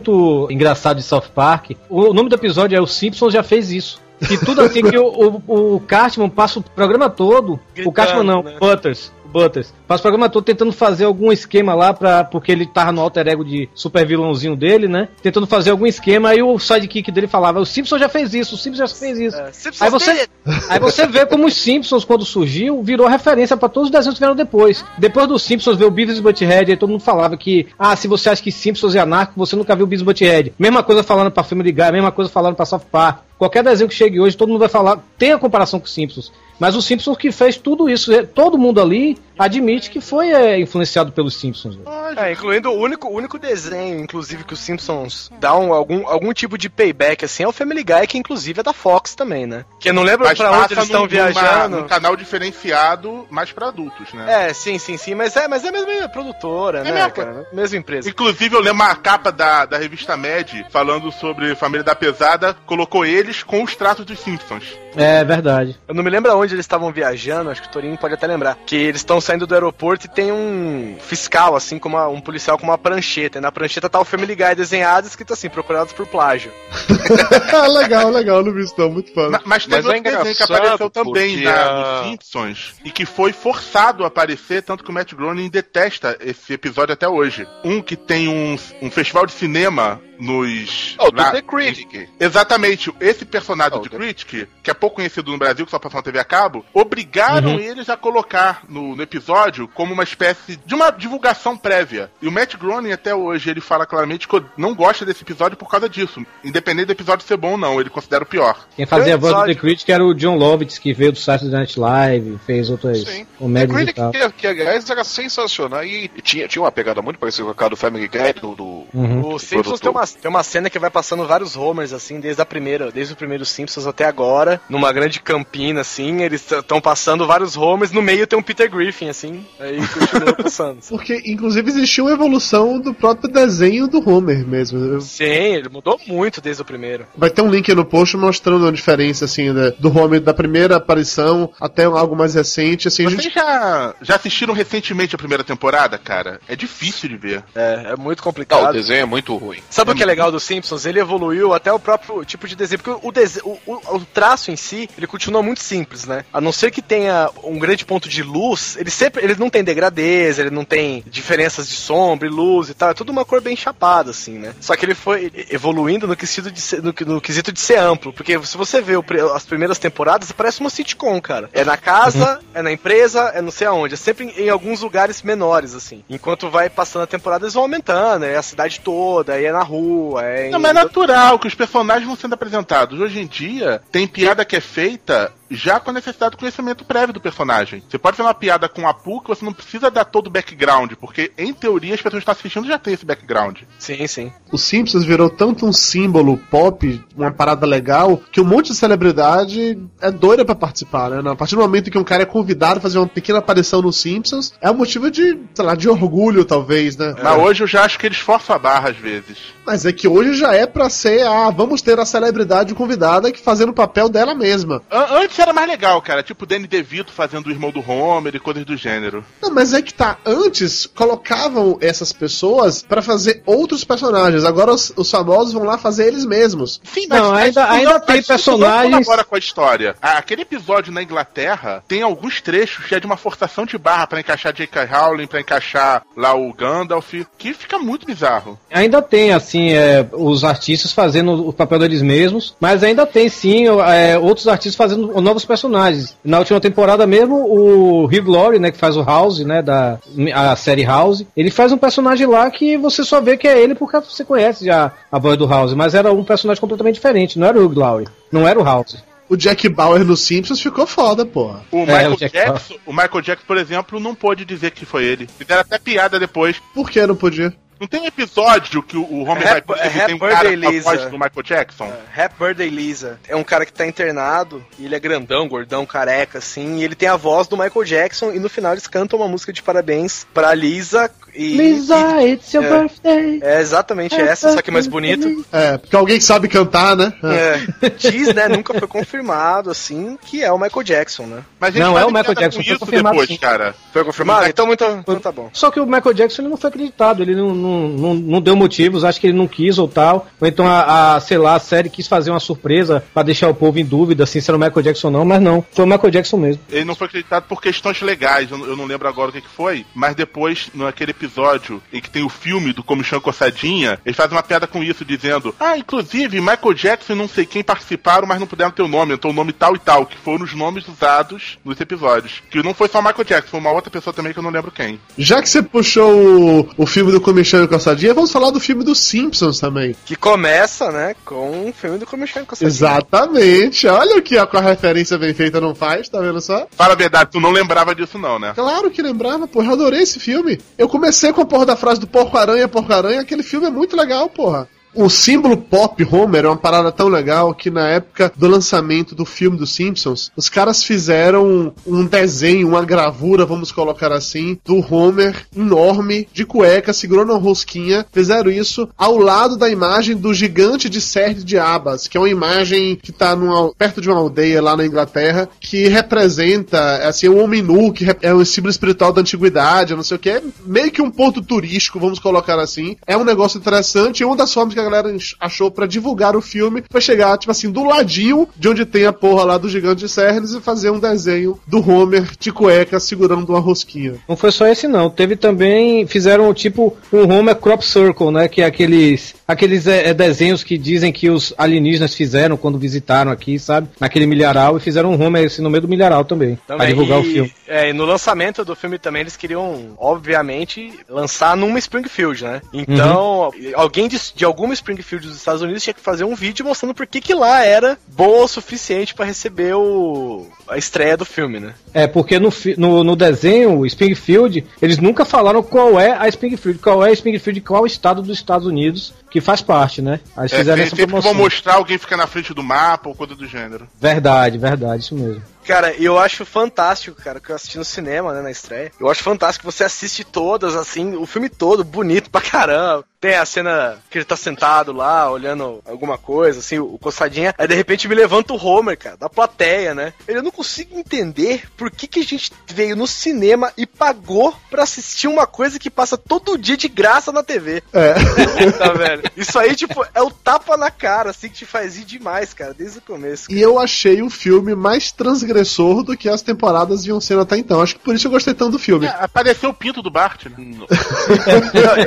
engraçado 0.52 0.98
de 0.98 1.04
South 1.04 1.30
Park. 1.34 1.72
O, 1.90 2.10
o 2.10 2.14
nome 2.14 2.30
do 2.30 2.36
episódio 2.36 2.78
é 2.78 2.82
O 2.82 2.88
Simpsons 2.88 3.34
já 3.34 3.44
fez 3.44 3.72
isso. 3.72 4.02
E 4.30 4.38
tudo 4.38 4.62
assim 4.62 4.84
que 4.84 4.98
o, 4.98 5.42
o, 5.48 5.76
o 5.76 5.80
Cartman 5.80 6.30
passa 6.30 6.60
o 6.60 6.64
programa 6.64 7.10
todo. 7.10 7.54
o 7.54 7.60
Gritando, 7.74 7.94
Cartman 7.94 8.24
não, 8.24 8.44
né? 8.44 8.56
Butters. 8.60 9.12
Butters. 9.32 9.74
Passa 9.88 10.02
o 10.02 10.04
programa 10.04 10.30
todo 10.30 10.44
tentando 10.44 10.72
fazer 10.72 11.06
algum 11.06 11.32
esquema 11.32 11.74
lá, 11.74 11.94
pra, 11.94 12.24
porque 12.24 12.52
ele 12.52 12.66
tava 12.66 12.92
no 12.92 13.02
alter 13.02 13.28
ego 13.28 13.44
de 13.44 13.70
super 13.74 14.06
vilãozinho 14.06 14.56
dele, 14.56 14.88
né? 14.88 15.08
Tentando 15.22 15.48
fazer 15.48 15.72
algum 15.72 15.86
esquema, 15.86 16.30
aí 16.30 16.42
o 16.42 16.58
sidekick 16.60 17.12
dele 17.12 17.28
falava: 17.28 17.60
O 17.60 17.66
Simpsons 17.66 18.00
já 18.00 18.10
fez 18.10 18.34
isso, 18.34 18.56
o 18.56 18.58
Simpsons 18.58 18.90
já 18.90 18.96
fez 18.96 19.20
isso. 19.20 19.38
É, 19.38 19.52
Aí 19.80 19.90
você, 19.90 20.28
aí 20.70 20.80
você 20.80 21.08
vê 21.08 21.26
como 21.26 21.48
os 21.48 21.56
Simpsons, 21.56 22.04
quando 22.04 22.26
surgiu, 22.26 22.82
virou 22.84 23.08
referência 23.08 23.56
pra 23.56 23.70
todos 23.70 23.88
os 23.88 23.92
desenhos 23.92 24.16
que 24.16 24.20
vieram 24.20 24.36
depois. 24.36 24.84
Depois 24.98 25.28
dos 25.28 25.44
Simpsons 25.44 25.78
veio 25.78 25.90
o 25.90 25.92
Beavis 25.92 26.18
e 26.18 26.22
Butthead, 26.22 26.72
aí 26.72 26.78
todo 26.78 26.90
mundo 26.90 27.02
falava 27.02 27.38
que, 27.38 27.68
ah, 27.78 27.96
se 27.96 28.08
você 28.08 28.30
acha 28.30 28.42
que 28.42 28.52
Simpsons 28.52 28.96
é 28.96 29.00
anarco, 29.00 29.34
você 29.36 29.56
nunca 29.56 29.76
viu 29.76 29.86
Beavis 29.86 30.02
e 30.02 30.06
Butthead. 30.06 30.54
Mesma 30.58 30.84
coisa 30.84 31.04
falando 31.04 31.32
pra 31.32 31.44
Family 31.44 31.72
Guy, 31.72 31.92
mesma 31.92 32.12
coisa 32.12 32.30
falando 32.30 32.56
pra 32.56 32.66
South 32.66 32.82
Park. 32.92 33.20
Qualquer 33.38 33.64
desenho 33.64 33.90
que 33.90 33.96
chegue 33.96 34.20
hoje, 34.20 34.38
todo 34.38 34.50
mundo 34.50 34.60
vai 34.60 34.70
falar, 34.70 35.00
tem 35.18 35.32
a 35.32 35.38
comparação 35.40 35.80
com 35.80 35.86
os 35.86 35.94
Simpsons. 35.94 36.32
Mas 36.62 36.76
o 36.76 36.82
Simpsons 36.82 37.18
que 37.18 37.32
fez 37.32 37.58
tudo 37.58 37.90
isso, 37.90 38.14
é, 38.14 38.24
todo 38.24 38.56
mundo 38.56 38.80
ali 38.80 39.18
admite 39.36 39.90
que 39.90 40.00
foi 40.00 40.32
é, 40.32 40.60
influenciado 40.60 41.12
pelos 41.12 41.36
Simpsons. 41.36 41.76
velho. 41.76 41.90
É, 42.16 42.34
incluindo 42.34 42.70
o 42.70 42.78
único, 42.78 43.10
único 43.10 43.40
desenho, 43.40 44.00
inclusive, 44.00 44.44
que 44.44 44.54
os 44.54 44.60
Simpsons 44.60 45.32
dão 45.40 45.74
algum, 45.74 46.08
algum 46.08 46.32
tipo 46.32 46.60
de 46.60 46.70
payback, 46.70 47.26
assim, 47.26 47.42
é 47.42 47.48
o 47.48 47.52
Family 47.52 47.84
Guy, 47.84 48.06
que 48.06 48.18
inclusive 48.20 48.60
é 48.60 48.64
da 48.64 48.74
Fox 48.74 49.16
também, 49.16 49.48
né? 49.48 49.66
Que 49.80 49.90
eu 49.90 49.94
não 49.96 50.04
lembro 50.04 50.28
Mas 50.28 50.38
pra 50.38 50.52
onde 50.52 50.76
eles 50.76 50.84
estão 50.84 51.08
viajando. 51.08 51.78
num 51.78 51.88
canal 51.88 52.16
diferenciado, 52.16 53.26
mais 53.32 53.52
pra 53.52 53.70
adultos, 53.70 54.14
né? 54.14 54.50
É, 54.50 54.54
sim, 54.54 54.78
sim, 54.78 54.98
sim, 54.98 55.16
mas 55.16 55.36
é, 55.36 55.48
mas 55.48 55.66
é 55.66 55.70
a 55.70 55.72
mesma 55.72 56.10
produtora, 56.10 56.84
né, 56.84 56.92
mesmo. 56.92 57.12
cara? 57.12 57.48
Mesma 57.52 57.80
empresa. 57.80 58.08
Inclusive, 58.08 58.56
eu 58.56 58.62
lembro 58.62 58.84
uma 58.84 58.96
capa 58.96 59.32
da, 59.32 59.66
da 59.66 59.80
revista 59.80 60.16
Mad 60.16 60.48
falando 60.70 61.12
sobre 61.12 61.56
Família 61.56 61.84
da 61.84 61.96
Pesada, 61.96 62.56
colocou 62.68 63.04
eles 63.04 63.42
com 63.42 63.64
os 63.64 63.76
traços 63.76 64.06
dos 64.06 64.20
Simpsons. 64.20 64.78
É 64.96 65.24
verdade. 65.24 65.80
Eu 65.88 65.94
não 65.96 66.04
me 66.04 66.10
lembro 66.10 66.32
aonde 66.32 66.54
eles 66.54 66.64
estavam 66.66 66.92
viajando, 66.92 67.50
acho 67.50 67.62
que 67.62 67.68
o 67.68 67.72
Torinho 67.72 67.98
pode 67.98 68.14
até 68.14 68.28
lembrar. 68.28 68.58
Que 68.66 68.76
eles 68.76 69.02
estão 69.02 69.22
saindo 69.22 69.48
do 69.48 69.54
aeroporto 69.54 70.06
e 70.06 70.10
tem 70.10 70.32
um 70.32 70.98
fiscal, 71.00 71.56
assim, 71.56 71.80
com 71.80 71.90
uma- 71.90 72.08
um 72.08 72.20
policial 72.20 72.58
com 72.58 72.64
uma 72.66 72.78
prancheta. 72.78 73.38
E 73.38 73.42
na 73.42 73.52
prancheta 73.52 73.90
tá 73.90 74.00
o 74.00 74.06
Family 74.06 74.36
Guy 74.36 74.56
desenhado, 74.56 75.08
escrito 75.08 75.34
assim, 75.34 75.50
procurados 75.50 75.94
por 75.94 76.06
plágio. 76.08 76.52
legal, 77.70 78.10
legal, 78.10 78.44
não 78.44 78.54
vi 78.54 78.64
isso 78.64 78.74
não, 78.78 78.90
muito 78.90 79.14
fã. 79.14 79.30
Ma- 79.30 79.42
Mas 79.46 79.66
teve 79.66 79.78
Mas 79.78 79.86
é 79.86 79.90
outro 79.98 80.12
desenho 80.18 80.36
que 80.36 80.44
apareceu 80.44 80.90
também 80.90 81.42
na, 81.44 82.00
a- 82.02 82.04
Simpsons 82.04 82.74
e 82.84 82.92
que 82.92 83.06
foi 83.06 83.32
forçado 83.34 84.04
a 84.04 84.08
aparecer, 84.08 84.62
tanto 84.64 84.84
que 84.84 84.90
o 84.90 84.94
Matt 84.94 85.14
Groening 85.14 85.50
detesta 85.50 86.18
esse 86.22 86.54
episódio 86.54 86.94
até 86.94 87.08
hoje. 87.08 87.48
Um 87.64 87.82
que 87.82 87.96
tem 87.96 88.28
um, 88.28 88.58
um 88.82 88.92
festival 88.92 89.26
de 89.26 89.32
cinema 89.32 90.02
nos. 90.22 90.96
Oh, 91.00 91.10
do 91.12 91.18
na- 91.18 91.32
The 91.32 91.42
Critic. 91.42 92.10
Exatamente. 92.20 92.94
Esse 93.00 93.26
personagem 93.26 93.78
Oh, 93.80 93.82
de 93.82 93.90
The- 93.90 93.98
Critic, 93.98 94.48
que 94.64 94.72
é 94.72 94.74
pouco 94.74 94.98
conhecido 94.98 95.32
no 95.32 95.38
Brasil, 95.38 95.66
que 95.66 95.72
só 95.72 95.80
passou 95.80 95.98
na 95.98 96.04
TV 96.04 96.20
a 96.20 96.24
cabo, 96.24 96.64
obrigaram 96.74 97.52
Uhum. 97.56 97.60
eles 97.60 97.90
a 97.90 97.98
colocar 97.98 98.64
no, 98.70 98.96
no 98.96 99.02
episódio 99.04 99.68
como 99.68 99.94
uma 99.94 100.04
espécie 100.04 100.58
de 100.66 100.76
uma 100.76 100.92
divulgação 100.92 101.58
prévia. 101.58 102.12
E 102.22 102.28
o 102.28 102.32
Matt 102.32 102.56
Groening, 102.56 102.92
até 102.92 103.14
hoje, 103.16 103.50
ele 103.50 103.62
fala 103.62 103.86
claramente 103.86 104.28
que 104.28 104.42
não 104.58 104.76
gosta 104.76 105.06
desse 105.06 105.24
episódio 105.24 105.58
por 105.58 105.70
causa 105.70 105.90
disso. 105.90 106.24
Independente 106.44 106.86
do 106.88 106.92
episódio 106.92 107.26
ser 107.26 107.38
bom 107.38 107.52
ou 107.52 107.58
não, 107.58 107.80
ele 107.80 107.90
considera 107.90 108.24
o 108.24 108.28
pior. 108.28 108.68
Quem 108.76 108.86
fazia 108.86 109.16
a 109.16 109.18
voz 109.18 109.34
do. 109.36 109.46
The 109.46 109.56
Critic 109.56 109.90
era 109.90 110.04
o 110.06 110.14
John 110.14 110.36
Lovitz, 110.36 110.78
que 110.78 110.94
veio 110.94 111.12
do 111.12 111.18
site 111.18 111.46
do 111.46 111.52
Night 111.52 111.80
Live, 111.80 112.38
fez 112.46 112.70
outras 112.70 113.00
Sim. 113.00 113.26
The 113.26 113.28
comédias 113.38 113.72
e 113.72 113.76
Critic, 113.84 113.96
tal. 113.96 114.12
que, 114.12 114.30
que 114.38 114.48
aliás 114.48 114.90
era 114.90 115.04
sensacional 115.04 115.84
e 115.84 116.08
tinha, 116.22 116.48
tinha 116.48 116.62
uma 116.62 116.72
pegada 116.72 117.02
muito 117.02 117.18
parecida 117.20 117.46
com 117.46 117.52
a 117.52 117.56
cara 117.56 117.70
do 117.72 117.78
Family 117.78 118.08
Guy, 118.08 118.34
do, 118.42 118.56
do, 118.56 118.82
Uhum. 118.94 119.34
O 119.34 119.40
Simpsons 119.40 119.80
tem 119.80 119.90
uma, 119.90 120.04
tem 120.20 120.30
uma 120.30 120.44
cena 120.44 120.70
que 120.70 120.80
vai 120.80 120.90
passando 120.90 121.26
vários 121.26 121.56
Homers, 121.56 121.94
assim, 121.94 122.20
desde 122.20 122.42
a 122.42 122.46
primeira, 122.46 122.92
desde 122.92 123.14
o 123.14 123.18
primeiro 123.18 123.46
Simpsons 123.46 123.86
até 123.88 124.06
agora, 124.06 124.62
numa 124.70 124.92
grande 124.92 125.20
campina, 125.22 125.82
assim, 125.82 126.22
eles 126.22 126.50
estão 126.52 126.80
passando 126.82 127.26
vários 127.28 127.56
Homers, 127.58 127.92
no 127.92 128.02
meio 128.02 128.26
tem 128.28 128.38
um 128.38 128.44
Peter 128.44 128.70
Griffin, 128.70 129.10
assim, 129.10 129.46
aí 129.60 129.80
continua 129.88 130.34
passando. 130.34 130.80
Porque, 130.90 131.22
inclusive, 131.26 131.70
existiu 131.70 132.06
uma 132.06 132.14
evolução 132.14 132.80
do 132.80 132.94
próprio 132.94 133.32
desenho 133.32 133.88
do 133.88 134.08
Homer 134.10 134.46
mesmo. 134.48 135.00
Sim, 135.02 135.24
ele 135.26 135.70
mudou 135.70 136.00
muito 136.08 136.42
desde 136.42 136.62
o 136.62 136.66
primeiro. 136.66 137.06
Vai 137.16 137.30
ter 137.30 137.42
um 137.42 137.50
link 137.50 137.70
aí 137.70 137.76
no 137.76 137.86
post 137.86 138.16
mostrando 138.18 138.68
a 138.68 138.72
diferença, 138.72 139.26
assim, 139.26 139.54
da- 139.54 139.70
do 139.72 139.96
Homer 139.98 140.20
da 140.22 140.34
primeira 140.34 140.76
aparição 140.78 141.52
até 141.60 141.84
algo 141.86 142.16
mais 142.16 142.34
recente, 142.36 142.88
assim, 142.88 143.04
Vocês 143.06 143.22
gente... 143.24 143.34
já, 143.36 143.94
já 144.02 144.16
assistiram 144.16 144.54
recentemente 144.54 145.16
a 145.16 145.18
primeira 145.18 145.44
temporada, 145.44 145.98
cara? 145.98 146.40
É 146.48 146.56
difícil 146.56 147.10
de 147.10 147.18
ver. 147.18 147.44
É, 147.56 147.92
é 147.94 147.96
muito 147.96 148.20
Não, 148.20 148.24
o 148.24 148.24
complicado. 148.24 148.74
desenho 148.74 149.02
é 149.02 149.06
muito 149.06 149.36
ruim. 149.36 149.60
Sabe 149.70 149.92
o 149.92 149.96
que 149.96 150.01
é 150.04 150.06
legal 150.06 150.32
dos 150.32 150.44
Simpsons? 150.44 150.86
Ele 150.86 151.00
evoluiu 151.00 151.54
até 151.54 151.72
o 151.72 151.80
próprio 151.80 152.24
tipo 152.26 152.48
de 152.48 152.56
desenho, 152.56 152.80
porque 152.82 153.08
o, 153.08 153.12
dese- 153.12 153.42
o, 153.44 153.58
o- 153.66 153.96
o 153.98 154.06
traço 154.06 154.52
em 154.52 154.56
si, 154.56 154.90
ele 154.98 155.08
continua 155.08 155.42
muito 155.44 155.62
simples, 155.62 156.06
né? 156.06 156.26
A 156.34 156.40
não 156.42 156.52
ser 156.52 156.72
que 156.72 156.82
tenha 156.82 157.30
um 157.44 157.58
grande 157.60 157.86
ponto 157.86 158.08
de 158.10 158.24
luz, 158.24 158.76
ele 158.78 158.90
sempre, 158.92 159.24
ele 159.24 159.36
não 159.36 159.50
tem 159.50 159.64
degradez, 159.64 160.40
ele 160.40 160.50
não 160.50 160.66
tem 160.66 161.04
diferenças 161.08 161.68
de 161.68 161.76
sombra 161.76 162.28
e 162.28 162.32
luz 162.32 162.70
e 162.70 162.74
tal, 162.74 162.90
é 162.92 162.94
tudo 162.94 163.12
uma 163.12 163.26
cor 163.26 163.42
bem 163.42 163.56
chapada, 163.56 164.12
assim, 164.12 164.38
né? 164.38 164.54
Só 164.60 164.76
que 164.76 164.86
ele 164.86 164.96
foi 164.96 165.32
evoluindo 165.50 166.08
no 166.08 166.16
quesito 166.16 166.52
de 166.52 166.62
ser, 166.62 166.82
no, 166.82 166.94
no 167.06 167.22
quesito 167.22 167.52
de 167.52 167.60
ser 167.60 167.78
amplo, 167.78 168.14
porque 168.14 168.40
se 168.46 168.58
você 168.58 168.82
vê 168.82 168.96
o 168.98 169.04
as 169.36 169.44
primeiras 169.46 169.78
temporadas, 169.78 170.32
parece 170.32 170.62
uma 170.62 170.70
sitcom, 170.70 171.20
cara. 171.22 171.50
É 171.54 171.64
na 171.66 171.76
casa, 171.78 172.40
é 172.54 172.62
na 172.62 172.72
empresa, 172.72 173.32
é 173.36 173.42
não 173.42 173.52
sei 173.52 173.68
aonde, 173.68 173.94
é 173.96 173.98
sempre 173.98 174.26
em, 174.26 174.46
em 174.46 174.50
alguns 174.50 174.82
lugares 174.82 175.22
menores, 175.22 175.74
assim. 175.76 176.04
Enquanto 176.10 176.50
vai 176.50 176.70
passando 176.70 177.04
a 177.04 177.08
temporada, 177.08 177.44
eles 177.46 177.54
vão 177.54 177.64
aumentando, 177.64 178.26
é 178.26 178.36
a 178.38 178.42
cidade 178.42 178.80
toda, 178.80 179.34
aí 179.34 179.46
é 179.46 179.52
na 179.52 179.64
rua, 179.64 179.81
é 180.20 180.48
em... 180.48 180.52
Não, 180.52 180.60
mas 180.60 180.72
é 180.72 180.74
natural 180.74 181.40
que 181.40 181.48
os 181.48 181.56
personagens 181.56 182.06
vão 182.06 182.16
sendo 182.16 182.34
apresentados. 182.34 183.00
Hoje 183.00 183.20
em 183.20 183.28
dia, 183.28 183.82
tem 183.92 184.08
piada 184.08 184.46
que 184.46 184.56
é 184.56 184.62
feita 184.62 185.34
já 185.52 185.80
com 185.80 185.90
a 185.90 185.94
necessidade 185.94 186.32
do 186.32 186.38
conhecimento 186.38 186.84
prévio 186.86 187.14
do 187.14 187.20
personagem. 187.22 187.84
Você 187.90 187.98
pode 187.98 188.18
fazer 188.18 188.28
uma 188.28 188.34
piada 188.34 188.68
com 188.70 188.88
a 188.88 188.94
Pooh 188.94 189.22
que 189.22 189.28
você 189.30 189.44
não 189.46 189.54
precisa 189.54 189.92
dar 189.92 190.06
todo 190.06 190.28
o 190.28 190.30
background, 190.30 190.94
porque, 191.00 191.32
em 191.38 191.54
teoria, 191.54 191.94
as 191.94 192.02
pessoas 192.02 192.24
que 192.24 192.32
estão 192.32 192.32
assistindo 192.40 192.68
já 192.68 192.80
têm 192.80 192.94
esse 192.94 193.06
background. 193.06 193.60
Sim, 193.78 194.08
sim. 194.08 194.32
O 194.52 194.58
Simpsons 194.58 195.04
virou 195.06 195.30
tanto 195.30 195.66
um 195.66 195.74
símbolo 195.74 196.38
pop, 196.50 197.04
uma 197.16 197.32
parada 197.32 197.66
legal, 197.66 198.22
que 198.32 198.40
um 198.42 198.46
monte 198.46 198.68
de 198.68 198.76
celebridade 198.76 199.78
é 200.00 200.12
doida 200.12 200.46
pra 200.46 200.56
participar, 200.56 201.10
né? 201.10 201.32
A 201.32 201.36
partir 201.36 201.56
do 201.56 201.62
momento 201.62 201.92
que 201.92 201.98
um 201.98 202.04
cara 202.04 202.24
é 202.24 202.26
convidado 202.26 202.78
a 202.80 202.82
fazer 202.82 202.98
uma 202.98 203.08
pequena 203.08 203.40
aparição 203.40 203.82
no 203.82 203.92
Simpsons, 203.92 204.54
é 204.62 204.70
um 204.72 204.76
motivo 204.76 205.12
de, 205.12 205.38
sei 205.54 205.66
lá, 205.66 205.76
de 205.76 205.90
orgulho, 205.90 206.46
talvez, 206.46 206.96
né? 206.98 207.14
Mas 207.22 207.38
hoje 207.38 207.64
eu 207.64 207.68
já 207.68 207.84
acho 207.84 208.00
que 208.00 208.06
eles 208.06 208.18
forçam 208.20 208.56
a 208.56 208.60
barra 208.60 208.90
às 208.90 208.98
vezes. 208.98 209.38
Mas 209.66 209.86
é 209.86 209.92
que 209.92 210.08
hoje 210.08 210.34
já 210.34 210.54
é 210.56 210.66
pra 210.66 210.90
ser, 210.90 211.26
ah, 211.26 211.50
vamos 211.50 211.82
ter 211.82 212.00
a 212.00 212.06
celebridade 212.06 212.74
convidada 212.74 213.32
que 213.32 213.40
fazendo 213.40 213.70
o 213.70 213.74
papel 213.74 214.10
dela 214.10 214.34
mesma. 214.34 214.82
An- 214.92 215.08
Era 215.42 215.54
mais 215.54 215.68
legal, 215.68 216.02
cara. 216.02 216.22
Tipo 216.24 216.44
o 216.44 216.48
Danny 216.48 216.68
DeVito 216.68 217.12
fazendo 217.12 217.48
o 217.48 217.52
irmão 217.52 217.72
do 217.72 217.80
Homer 217.90 218.36
e 218.36 218.40
coisas 218.40 218.64
do 218.66 218.78
gênero. 218.78 219.24
Não, 219.42 219.50
mas 219.52 219.74
é 219.74 219.82
que 219.82 219.94
tá, 219.94 220.18
antes 220.26 220.86
colocavam 220.86 221.78
essas 221.82 222.14
pessoas 222.14 222.84
pra 222.84 223.02
fazer 223.02 223.42
outros 223.46 223.84
personagens, 223.84 224.44
agora 224.46 224.72
os, 224.72 224.94
os 224.96 225.10
famosos 225.10 225.54
vão 225.54 225.64
lá 225.64 225.78
fazer 225.78 226.08
eles 226.08 226.26
mesmos. 226.26 226.80
Sim, 226.84 227.08
Não, 227.08 227.34
ainda- 227.34 227.70
ainda 227.70 227.94
não- 227.94 228.00
tem 228.00 228.18
mas 228.18 228.28
personagens- 228.28 228.92
Não 228.92 229.00
colabora 229.04 229.24
com 229.24 229.36
a 229.36 229.40
história. 229.40 229.96
Ah, 230.02 230.18
Aquele 230.22 230.44
episódio 230.44 230.94
na 230.94 231.02
Inglaterra 231.02 231.84
tem 231.88 232.02
alguns 232.04 232.40
trechos 232.42 232.86
que 232.86 232.94
é 232.96 233.00
de 233.00 233.06
uma 233.06 233.18
forçação 233.18 233.66
de 233.66 233.78
barra 233.78 234.06
pra 234.08 234.20
encaixar 234.20 234.54
J.K. 234.54 234.86
Rowling, 234.86 235.26
pra 235.28 235.42
encaixar 235.42 236.04
lá 236.16 236.34
o 236.36 236.54
Gandalf, 236.54 237.12
que 237.38 237.54
fica 237.54 237.78
muito 237.80 238.06
bizarro. 238.06 238.60
Ainda 238.72 239.02
tem, 239.02 239.32
assim, 239.34 239.72
é, 239.74 240.08
os 240.14 240.44
artistas 240.44 240.92
fazendo 240.94 241.48
o 241.48 241.52
papel 241.52 241.80
deles 241.80 242.02
mesmos, 242.02 242.56
mas 242.60 242.84
ainda 242.84 243.06
tem, 243.06 243.28
sim, 243.30 243.66
é, 243.68 244.18
outros 244.18 244.48
artistas 244.48 244.76
fazendo 244.76 245.12
novos 245.32 245.46
personagens. 245.46 246.18
Na 246.24 246.40
última 246.40 246.60
temporada 246.60 247.08
mesmo, 247.08 247.36
o 247.36 248.06
Hugh 248.06 248.24
Glory, 248.24 248.60
né, 248.60 248.70
que 248.72 248.78
faz 248.78 248.98
o 248.98 249.04
House, 249.04 249.40
né, 249.40 249.62
da 249.62 249.98
a 250.34 250.56
série 250.56 250.84
House, 250.84 251.26
ele 251.36 251.50
faz 251.50 251.72
um 251.72 251.78
personagem 251.78 252.28
lá 252.28 252.50
que 252.52 252.78
você 252.78 253.04
só 253.04 253.22
vê 253.22 253.38
que 253.38 253.48
é 253.48 253.60
ele 253.60 253.74
porque 253.74 254.00
você 254.00 254.24
conhece 254.24 254.66
já 254.66 254.92
a 255.12 255.18
voz 255.18 255.38
do 255.38 255.48
House, 255.48 255.74
mas 255.74 255.96
era 255.96 256.12
um 256.12 256.24
personagem 256.24 256.60
completamente 256.60 256.96
diferente, 256.96 257.40
não 257.40 257.48
era 257.48 257.58
o 257.58 257.66
Hugh 257.66 257.74
Glory, 257.74 258.08
não 258.32 258.48
era 258.48 258.60
o 258.60 258.64
House. 258.64 259.04
O 259.30 259.38
Jack 259.38 259.70
Bauer 259.70 260.04
no 260.04 260.18
Simpsons 260.18 260.62
ficou 260.62 260.86
foda, 260.86 261.26
porra. 261.26 261.62
O 261.72 261.80
É, 261.80 261.86
Michael 261.86 262.12
o 262.12 262.18
Jack 262.18 262.34
Jackson, 262.34 262.74
o 262.86 262.92
Michael 262.92 263.22
Jackson, 263.22 263.48
por 263.48 263.56
exemplo, 263.56 263.98
não 263.98 264.14
pôde 264.14 264.44
dizer 264.44 264.72
que 264.72 264.86
foi 264.86 265.06
ele. 265.06 265.26
Fizeram 265.38 265.62
até 265.62 265.80
piada 265.80 266.20
depois. 266.20 266.62
Por 266.74 266.90
que 266.90 267.08
não 267.08 267.16
podia? 267.16 267.54
Não 267.82 267.88
tem 267.88 268.06
episódio 268.06 268.84
que 268.84 268.96
o 268.96 269.02
o 269.02 269.24
Homer 269.24 269.58
Happy- 269.58 269.68
vai 269.68 269.80
é 269.80 269.88
e 269.88 270.06
tem 270.06 270.16
um 270.16 270.20
cara 270.20 270.56
com 270.56 270.68
a 270.68 270.82
voz 270.82 271.06
do 271.06 271.18
Michael 271.18 271.44
Jackson? 271.44 271.94
Happy 272.16 272.36
Birthday 272.38 272.70
Lisa. 272.70 273.20
É 273.28 273.36
um 273.36 273.44
cara 273.44 273.66
que 273.66 273.74
tá 273.74 273.88
internado, 273.88 274.64
e 274.78 274.86
ele 274.86 274.94
é 274.96 275.00
grandão, 275.00 275.48
gordão, 275.48 275.84
careca, 275.84 276.38
assim, 276.38 276.78
e 276.78 276.84
ele 276.84 276.94
tem 276.94 277.10
a 277.10 277.18
voz 277.18 277.48
do 277.48 277.58
Michael 277.58 277.84
Jackson, 277.84 278.32
e 278.34 278.40
no 278.40 278.48
final 278.50 278.74
eles 278.74 278.86
cantam 278.86 279.18
uma 279.18 279.28
música 279.28 279.52
de 279.52 279.64
parabéns 279.64 280.28
pra 280.32 280.54
Lisa 280.54 281.10
e. 281.36 281.56
Lisa, 281.56 282.24
it's 282.24 282.54
your 282.54 282.64
é. 282.66 282.70
birthday. 282.70 283.40
É 283.42 283.60
exatamente 283.62 284.16
essa, 284.16 284.54
só 284.54 284.62
que 284.62 284.72
mais 284.72 284.88
bonito. 284.88 285.46
É, 285.52 285.78
porque 285.78 285.96
alguém 285.96 286.18
que 286.18 286.24
sabe 286.24 286.48
cantar, 286.48 286.96
né? 286.96 287.14
É, 287.24 287.90
diz, 287.90 288.34
né? 288.34 288.48
Nunca 288.48 288.74
foi 288.78 288.88
confirmado, 288.88 289.70
assim, 289.70 290.18
que 290.26 290.44
é 290.44 290.52
o 290.52 290.58
Michael 290.60 290.84
Jackson, 290.84 291.24
né? 291.24 291.44
Mas 291.60 291.76
Não, 291.76 291.98
é 291.98 292.06
o 292.06 292.12
Michael 292.12 292.36
Jackson, 292.36 292.64
foi 292.64 292.78
confirmado, 292.78 293.14
depois, 293.16 293.28
sim. 293.30 293.38
cara. 293.38 293.76
Foi 293.94 294.04
confirmado? 294.04 294.48
Então, 294.48 294.66
muito, 294.66 294.84
então 294.84 295.20
tá 295.20 295.32
bom. 295.32 295.50
Só 295.54 295.70
que 295.72 295.80
o 295.80 295.86
Michael 295.86 296.14
Jackson 296.14 296.42
ele 296.42 296.50
não 296.50 296.58
foi 296.58 296.70
acreditado, 296.70 297.22
ele 297.22 297.36
não, 297.36 297.54
não, 297.54 297.88
não, 297.90 298.14
não 298.14 298.42
deu 298.42 298.56
motivos, 298.56 299.04
acho 299.04 299.20
que 299.20 299.28
ele 299.28 299.38
não 299.38 299.48
quis 299.48 299.78
ou 299.78 299.88
tal. 299.88 300.28
Ou 300.40 300.48
então 300.48 300.68
a, 300.68 301.16
a, 301.16 301.20
sei 301.20 301.38
lá, 301.38 301.56
a 301.56 301.60
série 301.60 301.90
quis 301.90 302.08
fazer 302.08 302.32
uma 302.32 302.40
surpresa 302.40 303.04
pra 303.14 303.24
deixar 303.24 303.50
o 303.50 303.54
povo 303.56 303.80
em 303.80 303.86
dúvida 303.86 304.24
assim, 304.24 304.42
se 304.42 304.50
era 304.50 304.58
o 304.58 304.60
Michael 304.60 304.82
Jackson 304.82 305.08
ou 305.08 305.14
não, 305.14 305.26
mas 305.26 305.42
não, 305.42 305.64
foi 305.72 305.86
o 305.86 305.88
Michael 305.88 306.12
Jackson 306.12 306.38
mesmo. 306.38 306.62
Ele 306.70 306.86
não 306.86 306.96
foi 306.96 307.08
acreditado 307.08 307.44
por 307.44 307.62
questões 307.62 308.02
legais, 308.02 308.50
eu, 308.52 308.58
não- 308.58 308.66
eu 308.68 308.76
não 308.76 308.86
lembro 308.86 309.08
agora 309.08 309.30
o 309.30 309.34
que, 309.34 309.42
que 309.42 309.50
foi, 309.50 309.86
mas 309.94 310.16
depois, 310.16 310.70
naquele 310.74 311.14
episódio 311.22 311.82
em 311.94 312.02
que 312.02 312.10
tem 312.10 312.24
o 312.24 312.30
filme 312.30 312.74
do 312.74 312.84
Comichão 312.84 313.22
Coçadinha, 313.22 314.00
eles 314.06 314.18
fazem 314.18 314.36
uma 314.36 314.44
piada 314.44 314.66
com 314.66 314.84
isso, 314.84 315.06
dizendo: 315.06 315.54
Ah, 315.60 315.78
inclusive, 315.78 316.42
Michael 316.42 316.74
Jackson 316.74 317.14
e 317.14 317.16
não 317.16 317.28
sei 317.28 317.46
quem 317.46 317.64
participaram, 317.64 318.28
mas 318.28 318.40
não 318.40 318.48
puderam 318.48 318.72
ter 318.72 318.82
o 318.82 318.88
nome, 318.88 319.14
então 319.14 319.30
o 319.30 319.34
nome 319.34 319.54
tal 319.54 319.76
e 319.76 319.80
tal, 319.80 320.06
que 320.06 320.18
foram 320.18 320.44
os 320.44 320.54
nomes 320.54 320.88
usados 320.88 321.60
nos 321.64 321.80
episódios. 321.80 322.42
Que 322.50 322.64
não 322.64 322.74
foi 322.74 322.88
só 322.88 323.00
o 323.00 323.04
Michael 323.04 323.24
Jackson, 323.24 323.52
foi 323.52 323.60
uma 323.60 323.72
outra 323.72 323.92
pessoa 323.92 324.14
também 324.14 324.34
que 324.34 324.40
eu 324.40 324.44
não 324.44 324.50
lembro 324.50 324.72
quem. 324.72 325.00
Já 325.18 325.42
que 325.42 325.50
você 325.50 325.62
puxou 325.62 326.12
o, 326.12 326.70
o 326.78 326.86
filme 326.86 327.12
do 327.12 327.22
Comichão 327.22 327.64
e 327.64 327.68
Coçadinha, 327.68 328.14
vamos 328.14 328.32
falar 328.32 328.50
do 328.50 328.60
filme 328.60 328.84
dos 328.84 329.00
Simpsons 329.00 329.60
também. 329.60 329.96
Que 330.06 330.16
começa, 330.16 330.92
né, 330.92 331.16
com 331.24 331.68
um 331.68 331.74
filme 331.74 331.98
do 331.98 332.06
Comichão 332.06 332.46
com 332.46 332.56
Exatamente. 332.60 333.88
Olha 333.88 334.18
aqui 334.18 334.38
ó, 334.38 334.46
com 334.46 334.58
a 334.58 334.62
referência 334.62 335.18
bem 335.18 335.34
feita 335.34 335.62
não 335.62 335.76
faz, 335.76 336.10
tá 336.10 336.20
vendo 336.20 336.42
só? 336.42 336.68
Fala 336.72 336.94
a 336.94 336.98
verdade, 336.98 337.32
tu 337.32 337.40
não 337.40 337.52
lembrava 337.52 337.94
disso 337.94 338.18
não, 338.18 338.40
né? 338.40 338.54
Claro 338.56 338.90
que 338.90 339.02
lembrava, 339.02 339.48
porra, 339.48 339.68
eu 339.68 339.74
adorei 339.74 340.02
esse 340.02 340.20
filme. 340.20 340.60
Eu 340.78 340.88
comecei 340.88 341.11
com 341.34 341.42
a 341.42 341.46
porra 341.46 341.66
da 341.66 341.76
frase 341.76 342.00
do 342.00 342.08
Porco-Aranha, 342.08 342.68
Porco-Aranha, 342.68 343.22
aquele 343.22 343.44
filme 343.44 343.68
é 343.68 343.70
muito 343.70 343.96
legal, 343.96 344.30
porra. 344.30 344.68
O 344.94 345.10
símbolo 345.10 345.56
pop 345.56 346.06
Homer 346.12 346.44
é 346.44 346.48
uma 346.50 346.58
parada 346.58 346.92
tão 346.92 347.08
legal 347.08 347.54
que 347.56 347.72
na 347.72 347.88
época 347.88 348.30
do 348.36 348.48
lançamento 348.48 349.16
do 349.16 349.26
filme 349.26 349.58
dos 349.58 349.74
Simpsons, 349.74 350.30
os 350.36 350.50
caras 350.50 350.84
fizeram 350.84 351.74
um 351.88 352.06
desenho, 352.06 352.68
uma 352.68 352.84
gravura, 352.84 353.46
vamos 353.46 353.72
colocar 353.72 354.12
assim, 354.12 354.60
do 354.66 354.86
Homer 354.94 355.48
enorme, 355.56 356.28
de 356.34 356.44
cueca, 356.44 356.92
segurando 356.92 357.32
uma 357.32 357.40
rosquinha. 357.40 358.06
Fizeram 358.12 358.52
isso 358.52 358.90
ao 358.98 359.18
lado 359.18 359.56
da 359.56 359.70
imagem 359.70 360.16
do 360.16 360.34
gigante 360.34 360.90
de 360.90 361.00
Sérgio 361.00 361.46
de 361.46 361.58
Abas, 361.58 362.10
que 362.10 362.18
é 362.18 362.20
uma 362.20 362.30
imagem 362.30 362.98
que 362.98 363.14
tá 363.14 363.34
numa, 363.34 363.74
perto 363.74 364.02
de 364.02 364.10
uma 364.10 364.20
aldeia 364.20 364.62
lá 364.62 364.76
na 364.76 364.86
Inglaterra, 364.86 365.48
que 365.62 365.88
representa, 365.88 367.08
assim, 367.08 367.30
um 367.30 367.42
homem 367.42 367.62
nu, 367.62 367.94
que 367.94 368.06
é 368.22 368.34
um 368.34 368.44
símbolo 368.44 368.72
espiritual 368.72 369.14
da 369.14 369.22
antiguidade, 369.22 369.96
não 369.96 370.04
sei 370.04 370.18
o 370.18 370.20
que. 370.20 370.30
É 370.30 370.44
meio 370.66 370.92
que 370.92 371.02
um 371.02 371.10
ponto 371.10 371.42
turístico, 371.42 371.98
vamos 371.98 372.20
colocar 372.20 372.60
assim. 372.60 372.98
É 373.08 373.16
um 373.16 373.24
negócio 373.24 373.58
interessante 373.58 374.20
e 374.20 374.26
uma 374.26 374.36
das 374.36 374.54
formas 374.54 374.74
que 374.74 374.81
a 374.82 374.90
galera 374.90 375.16
achou 375.40 375.72
pra 375.72 375.86
divulgar 375.86 376.36
o 376.36 376.42
filme 376.42 376.84
foi 376.90 377.02
chegar, 377.02 377.38
tipo 377.38 377.52
assim, 377.52 377.72
do 377.72 377.84
ladinho 377.84 378.48
de 378.56 378.70
onde 378.70 378.86
tem 378.86 379.06
a 379.06 379.14
porra 379.14 379.44
lá 379.44 379.58
do 379.58 379.70
gigante 379.70 380.02
de 380.02 380.10
Cernes 380.10 380.54
e 380.54 380.62
fazer 380.62 380.90
um 380.90 381.00
desenho 381.00 381.60
do 381.68 381.78
Homer 381.88 382.30
de 382.40 382.52
cueca 382.52 383.00
segurando 383.00 383.50
uma 383.50 383.60
rosquinha. 383.60 384.16
Não 384.28 384.36
foi 384.36 384.52
só 384.52 384.68
esse 384.68 384.88
não, 384.88 385.10
teve 385.10 385.36
também, 385.36 386.06
fizeram 386.06 386.54
tipo 386.54 386.96
um 387.12 387.32
Homer 387.32 387.56
Crop 387.56 387.82
Circle, 387.84 388.32
né, 388.32 388.48
que 388.48 388.62
é 388.62 388.66
aqueles 388.66 389.34
aqueles 389.52 389.88
é, 389.88 390.10
é, 390.10 390.14
desenhos 390.14 390.64
que 390.64 390.78
dizem 390.78 391.12
que 391.12 391.30
os 391.30 391.54
alienígenas 391.58 392.16
fizeram 392.16 392.58
quando 392.58 392.78
visitaram 392.78 393.32
aqui, 393.32 393.60
sabe? 393.60 393.90
Naquele 394.00 394.26
milharal 394.26 394.78
e 394.78 394.80
fizeram 394.80 395.12
um 395.12 395.22
Homer 395.22 395.46
esse 395.46 395.62
no 395.62 395.70
meio 395.70 395.82
do 395.82 395.88
milharal 395.88 396.24
também, 396.26 396.58
Também, 396.68 396.78
pra 396.78 396.86
divulgar 396.88 397.20
e, 397.20 397.22
o 397.22 397.32
filme. 397.32 397.54
É, 397.68 397.90
e 397.90 397.94
no 397.94 398.06
lançamento 398.06 398.64
do 398.64 398.76
filme 398.76 398.98
também 398.98 399.22
eles 399.22 399.38
queriam, 399.38 399.94
obviamente, 399.98 400.94
lançar 401.10 401.56
numa 401.56 401.80
Springfield, 401.80 402.44
né? 402.44 402.62
Então, 402.74 403.52
alguém 403.76 404.08
de, 404.08 404.20
de 404.36 404.46
alguma 404.46 404.74
Springfield 404.74 405.28
dos 405.28 405.38
Estados 405.38 405.62
Unidos 405.62 405.84
tinha 405.84 405.94
que 405.94 406.02
fazer 406.02 406.24
um 406.24 406.36
vídeo 406.36 406.66
mostrando 406.66 406.94
por 406.94 407.06
que 407.06 407.22
que 407.22 407.34
lá 407.34 407.64
era 407.64 407.98
boa 408.08 408.46
o 408.46 408.48
suficiente 408.48 409.14
pra 409.14 409.26
receber 409.26 409.74
o, 409.76 410.48
a 410.68 410.78
estreia 410.78 411.18
do 411.18 411.26
filme, 411.26 411.60
né? 411.60 411.74
É, 411.94 412.08
porque 412.08 412.40
no, 412.40 412.52
no, 412.78 413.04
no 413.04 413.16
desenho, 413.16 413.80
o 413.80 413.86
Springfield, 413.86 414.66
eles 414.82 414.98
nunca 414.98 415.26
falaram 415.26 415.62
qual 415.62 416.00
é 416.00 416.16
a 416.18 416.28
Springfield, 416.28 416.80
qual 416.80 417.06
é 417.06 417.10
a 417.10 417.14
Springfield, 417.14 417.62
qual 417.62 417.86
estado 417.86 418.22
dos 418.22 418.38
Estados 418.38 418.66
Unidos 418.66 419.14
que 419.32 419.42
faz 419.42 419.62
parte, 419.62 420.02
né? 420.02 420.20
Aí 420.36 420.46
É, 420.46 420.50
fizeram 420.50 420.76
tem- 420.78 420.86
essa 420.86 420.96
sempre 420.96 421.06
que 421.06 421.12
vão 421.12 421.22
promoção. 421.22 421.34
mostrar 421.44 421.74
alguém 421.76 421.98
fica 421.98 422.18
na 422.18 422.28
frente 422.28 422.54
do 422.54 422.62
mapa 422.62 423.08
ou 423.10 423.16
coisa 423.16 423.34
do 423.36 423.48
gênero. 423.48 423.88
Verdade, 424.00 424.58
verdade, 424.58 425.04
isso 425.04 425.16
mesmo. 425.16 425.42
Cara, 425.72 425.94
eu 425.94 426.20
acho 426.20 426.46
fantástico, 426.46 427.22
cara, 427.22 427.40
que 427.40 427.50
eu 427.50 427.56
assisti 427.56 427.78
no 427.78 427.86
cinema, 427.86 428.34
né, 428.34 428.42
na 428.42 428.52
estreia. 428.52 428.92
Eu 429.00 429.10
acho 429.10 429.24
fantástico 429.24 429.66
que 429.66 429.74
você 429.74 429.86
assiste 429.86 430.26
todas, 430.26 430.76
assim, 430.76 431.16
o 431.16 431.26
filme 431.26 431.48
todo, 431.48 431.82
bonito 431.82 432.30
pra 432.30 432.42
caramba. 432.42 433.06
Tem 433.22 433.36
a 433.36 433.46
cena 433.46 434.00
que 434.10 434.18
ele 434.18 434.26
tá 434.26 434.36
sentado 434.36 434.92
lá, 434.92 435.32
olhando 435.32 435.80
alguma 435.86 436.18
coisa, 436.18 436.60
assim, 436.60 436.80
o 436.80 436.98
coçadinha. 436.98 437.54
Aí 437.56 437.68
de 437.68 437.76
repente 437.76 438.08
me 438.08 438.16
levanta 438.16 438.52
o 438.52 438.58
Homer, 438.58 438.98
cara, 438.98 439.16
da 439.16 439.30
plateia, 439.30 439.94
né? 439.94 440.12
Eu 440.28 440.42
não 440.42 440.50
consigo 440.50 440.98
entender 440.98 441.70
por 441.78 441.92
que, 441.92 442.08
que 442.08 442.20
a 442.20 442.24
gente 442.24 442.52
veio 442.68 442.96
no 442.96 443.06
cinema 443.06 443.72
e 443.78 443.86
pagou 443.86 444.56
pra 444.72 444.84
assistir 444.84 445.28
uma 445.28 445.46
coisa 445.46 445.78
que 445.78 445.90
passa 445.90 446.18
todo 446.18 446.58
dia 446.58 446.76
de 446.76 446.88
graça 446.88 447.32
na 447.32 447.44
TV. 447.44 447.84
É. 447.94 448.16
tá, 448.78 448.92
velho? 448.92 449.22
Isso 449.38 449.58
aí, 449.60 449.76
tipo, 449.76 450.04
é 450.16 450.22
o 450.22 450.32
tapa 450.32 450.76
na 450.76 450.90
cara, 450.90 451.30
assim, 451.30 451.48
que 451.48 451.60
te 451.60 451.66
faz 451.66 452.00
ir 452.00 452.06
demais, 452.06 452.56
cara, 452.56 452.74
desde 452.74 452.98
o 452.98 453.04
começo. 453.04 453.52
E 453.52 453.62
eu 453.62 453.78
achei 453.78 454.24
o 454.24 454.32
filme 454.32 454.74
mais 454.74 455.12
transgressor 455.12 455.61
do 456.04 456.16
que 456.18 456.30
as 456.30 456.42
temporadas 456.42 457.04
vinham 457.04 457.20
sendo 457.22 457.42
até 457.42 457.58
então. 457.58 457.82
Acho 457.82 457.96
que 457.96 458.02
por 458.02 458.16
isso 458.16 458.28
eu 458.28 458.32
gostei 458.32 458.54
tanto 458.54 458.74
do 458.74 458.80
filme. 458.80 459.06
É, 459.06 459.16
apareceu 459.20 459.70
o 459.70 459.74
pinto 459.74 460.02
do 460.02 460.10
Bart, 460.12 460.46
né? 460.50 460.56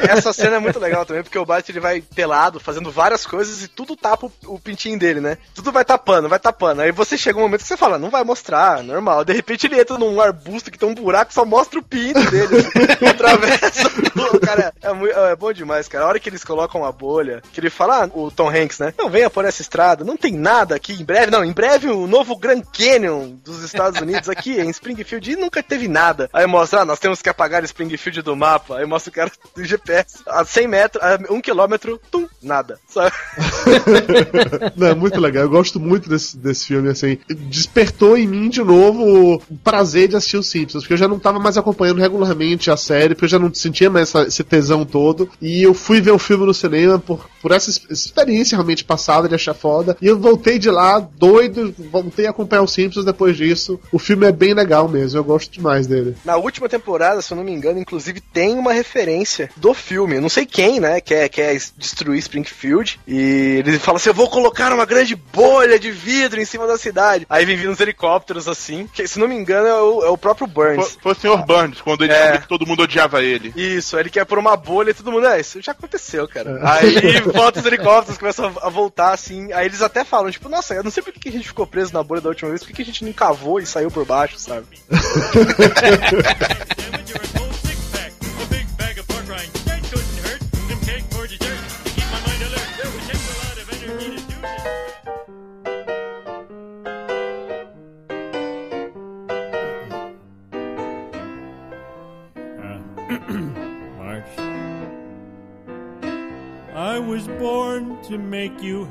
Essa 0.09 0.33
cena 0.33 0.57
é 0.57 0.59
muito 0.59 0.79
legal 0.79 1.05
também, 1.05 1.23
porque 1.23 1.39
o 1.39 1.45
Bart 1.47 1.69
ele 1.69 1.81
vai 1.81 2.01
pelado, 2.01 2.61
fazendo 2.61 2.91
várias 2.91 3.27
coisas 3.27 3.63
e 3.63 3.69
tudo 3.69 3.97
tapa 3.97 4.27
o, 4.27 4.55
o 4.55 4.59
pintinho 4.59 4.99
dele, 4.99 5.21
né? 5.21 5.39
Tudo 5.55 5.73
vai 5.73 5.85
tapando, 5.85 6.29
vai 6.29 6.39
tapando. 6.39 6.83
Aí 6.83 6.93
você 6.93 7.17
chega 7.17 7.39
um 7.39 7.43
momento 7.43 7.63
que 7.63 7.69
você 7.69 7.77
fala, 7.77 7.99
não 7.99 8.11
vai 8.11 8.25
mostrar, 8.25 8.83
normal. 8.83 9.25
De 9.25 9.33
repente 9.33 9.67
ele 9.67 9.81
entra 9.81 9.99
num 9.99 10.21
arbusto 10.21 10.71
que 10.71 10.79
tem 10.79 10.89
um 10.89 10.95
buraco 10.95 11.33
só 11.33 11.45
mostra 11.45 11.79
o 11.79 11.83
pinto 11.83 12.21
dele. 12.31 12.65
atravessa. 13.09 13.91
tudo. 13.91 14.41
cara, 14.41 14.73
é, 14.83 14.93
mui- 14.93 15.11
é 15.11 15.37
bom 15.37 15.53
demais, 15.53 15.89
cara. 15.89 16.05
A 16.05 16.09
hora 16.09 16.21
que 16.21 16.29
eles 16.29 16.45
colocam 16.45 16.85
a 16.85 16.93
bolha, 16.93 17.43
que 17.53 17.61
ele 17.61 17.71
fala, 17.71 18.05
ah, 18.05 18.11
o 18.13 18.31
Tom 18.31 18.49
Hanks, 18.49 18.79
né? 18.79 18.95
Não, 18.99 19.09
venha 19.09 19.31
por 19.31 19.45
essa 19.45 19.63
estrada, 19.63 20.05
não 20.05 20.17
tem 20.17 20.33
nada 20.33 20.75
aqui 20.75 20.93
em 20.93 21.05
breve. 21.05 21.31
Não, 21.31 21.45
em 21.45 21.53
breve 21.53 21.89
o 21.89 22.07
novo 22.07 22.37
Grand 22.37 22.63
Canyon 22.73 23.34
dos 23.45 23.63
Estados 23.63 24.01
Unidos 24.01 24.29
aqui 24.29 24.61
em 24.61 24.71
Springfield 24.71 25.33
e 25.33 25.37
nunca 25.37 25.63
teve 25.63 25.89
nada. 25.89 26.29
Aí 26.33 26.47
mostra, 26.47 26.81
ah, 26.81 26.85
nós 26.85 26.99
temos 26.99 27.21
que 27.23 27.29
apagar 27.29 27.65
Springfield 27.65 28.23
do 28.23 28.37
mapa. 28.37 28.79
Aí 28.79 28.87
mostra 28.87 29.11
o 29.11 29.15
cara 29.15 29.31
do 29.57 29.65
GPS 29.65 30.19
a 30.27 30.45
100 30.45 30.69
metros, 30.69 31.03
a 31.03 31.19
1 31.33 31.41
quilômetro, 31.41 32.01
tum, 32.11 32.27
nada. 32.43 32.79
Não, 34.77 34.87
é 34.89 34.95
muito 34.95 35.21
legal. 35.21 35.45
Eu 35.45 35.51
gosto 35.51 35.79
muito 35.81 36.09
desse, 36.09 36.37
desse 36.37 36.67
filme, 36.67 36.89
assim. 36.89 37.19
Despertou 37.29 38.17
em 38.17 38.27
mim 38.27 38.49
de 38.49 38.63
novo 38.63 39.35
o 39.37 39.57
prazer 39.63 40.09
de 40.09 40.17
assistir 40.17 40.37
os 40.37 40.49
Simpsons, 40.51 40.83
porque 40.83 40.95
eu 40.95 40.99
já 40.99 41.09
não 41.09 41.19
tava 41.19 41.39
mais 41.39 41.57
acompanhando 41.57 42.01
regularmente 42.01 42.71
a 42.71 42.77
série, 42.77 43.15
porque 43.15 43.25
eu 43.27 43.29
já 43.31 43.39
não 43.39 43.53
sentia 43.53 43.91
mais 43.91 44.09
essa- 44.09 44.27
esse 44.27 44.45
tesão 44.45 44.85
todo. 44.85 45.29
E 45.41 45.63
eu 45.63 45.75
fui 45.75 46.01
ver 46.01 46.11
o 46.13 46.19
filme 46.19 46.45
no 46.47 46.55
cinema 46.55 46.99
por, 46.99 47.29
por 47.41 47.53
essa 47.53 47.71
ex- 47.71 47.87
experiência 47.91 48.57
realmente 48.57 48.85
passada 48.85 49.29
de 49.29 49.35
achar 49.35 49.55
foda. 49.55 49.97
E 50.01 50.07
eu 50.07 50.19
voltei 50.19 50.59
de 50.59 50.71
lá 50.71 50.99
doido, 51.01 51.75
voltei 51.91 52.27
a 52.27 52.31
acompanhar 52.31 52.63
os 52.63 52.73
Simpsons 52.73 53.05
depois 53.05 53.24
disso. 53.33 53.81
O 53.93 53.99
filme 53.99 54.27
é 54.27 54.33
bem 54.33 54.55
legal 54.55 54.89
mesmo, 54.89 55.19
eu 55.19 55.25
gosto 55.25 55.51
demais 55.51 55.87
dele. 55.87 56.17
Na 56.25 56.37
última 56.37 56.69
temporada, 56.69 57.23
se 57.23 57.33
eu 57.33 57.37
não 57.37 57.45
me 57.45 57.53
engano, 57.53 57.79
inclusive 57.79 58.21
tem 58.21 58.55
uma 58.59 58.73
referência 58.73 59.51
do 59.57 59.73
filme. 59.75 60.17
Eu 60.17 60.23
não 60.23 60.29
sei 60.29 60.47
quem, 60.47 60.81
né, 60.81 61.01
quer, 61.01 61.29
quer 61.29 61.57
destruir 61.77 62.19
Springfield. 62.19 63.01
E 63.07 63.63
ele 63.65 63.79
fala 63.79 63.97
assim: 63.97 64.11
Eu 64.11 64.15
vou 64.15 64.29
colocar 64.29 64.73
uma 64.73 64.85
grande 64.85 65.15
bolha 65.15 65.79
de 65.79 65.91
vidro 65.91 66.41
em 66.41 66.45
cima 66.45 66.67
da 66.67 66.77
cidade. 66.79 67.27
Aí 67.29 67.45
vem 67.45 67.57
vindo 67.57 67.71
uns 67.71 67.81
helicópteros 67.81 68.49
assim. 68.49 68.89
Que, 68.93 69.07
se 69.07 69.19
não 69.19 69.29
me 69.29 69.35
engano, 69.35 69.67
é 69.67 69.83
o, 69.83 70.05
é 70.05 70.09
o 70.09 70.19
próprio 70.19 70.47
Burns. 70.47 70.99
Foi, 71.01 71.15
foi 71.15 71.31
o 71.31 71.37
Sr. 71.37 71.47
Burns, 71.47 71.81
quando 71.81 72.05
ele 72.05 72.13
É. 72.13 72.17
descobriu 72.17 72.41
que 72.43 72.49
todo 72.49 72.67
mundo 72.67 72.83
odiava 72.83 73.23
ele. 73.23 73.53
Isso, 73.57 73.99
ele 73.99 74.11
quer 74.11 74.25
pôr 74.25 74.39
uma 74.39 74.57
bolha 74.57 74.91
e 74.91 74.95
todo 74.95 75.13
mundo, 75.13 75.27
é, 75.27 75.41
isso 75.41 75.61
já 75.63 75.73
aconteceu, 75.73 76.27
cara. 76.29 76.61
Aí 76.63 77.21
volta 77.33 77.61
os 77.61 77.67
helicópteros, 77.67 78.19
começam 78.19 78.53
a, 78.61 78.69
voltar 78.69 79.13
assim. 79.13 79.53
Aí 79.53 79.67
eles 79.67 79.83
até 79.83 80.05
falam, 80.05 80.31
tipo, 80.31 80.49
nossa, 80.49 80.75
eu 80.75 80.83
não 80.83 80.91
sei 80.91 81.03
por 81.03 81.13
que 81.13 81.29
a 81.29 81.33
gente 81.33 81.47
ficou 81.49 81.67
preso 81.67 81.93
na 81.93 82.03
bolha 82.03 82.21
da 82.21 82.29
última 82.29 82.51
vez, 82.51 82.63
por 82.63 82.69
que 82.69 82.75
que 82.75 82.83
a 82.83 82.85
gente 82.85 83.05
não 83.05 83.11
cavou 83.15 83.59
e 83.61 83.67
saiu 83.67 83.91
por 83.91 84.05
baixo, 84.05 84.39
sabe? 84.39 84.67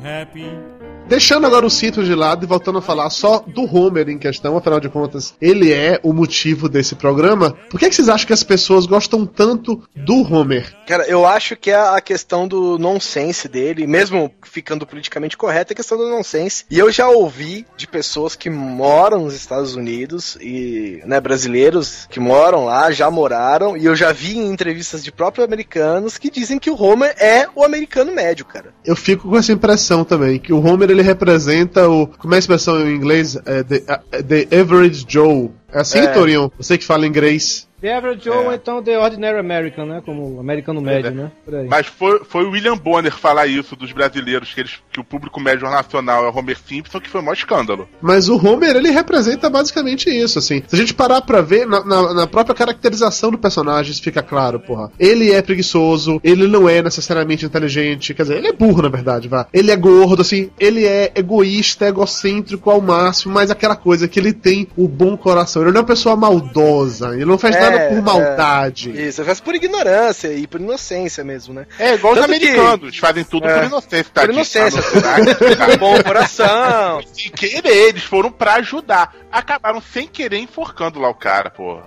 Happy. 0.04 0.83
Deixando 1.08 1.46
agora 1.46 1.66
o 1.66 1.70
Simpsons 1.70 2.08
de 2.08 2.16
lado 2.16 2.44
e 2.44 2.48
voltando 2.48 2.80
a 2.80 2.82
falar 2.82 3.10
só 3.10 3.44
do 3.46 3.64
Homer 3.64 4.10
em 4.10 4.18
questão, 4.18 4.56
afinal 4.56 4.80
de 4.80 4.90
contas, 4.90 5.34
ele 5.40 5.72
é 5.72 6.00
o 6.02 6.14
motivo 6.14 6.70
desse 6.70 6.96
programa. 6.96 7.56
Por 7.70 7.80
que, 7.80 7.90
que 7.90 7.96
vocês 7.96 8.10
acham 8.10 8.26
que 8.26 8.34
as 8.34 8.44
pessoas 8.44 8.86
gostam 8.86 9.26
tanto 9.26 9.84
do 9.94 10.22
Homer? 10.22 10.74
Cara, 10.88 11.06
eu 11.06 11.26
acho 11.26 11.56
que 11.56 11.72
é 11.72 11.76
a 11.76 12.00
questão 12.00 12.48
do 12.48 12.80
nonsense 12.80 13.48
dele, 13.48 13.86
mesmo 13.86 14.34
ficando 14.44 14.88
politicamente 14.88 15.38
correto, 15.38 15.72
é 15.72 15.74
a 15.74 15.76
questão 15.76 15.98
do 15.98 16.10
nonsense. 16.10 16.66
E 16.72 16.80
eu 16.80 16.92
já 16.92 17.10
ouvi 17.10 17.66
de 17.76 17.86
pessoas 17.86 18.36
que 18.36 18.50
moram 18.50 19.26
nos 19.26 19.36
Estados 19.36 19.76
Unidos 19.76 20.38
e, 20.42 21.02
né, 21.06 21.20
brasileiros 21.20 22.08
que 22.10 22.20
moram 22.20 22.66
lá, 22.66 22.92
já 22.92 23.12
moraram, 23.12 23.76
e 23.76 23.86
eu 23.86 23.96
já 23.96 24.12
vi 24.12 24.38
em 24.38 24.50
entrevistas 24.50 25.04
de 25.04 25.12
próprios 25.12 25.46
americanos 25.46 26.18
que 26.18 26.32
dizem 26.32 26.58
que 26.58 26.70
o 26.70 26.82
Homer 26.82 27.14
é 27.20 27.48
o 27.54 27.64
americano 27.64 28.12
médio, 28.14 28.46
cara. 28.46 28.74
Eu 28.86 28.96
fico 28.96 29.30
com 29.30 29.38
essa 29.38 29.52
impressão 29.52 30.04
também, 30.06 30.40
que 30.40 30.54
o 30.54 30.66
Homer 30.66 30.93
ele 30.94 31.02
representa 31.02 31.90
o. 31.90 32.08
Como 32.08 32.34
é 32.34 32.38
a 32.38 32.40
expressão 32.40 32.80
em 32.88 32.96
inglês? 32.96 33.38
É, 33.46 33.64
the, 33.64 33.78
uh, 33.78 34.24
the 34.24 34.48
Average 34.60 35.06
Joe. 35.08 35.52
É 35.74 35.80
assim, 35.82 36.00
É. 36.00 36.08
Torinho? 36.08 36.52
Você 36.58 36.78
que 36.78 36.86
fala 36.86 37.06
inglês. 37.08 37.68
The 37.82 37.98
Average 37.98 38.24
Joe, 38.24 38.34
É. 38.34 38.40
ou 38.48 38.54
então 38.54 38.82
The 38.82 38.98
Ordinary 38.98 39.38
American, 39.40 39.86
né? 39.86 40.02
Como 40.06 40.40
americano 40.40 40.80
médio, 40.80 41.10
É. 41.10 41.12
né? 41.12 41.32
Por 41.44 41.54
aí. 41.54 41.68
Mas 41.68 41.86
foi, 41.86 42.24
foi 42.24 42.46
o 42.46 42.52
William 42.52 42.78
Bonner 42.78 43.12
falar 43.14 43.46
isso 43.46 43.76
dos 43.76 43.92
brasileiros, 43.92 44.54
que, 44.54 44.62
eles, 44.62 44.76
que 44.90 45.02
o 45.02 45.04
público 45.04 45.38
médio 45.42 45.70
nacional 45.70 46.24
é 46.26 46.30
o 46.30 46.34
Homer 46.38 46.58
Simpson, 46.66 47.02
que 47.02 47.10
foi 47.10 47.20
o 47.20 47.24
maior 47.26 47.34
escândalo. 47.34 47.90
Mas 48.02 48.30
o 48.30 48.38
Homer, 48.38 48.78
ele 48.78 48.90
representa 48.90 49.50
basicamente 49.50 50.10
isso, 50.10 50.40
assim. 50.40 50.64
Se 50.66 50.74
a 50.74 50.80
gente 50.80 50.94
parar 50.94 51.22
pra 51.24 51.42
ver, 51.42 51.68
na, 51.68 51.84
na- 51.84 52.14
na 52.14 52.26
própria 52.28 52.56
caracterização 52.56 53.32
do 53.32 53.38
personagem, 53.38 53.92
isso 53.92 54.02
fica 54.02 54.24
claro, 54.24 54.62
porra. 54.62 54.90
Ele 54.98 55.34
é 55.34 55.42
preguiçoso, 55.42 56.22
ele 56.24 56.48
não 56.48 56.70
é 56.70 56.82
necessariamente 56.82 57.46
inteligente, 57.46 58.14
quer 58.14 58.22
dizer, 58.24 58.38
ele 58.38 58.48
é 58.48 58.54
burro, 58.54 58.82
na 58.84 58.90
verdade, 58.90 59.28
vá. 59.28 59.46
Ele 59.54 59.72
é 59.72 59.76
gordo, 59.76 60.22
assim, 60.22 60.50
ele 60.58 60.86
é 60.86 61.12
egoísta, 61.16 61.86
egocêntrico 61.90 62.70
ao 62.70 62.80
máximo, 62.80 63.34
mas 63.34 63.52
aquela 63.52 63.76
coisa 63.76 64.08
que 64.08 64.18
ele 64.18 64.32
tem 64.32 64.70
o 64.78 64.88
bom 64.88 65.18
coração. 65.18 65.63
Ele 65.64 65.72
não 65.74 65.80
é 65.80 65.82
uma 65.82 65.88
pessoa 65.88 66.16
maldosa, 66.16 67.14
ele 67.14 67.26
não 67.26 67.38
faz 67.38 67.56
É, 67.56 67.60
nada 67.60 67.80
por 67.90 67.98
é. 67.98 68.02
maldade. 68.02 68.90
Isso, 68.92 69.24
faz 69.24 69.40
por 69.40 69.56
ignorância 69.56 70.28
e 70.34 70.46
por 70.48 70.60
inocência 70.62 71.24
mesmo, 71.24 71.54
né? 71.54 71.66
É 71.80 71.96
igual 71.96 72.14
os 72.14 72.20
Tanto 72.20 72.30
que- 72.40 72.48
americanos, 72.50 72.98
fazem 72.98 73.24
tudo 73.24 73.48
É. 73.48 73.54
por 73.60 73.66
inocência, 73.66 74.04
Por 74.06 74.12
tadinho, 74.12 74.34
inocência. 74.36 74.82
tá 74.82 75.66
Por 75.66 75.78
bom 75.80 76.04
coração. 76.04 77.02
Sem 77.14 77.32
querer, 77.32 77.90
eles 77.90 78.04
foram 78.04 78.32
pra 78.32 78.56
ajudar. 78.56 79.14
Acabaram 79.32 79.82
sem 79.82 80.08
querer 80.08 80.38
enforcando 80.40 81.00
lá 81.00 81.10
o 81.10 81.16
cara, 81.16 81.50
pô. 81.50 81.80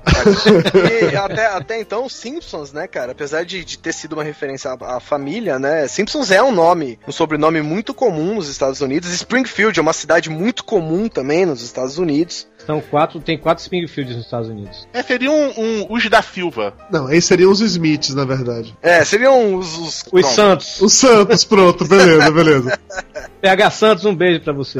E 1.12 1.16
até, 1.16 1.46
até 1.46 1.80
então, 1.80 2.04
os 2.04 2.14
Simpsons, 2.14 2.72
né, 2.72 2.86
cara? 2.86 3.12
Apesar 3.12 3.44
de, 3.44 3.64
de 3.64 3.78
ter 3.78 3.92
sido 3.92 4.14
uma 4.14 4.24
referência 4.24 4.72
à, 4.72 4.96
à 4.96 5.00
família, 5.00 5.58
né? 5.58 5.86
Simpsons 5.86 6.30
é 6.30 6.42
um 6.42 6.50
nome, 6.52 6.98
um 7.06 7.12
sobrenome 7.12 7.62
muito 7.62 7.94
comum 7.94 8.34
nos 8.34 8.48
Estados 8.48 8.80
Unidos. 8.80 9.10
Springfield 9.12 9.78
é 9.78 9.82
uma 9.82 9.92
cidade 9.92 10.28
muito 10.28 10.64
comum 10.64 11.08
também 11.08 11.46
nos 11.46 11.62
Estados 11.62 11.98
Unidos. 11.98 12.48
São 12.66 12.80
quatro, 12.80 13.20
tem 13.20 13.38
quatro 13.38 13.62
Springfields 13.66 14.16
nos 14.16 14.24
Estados 14.24 14.48
Unidos. 14.48 14.86
É, 14.92 15.02
seria 15.02 15.30
um, 15.30 15.52
um 15.56 15.86
os 15.90 16.08
da 16.08 16.22
Silva. 16.22 16.72
Não, 16.90 17.06
aí 17.06 17.20
seriam 17.20 17.50
os 17.50 17.60
Smiths, 17.60 18.14
na 18.14 18.24
verdade. 18.24 18.74
É, 18.82 19.04
seriam 19.04 19.54
os. 19.56 19.76
os 19.76 19.86
Os 19.86 20.02
Pronto. 20.10 20.28
Santos. 20.28 20.80
Os 20.80 20.92
Santos, 20.92 21.44
pronto, 21.44 21.84
beleza, 21.84 22.30
beleza. 22.30 22.78
PH 23.40 23.70
Santos, 23.70 24.04
um 24.04 24.14
beijo 24.14 24.40
pra 24.40 24.52
você. 24.52 24.78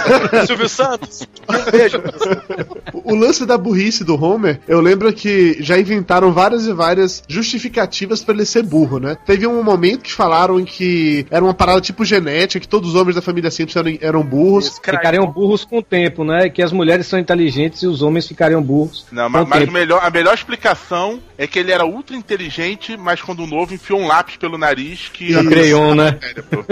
Silvio 0.46 0.68
Santos. 0.68 1.26
Um 1.48 1.70
beijo. 1.70 2.00
pra 2.00 2.12
você. 2.12 2.66
O 3.04 3.14
lance 3.14 3.44
da 3.44 3.58
burrice 3.58 4.04
do 4.04 4.22
Homer, 4.22 4.60
eu 4.68 4.80
lembro 4.80 5.12
que 5.12 5.56
já 5.60 5.78
inventaram 5.78 6.32
várias 6.32 6.66
e 6.66 6.72
várias 6.72 7.22
justificativas 7.28 8.22
pra 8.22 8.34
ele 8.34 8.44
ser 8.44 8.62
burro, 8.62 8.98
né? 8.98 9.16
Teve 9.26 9.46
um 9.46 9.62
momento 9.62 10.02
que 10.02 10.12
falaram 10.12 10.64
que 10.64 11.26
era 11.30 11.44
uma 11.44 11.54
parada 11.54 11.80
tipo 11.80 12.04
genética, 12.04 12.60
que 12.60 12.68
todos 12.68 12.90
os 12.90 12.94
homens 12.94 13.16
da 13.16 13.22
família 13.22 13.50
Simpson 13.50 13.80
eram, 13.80 13.98
eram 14.00 14.22
burros. 14.22 14.78
Ficariam 14.82 15.26
burros 15.26 15.64
com 15.64 15.78
o 15.78 15.82
tempo, 15.82 16.24
né? 16.24 16.48
Que 16.48 16.62
as 16.62 16.72
mulheres 16.72 17.06
são 17.06 17.18
inteligentes 17.18 17.82
e 17.82 17.86
os 17.86 18.02
homens 18.02 18.25
ficariam 18.28 18.62
burros. 18.62 19.06
Não, 19.10 19.24
com 19.24 19.30
mas, 19.30 19.44
o 19.44 19.48
mas 19.48 19.68
o 19.68 19.72
melhor, 19.72 20.00
a 20.02 20.10
melhor 20.10 20.34
explicação 20.34 21.20
é 21.38 21.46
que 21.46 21.58
ele 21.58 21.72
era 21.72 21.84
ultra 21.84 22.16
inteligente, 22.16 22.96
mas 22.96 23.20
quando 23.20 23.46
novo 23.46 23.74
enfiou 23.74 24.00
um 24.00 24.06
lápis 24.06 24.36
pelo 24.36 24.56
nariz 24.58 25.08
que. 25.12 25.32
Crayon, 25.48 25.94
né? 25.94 26.18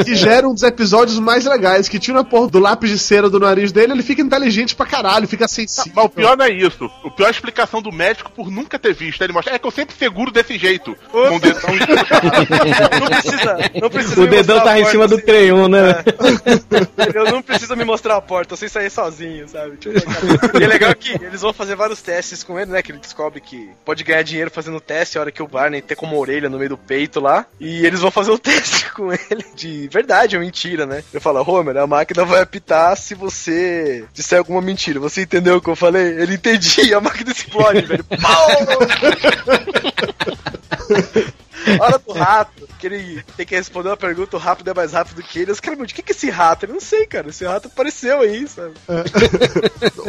Que 0.05 0.15
já 0.15 0.33
era 0.33 0.49
um 0.49 0.55
dos 0.55 0.63
episódios 0.63 1.19
mais 1.19 1.45
legais, 1.45 1.89
que 1.89 1.99
tinha 1.99 2.19
a 2.19 2.25
porra 2.25 2.49
do 2.49 2.59
lápis 2.59 2.91
de 2.91 2.99
cera 2.99 3.29
do 3.29 3.39
nariz 3.39 3.73
dele, 3.73 3.93
ele 3.93 4.03
fica 4.03 4.23
inteligente 4.23 4.75
pra 4.75 4.87
caralho, 4.87 5.29
fica 5.29 5.47
sensível. 5.49 5.93
Mas 5.95 6.05
o 6.05 6.09
pior 6.09 6.37
não 6.37 6.45
é 6.45 6.51
isso. 6.51 6.91
O 7.03 7.11
pior 7.11 7.27
é 7.27 7.29
a 7.29 7.33
explicação 7.33 7.83
do 7.83 7.93
médico 7.93 8.31
por 8.31 8.51
nunca 8.51 8.79
ter 8.79 8.95
visto. 8.95 9.23
Ele 9.23 9.33
mostra, 9.33 9.55
é 9.55 9.59
que 9.59 9.67
eu 9.67 9.71
sempre 9.71 9.95
seguro 9.95 10.31
desse 10.31 10.57
jeito. 10.59 10.97
Com 11.11 11.37
o 11.37 11.41
dedão 11.41 11.71
Não 13.01 13.09
precisa, 13.09 13.57
não 13.81 13.91
precisa 13.91 14.21
O 14.21 14.27
dedão 14.27 14.65
a 14.67 14.79
em 14.79 14.85
cima 14.87 15.07
porta, 15.07 15.09
do 15.09 15.15
assim. 15.17 15.27
crayon, 15.27 15.69
né? 15.69 16.05
Eu 17.15 17.25
não 17.25 17.43
preciso 17.43 17.77
me 17.77 17.85
mostrar 17.85 18.17
a 18.17 18.21
porta, 18.21 18.55
eu 18.55 18.57
sei 18.57 18.69
sair 18.69 18.91
sozinho, 18.91 19.49
sabe? 19.49 19.77
Tipo, 19.77 19.95
e 20.59 20.63
é 20.63 20.67
legal 20.67 20.95
que 20.95 21.13
eles 21.35 21.43
vão 21.43 21.53
fazer 21.53 21.75
vários 21.75 22.01
testes 22.01 22.45
com 22.45 22.59
ele, 22.59 22.71
né? 22.71 22.81
Que 22.81 22.93
ele 22.93 22.99
descobre 22.99 23.41
que 23.41 23.71
pode 23.85 24.05
ganhar 24.05 24.23
dinheiro 24.23 24.51
fazendo 24.51 24.81
teste 24.81 25.19
a 25.19 25.21
hora 25.21 25.33
que 25.33 25.43
o 25.43 25.49
Barney 25.49 25.83
tem 25.83 25.97
como 25.97 26.17
orelha 26.17 26.49
no 26.49 26.59
meio 26.59 26.71
do 26.71 26.79
peito 26.79 27.21
lá. 27.21 27.45
E 27.59 27.85
eles 27.85 28.01
vão 28.01 28.11
fazer 28.11 28.31
o 28.31 28.39
teste 28.41 28.91
com 28.93 29.13
ele 29.13 29.45
de 29.55 29.89
verdade 29.89 30.37
ou 30.37 30.43
mentira, 30.43 30.87
né? 30.87 31.03
Eu 31.13 31.21
falo, 31.21 31.43
Homer, 31.43 31.77
a 31.77 31.87
máquina 31.87 32.25
vai 32.25 32.41
apitar 32.41 32.97
se 32.97 33.15
você 33.15 34.05
disser 34.13 34.39
alguma 34.39 34.63
mentira. 34.63 35.01
Você 35.01 35.23
entendeu 35.23 35.57
o 35.57 35.61
que 35.61 35.69
eu 35.69 35.77
falei? 35.77 36.07
Ele 36.07 36.35
entendi, 36.35 36.95
a 36.95 37.01
máquina 37.01 37.33
explode, 37.33 37.81
velho. 37.83 38.05
Pau! 38.23 38.49
Hora 41.81 41.99
do 41.99 42.13
rato, 42.13 42.69
que 42.79 42.87
ele 42.87 43.25
tem 43.37 43.47
que 43.47 43.55
responder 43.55 43.89
uma 43.89 43.97
pergunta, 43.97 44.37
o 44.37 44.41
rápido 44.41 44.71
é 44.71 44.75
mais 44.75 44.93
rápido 44.93 45.23
que 45.23 45.39
ele. 45.41 45.53
Os 45.53 45.61
caras, 45.61 45.87
de 45.87 45.95
que 45.95 46.03
que 46.03 46.13
é 46.13 46.15
esse 46.15 46.31
rato? 46.31 46.67
Eu 46.67 46.73
não 46.75 46.81
sei, 46.81 47.07
cara. 47.07 47.29
Esse 47.29 47.45
rato 47.45 47.69
apareceu 47.69 48.21
aí, 48.21 48.47
sabe? 48.49 48.75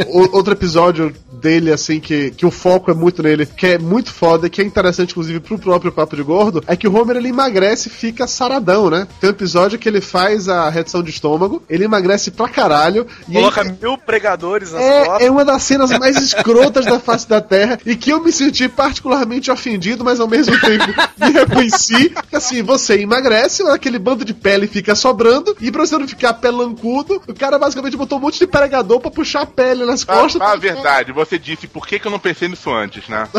O- 0.08 0.36
Outro 0.36 0.54
episódio 0.54 1.14
dele, 1.32 1.72
assim, 1.72 2.00
que, 2.00 2.32
que 2.32 2.46
o 2.46 2.52
foco 2.52 2.92
é 2.92 2.94
muito 2.94 3.22
nele, 3.24 3.46
que 3.46 3.68
é 3.68 3.78
muito 3.78 4.12
foda, 4.14 4.50
que 4.50 4.62
é 4.62 4.66
interessante, 4.66 5.12
inclusive, 5.12 5.40
pro 5.40 5.58
próprio 5.58 5.92
Papo 5.92 6.16
de 6.16 6.24
Gordo, 6.24 6.64
é 6.68 6.76
que 6.76 6.88
o 6.88 6.96
Homer 6.96 7.18
ele 7.18 7.30
emagrece 7.30 7.88
e 7.88 7.92
fica 7.92 8.28
saradão, 8.28 8.90
né? 8.90 9.08
Tem 9.20 9.30
um 9.30 9.34
episódio 9.34 9.80
que 9.80 9.88
ele 9.88 10.02
faz 10.02 10.50
a 10.50 10.70
redução 10.70 11.02
de 11.02 11.10
estômago, 11.12 11.64
ele 11.70 11.86
emagrece 11.86 12.32
pra 12.32 12.48
caralho. 12.50 13.08
E 13.30 13.34
Coloca 13.34 13.62
aí, 13.62 13.76
mil 13.82 13.98
pregadores 13.98 14.72
nas 14.72 14.82
é, 14.82 15.06
costas. 15.06 15.28
é 15.28 15.32
uma 15.32 15.46
das 15.46 15.64
cenas 15.64 15.92
mais 15.98 16.18
escrotas 16.18 16.86
da 16.86 17.00
face 17.00 17.28
da 17.28 17.40
Terra 17.42 17.80
e 17.86 17.96
que 17.96 18.10
eu 18.12 18.22
me 18.24 18.32
senti 18.32 18.68
particularmente 18.68 19.50
ofendido, 19.52 20.04
mas 20.04 20.20
ao 20.20 20.28
mesmo 20.28 20.60
tempo 20.60 20.86
me 21.18 21.40
reconheci. 21.48 22.10
Que 22.30 22.36
assim, 22.36 22.62
você 22.62 23.00
emagrece, 23.00 23.64
aquele 23.70 24.00
bando 24.00 24.26
de 24.26 24.34
pele 24.34 24.68
fica 24.68 24.96
sobrando, 24.96 25.56
e 25.60 25.72
pra 25.72 25.86
você 25.86 25.98
não 25.98 26.08
ficar 26.08 26.34
pelancudo, 26.36 27.22
o 27.28 27.34
cara 27.34 27.58
basicamente 27.58 27.98
botou 27.98 28.18
um 28.18 28.22
monte 28.22 28.40
de 28.40 28.48
pregador 28.48 29.00
pra 29.00 29.12
puxar 29.12 29.42
a 29.42 29.46
pele 29.46 29.86
nas 29.86 30.04
costas. 30.04 30.40
fala 30.40 30.54
a 30.54 30.58
verdade, 30.58 31.12
você 31.12 31.38
disse 31.38 31.68
por 31.68 31.88
que, 31.88 32.00
que 32.00 32.08
eu 32.08 32.12
não 32.12 32.20
pensei 32.20 32.48
nisso 32.48 32.72
antes, 32.72 33.08
né? 33.08 33.28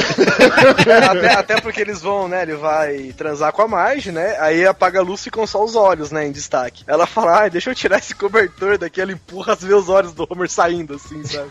Até, 1.11 1.35
até 1.35 1.61
porque 1.61 1.81
eles 1.81 2.01
vão, 2.01 2.29
né? 2.29 2.43
Ele 2.43 2.55
vai 2.55 3.13
transar 3.17 3.53
com 3.53 3.63
a 3.63 3.69
Marge, 3.69 4.13
né? 4.13 4.37
Aí 4.41 4.67
apaga 4.67 5.01
a 5.01 5.03
luz 5.03 5.21
e 5.21 5.25
ficam 5.25 5.47
só 5.47 5.65
os 5.65 5.75
olhos, 5.75 6.11
né? 6.11 6.27
Em 6.27 6.33
destaque. 6.33 6.85
Ela 6.87 7.07
fala, 7.07 7.41
ai, 7.41 7.51
deixa 7.51 7.71
eu 7.71 7.75
tirar 7.75 7.99
esse 7.99 8.15
cobertor 8.15 8.79
daqui. 8.79 9.01
Ela 9.01 9.13
empurra 9.13 9.57
os 9.77 9.89
olhos 9.89 10.13
do 10.13 10.27
Homer 10.29 10.49
saindo, 10.49 10.95
assim, 10.95 11.23
sabe? 11.25 11.51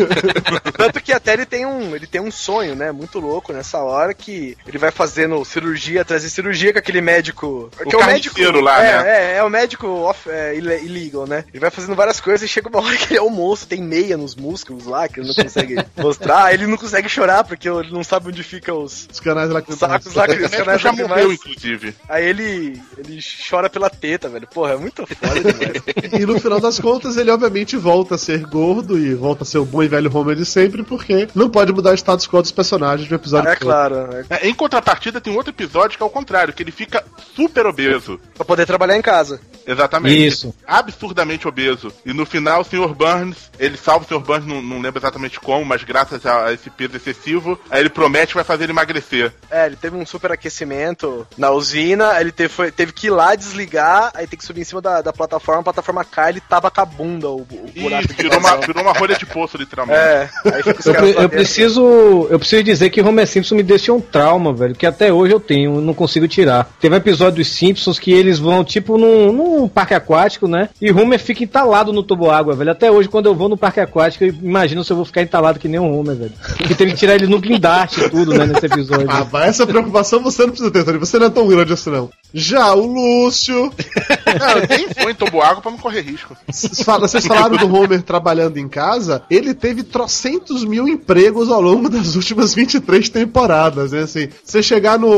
Tanto 0.76 1.00
que 1.00 1.12
até 1.12 1.32
ele 1.32 1.46
tem 1.46 1.66
um. 1.66 1.94
Ele 1.94 2.06
tem 2.06 2.20
um 2.20 2.30
sonho, 2.30 2.74
né? 2.74 2.92
Muito 2.92 3.18
louco 3.18 3.52
nessa 3.52 3.78
hora 3.78 4.14
que 4.14 4.56
ele 4.66 4.78
vai 4.78 4.90
fazendo 4.90 5.44
cirurgia, 5.44 5.79
trazer 6.04 6.28
cirurgia 6.28 6.72
com 6.72 6.78
aquele 6.78 7.00
médico. 7.00 7.70
que 7.88 7.94
é 7.94 7.98
o 7.98 8.06
médico 8.06 8.60
lá, 8.60 8.84
é, 8.84 9.02
né? 9.02 9.10
É, 9.10 9.36
é 9.36 9.42
o 9.42 9.50
médico 9.50 9.86
off, 9.86 10.28
é, 10.28 10.56
illegal, 10.56 11.26
né? 11.26 11.44
Ele 11.52 11.60
vai 11.60 11.70
fazendo 11.70 11.94
várias 11.94 12.20
coisas 12.20 12.42
e 12.42 12.48
chega 12.48 12.68
uma 12.68 12.80
hora 12.84 12.96
que 12.96 13.12
ele 13.12 13.18
é 13.18 13.22
um 13.22 13.30
monstro, 13.30 13.68
tem 13.68 13.82
meia 13.82 14.16
nos 14.16 14.34
músculos 14.34 14.86
lá, 14.86 15.08
que 15.08 15.20
ele 15.20 15.28
não 15.28 15.34
consegue 15.34 15.76
mostrar. 15.96 16.52
Ele 16.52 16.66
não 16.66 16.76
consegue 16.76 17.08
chorar 17.08 17.44
porque 17.44 17.68
ele 17.68 17.90
não 17.90 18.04
sabe 18.04 18.28
onde 18.28 18.42
fica 18.42 18.74
os, 18.74 19.08
Os 19.10 19.20
canais 19.20 19.50
lá 19.50 19.62
os 19.66 19.78
sacos 19.78 20.14
lá 20.14 20.26
que 20.26 20.42
O 20.42 20.46
os 20.46 20.50
canais 20.50 20.80
já 20.80 20.92
morreu, 20.92 21.32
inclusive. 21.32 21.94
Aí 22.08 22.26
ele, 22.26 22.80
ele 22.98 23.20
chora 23.48 23.70
pela 23.70 23.88
teta, 23.90 24.28
velho. 24.28 24.46
Porra, 24.46 24.74
é 24.74 24.76
muito 24.76 25.06
foda 25.06 25.40
demais. 25.40 25.82
E 26.20 26.26
no 26.26 26.38
final 26.40 26.60
das 26.60 26.78
contas, 26.78 27.16
ele 27.16 27.30
obviamente 27.30 27.76
volta 27.76 28.14
a 28.14 28.18
ser 28.18 28.44
gordo 28.46 28.98
e 28.98 29.14
volta 29.14 29.44
a 29.44 29.46
ser 29.46 29.58
o 29.58 29.64
bom 29.64 29.82
e 29.82 29.88
velho 29.88 30.14
Homer 30.14 30.36
de 30.36 30.44
sempre, 30.44 30.82
porque 30.82 31.28
não 31.34 31.48
pode 31.48 31.72
mudar 31.72 31.92
o 31.92 31.94
status 31.94 32.26
quo 32.26 32.42
dos 32.42 32.52
personagens 32.52 33.08
do 33.08 33.14
episódio. 33.14 33.48
é 33.48 33.54
todo. 33.54 33.66
claro. 33.66 33.96
É 34.12 34.24
É, 34.30 34.48
Em 34.48 34.54
contrapartida, 34.54 35.20
tem 35.20 35.32
um 35.32 35.36
outro 35.36 35.52
episódio 35.52 35.69
que 35.96 36.02
é 36.02 36.06
o 36.06 36.10
contrário, 36.10 36.52
que 36.52 36.62
ele 36.62 36.72
fica 36.72 37.04
super 37.34 37.66
obeso. 37.66 38.20
pra 38.34 38.44
poder 38.44 38.66
trabalhar 38.66 38.96
em 38.96 39.02
casa. 39.02 39.40
Exatamente. 39.66 40.26
Isso. 40.26 40.54
Absurdamente 40.66 41.46
obeso. 41.46 41.92
E 42.04 42.12
no 42.12 42.24
final, 42.26 42.62
o 42.62 42.64
Sr. 42.64 42.88
Burns, 42.94 43.50
ele 43.58 43.76
salva 43.76 44.04
o 44.04 44.08
Sr. 44.08 44.18
Burns, 44.20 44.46
não, 44.46 44.60
não 44.60 44.80
lembro 44.80 44.98
exatamente 44.98 45.38
como, 45.38 45.64
mas 45.64 45.84
graças 45.84 46.24
a, 46.26 46.46
a 46.46 46.52
esse 46.52 46.70
peso 46.70 46.96
excessivo, 46.96 47.58
aí 47.70 47.80
ele 47.80 47.90
promete 47.90 48.28
que 48.28 48.34
vai 48.34 48.44
fazer 48.44 48.64
ele 48.64 48.72
emagrecer. 48.72 49.32
É, 49.50 49.66
ele 49.66 49.76
teve 49.76 49.96
um 49.96 50.04
superaquecimento 50.50 51.26
na 51.36 51.50
usina, 51.50 52.12
aí 52.12 52.22
ele 52.22 52.32
teve, 52.32 52.48
foi- 52.52 52.70
teve 52.72 52.92
que 52.92 53.06
ir 53.08 53.10
lá 53.10 53.34
desligar, 53.34 54.10
aí 54.14 54.26
tem 54.26 54.38
que 54.38 54.44
subir 54.44 54.62
em 54.62 54.64
cima 54.64 54.80
da, 54.80 55.02
da 55.02 55.12
plataforma, 55.12 55.60
a 55.60 55.64
plataforma 55.64 56.04
cai, 56.04 56.30
ele 56.32 56.40
tava 56.40 56.70
com 56.70 56.80
a 56.80 56.84
bunda 56.84 57.28
o, 57.28 57.42
o 57.42 57.46
buraco 57.80 58.06
Isso, 58.06 58.14
virou 58.16 58.38
uma, 58.38 58.56
virou 58.56 58.82
uma 58.82 58.92
rolha 58.92 59.14
de 59.16 59.26
poço, 59.26 59.56
literalmente. 59.56 59.98
É, 60.00 60.28
aí 60.46 60.62
fica 60.62 60.88
Eu, 60.88 60.94
pre- 60.94 61.14
eu 61.24 61.28
preciso 61.28 62.26
eu 62.30 62.38
preciso 62.38 62.62
dizer 62.64 62.90
que 62.90 63.00
Homer 63.02 63.26
Simpson 63.26 63.54
me 63.56 63.62
deixou 63.62 63.96
um 63.98 64.00
trauma, 64.00 64.52
velho, 64.54 64.74
que 64.74 64.86
até 64.86 65.12
hoje 65.12 65.34
eu 65.34 65.40
tenho, 65.40 65.59
eu 65.64 65.80
não 65.80 65.94
consigo 65.94 66.28
tirar. 66.28 66.70
Teve 66.80 66.94
um 66.94 66.98
episódio 66.98 67.36
dos 67.36 67.48
Simpsons 67.48 67.98
que 67.98 68.12
eles 68.12 68.38
vão, 68.38 68.64
tipo, 68.64 68.98
num, 68.98 69.32
num 69.32 69.68
parque 69.68 69.94
aquático, 69.94 70.46
né? 70.46 70.68
E 70.80 70.90
Homer 70.90 71.18
fica 71.18 71.44
entalado 71.44 71.92
no 71.92 72.04
água, 72.30 72.54
velho. 72.54 72.72
Até 72.72 72.90
hoje, 72.90 73.08
quando 73.08 73.26
eu 73.26 73.34
vou 73.34 73.48
no 73.48 73.56
parque 73.56 73.80
aquático, 73.80 74.24
eu 74.24 74.34
imagino 74.42 74.84
se 74.84 74.92
eu 74.92 74.96
vou 74.96 75.04
ficar 75.04 75.22
entalado 75.22 75.58
que 75.58 75.68
nem 75.68 75.80
um 75.80 75.98
Homer, 75.98 76.16
velho. 76.16 76.32
Que 76.66 76.74
teve 76.74 76.92
que 76.92 76.98
tirar 76.98 77.14
ele 77.14 77.26
no 77.26 77.38
guindaste 77.38 78.00
e 78.00 78.10
tudo, 78.10 78.34
né, 78.34 78.46
nesse 78.46 78.66
episódio. 78.66 79.06
Ah, 79.08 79.26
mas 79.30 79.48
essa 79.50 79.66
preocupação 79.66 80.20
você 80.20 80.42
não 80.42 80.50
precisa 80.50 80.70
ter, 80.70 80.84
Tony. 80.84 80.98
Você 80.98 81.18
não 81.18 81.26
é 81.26 81.30
tão 81.30 81.46
grande 81.46 81.72
assim, 81.72 81.90
não. 81.90 82.10
Já 82.32 82.74
o 82.74 82.86
Lúcio. 82.86 83.72
Não, 84.30 84.76
nem 84.76 84.88
foi 84.94 85.10
em 85.10 85.14
toboágua 85.14 85.60
pra 85.60 85.72
não 85.72 85.78
correr 85.78 86.02
risco. 86.02 86.36
Vocês 86.46 87.26
falaram 87.26 87.56
do 87.56 87.74
Homer 87.74 88.00
trabalhando 88.00 88.58
em 88.58 88.68
casa, 88.68 89.22
ele 89.28 89.52
teve 89.52 89.82
trocentos 89.82 90.64
mil 90.64 90.86
empregos 90.86 91.50
ao 91.50 91.60
longo 91.60 91.88
das 91.88 92.14
últimas 92.14 92.54
23 92.54 93.08
temporadas, 93.08 93.90
né? 93.90 94.02
Assim, 94.02 94.28
você 94.44 94.62
chegar 94.62 95.00
no, 95.00 95.08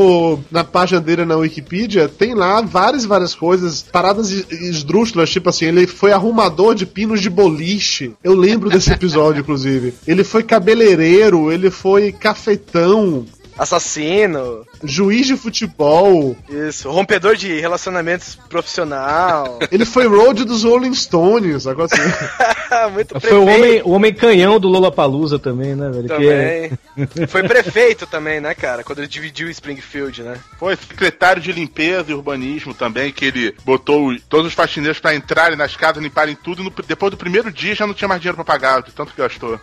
na 0.51 0.62
página 0.65 1.01
dele 1.01 1.24
na 1.24 1.36
Wikipedia, 1.36 2.09
tem 2.09 2.35
lá 2.35 2.61
várias, 2.61 3.05
várias 3.05 3.35
coisas, 3.35 3.82
paradas 3.82 4.31
es- 4.31 4.51
esdrúxulas, 4.51 5.31
tipo 5.31 5.49
assim, 5.49 5.66
ele 5.66 5.86
foi 5.86 6.12
arrumador 6.12 6.74
de 6.74 6.86
pinos 6.86 7.20
de 7.20 7.31
boliche. 7.31 8.12
Eu 8.23 8.35
lembro 8.35 8.69
desse 8.70 8.90
episódio, 8.93 9.40
inclusive. 9.40 9.94
Ele 10.07 10.24
foi 10.24 10.43
cabeleireiro, 10.43 11.51
ele 11.53 11.70
foi 11.70 12.12
cafetão, 12.12 13.24
Assassino, 13.59 14.65
juiz 14.85 15.27
de 15.27 15.37
futebol, 15.37 16.37
isso, 16.49 16.91
rompedor 16.91 17.37
de 17.37 17.59
relacionamentos 17.61 18.35
profissional. 18.49 19.59
ele 19.71 19.85
foi 19.85 20.07
road 20.07 20.45
dos 20.45 20.65
Rolling 20.65 20.95
Stones, 20.95 21.67
agora 21.67 21.89
assim. 21.93 22.03
Muito 22.93 23.21
Foi 23.21 23.33
o 23.35 23.43
homem, 23.43 23.83
o 23.85 23.91
homem 23.91 24.15
canhão 24.15 24.59
do 24.59 24.67
Lollapalooza 24.69 25.39
também, 25.39 25.75
né, 25.75 25.91
velho? 25.91 26.09
Que- 26.09 26.09
Também. 26.09 27.27
Foi 27.29 27.43
prefeito 27.43 28.07
também, 28.07 28.41
né, 28.41 28.55
cara? 28.55 28.83
Quando 28.83 28.99
ele 29.01 29.09
dividiu 29.09 29.49
Springfield, 29.51 30.23
né? 30.23 30.37
Foi 30.59 30.75
secretário 30.77 31.41
de 31.43 31.53
limpeza 31.53 32.11
e 32.11 32.15
urbanismo 32.15 32.73
também, 32.75 33.13
que 33.13 33.27
ele 33.27 33.55
botou 33.65 34.17
todos 34.29 34.47
os 34.49 34.55
faxineiros 34.55 34.99
pra 34.99 35.15
entrarem 35.15 35.57
nas 35.57 35.77
casas, 35.77 36.03
limparem 36.03 36.35
tudo, 36.35 36.63
e 36.63 36.65
no- 36.65 36.73
depois 36.87 37.11
do 37.11 37.17
primeiro 37.17 37.53
dia 37.53 37.75
já 37.75 37.87
não 37.87 37.93
tinha 37.95 38.09
mais 38.09 38.21
dinheiro 38.21 38.37
pra 38.37 38.45
pagar, 38.45 38.83
de 38.83 38.91
tanto 38.93 39.13
que 39.13 39.21
gastou. 39.21 39.61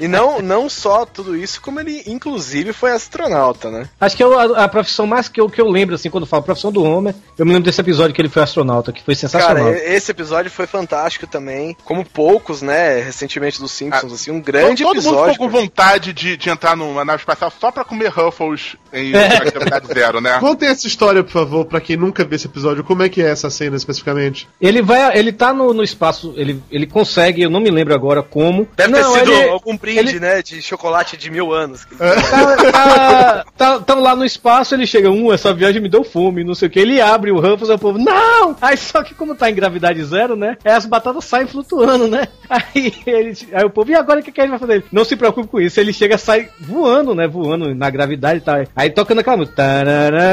E 0.00 0.08
não, 0.08 0.40
não 0.40 0.68
só 0.68 1.04
tudo 1.06 1.36
isso, 1.36 1.60
como 1.60 1.80
ele 1.80 2.02
inclusive 2.06 2.72
foi 2.72 2.90
astronauta, 2.90 3.70
né? 3.70 3.77
Acho 4.00 4.16
que 4.16 4.22
é 4.22 4.26
a, 4.26 4.64
a 4.64 4.68
profissão 4.68 5.06
mais 5.06 5.28
que 5.28 5.40
eu, 5.40 5.48
que 5.48 5.60
eu 5.60 5.68
lembro, 5.68 5.94
assim, 5.94 6.10
quando 6.10 6.24
eu 6.24 6.28
falo 6.28 6.42
profissão 6.42 6.70
do 6.72 6.82
Homer, 6.82 7.14
eu 7.36 7.44
me 7.46 7.52
lembro 7.52 7.64
desse 7.64 7.80
episódio 7.80 8.14
que 8.14 8.20
ele 8.20 8.28
foi 8.28 8.42
astronauta, 8.42 8.92
que 8.92 9.02
foi 9.02 9.14
sensacional. 9.14 9.56
Cara, 9.72 9.78
esse 9.94 10.10
episódio 10.10 10.50
foi 10.50 10.66
fantástico 10.66 11.26
também. 11.26 11.76
Como 11.84 12.04
poucos, 12.04 12.62
né, 12.62 13.00
recentemente 13.00 13.60
dos 13.60 13.72
Simpsons, 13.72 14.12
assim, 14.12 14.30
um 14.30 14.40
grande 14.40 14.82
todo 14.82 14.96
mundo 14.96 15.06
episódio. 15.06 15.32
ficou 15.32 15.48
com 15.50 15.58
vontade 15.58 16.12
de, 16.12 16.36
de 16.36 16.50
entrar 16.50 16.76
numa 16.76 17.04
nave 17.04 17.20
espacial 17.20 17.52
só 17.60 17.70
pra 17.70 17.84
comer 17.84 18.08
Ruffles 18.08 18.76
em 18.92 19.14
É. 19.14 19.38
gravidade 19.50 19.86
zero, 19.92 20.20
né? 20.20 20.38
Contem 20.40 20.68
essa 20.68 20.86
história, 20.86 21.22
por 21.22 21.32
favor, 21.32 21.64
pra 21.66 21.80
quem 21.80 21.96
nunca 21.96 22.24
viu 22.24 22.36
esse 22.36 22.46
episódio. 22.46 22.82
Como 22.84 23.02
é 23.02 23.08
que 23.08 23.22
é 23.22 23.30
essa 23.30 23.50
cena 23.50 23.76
especificamente? 23.76 24.48
Ele 24.60 24.80
vai, 24.82 25.16
ele 25.18 25.32
tá 25.32 25.52
no, 25.52 25.72
no 25.74 25.82
espaço, 25.82 26.32
ele, 26.36 26.62
ele 26.70 26.86
consegue, 26.86 27.42
eu 27.42 27.50
não 27.50 27.60
me 27.60 27.70
lembro 27.70 27.94
agora 27.94 28.22
como. 28.22 28.66
Deve 28.76 28.90
não, 28.92 29.12
ter 29.12 29.18
sido 29.20 29.32
ele- 29.32 29.48
algum 29.50 29.76
brinde, 29.76 30.18
né, 30.20 30.42
de 30.42 30.60
chocolate 30.62 31.16
de 31.16 31.30
mil 31.30 31.52
anos. 31.52 31.86
tá, 31.98 32.56
tá, 32.72 33.44
tá- 33.56 33.67
tão 33.80 34.00
lá 34.00 34.14
no 34.14 34.24
espaço, 34.24 34.74
ele 34.74 34.86
chega, 34.86 35.10
um, 35.10 35.32
essa 35.32 35.52
viagem 35.52 35.82
me 35.82 35.88
deu 35.88 36.04
fome, 36.04 36.44
não 36.44 36.54
sei 36.54 36.68
o 36.68 36.70
que. 36.70 36.80
Ele 36.80 37.00
abre 37.00 37.30
o 37.30 37.40
Ruffles, 37.40 37.70
o 37.70 37.78
povo, 37.78 37.98
não! 37.98 38.56
Aí 38.60 38.76
só 38.76 39.02
que 39.02 39.14
como 39.14 39.34
tá 39.34 39.50
em 39.50 39.54
gravidade 39.54 40.02
zero, 40.04 40.36
né? 40.36 40.56
Aí 40.64 40.72
as 40.72 40.86
batatas 40.86 41.24
saem 41.24 41.46
flutuando, 41.46 42.08
né? 42.08 42.28
Aí, 42.48 42.94
ele, 43.06 43.36
aí 43.52 43.64
o 43.64 43.68
povo, 43.68 43.90
e 43.90 43.94
agora 43.94 44.20
o 44.20 44.22
que, 44.22 44.32
que 44.32 44.40
a 44.40 44.44
gente 44.44 44.52
vai 44.52 44.58
fazer? 44.58 44.82
Não 44.90 45.04
se 45.04 45.14
preocupe 45.16 45.48
com 45.48 45.60
isso. 45.60 45.78
Ele 45.78 45.92
chega, 45.92 46.16
sai 46.16 46.48
voando, 46.58 47.14
né? 47.14 47.26
Voando 47.28 47.74
na 47.74 47.90
gravidade 47.90 48.38
e 48.38 48.40
tal. 48.40 48.56
Aí 48.74 48.88
tocando 48.88 49.18
aquela 49.18 49.36
música. 49.36 49.84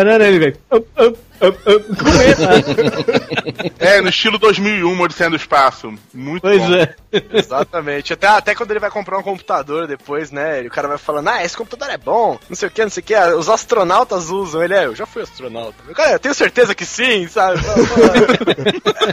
Ele 0.02 0.40
vem. 0.40 0.54
up, 0.72 0.88
up, 0.98 1.20
up, 1.42 1.58
up, 1.70 1.86
comendo. 1.98 3.74
É, 3.80 4.02
no 4.02 4.10
estilo 4.10 4.38
2001, 4.38 5.00
Odisseia 5.02 5.30
do 5.30 5.36
Espaço. 5.36 5.94
Muito 6.14 6.42
Pois 6.42 6.62
bom. 6.62 6.76
é. 6.76 6.96
Exatamente. 7.34 8.14
Até, 8.14 8.28
até 8.28 8.56
quando 8.56 8.72
ele 8.72 8.80
vai 8.80 8.90
comprar 8.90 9.18
um 9.18 9.24
computador 9.24 9.88
depois, 9.88 10.32
né? 10.32 10.64
e 10.64 10.68
O 10.68 10.72
cara 10.72 10.88
vai 10.88 10.98
falando, 10.98 11.30
ah, 11.30 11.44
esse 11.44 11.56
computador 11.56 11.90
é 11.94 11.98
bom, 11.98 12.38
não 12.50 12.56
sei 12.56 12.68
o 12.68 12.72
que, 12.72 12.82
não 12.84 12.90
sei 12.90 13.02
o 13.02 13.06
que. 13.06 13.16
Os 13.16 13.50
astronautas 13.50 14.30
usam. 14.30 14.64
Ele 14.64 14.74
é, 14.74 14.86
eu 14.86 14.96
já 14.96 15.06
fui 15.06 15.22
astronauta. 15.22 15.76
Cara, 15.94 16.14
eu 16.14 16.20
tenho 16.20 16.34
certeza 16.36 16.76
que 16.76 16.86
sim, 16.86 17.28
sabe? 17.28 17.60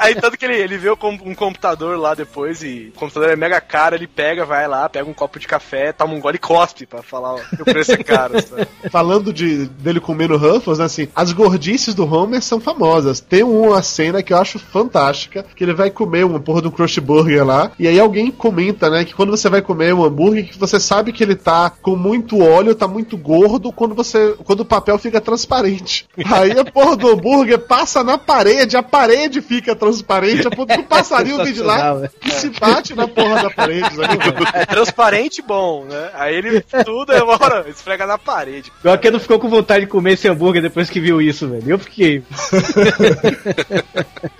Aí 0.00 0.14
tanto 0.14 0.36
que 0.36 0.44
ele, 0.44 0.56
ele 0.56 0.78
vê 0.78 0.90
um 0.90 1.34
computador 1.34 1.98
lá 1.98 2.14
depois 2.14 2.62
e 2.62 2.92
o 2.94 2.98
computador 2.98 3.30
é 3.30 3.36
mega 3.36 3.60
caro, 3.60 3.94
ele 3.94 4.06
pega, 4.06 4.44
vai 4.44 4.66
lá, 4.66 4.88
pega 4.88 5.08
um 5.08 5.14
copo 5.14 5.38
de 5.38 5.46
café, 5.46 5.92
toma 5.92 6.14
um 6.14 6.20
gole 6.20 6.36
e 6.36 6.38
cospe 6.40 6.86
pra 6.86 7.02
falar 7.02 7.34
ó, 7.34 7.38
que 7.38 7.62
o 7.62 7.64
preço 7.64 7.92
é 7.92 8.02
caro. 8.02 8.34
sabe? 8.42 8.66
Falando 8.90 9.32
de, 9.32 9.66
dele 9.66 10.00
comendo 10.00 10.36
Ruffles, 10.36 10.78
né, 10.78 10.84
assim, 10.84 11.08
as 11.14 11.32
gordices 11.32 11.94
do 11.94 12.04
Homer 12.12 12.42
são 12.42 12.60
famosas. 12.60 13.20
Tem 13.20 13.42
uma 13.42 13.82
cena 13.82 14.22
que 14.22 14.32
eu 14.32 14.38
acho 14.38 14.58
fantástica, 14.58 15.44
que 15.54 15.64
ele 15.64 15.74
vai 15.74 15.90
comer 15.90 16.24
uma 16.24 16.40
porra 16.40 16.60
do 16.60 16.70
Crush 16.70 16.98
Burger 16.98 17.44
lá, 17.44 17.72
e 17.78 17.88
aí 17.88 17.98
alguém 17.98 18.30
comenta, 18.30 18.90
né, 18.90 19.04
que 19.04 19.14
quando 19.14 19.30
você 19.30 19.48
vai 19.48 19.62
comer 19.62 19.94
um 19.94 20.04
hambúrguer, 20.04 20.48
que 20.48 20.58
você 20.58 20.78
sabe 20.78 21.12
que 21.12 21.22
ele 21.22 21.34
tá 21.34 21.70
com 21.70 21.96
muito 21.96 22.42
óleo, 22.42 22.74
tá 22.74 22.86
muito 22.86 23.16
gordo, 23.16 23.72
quando 23.72 23.94
você, 23.94 24.34
quando 24.44 24.60
o 24.60 24.64
papel 24.64 24.98
fica 24.98 25.20
transparente. 25.20 26.06
Aí 26.30 26.58
a 26.58 26.64
porra 26.64 26.96
do 26.96 27.08
hambúrguer 27.08 27.58
passa 27.58 28.04
na 28.04 28.18
parede, 28.18 28.76
a 28.76 28.82
parede 28.82 29.40
fica 29.40 29.74
transparente, 29.74 30.46
a 30.46 30.50
ponto 30.50 30.72
que 30.72 30.80
o 30.80 30.84
passarinho 30.84 31.38
vem 31.38 31.52
de 31.52 31.62
lá 31.62 31.94
né? 31.94 32.10
e 32.24 32.30
se 32.30 32.50
bate 32.50 32.94
na 32.94 33.08
porra 33.08 33.42
da 33.42 33.50
parede, 33.50 33.94
sabe? 33.94 34.18
É 34.54 34.66
transparente 34.66 35.38
e 35.38 35.42
bom, 35.42 35.84
né? 35.84 36.10
Aí 36.14 36.34
ele 36.34 36.62
tudo, 36.84 37.12
agora 37.12 37.64
esfrega 37.68 38.06
na 38.06 38.18
parede. 38.18 38.72
Pior 38.82 38.98
que 38.98 39.10
não 39.10 39.20
ficou 39.20 39.38
com 39.38 39.48
vontade 39.48 39.84
de 39.84 39.90
comer 39.90 40.12
esse 40.12 40.28
hambúrguer 40.28 40.62
depois 40.62 40.90
que 40.90 41.00
viu 41.00 41.20
isso, 41.20 41.48
velho. 41.48 41.70
Eu 41.70 41.78
fiquei. 41.78 42.01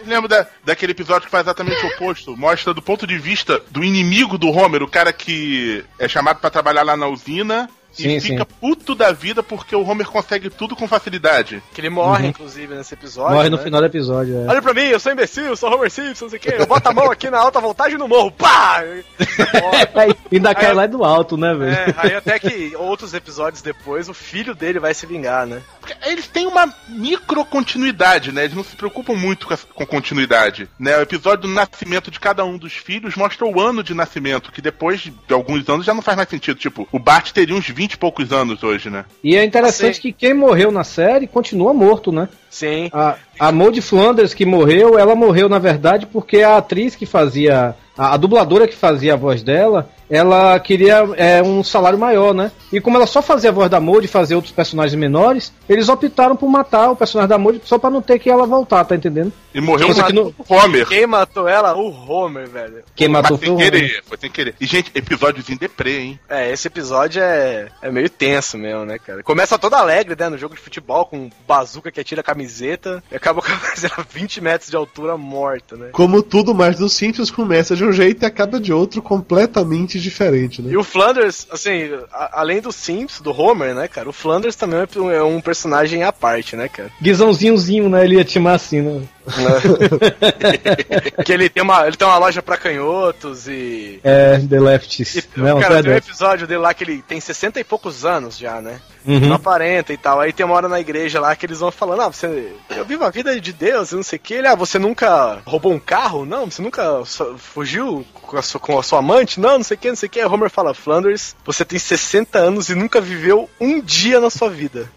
Lembra 0.07 0.29
da, 0.29 0.47
daquele 0.65 0.93
episódio 0.93 1.27
que 1.27 1.31
faz 1.31 1.45
exatamente 1.45 1.85
o 1.85 1.89
oposto? 1.89 2.37
Mostra 2.37 2.75
do 2.75 2.83
ponto 2.83 3.07
de 3.07 3.19
vista 3.19 3.61
do 3.71 3.85
inimigo 3.85 4.39
do 4.39 4.51
Homer, 4.51 4.83
o 4.83 4.89
cara 4.89 5.13
que 5.13 5.85
é 5.99 6.09
chamado 6.09 6.41
pra 6.41 6.51
trabalhar 6.51 6.83
lá 6.83 6.97
na 6.97 7.07
usina 7.07 7.69
Sim, 7.93 8.17
e 8.17 8.21
sim. 8.21 8.29
fica 8.29 8.45
puto 8.47 8.95
da 8.95 9.13
vida 9.13 9.43
porque 9.43 9.77
o 9.77 9.87
Homer 9.87 10.07
consegue 10.07 10.49
tudo 10.51 10.75
com 10.75 10.89
facilidade. 10.89 11.63
Que 11.75 11.81
ele 11.81 11.91
morre, 11.91 12.25
Uhum. 12.25 12.31
inclusive, 12.31 12.75
nesse 12.75 12.95
episódio. 12.95 13.37
Morre 13.37 13.51
no 13.51 13.57
né? 13.59 13.63
final 13.63 13.81
do 13.81 13.87
episódio. 13.87 14.45
É. 14.45 14.47
Olha 14.49 14.63
pra 14.63 14.75
mim, 14.75 14.83
eu 14.83 14.99
sou 15.01 15.13
imbecil, 15.13 15.45
eu 15.45 15.57
sou 15.57 15.73
Homer 15.75 15.91
Simpson, 15.91 16.25
não 16.25 16.31
sei 16.31 16.39
o 16.39 16.43
quê. 16.43 16.55
Eu 16.59 16.67
boto 16.67 16.89
a 16.89 16.93
mão 16.93 17.11
aqui 17.11 17.29
na 17.31 17.39
alta 17.39 17.61
voltagem 17.61 17.99
no 17.99 18.09
morro, 18.09 18.31
pá! 18.33 18.83
Aí, 19.95 20.15
ainda 20.33 20.55
cai 20.55 20.67
Aí- 20.67 20.75
lá 20.75 20.87
do 20.87 21.05
alto, 21.05 21.37
né, 21.37 21.55
velho? 21.55 21.73
É, 21.73 21.95
aí 21.99 22.15
até 22.15 22.39
que 22.39 22.75
outros 22.77 23.15
episódios 23.15 23.63
depois, 23.63 24.09
o 24.09 24.15
filho 24.15 24.55
dele 24.55 24.79
vai 24.79 24.95
se 24.95 25.07
vingar, 25.07 25.47
né? 25.47 25.63
Porque 25.81 25.95
eles 26.09 26.27
têm 26.29 26.47
uma 26.47 26.73
micro 26.89 27.45
continuidade, 27.45 28.33
né? 28.33 28.45
Eles 28.45 28.57
não 28.57 28.65
se 28.65 28.77
preocupam 28.77 29.15
muito 29.15 29.47
com, 29.47 29.55
essa- 29.55 29.67
com 29.67 29.85
continuidade. 29.87 30.69
Né? 30.79 30.97
O 30.99 31.03
episódio 31.03 31.43
do 31.43 31.49
nascimento 31.49 32.11
de 32.11 32.21
cada 32.21 32.45
um 32.45 32.57
dos 32.57 32.73
filhos 32.73 33.15
mostra 33.17 33.47
o 33.47 33.61
ano 33.61 33.83
de 33.83 33.95
nascimento, 33.95 34.53
que 34.53 34.61
depois 34.63 35.01
de 35.01 35.13
alguns 35.35 35.69
anos 35.69 35.85
já 35.87 35.95
não 35.95 36.03
faz 36.03 36.17
mais 36.17 36.29
sentido. 36.29 36.59
Tipo, 36.59 36.89
o 36.93 36.99
Bart 36.99 37.31
teria 37.33 37.55
uns 37.57 37.69
20 37.69 37.82
e 37.85 37.97
poucos 37.97 38.33
anos 38.33 38.63
hoje, 38.63 38.89
né? 38.91 39.05
E 39.23 39.37
é 39.37 39.45
interessante 39.45 39.97
Sim. 39.97 40.03
que 40.03 40.13
quem 40.13 40.35
morreu 40.35 40.71
na 40.71 40.85
série 40.85 41.27
continua 41.27 41.75
morto, 41.75 42.13
né? 42.13 42.29
Sim. 42.51 42.89
A, 42.93 43.17
a 43.39 43.53
Maud 43.53 43.81
Flanders 43.81 44.35
que 44.35 44.47
morreu, 44.47 44.99
ela 44.99 45.15
morreu 45.15 45.49
na 45.49 45.59
verdade 45.59 46.07
porque 46.07 46.43
a 46.43 46.57
atriz 46.59 46.95
que 46.95 47.07
fazia, 47.07 47.75
a, 47.97 48.15
a 48.15 48.17
dubladora 48.17 48.69
que 48.69 48.77
fazia 48.77 49.15
a 49.15 49.17
voz 49.17 49.43
dela, 49.43 49.89
ela 50.13 50.61
queria 50.61 51.09
é, 51.17 51.43
um 51.43 51.65
salário 51.65 51.99
maior, 51.99 52.35
né? 52.35 52.53
E 52.71 52.81
como 52.81 52.97
ela 52.99 53.07
só 53.07 53.23
fazia 53.23 53.49
a 53.49 53.53
voz 53.53 53.71
da 53.71 53.81
Maud 53.81 54.05
e 54.05 54.09
fazia 54.09 54.37
outros 54.37 54.53
personagens 54.53 54.95
menores, 54.99 55.53
eles 55.67 55.89
optaram 55.89 56.37
por 56.37 56.49
matar 56.51 56.91
o 56.91 56.97
personagem 56.97 57.31
da 57.31 57.39
Maud 57.39 57.61
só 57.65 57.79
pra 57.79 57.89
não 57.89 58.03
ter 58.03 58.19
que 58.19 58.29
ela 58.29 58.47
voltar, 58.47 58.85
tá 58.85 58.95
entendendo? 58.95 59.33
E 59.55 59.61
morreu 59.61 59.91
aqui 59.91 60.13
no- 60.13 60.35
Homer. 60.49 60.87
Quem 60.87 61.07
matou 61.07 61.49
ela? 61.49 61.75
O 61.77 61.89
Homer, 61.91 62.47
velho. 62.49 62.83
Quem 62.95 63.09
matou 63.09 63.39
Mas 63.39 63.47
foi 63.47 63.47
sem 63.47 63.55
o 63.55 63.59
querer, 63.59 64.03
foi 64.05 64.19
sem 64.19 64.31
querer. 64.31 64.55
E, 64.61 64.67
gente, 64.67 64.91
episódiozinho 64.95 65.59
deprê, 65.59 65.99
hein? 66.01 66.21
É, 66.29 66.51
esse 66.53 66.67
episódio 66.69 67.23
é, 67.23 67.69
é 67.81 67.91
meio 67.91 68.09
tenso 68.11 68.59
mesmo, 68.59 68.85
né, 68.85 68.99
cara? 68.99 69.23
Começa 69.23 69.59
todo 69.59 69.75
alegre, 69.75 70.15
né, 70.19 70.29
no 70.29 70.37
jogo 70.39 70.55
de 70.55 70.61
futebol, 70.61 71.07
com 71.07 71.17
um 71.17 71.31
bazuca 71.49 71.91
que 71.91 72.01
atira 72.01 72.21
a 72.21 72.25
camiseta, 72.25 73.03
e 73.11 73.17
acaba 73.17 73.41
com 73.43 73.51
a 73.51 73.57
camiseta 73.57 73.95
a 74.01 74.05
20 74.11 74.41
metros 74.43 74.71
de 74.71 74.77
altura 74.77 75.17
morta, 75.17 75.77
né? 75.77 75.89
Como 75.93 76.23
tudo 76.23 76.55
mais 76.55 76.77
dos 76.79 76.93
Simpsons 76.93 77.31
começa 77.31 77.75
de 77.75 77.85
um 77.85 77.93
jeito 77.93 78.23
e 78.23 78.27
acaba 78.27 78.59
de 78.61 78.73
outro 78.73 79.01
completamente 79.01 80.02
diferente, 80.03 80.63
né? 80.63 80.73
E 80.73 80.77
o 80.77 80.85
Flanders, 80.85 81.47
assim, 81.51 81.91
a- 82.13 82.41
além 82.41 82.61
do 82.61 82.73
Simpsons, 82.73 83.21
do 83.21 83.31
Homer, 83.33 83.75
né, 83.75 83.89
cara, 83.89 84.09
o 84.09 84.13
Flanders 84.13 84.57
também 84.57 84.81
é 84.81 84.99
um- 85.01 85.11
é 85.11 85.23
um 85.23 85.41
personagem 85.41 86.03
à 86.05 86.13
parte, 86.13 86.57
né, 86.57 86.69
cara? 86.69 86.91
Guizãozinhozinho, 87.01 87.89
né? 87.89 88.05
Ele 88.05 88.17
ia 88.17 88.25
timar 88.25 88.55
assim, 88.55 88.81
né? 88.81 89.03
que 91.25 91.33
ele 91.33 91.49
tem 91.49 91.63
uma, 91.63 91.87
ele 91.87 91.97
tem 91.97 92.07
uma 92.07 92.19
loja 92.19 92.43
pra 92.43 92.57
canhotos 92.57 93.47
e 93.49 94.01
É, 94.03 94.39
The 94.39 94.61
Lefts. 94.61 95.17
E, 95.17 95.25
Não, 95.37 95.61
cara, 95.61 95.83
tem 95.83 95.93
um 95.93 95.97
episódio 95.97 96.47
dele 96.47 96.61
lá 96.61 96.75
que 96.75 96.85
ele 96.85 97.03
tem 97.03 97.21
60 97.21 97.61
e 97.61 97.65
poucos 97.65 98.05
anos 98.05 98.37
já, 98.39 98.61
né? 98.61 98.81
Uhum. 99.05 99.21
Não 99.21 99.35
aparenta 99.37 99.93
e 99.93 99.97
tal. 99.97 100.21
Aí 100.21 100.33
tem 100.33 100.47
uma 100.47 100.55
hora 100.55 100.69
na 100.69 100.81
igreja 100.81 101.21
lá 101.21 101.35
que 101.35 101.45
eles 101.47 101.59
vão 101.61 101.71
falando, 101.73 102.03
ah, 102.03 102.09
você. 102.09 102.53
Eu 102.77 102.85
vivo 102.85 103.05
a 103.05 103.11
vida 103.11 103.39
de 103.41 103.53
Deus 103.53 103.91
e 103.93 103.97
não 103.97 104.03
sei 104.03 104.17
o 104.17 104.21
que. 104.21 104.35
Ele, 104.35 104.47
ah, 104.47 104.55
você 104.55 104.79
nunca 104.79 105.41
roubou 105.45 105.73
um 105.73 105.79
carro? 105.79 106.25
Não, 106.25 106.49
você 106.51 106.63
nunca 106.63 107.03
fugiu 107.37 108.05
com 108.33 108.39
a, 108.39 108.43
sua, 108.43 108.59
com 108.59 108.79
a 108.79 108.83
sua 108.83 108.99
amante? 109.01 109.39
Não, 109.39 109.59
não 109.59 109.65
sei 109.65 109.77
o 109.77 109.79
que, 109.79 109.89
não 109.89 109.97
sei 109.97 110.07
o 110.07 110.11
que. 110.11 110.19
Aí 110.19 110.27
Homer 110.27 110.49
fala, 110.49 110.73
Flanders, 110.73 111.37
você 111.45 111.67
tem 111.67 111.79
60 111.79 112.39
anos 112.39 112.71
e 112.71 112.75
nunca 112.75 112.99
viveu 112.99 113.49
um 113.61 113.79
dia 113.79 114.19
na 114.21 114.31
sua 114.31 114.49
vida. 114.49 114.91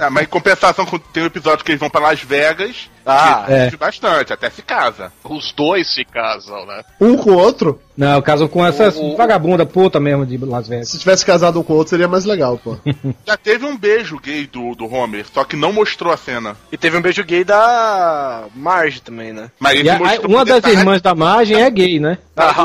Ah, 0.00 0.10
mas 0.10 0.24
em 0.24 0.28
compensação, 0.28 0.84
tem 1.12 1.22
um 1.22 1.26
episódio 1.26 1.64
que 1.64 1.70
eles 1.72 1.80
vão 1.80 1.90
pra 1.90 2.00
Las 2.00 2.20
Vegas, 2.20 2.88
Ah, 3.06 3.44
que 3.46 3.52
é. 3.52 3.56
existe 3.58 3.76
bastante, 3.76 4.32
até 4.32 4.50
se 4.50 4.62
casa. 4.62 5.12
Os 5.24 5.52
dois 5.52 5.92
se 5.94 6.04
casam, 6.04 6.66
né? 6.66 6.82
Um 7.00 7.16
com 7.16 7.30
o 7.30 7.38
outro, 7.38 7.80
Não, 7.96 8.20
casam 8.22 8.48
com 8.48 8.64
essas 8.66 8.96
O- 8.96 9.16
vagabunda 9.16 9.64
puta 9.64 10.00
mesmo 10.00 10.26
de 10.26 10.36
Las 10.38 10.66
Vegas. 10.68 10.88
se 10.88 10.98
tivesse 10.98 11.24
casado 11.24 11.60
um 11.60 11.62
com 11.62 11.72
o 11.74 11.76
outro, 11.76 11.90
seria 11.90 12.08
mais 12.08 12.24
legal, 12.24 12.58
pô. 12.58 12.76
Já 13.26 13.36
teve 13.36 13.64
um 13.66 13.76
beijo 13.76 14.18
gay 14.18 14.46
do, 14.46 14.74
do 14.74 14.92
Homer, 14.92 15.24
só 15.32 15.44
que 15.44 15.54
não 15.56 15.72
mostrou 15.72 16.12
a 16.12 16.16
cena. 16.16 16.56
E 16.72 16.76
teve 16.76 16.96
um 16.96 17.02
beijo 17.02 17.22
gay 17.24 17.44
da 17.44 18.44
Marge 18.54 19.00
também, 19.00 19.32
né? 19.32 19.50
Mas 19.60 19.78
ele 19.78 19.90
a- 19.90 19.98
mostrou 19.98 20.28
uma 20.30 20.44
das 20.44 20.56
detalhe. 20.56 20.76
irmãs 20.76 21.00
da 21.02 21.14
Margem 21.14 21.62
é 21.62 21.70
gay, 21.70 22.00
né? 22.00 22.18
Ah, 22.36 22.64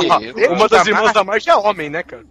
uma 0.50 0.68
das 0.68 0.84
da 0.84 0.90
irmãs 0.90 1.02
Marge- 1.04 1.14
da 1.14 1.24
Marge 1.24 1.50
é 1.52 1.56
homem, 1.56 1.90
né, 1.92 2.02
cara? 2.02 2.24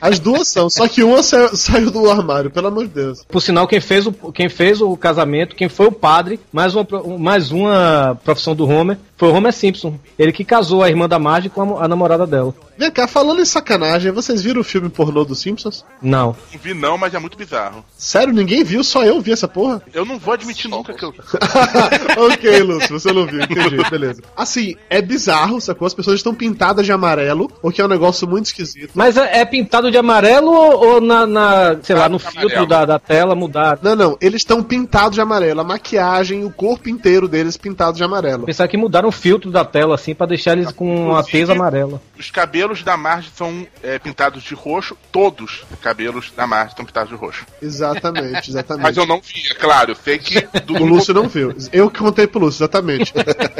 As 0.00 0.18
duas 0.18 0.48
são, 0.48 0.68
só 0.70 0.88
que 0.88 1.02
uma 1.02 1.22
saiu, 1.22 1.54
saiu 1.56 1.90
do 1.90 2.10
armário, 2.10 2.39
pelo 2.48 2.68
amor 2.68 2.86
de 2.86 2.94
Deus. 2.94 3.24
Por 3.28 3.42
sinal, 3.42 3.66
quem 3.66 3.80
fez 3.80 4.06
o, 4.06 4.12
quem 4.32 4.48
fez 4.48 4.80
o 4.80 4.96
casamento, 4.96 5.56
quem 5.56 5.68
foi 5.68 5.86
o 5.86 5.92
padre, 5.92 6.40
mais 6.52 6.74
uma, 6.74 6.86
mais 7.18 7.50
uma 7.50 8.18
profissão 8.24 8.54
do 8.54 8.66
Homer, 8.66 8.96
foi 9.16 9.28
o 9.28 9.34
Homer 9.34 9.52
Simpson. 9.52 9.98
Ele 10.18 10.32
que 10.32 10.44
casou 10.44 10.82
a 10.82 10.88
irmã 10.88 11.06
da 11.06 11.18
Marge 11.18 11.50
com 11.50 11.76
a, 11.76 11.84
a 11.84 11.88
namorada 11.88 12.26
dela. 12.26 12.54
Vem 12.78 12.90
cá, 12.90 13.06
falando 13.06 13.42
em 13.42 13.44
sacanagem, 13.44 14.10
vocês 14.10 14.40
viram 14.40 14.62
o 14.62 14.64
filme 14.64 14.88
pornô 14.88 15.22
dos 15.22 15.40
Simpsons? 15.40 15.84
Não. 16.00 16.34
Não 16.50 16.58
vi 16.58 16.72
não, 16.72 16.96
mas 16.96 17.12
é 17.12 17.18
muito 17.18 17.36
bizarro. 17.36 17.84
Sério, 17.98 18.32
ninguém 18.32 18.64
viu, 18.64 18.82
só 18.82 19.04
eu 19.04 19.20
vi 19.20 19.32
essa 19.32 19.46
porra? 19.46 19.82
Eu 19.92 20.06
não 20.06 20.18
vou 20.18 20.32
admitir 20.32 20.70
nunca 20.70 20.94
que 20.94 21.04
eu... 21.04 21.12
ok, 22.32 22.60
Lúcio, 22.60 22.98
você 22.98 23.12
não 23.12 23.26
viu, 23.26 23.42
entendi, 23.42 23.76
beleza. 23.90 24.22
Assim, 24.34 24.76
é 24.88 25.02
bizarro, 25.02 25.60
sacou? 25.60 25.84
As 25.84 25.92
pessoas 25.92 26.16
estão 26.16 26.34
pintadas 26.34 26.86
de 26.86 26.92
amarelo, 26.92 27.52
o 27.62 27.70
que 27.70 27.82
é 27.82 27.84
um 27.84 27.88
negócio 27.88 28.26
muito 28.26 28.46
esquisito. 28.46 28.92
Mas 28.94 29.18
é, 29.18 29.40
é 29.40 29.44
pintado 29.44 29.90
de 29.90 29.98
amarelo 29.98 30.50
ou, 30.50 30.94
ou 30.94 31.00
na, 31.02 31.26
na, 31.26 31.76
sei 31.82 31.96
lá, 31.96 32.08
no 32.08 32.18
filtro 32.30 32.66
da, 32.66 32.84
da 32.84 32.98
tela 32.98 33.34
mudar? 33.34 33.78
Não, 33.82 33.94
não, 33.96 34.18
eles 34.20 34.40
estão 34.42 34.62
pintados 34.62 35.14
de 35.14 35.20
amarelo. 35.20 35.60
A 35.60 35.64
maquiagem, 35.64 36.44
o 36.44 36.50
corpo 36.50 36.88
inteiro 36.88 37.28
deles 37.28 37.56
pintado 37.56 37.96
de 37.96 38.04
amarelo. 38.04 38.46
Pensar 38.46 38.68
que 38.68 38.76
mudaram 38.76 39.08
o 39.08 39.12
filtro 39.12 39.50
da 39.50 39.64
tela, 39.64 39.94
assim, 39.94 40.14
pra 40.14 40.26
deixar 40.26 40.52
eles 40.52 40.72
com 40.72 41.14
a 41.14 41.22
tesa 41.22 41.52
amarela. 41.52 42.00
Os 42.18 42.30
cabelos 42.30 42.82
da 42.82 42.96
Marge 42.96 43.30
são 43.34 43.66
é, 43.82 43.98
pintados 43.98 44.42
de 44.42 44.54
roxo, 44.54 44.96
todos 45.10 45.64
os 45.72 45.78
cabelos 45.80 46.32
da 46.36 46.46
Marge 46.46 46.72
estão 46.72 46.84
pintados 46.84 47.10
de 47.10 47.16
roxo. 47.16 47.44
Exatamente, 47.62 48.50
exatamente. 48.50 48.82
Mas 48.82 48.96
eu 48.96 49.06
não 49.06 49.20
vi, 49.20 49.50
é 49.50 49.54
claro, 49.54 49.92
eu 49.92 49.96
sei 49.96 50.18
que... 50.18 50.40
do- 50.60 50.74
O 50.74 50.84
Lúcio 50.86 51.12
não 51.14 51.28
viu. 51.28 51.54
Eu 51.72 51.90
que 51.90 51.98
contei 51.98 52.26
pro 52.26 52.40
Lúcio, 52.40 52.58
exatamente. 52.62 53.12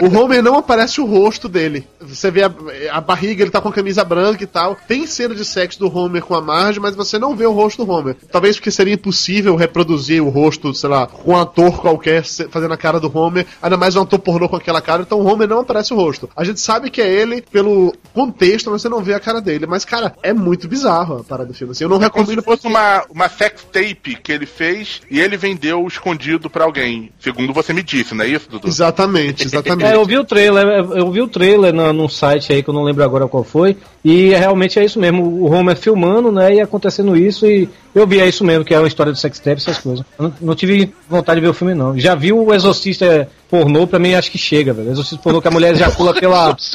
O 0.02 0.18
Homer 0.18 0.42
não 0.42 0.56
aparece 0.56 1.00
o 1.00 1.06
rosto 1.06 1.48
dele. 1.48 1.86
Você 2.00 2.30
vê 2.30 2.42
a, 2.44 2.50
a 2.92 3.00
barriga, 3.00 3.42
ele 3.42 3.50
tá 3.50 3.60
com 3.60 3.68
a 3.68 3.72
camisa 3.72 4.04
branca 4.04 4.42
e 4.42 4.46
tal. 4.46 4.76
Tem 4.88 5.06
cena 5.06 5.34
de 5.34 5.44
sexo 5.44 5.78
do 5.78 5.94
Homer 5.96 6.22
com 6.22 6.34
a 6.34 6.40
Marge, 6.40 6.80
mas 6.80 6.94
você 6.94 7.18
não 7.18 7.34
vê 7.36 7.46
o 7.46 7.52
rosto 7.52 7.84
do 7.84 7.90
Homer. 7.90 8.16
Talvez 8.30 8.49
porque 8.56 8.70
seria 8.70 8.94
impossível 8.94 9.56
reproduzir 9.56 10.22
o 10.22 10.28
rosto, 10.28 10.74
sei 10.74 10.88
lá, 10.88 11.06
com 11.06 11.32
um 11.32 11.36
ator 11.36 11.80
qualquer 11.80 12.24
fazendo 12.24 12.72
a 12.74 12.76
cara 12.76 12.98
do 13.00 13.10
Homer, 13.16 13.46
ainda 13.62 13.76
mais 13.76 13.96
um 13.96 14.02
ator 14.02 14.18
pornô 14.18 14.48
com 14.48 14.56
aquela 14.56 14.80
cara, 14.80 15.02
então 15.02 15.20
o 15.20 15.26
Homer 15.26 15.48
não 15.48 15.60
aparece 15.60 15.92
o 15.92 15.96
rosto. 15.96 16.28
A 16.36 16.44
gente 16.44 16.60
sabe 16.60 16.90
que 16.90 17.00
é 17.00 17.08
ele 17.08 17.42
pelo 17.42 17.92
contexto, 18.12 18.70
mas 18.70 18.82
você 18.82 18.88
não 18.88 19.02
vê 19.02 19.14
a 19.14 19.20
cara 19.20 19.40
dele. 19.40 19.66
Mas, 19.66 19.84
cara, 19.84 20.14
é 20.22 20.32
muito 20.32 20.68
bizarro 20.68 21.18
a 21.18 21.24
parada 21.24 21.48
do 21.48 21.54
filme. 21.54 21.72
Assim, 21.72 21.84
eu 21.84 21.90
não 21.90 21.96
É 22.02 22.08
como 22.08 22.26
se 22.26 22.34
recomendo. 22.34 22.44
fosse 22.44 22.66
uma, 22.66 23.04
uma 23.10 23.28
sex 23.28 23.64
tape 23.72 24.16
que 24.22 24.32
ele 24.32 24.46
fez 24.46 25.00
e 25.10 25.20
ele 25.20 25.36
vendeu 25.36 25.86
escondido 25.86 26.48
pra 26.48 26.64
alguém. 26.64 27.10
Segundo 27.20 27.52
você 27.52 27.72
me 27.72 27.82
disse, 27.82 28.14
não 28.14 28.24
é 28.24 28.28
isso, 28.28 28.48
Dudu? 28.50 28.68
Exatamente, 28.68 29.44
exatamente. 29.44 29.90
É, 29.90 29.94
eu 29.94 30.04
vi 30.04 30.18
o 30.18 30.24
trailer, 30.24 30.66
eu 30.96 31.10
vi 31.10 31.20
o 31.20 31.28
trailer 31.28 31.72
no, 31.72 31.92
num 31.92 32.08
site 32.08 32.52
aí 32.52 32.62
que 32.62 32.70
eu 32.70 32.74
não 32.74 32.82
lembro 32.82 33.04
agora 33.04 33.28
qual 33.28 33.44
foi, 33.44 33.76
e 34.04 34.30
realmente 34.30 34.78
é 34.78 34.84
isso 34.84 34.98
mesmo, 34.98 35.22
o 35.22 35.50
Homer 35.52 35.76
filmando, 35.76 36.32
né, 36.32 36.54
e 36.54 36.60
acontecendo 36.60 37.16
isso, 37.16 37.46
e 37.46 37.68
eu 37.94 38.06
vi 38.06 38.20
é 38.20 38.28
isso 38.28 38.44
mesmo, 38.44 38.64
que 38.64 38.74
é 38.74 38.78
uma 38.78 38.88
história 38.88 39.12
de 39.12 39.18
sex 39.18 39.38
tape, 39.38 39.56
essas 39.56 39.78
coisas. 39.78 40.04
Não, 40.18 40.32
não 40.40 40.54
tive 40.54 40.92
vontade 41.08 41.40
de 41.40 41.46
ver 41.46 41.50
o 41.50 41.54
filme, 41.54 41.74
não. 41.74 41.98
Já 41.98 42.14
vi 42.14 42.32
o 42.32 42.52
Exorcista 42.52 43.28
pornô, 43.48 43.86
pra 43.86 43.98
mim 43.98 44.14
acho 44.14 44.30
que 44.30 44.38
chega, 44.38 44.72
velho. 44.72 44.90
Exorcista 44.90 45.22
pornô 45.22 45.40
que 45.40 45.48
a 45.48 45.50
mulher 45.50 45.72
ejacula 45.74 46.14
pela... 46.14 46.56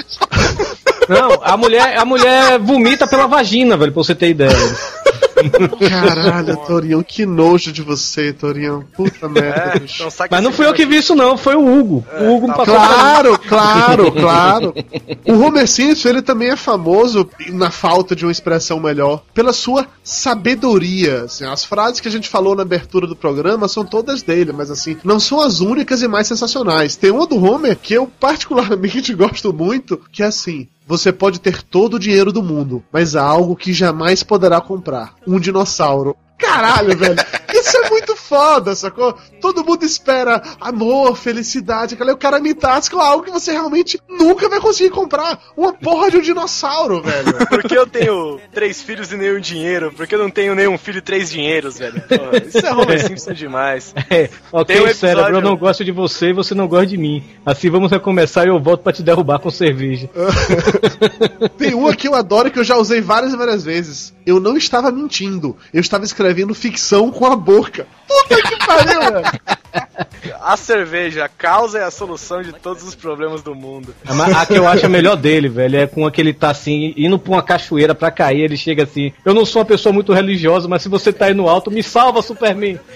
Não, 1.07 1.39
a 1.43 1.55
mulher, 1.55 1.99
a 1.99 2.03
mulher 2.03 2.57
vomita 2.57 3.05
pela 3.05 3.27
vagina, 3.27 3.77
velho, 3.77 3.91
pra 3.91 4.01
você 4.01 4.15
ter 4.15 4.29
ideia. 4.29 4.49
Caralho, 5.89 6.57
Torião, 6.65 7.03
que 7.03 7.25
nojo 7.25 7.71
de 7.71 7.81
você, 7.81 8.33
Torião. 8.33 8.83
Puta 8.95 9.27
merda, 9.27 9.73
É, 9.75 9.79
bicho. 9.79 10.03
então 10.03 10.27
Mas 10.29 10.43
não 10.43 10.51
fui 10.51 10.65
eu 10.65 10.73
que 10.73 10.85
vi 10.85 10.97
isso, 10.97 11.15
não, 11.15 11.37
foi 11.37 11.55
o 11.55 11.65
Hugo. 11.79 12.05
o 12.19 12.35
Hugo 12.35 12.47
tá 12.47 12.53
passou 12.53 12.75
Claro, 12.75 13.39
claro, 13.47 14.11
claro. 14.11 14.73
O 15.25 15.33
Homer 15.39 15.67
Simpson, 15.67 16.09
ele 16.09 16.21
também 16.21 16.49
é 16.49 16.55
famoso, 16.55 17.29
na 17.49 17.71
falta 17.71 18.15
de 18.15 18.25
uma 18.25 18.31
expressão 18.31 18.79
melhor, 18.79 19.23
pela 19.33 19.53
sua 19.53 19.87
sabedoria. 20.03 21.23
assim. 21.23 21.45
as 21.45 21.63
frases 21.65 21.99
que 21.99 22.07
a 22.07 22.11
gente 22.11 22.29
falou 22.29 22.55
na 22.55 22.61
abertura 22.61 23.07
do 23.07 23.15
programa 23.15 23.67
são 23.67 23.85
todas 23.85 24.21
dele, 24.21 24.51
mas 24.51 24.69
assim, 24.71 24.97
não 25.03 25.19
são 25.19 25.39
as 25.39 25.59
únicas 25.59 26.01
e 26.01 26.07
mais 26.07 26.27
sensacionais. 26.27 26.95
Tem 26.95 27.11
uma 27.11 27.27
do 27.27 27.43
Homer 27.43 27.77
que 27.77 27.93
eu 27.93 28.07
particularmente 28.19 29.13
gosto 29.15 29.53
muito, 29.53 29.99
que 30.11 30.23
é 30.23 30.27
assim. 30.27 30.67
Você 30.87 31.11
pode 31.11 31.39
ter 31.39 31.63
todo 31.63 31.95
o 31.95 31.99
dinheiro 31.99 32.31
do 32.31 32.43
mundo, 32.43 32.83
mas 32.91 33.15
há 33.15 33.23
algo 33.23 33.55
que 33.55 33.73
jamais 33.73 34.21
poderá 34.21 34.61
comprar: 34.61 35.15
um 35.25 35.39
dinossauro. 35.39 36.15
Caralho, 36.37 36.95
velho. 36.97 37.15
Isso 37.59 37.77
é 37.77 37.89
muito 37.89 38.15
foda, 38.15 38.75
sacou? 38.75 39.15
Todo 39.41 39.63
mundo 39.63 39.83
espera 39.83 40.41
amor, 40.59 41.15
felicidade, 41.17 41.95
aquela. 41.95 42.13
O 42.13 42.17
cara 42.17 42.39
me 42.39 42.53
tasca 42.53 42.95
algo 43.01 43.23
que 43.23 43.31
você 43.31 43.51
realmente 43.51 43.99
nunca 44.09 44.49
vai 44.49 44.59
conseguir 44.59 44.89
comprar. 44.89 45.39
Uma 45.55 45.73
porra 45.73 46.09
de 46.11 46.17
um 46.17 46.21
dinossauro, 46.21 47.01
velho. 47.01 47.33
Porque 47.49 47.77
eu 47.77 47.85
tenho 47.87 48.39
três 48.53 48.81
filhos 48.81 49.11
e 49.11 49.17
nenhum 49.17 49.39
dinheiro? 49.39 49.91
Porque 49.95 50.15
eu 50.15 50.19
não 50.19 50.29
tenho 50.29 50.55
nenhum 50.55 50.77
filho 50.77 50.97
e 50.99 51.01
três 51.01 51.29
dinheiros, 51.29 51.77
velho? 51.79 52.01
Porra, 52.01 52.37
isso 52.45 52.57
é 52.65 52.73
Homer 52.73 53.05
Simpson 53.05 53.33
demais. 53.33 53.93
É, 54.09 54.29
ok, 54.51 54.75
um 54.75 54.79
episódio- 54.87 54.95
cérebro, 54.95 55.35
eu 55.37 55.41
não 55.41 55.57
gosto 55.57 55.83
de 55.83 55.91
você 55.91 56.29
e 56.29 56.33
você 56.33 56.53
não 56.53 56.67
gosta 56.67 56.85
de 56.87 56.97
mim. 56.97 57.23
Assim 57.45 57.69
vamos 57.69 57.89
recomeçar 57.91 58.45
e 58.45 58.49
eu 58.49 58.59
volto 58.61 58.81
pra 58.83 58.93
te 58.93 59.01
derrubar 59.03 59.39
com 59.39 59.49
cerveja. 59.49 60.09
Tem 61.57 61.73
uma 61.73 61.95
que 61.95 62.07
eu 62.07 62.15
adoro 62.15 62.51
que 62.51 62.59
eu 62.59 62.63
já 62.63 62.77
usei 62.77 63.01
várias 63.01 63.33
e 63.33 63.37
várias 63.37 63.63
vezes. 63.63 64.13
Eu 64.25 64.39
não 64.39 64.57
estava 64.57 64.91
mentindo. 64.91 65.55
Eu 65.73 65.81
estava 65.81 66.03
escrevendo 66.03 66.53
ficção 66.53 67.11
com 67.11 67.25
a 67.25 67.35
boca. 67.45 67.87
Puta 68.07 68.35
que 68.41 68.65
pariu, 68.65 68.99
velho. 69.01 69.25
A 70.41 70.55
cerveja, 70.57 71.25
a 71.25 71.29
causa 71.29 71.79
é 71.79 71.83
a 71.83 71.91
solução 71.91 72.41
de 72.41 72.53
todos 72.53 72.83
os 72.83 72.95
problemas 72.95 73.41
do 73.41 73.53
mundo. 73.55 73.93
A, 74.05 74.13
ma- 74.13 74.41
a 74.41 74.45
que 74.45 74.53
eu 74.55 74.67
acho 74.67 74.85
a 74.85 74.89
melhor 74.89 75.15
dele, 75.17 75.49
velho, 75.49 75.77
é 75.79 75.87
com 75.87 76.05
aquele 76.05 76.33
tá 76.33 76.49
assim, 76.51 76.93
indo 76.95 77.17
pra 77.19 77.31
uma 77.33 77.43
cachoeira 77.43 77.93
pra 77.95 78.09
cair, 78.11 78.41
ele 78.41 78.55
chega 78.57 78.83
assim, 78.83 79.11
eu 79.23 79.33
não 79.33 79.45
sou 79.45 79.59
uma 79.61 79.65
pessoa 79.65 79.91
muito 79.91 80.13
religiosa, 80.13 80.67
mas 80.67 80.81
se 80.81 80.89
você 80.89 81.11
tá 81.11 81.25
aí 81.25 81.33
no 81.33 81.49
alto, 81.49 81.69
me 81.71 81.81
salva, 81.83 82.21
Superman. 82.21 82.79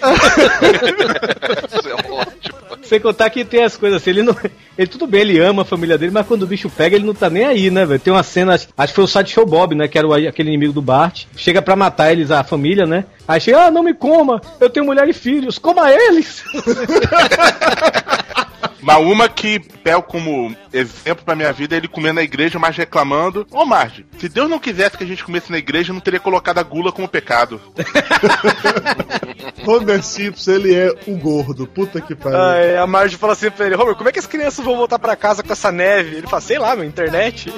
Ótimo. 2.40 2.58
Sem 2.82 2.98
contar 2.98 3.28
que 3.30 3.44
tem 3.44 3.62
as 3.62 3.76
coisas 3.76 4.00
assim, 4.00 4.10
ele 4.10 4.22
não. 4.22 4.34
Ele 4.76 4.86
tudo 4.88 5.06
bem, 5.06 5.20
ele 5.20 5.38
ama 5.38 5.62
a 5.62 5.64
família 5.64 5.98
dele, 5.98 6.10
mas 6.12 6.26
quando 6.26 6.42
o 6.42 6.46
bicho 6.46 6.70
pega, 6.70 6.96
ele 6.96 7.04
não 7.06 7.14
tá 7.14 7.28
nem 7.28 7.44
aí, 7.44 7.70
né, 7.70 7.84
velho? 7.84 8.00
Tem 8.00 8.12
uma 8.12 8.22
cena, 8.22 8.54
acho 8.54 8.66
que 8.66 8.94
foi 8.94 9.04
o 9.04 9.06
Sideshow 9.06 9.44
Bob, 9.46 9.74
né? 9.74 9.86
Que 9.86 9.98
era 9.98 10.08
o- 10.08 10.12
aquele 10.14 10.48
inimigo 10.48 10.72
do 10.72 10.80
Bart. 10.82 11.24
Chega 11.36 11.60
pra 11.60 11.76
matar 11.76 12.10
eles, 12.10 12.30
a 12.30 12.42
família, 12.42 12.86
né? 12.86 13.04
Aí 13.28 13.40
chega, 13.40 13.66
ah, 13.66 13.70
não 13.70 13.82
me 13.82 13.92
coma, 13.94 14.40
eu 14.58 14.70
tenho 14.70 14.86
mulher 14.86 15.06
e 15.08 15.12
filhos, 15.12 15.58
coma 15.58 15.90
eles! 15.92 16.42
Mas 18.82 18.98
uma 18.98 19.28
que 19.28 19.58
pego 19.58 20.02
como 20.02 20.54
exemplo 20.72 21.24
pra 21.24 21.34
minha 21.34 21.52
vida 21.52 21.74
é 21.74 21.78
ele 21.78 21.88
comendo 21.88 22.14
na 22.14 22.22
igreja, 22.22 22.58
mas 22.58 22.76
reclamando. 22.76 23.46
Ô 23.50 23.64
Marge, 23.64 24.06
se 24.18 24.28
Deus 24.28 24.48
não 24.48 24.58
quisesse 24.58 24.96
que 24.96 25.04
a 25.04 25.06
gente 25.06 25.24
comesse 25.24 25.50
na 25.50 25.58
igreja, 25.58 25.92
não 25.92 26.00
teria 26.00 26.20
colocado 26.20 26.58
a 26.58 26.62
gula 26.62 26.92
como 26.92 27.08
pecado. 27.08 27.60
Homer 29.66 30.02
Simpson, 30.02 30.52
ele 30.52 30.74
é 30.74 30.92
o 31.06 31.16
gordo. 31.16 31.66
Puta 31.66 32.00
que 32.00 32.14
pariu. 32.14 32.40
Aí 32.40 32.76
a 32.76 32.86
Marge 32.86 33.16
fala 33.16 33.34
assim 33.34 33.50
pra 33.50 33.66
ele, 33.66 33.76
Homer, 33.76 33.94
como 33.94 34.08
é 34.08 34.12
que 34.12 34.18
as 34.18 34.26
crianças 34.26 34.64
vão 34.64 34.76
voltar 34.76 34.98
pra 34.98 35.16
casa 35.16 35.42
com 35.42 35.52
essa 35.52 35.70
neve? 35.70 36.16
Ele 36.16 36.26
fala, 36.26 36.40
sei 36.40 36.58
lá, 36.58 36.74
meu, 36.74 36.84
internet. 36.84 37.52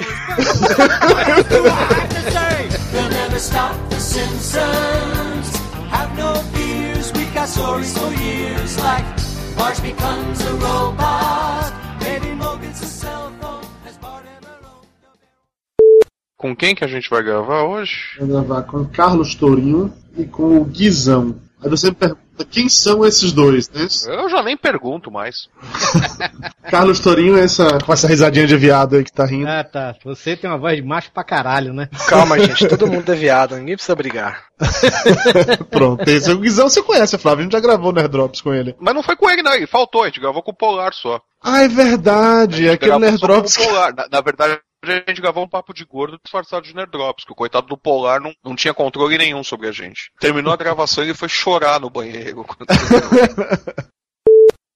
Have 5.93 6.17
no 6.17 6.35
fears, 6.55 7.13
got 7.35 7.49
stories 7.49 7.97
for 7.99 8.11
years. 8.15 8.79
Like 8.79 9.32
Marge 9.57 9.81
becomes 9.83 10.41
a 10.41 10.51
robot. 10.55 11.73
Baby 12.01 12.35
Mo 12.35 12.57
gets 12.59 12.83
a 12.83 12.87
cell 12.87 13.33
phone. 13.41 13.65
As 13.87 13.97
Bart 13.99 14.25
and 14.25 14.45
Malone. 14.47 14.87
Com 16.37 16.57
quem 16.57 16.75
que 16.75 16.85
a 16.85 16.89
gente 16.89 17.09
vai 17.11 17.23
gravar 17.23 17.65
hoje? 17.65 18.17
Vou 18.19 18.29
gravar 18.29 18.63
com 18.63 18.85
Carlos 18.85 19.35
Tourinho 19.35 19.93
e 20.17 20.25
com 20.25 20.59
o 20.59 20.65
Guizão. 20.65 21.37
Aí 21.63 21.69
você 21.71 21.91
me 21.91 21.95
pergunta 21.97 22.22
quem 22.51 22.69
são 22.69 23.05
esses 23.05 23.33
dois, 23.33 23.69
né? 23.71 23.87
Eu 24.07 24.29
já 24.29 24.43
nem 24.43 24.57
pergunto 24.57 25.11
mais. 25.11 25.49
Carlos 26.71 27.01
Tourinho 27.01 27.37
é 27.37 27.45
essa, 27.45 27.79
com 27.79 27.93
essa 27.93 28.09
risadinha 28.09 28.47
de 28.47 28.57
viado 28.57 28.97
aí 28.97 29.05
que 29.05 29.13
tá 29.13 29.25
rindo. 29.25 29.49
Ah, 29.49 29.65
tá. 29.65 29.95
Você 30.05 30.37
tem 30.37 30.49
uma 30.49 30.59
voz 30.59 30.77
de 30.77 30.83
macho 30.83 31.11
pra 31.13 31.25
caralho, 31.25 31.73
né? 31.73 31.89
Calma, 32.09 32.39
gente, 32.41 32.69
todo 32.69 32.87
mundo 32.87 33.11
é 33.13 33.15
viado, 33.15 33.57
ninguém 33.57 33.75
precisa 33.75 33.95
brigar. 33.95 34.45
Pronto, 35.71 36.09
esse 36.09 36.31
é 36.31 36.35
o 36.35 36.39
Guizão 36.39 36.69
você 36.69 36.83
conhece, 36.83 37.19
Flávio. 37.19 37.41
A 37.41 37.43
gente 37.45 37.53
já 37.53 37.61
gravou 37.61 37.93
Nerd 37.93 38.09
Drops 38.09 38.41
com 38.41 38.53
ele. 38.53 38.75
Mas 38.81 38.95
não 38.95 39.03
foi 39.03 39.17
com 39.17 39.29
ele, 39.29 39.43
não. 39.43 39.55
Ele 39.55 39.67
faltou. 39.67 40.03
A 40.03 40.07
gente 40.07 40.21
gravou 40.21 40.43
com 40.43 40.51
o 40.51 40.57
Polar 40.57 40.95
só. 40.95 41.21
Ah, 41.43 41.63
é 41.63 41.69
verdade. 41.69 42.69
É 42.69 42.73
aquele 42.73 42.93
o 42.93 43.43
que... 43.43 43.67
Polar. 43.67 43.95
Na, 43.95 44.07
na 44.11 44.21
verdade, 44.21 44.61
a 44.91 45.11
gente 45.11 45.21
gravou 45.21 45.45
um 45.45 45.49
papo 45.49 45.73
de 45.73 45.85
gordo 45.85 46.19
disfarçado 46.23 46.67
de 46.67 46.75
Nerdrops, 46.75 47.25
que 47.25 47.33
o 47.33 47.37
coitado 47.37 47.67
do 47.67 47.77
Polar 47.77 48.21
não, 48.21 48.35
não 48.45 48.57
tinha 48.57 48.75
controle 48.75 49.17
nenhum 49.17 49.45
sobre 49.45 49.69
a 49.69 49.73
gente. 49.73 50.11
Terminou 50.19 50.53
a 50.53 50.57
gravação 50.57 51.05
e 51.05 51.09
ele 51.09 51.15
foi 51.15 51.29
chorar 51.29 51.81
no 51.81 51.89
banheiro. 51.89 52.45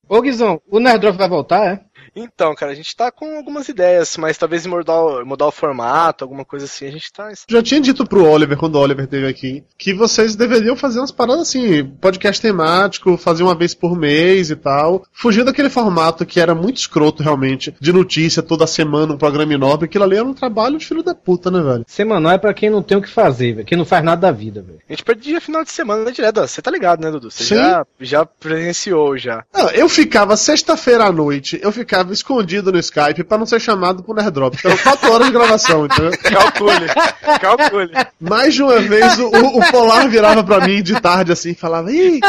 Ô 0.09 0.23
Guizão, 0.23 0.63
o 0.69 0.79
Nerdrop 0.79 1.17
vai 1.17 1.29
voltar, 1.29 1.67
é? 1.67 1.85
Então, 2.17 2.55
cara, 2.55 2.73
a 2.73 2.75
gente 2.75 2.97
tá 2.97 3.11
com 3.13 3.37
algumas 3.37 3.69
ideias, 3.69 4.17
mas 4.17 4.39
talvez 4.39 4.65
mudar, 4.67 4.99
o- 5.01 5.25
mudar 5.27 5.47
o 5.47 5.53
formato, 5.53 6.25
alguma 6.25 6.45
coisa 6.47 6.65
assim, 6.65 6.87
a 6.87 6.91
gente 6.91 7.13
tá. 7.13 7.31
Já 7.49 7.63
tinha 7.63 7.81
dito 7.81 8.07
pro 8.07 8.25
Oliver, 8.25 8.57
quando 8.57 8.77
o 8.77 8.81
Oliver 8.81 9.05
esteve 9.05 9.27
aqui, 9.27 9.63
que 9.77 9.93
vocês 9.93 10.35
deveriam 10.35 10.75
fazer 10.77 10.99
umas 10.99 11.13
paradas 11.13 11.43
assim, 11.49 11.85
podcast 12.01 12.41
temático, 12.41 13.17
fazer 13.19 13.43
uma 13.43 13.55
vez 13.55 13.75
por 13.75 13.95
mês 13.97 14.51
e 14.51 14.57
tal. 14.57 15.05
Fugindo 15.13 15.45
daquele 15.47 15.69
formato 15.69 16.25
que 16.25 16.41
era 16.41 16.55
muito 16.55 16.79
escroto, 16.79 17.23
realmente, 17.23 17.75
de 17.79 17.93
notícia 17.93 18.43
toda 18.43 18.67
semana, 18.67 19.13
um 19.13 19.19
programa 19.19 19.53
enorme. 19.53 19.85
Aquilo 19.85 20.05
ali 20.05 20.17
era 20.17 20.25
um 20.25 20.33
trabalho 20.33 20.79
de 20.79 20.87
filho 20.87 21.03
da 21.03 21.15
puta, 21.15 21.51
né, 21.51 21.61
velho? 21.61 21.85
Semanal 21.87 22.33
é 22.33 22.39
pra 22.39 22.55
quem 22.55 22.71
não 22.71 22.83
tem 22.83 22.97
o 22.97 23.03
que 23.03 23.11
fazer, 23.11 23.53
velho. 23.53 23.67
Quem 23.67 23.77
não 23.77 23.85
faz 23.85 24.03
nada 24.03 24.23
da 24.23 24.33
vida, 24.33 24.63
velho. 24.63 24.79
A 24.89 24.93
gente 24.93 25.05
perdia 25.05 25.41
final 25.41 25.63
de 25.63 25.71
semana 25.71 26.11
direto. 26.11 26.41
Você 26.41 26.63
tá 26.63 26.71
ligado, 26.71 27.01
né, 27.03 27.11
Dudu? 27.11 27.31
Você 27.31 27.45
Sim. 27.45 27.57
já, 27.57 27.87
já 28.01 28.25
presenciou 28.25 29.19
já. 29.19 29.45
Não, 29.53 29.69
eu 29.71 29.89
ficava 29.89 30.37
sexta-feira 30.37 31.05
à 31.05 31.13
noite, 31.13 31.59
eu 31.63 31.71
ficava 31.71 32.06
escondido 32.13 32.73
no 32.73 32.79
Skype 32.79 33.25
pra 33.25 33.39
não 33.39 33.47
ser 33.47 33.61
chamado 33.61 34.03
pro 34.03 34.15
Nerdrop. 34.15 34.55
Eram 34.65 34.77
quatro 34.79 35.13
horas 35.13 35.27
de 35.27 35.33
gravação, 35.33 35.87
entendeu? 35.87 36.11
Calcule, 36.23 36.87
calcule. 37.41 37.91
Mais 38.21 38.55
de 38.55 38.63
uma 38.63 38.79
vez 38.79 39.19
o, 39.19 39.27
o- 39.29 39.71
Polar 39.71 40.09
virava 40.09 40.43
pra 40.45 40.61
mim 40.61 40.83
de 40.83 40.99
tarde 41.01 41.33
assim 41.33 41.51
e 41.51 41.55
falava: 41.55 41.91
Ih, 41.93 42.21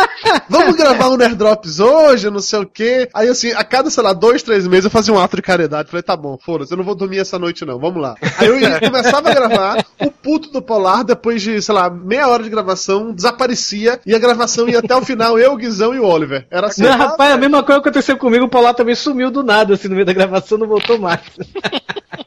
vamos 0.49 0.75
gravar 0.75 1.09
um 1.09 1.17
Nerdrops 1.17 1.79
hoje, 1.79 2.29
não 2.29 2.39
sei 2.39 2.59
o 2.59 2.65
quê. 2.65 3.07
Aí 3.13 3.27
assim, 3.29 3.51
a 3.51 3.63
cada, 3.63 3.89
sei 3.89 4.03
lá, 4.03 4.13
dois, 4.13 4.41
três 4.43 4.67
meses 4.67 4.85
eu 4.85 4.91
fazia 4.91 5.13
um 5.13 5.19
ato 5.19 5.35
de 5.35 5.41
caridade. 5.41 5.89
Falei: 5.89 6.03
tá 6.03 6.15
bom, 6.15 6.37
foda-se, 6.43 6.71
eu 6.73 6.77
não 6.77 6.83
vou 6.85 6.95
dormir 6.95 7.19
essa 7.19 7.37
noite 7.39 7.65
não, 7.65 7.79
vamos 7.79 8.01
lá. 8.01 8.15
Aí 8.37 8.47
eu 8.47 8.59
ia- 8.59 8.79
começava 8.79 9.29
a 9.29 9.33
gravar, 9.33 9.85
o 10.01 10.11
puto 10.11 10.49
do 10.51 10.61
Polar, 10.61 11.03
depois 11.03 11.41
de, 11.41 11.61
sei 11.61 11.73
lá, 11.75 11.89
meia 11.89 12.27
hora 12.27 12.43
de 12.43 12.49
gravação, 12.49 13.11
desaparecia 13.13 13.99
e 14.05 14.13
a 14.15 14.19
gravação 14.19 14.67
ia 14.67 14.79
até 14.79 14.95
o 14.95 15.01
final, 15.03 15.37
eu, 15.39 15.53
o 15.53 15.57
Guizão 15.57 15.93
e 15.93 15.99
o 15.99 16.05
Oliver. 16.05 16.45
Era 16.49 16.67
assim. 16.67 16.83
Não, 16.83 16.97
rapaz, 16.97 17.33
a 17.33 17.37
mesma 17.37 17.63
coisa 17.63 17.79
aconteceu 17.79 18.17
comigo, 18.17 18.45
o 18.45 18.49
Polar 18.49 18.73
também 18.73 18.95
sumiu 18.95 19.29
do 19.31 19.43
nada, 19.43 19.66
assim, 19.73 19.87
no 19.87 19.95
meio 19.95 20.05
da 20.05 20.13
gravação, 20.13 20.57
não 20.57 20.67
voltou 20.67 20.97
mais. 20.99 21.21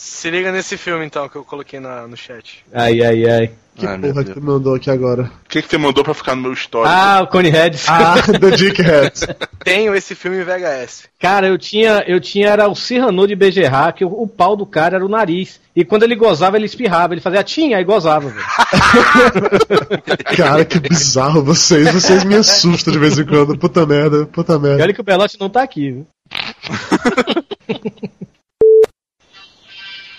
Se 0.00 0.30
liga 0.30 0.52
nesse 0.52 0.76
filme 0.76 1.04
então 1.04 1.28
que 1.28 1.34
eu 1.34 1.42
coloquei 1.42 1.80
na- 1.80 2.06
no 2.06 2.16
chat. 2.16 2.64
Ai, 2.72 3.02
ai, 3.02 3.28
ai. 3.28 3.50
Que 3.74 3.84
Ai, 3.84 3.98
porra 3.98 4.22
que 4.24 4.30
tu 4.32 4.40
mandou 4.40 4.76
aqui 4.76 4.88
agora? 4.88 5.24
O 5.44 5.48
que, 5.48 5.60
que 5.60 5.68
você 5.68 5.76
mandou 5.76 6.04
pra 6.04 6.14
ficar 6.14 6.36
no 6.36 6.42
meu 6.42 6.52
histórico? 6.52 6.92
Ah, 6.94 7.20
o 7.22 7.26
Cone 7.26 7.48
Heads. 7.50 7.84
Ah, 7.88 8.14
The 8.38 8.50
Dickheads. 8.52 9.26
Tenho 9.64 9.96
esse 9.96 10.14
filme 10.14 10.38
em 10.38 10.44
VHS. 10.44 11.08
Cara, 11.18 11.48
eu 11.48 11.58
tinha, 11.58 12.04
eu 12.06 12.20
tinha, 12.20 12.48
era 12.48 12.68
o 12.68 12.76
Cyrano 12.76 13.26
de 13.26 13.34
Bergerrat, 13.34 13.96
que 13.98 14.04
o, 14.04 14.08
o 14.22 14.28
pau 14.28 14.54
do 14.56 14.64
cara 14.64 14.94
era 14.96 15.04
o 15.04 15.08
nariz. 15.08 15.60
E 15.74 15.84
quando 15.84 16.04
ele 16.04 16.14
gozava, 16.14 16.56
ele 16.56 16.66
espirrava. 16.66 17.14
Ele 17.14 17.20
fazia 17.20 17.42
tinha, 17.42 17.76
aí 17.76 17.82
gozava, 17.84 18.28
velho. 18.28 18.46
Cara, 20.36 20.64
que 20.64 20.78
bizarro 20.78 21.42
vocês. 21.42 21.92
Vocês 21.92 22.22
me 22.22 22.36
assustam 22.36 22.92
de 22.92 23.00
vez 23.00 23.18
em 23.18 23.24
quando. 23.26 23.58
Puta 23.58 23.84
merda, 23.84 24.26
puta 24.26 24.54
E 24.54 24.58
merda. 24.60 24.82
olha 24.84 24.94
que 24.94 25.00
o 25.00 25.04
Belote 25.04 25.36
não 25.40 25.50
tá 25.50 25.62
aqui, 25.62 25.90
viu? 25.90 26.06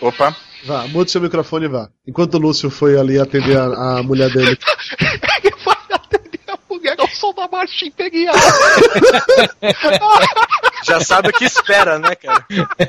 Opa. 0.02 0.36
Vá, 0.66 0.88
mude 0.88 1.10
seu 1.12 1.22
microfone 1.22 1.66
e 1.66 1.70
vá. 1.70 1.90
Enquanto 2.08 2.36
o 2.36 2.38
Lúcio 2.38 2.70
foi 2.70 2.98
ali 3.00 3.20
atender 3.20 3.58
a, 3.58 4.00
a 4.00 4.04
mulher 4.04 4.30
dele. 4.32 4.58
Ele 5.44 5.56
vai 5.64 5.76
atender 5.92 6.40
a 6.48 6.58
mulher 6.70 6.96
ao 7.00 7.08
som 7.10 7.34
da 7.34 7.48
marcha 7.48 7.86
imperial. 7.86 8.36
Já 10.86 11.00
sabe 11.00 11.30
o 11.30 11.34
que 11.34 11.46
espera, 11.46 11.98
né, 12.00 12.16
cara? 12.16 12.46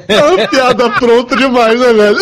É 0.09 0.25
uma 0.25 0.49
piada 0.49 0.91
pronta 0.91 1.37
demais, 1.37 1.79
né, 1.79 1.93
velho? 1.93 2.19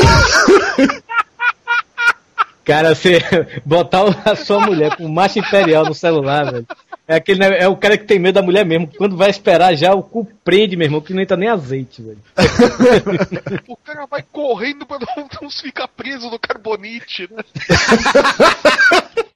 Cara, 2.64 2.94
você 2.94 3.18
botar 3.64 4.04
o- 4.04 4.14
a 4.24 4.36
sua 4.36 4.60
mulher 4.60 4.94
com 4.96 5.08
macho 5.08 5.38
imperial 5.38 5.84
no 5.86 5.94
celular, 5.94 6.50
velho. 6.52 6.66
É, 7.08 7.16
aquele, 7.16 7.40
né, 7.40 7.58
é 7.58 7.66
o 7.66 7.74
cara 7.74 7.96
que 7.96 8.04
tem 8.04 8.18
medo 8.18 8.34
da 8.34 8.42
mulher 8.42 8.66
mesmo. 8.66 8.86
Quando 8.98 9.16
vai 9.16 9.30
esperar 9.30 9.74
já, 9.74 9.94
o 9.94 10.02
cu 10.02 10.28
prende, 10.44 10.76
meu 10.76 10.84
irmão, 10.84 11.00
que 11.00 11.14
não 11.14 11.22
entra 11.22 11.38
nem 11.38 11.48
azeite, 11.48 12.02
velho. 12.02 12.18
o 13.66 13.76
cara 13.78 14.04
vai 14.04 14.22
correndo 14.22 14.84
pra 14.84 14.98
não, 14.98 15.26
não 15.40 15.50
ficar 15.50 15.88
preso 15.88 16.28
no 16.28 16.38
carbonite, 16.38 17.26
né? 17.32 17.42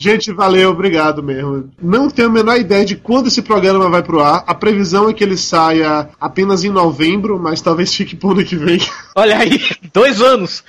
Gente, 0.00 0.30
valeu, 0.30 0.70
obrigado 0.70 1.24
mesmo. 1.24 1.72
Não 1.82 2.08
tenho 2.08 2.28
a 2.28 2.30
menor 2.30 2.56
ideia 2.56 2.84
de 2.84 2.94
quando 2.94 3.26
esse 3.26 3.42
programa 3.42 3.90
vai 3.90 4.00
pro 4.00 4.20
ar. 4.20 4.44
A 4.46 4.54
previsão 4.54 5.08
é 5.08 5.14
que 5.14 5.24
ele 5.24 5.36
saia 5.36 6.10
apenas 6.20 6.62
em 6.62 6.70
novembro, 6.70 7.36
mas 7.36 7.60
talvez 7.60 7.92
fique 7.92 8.14
pro 8.14 8.30
ano 8.30 8.44
que 8.44 8.54
vem. 8.54 8.78
Olha 9.16 9.38
aí, 9.38 9.58
dois 9.92 10.20
anos. 10.20 10.62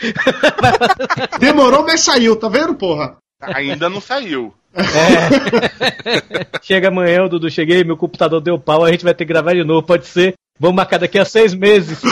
Demorou, 1.38 1.86
mas 1.86 2.02
saiu, 2.02 2.36
tá 2.36 2.50
vendo, 2.50 2.74
porra? 2.74 3.18
Ainda 3.40 3.88
não 3.88 4.02
saiu. 4.02 4.52
Chega 6.62 6.90
amanhã, 6.90 7.24
o 7.24 7.30
Dudu, 7.30 7.50
cheguei, 7.50 7.84
meu 7.84 7.98
computador 7.98 8.40
deu 8.42 8.60
pau, 8.60 8.86
a 8.86 8.92
gente 8.92 9.04
vai 9.04 9.14
ter 9.14 9.26
que 9.26 9.34
gravar 9.34 9.54
de 9.54 9.64
novo, 9.64 9.86
pode 9.86 10.06
ser. 10.08 10.36
Vamos 10.60 10.76
marcar 10.76 10.98
daqui 11.00 11.18
a 11.18 11.24
seis 11.24 11.54
meses. 11.54 12.02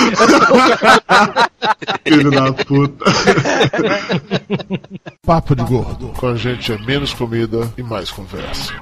Filho 2.08 2.32
da 2.32 2.54
puta. 2.54 3.04
Papo 5.26 5.54
de 5.54 5.64
Gordo. 5.64 6.14
Com 6.16 6.28
a 6.28 6.36
gente 6.36 6.72
é 6.72 6.78
menos 6.78 7.14
comida 7.14 7.70
e 7.78 7.84
mais 7.84 8.10
conversa. 8.10 8.74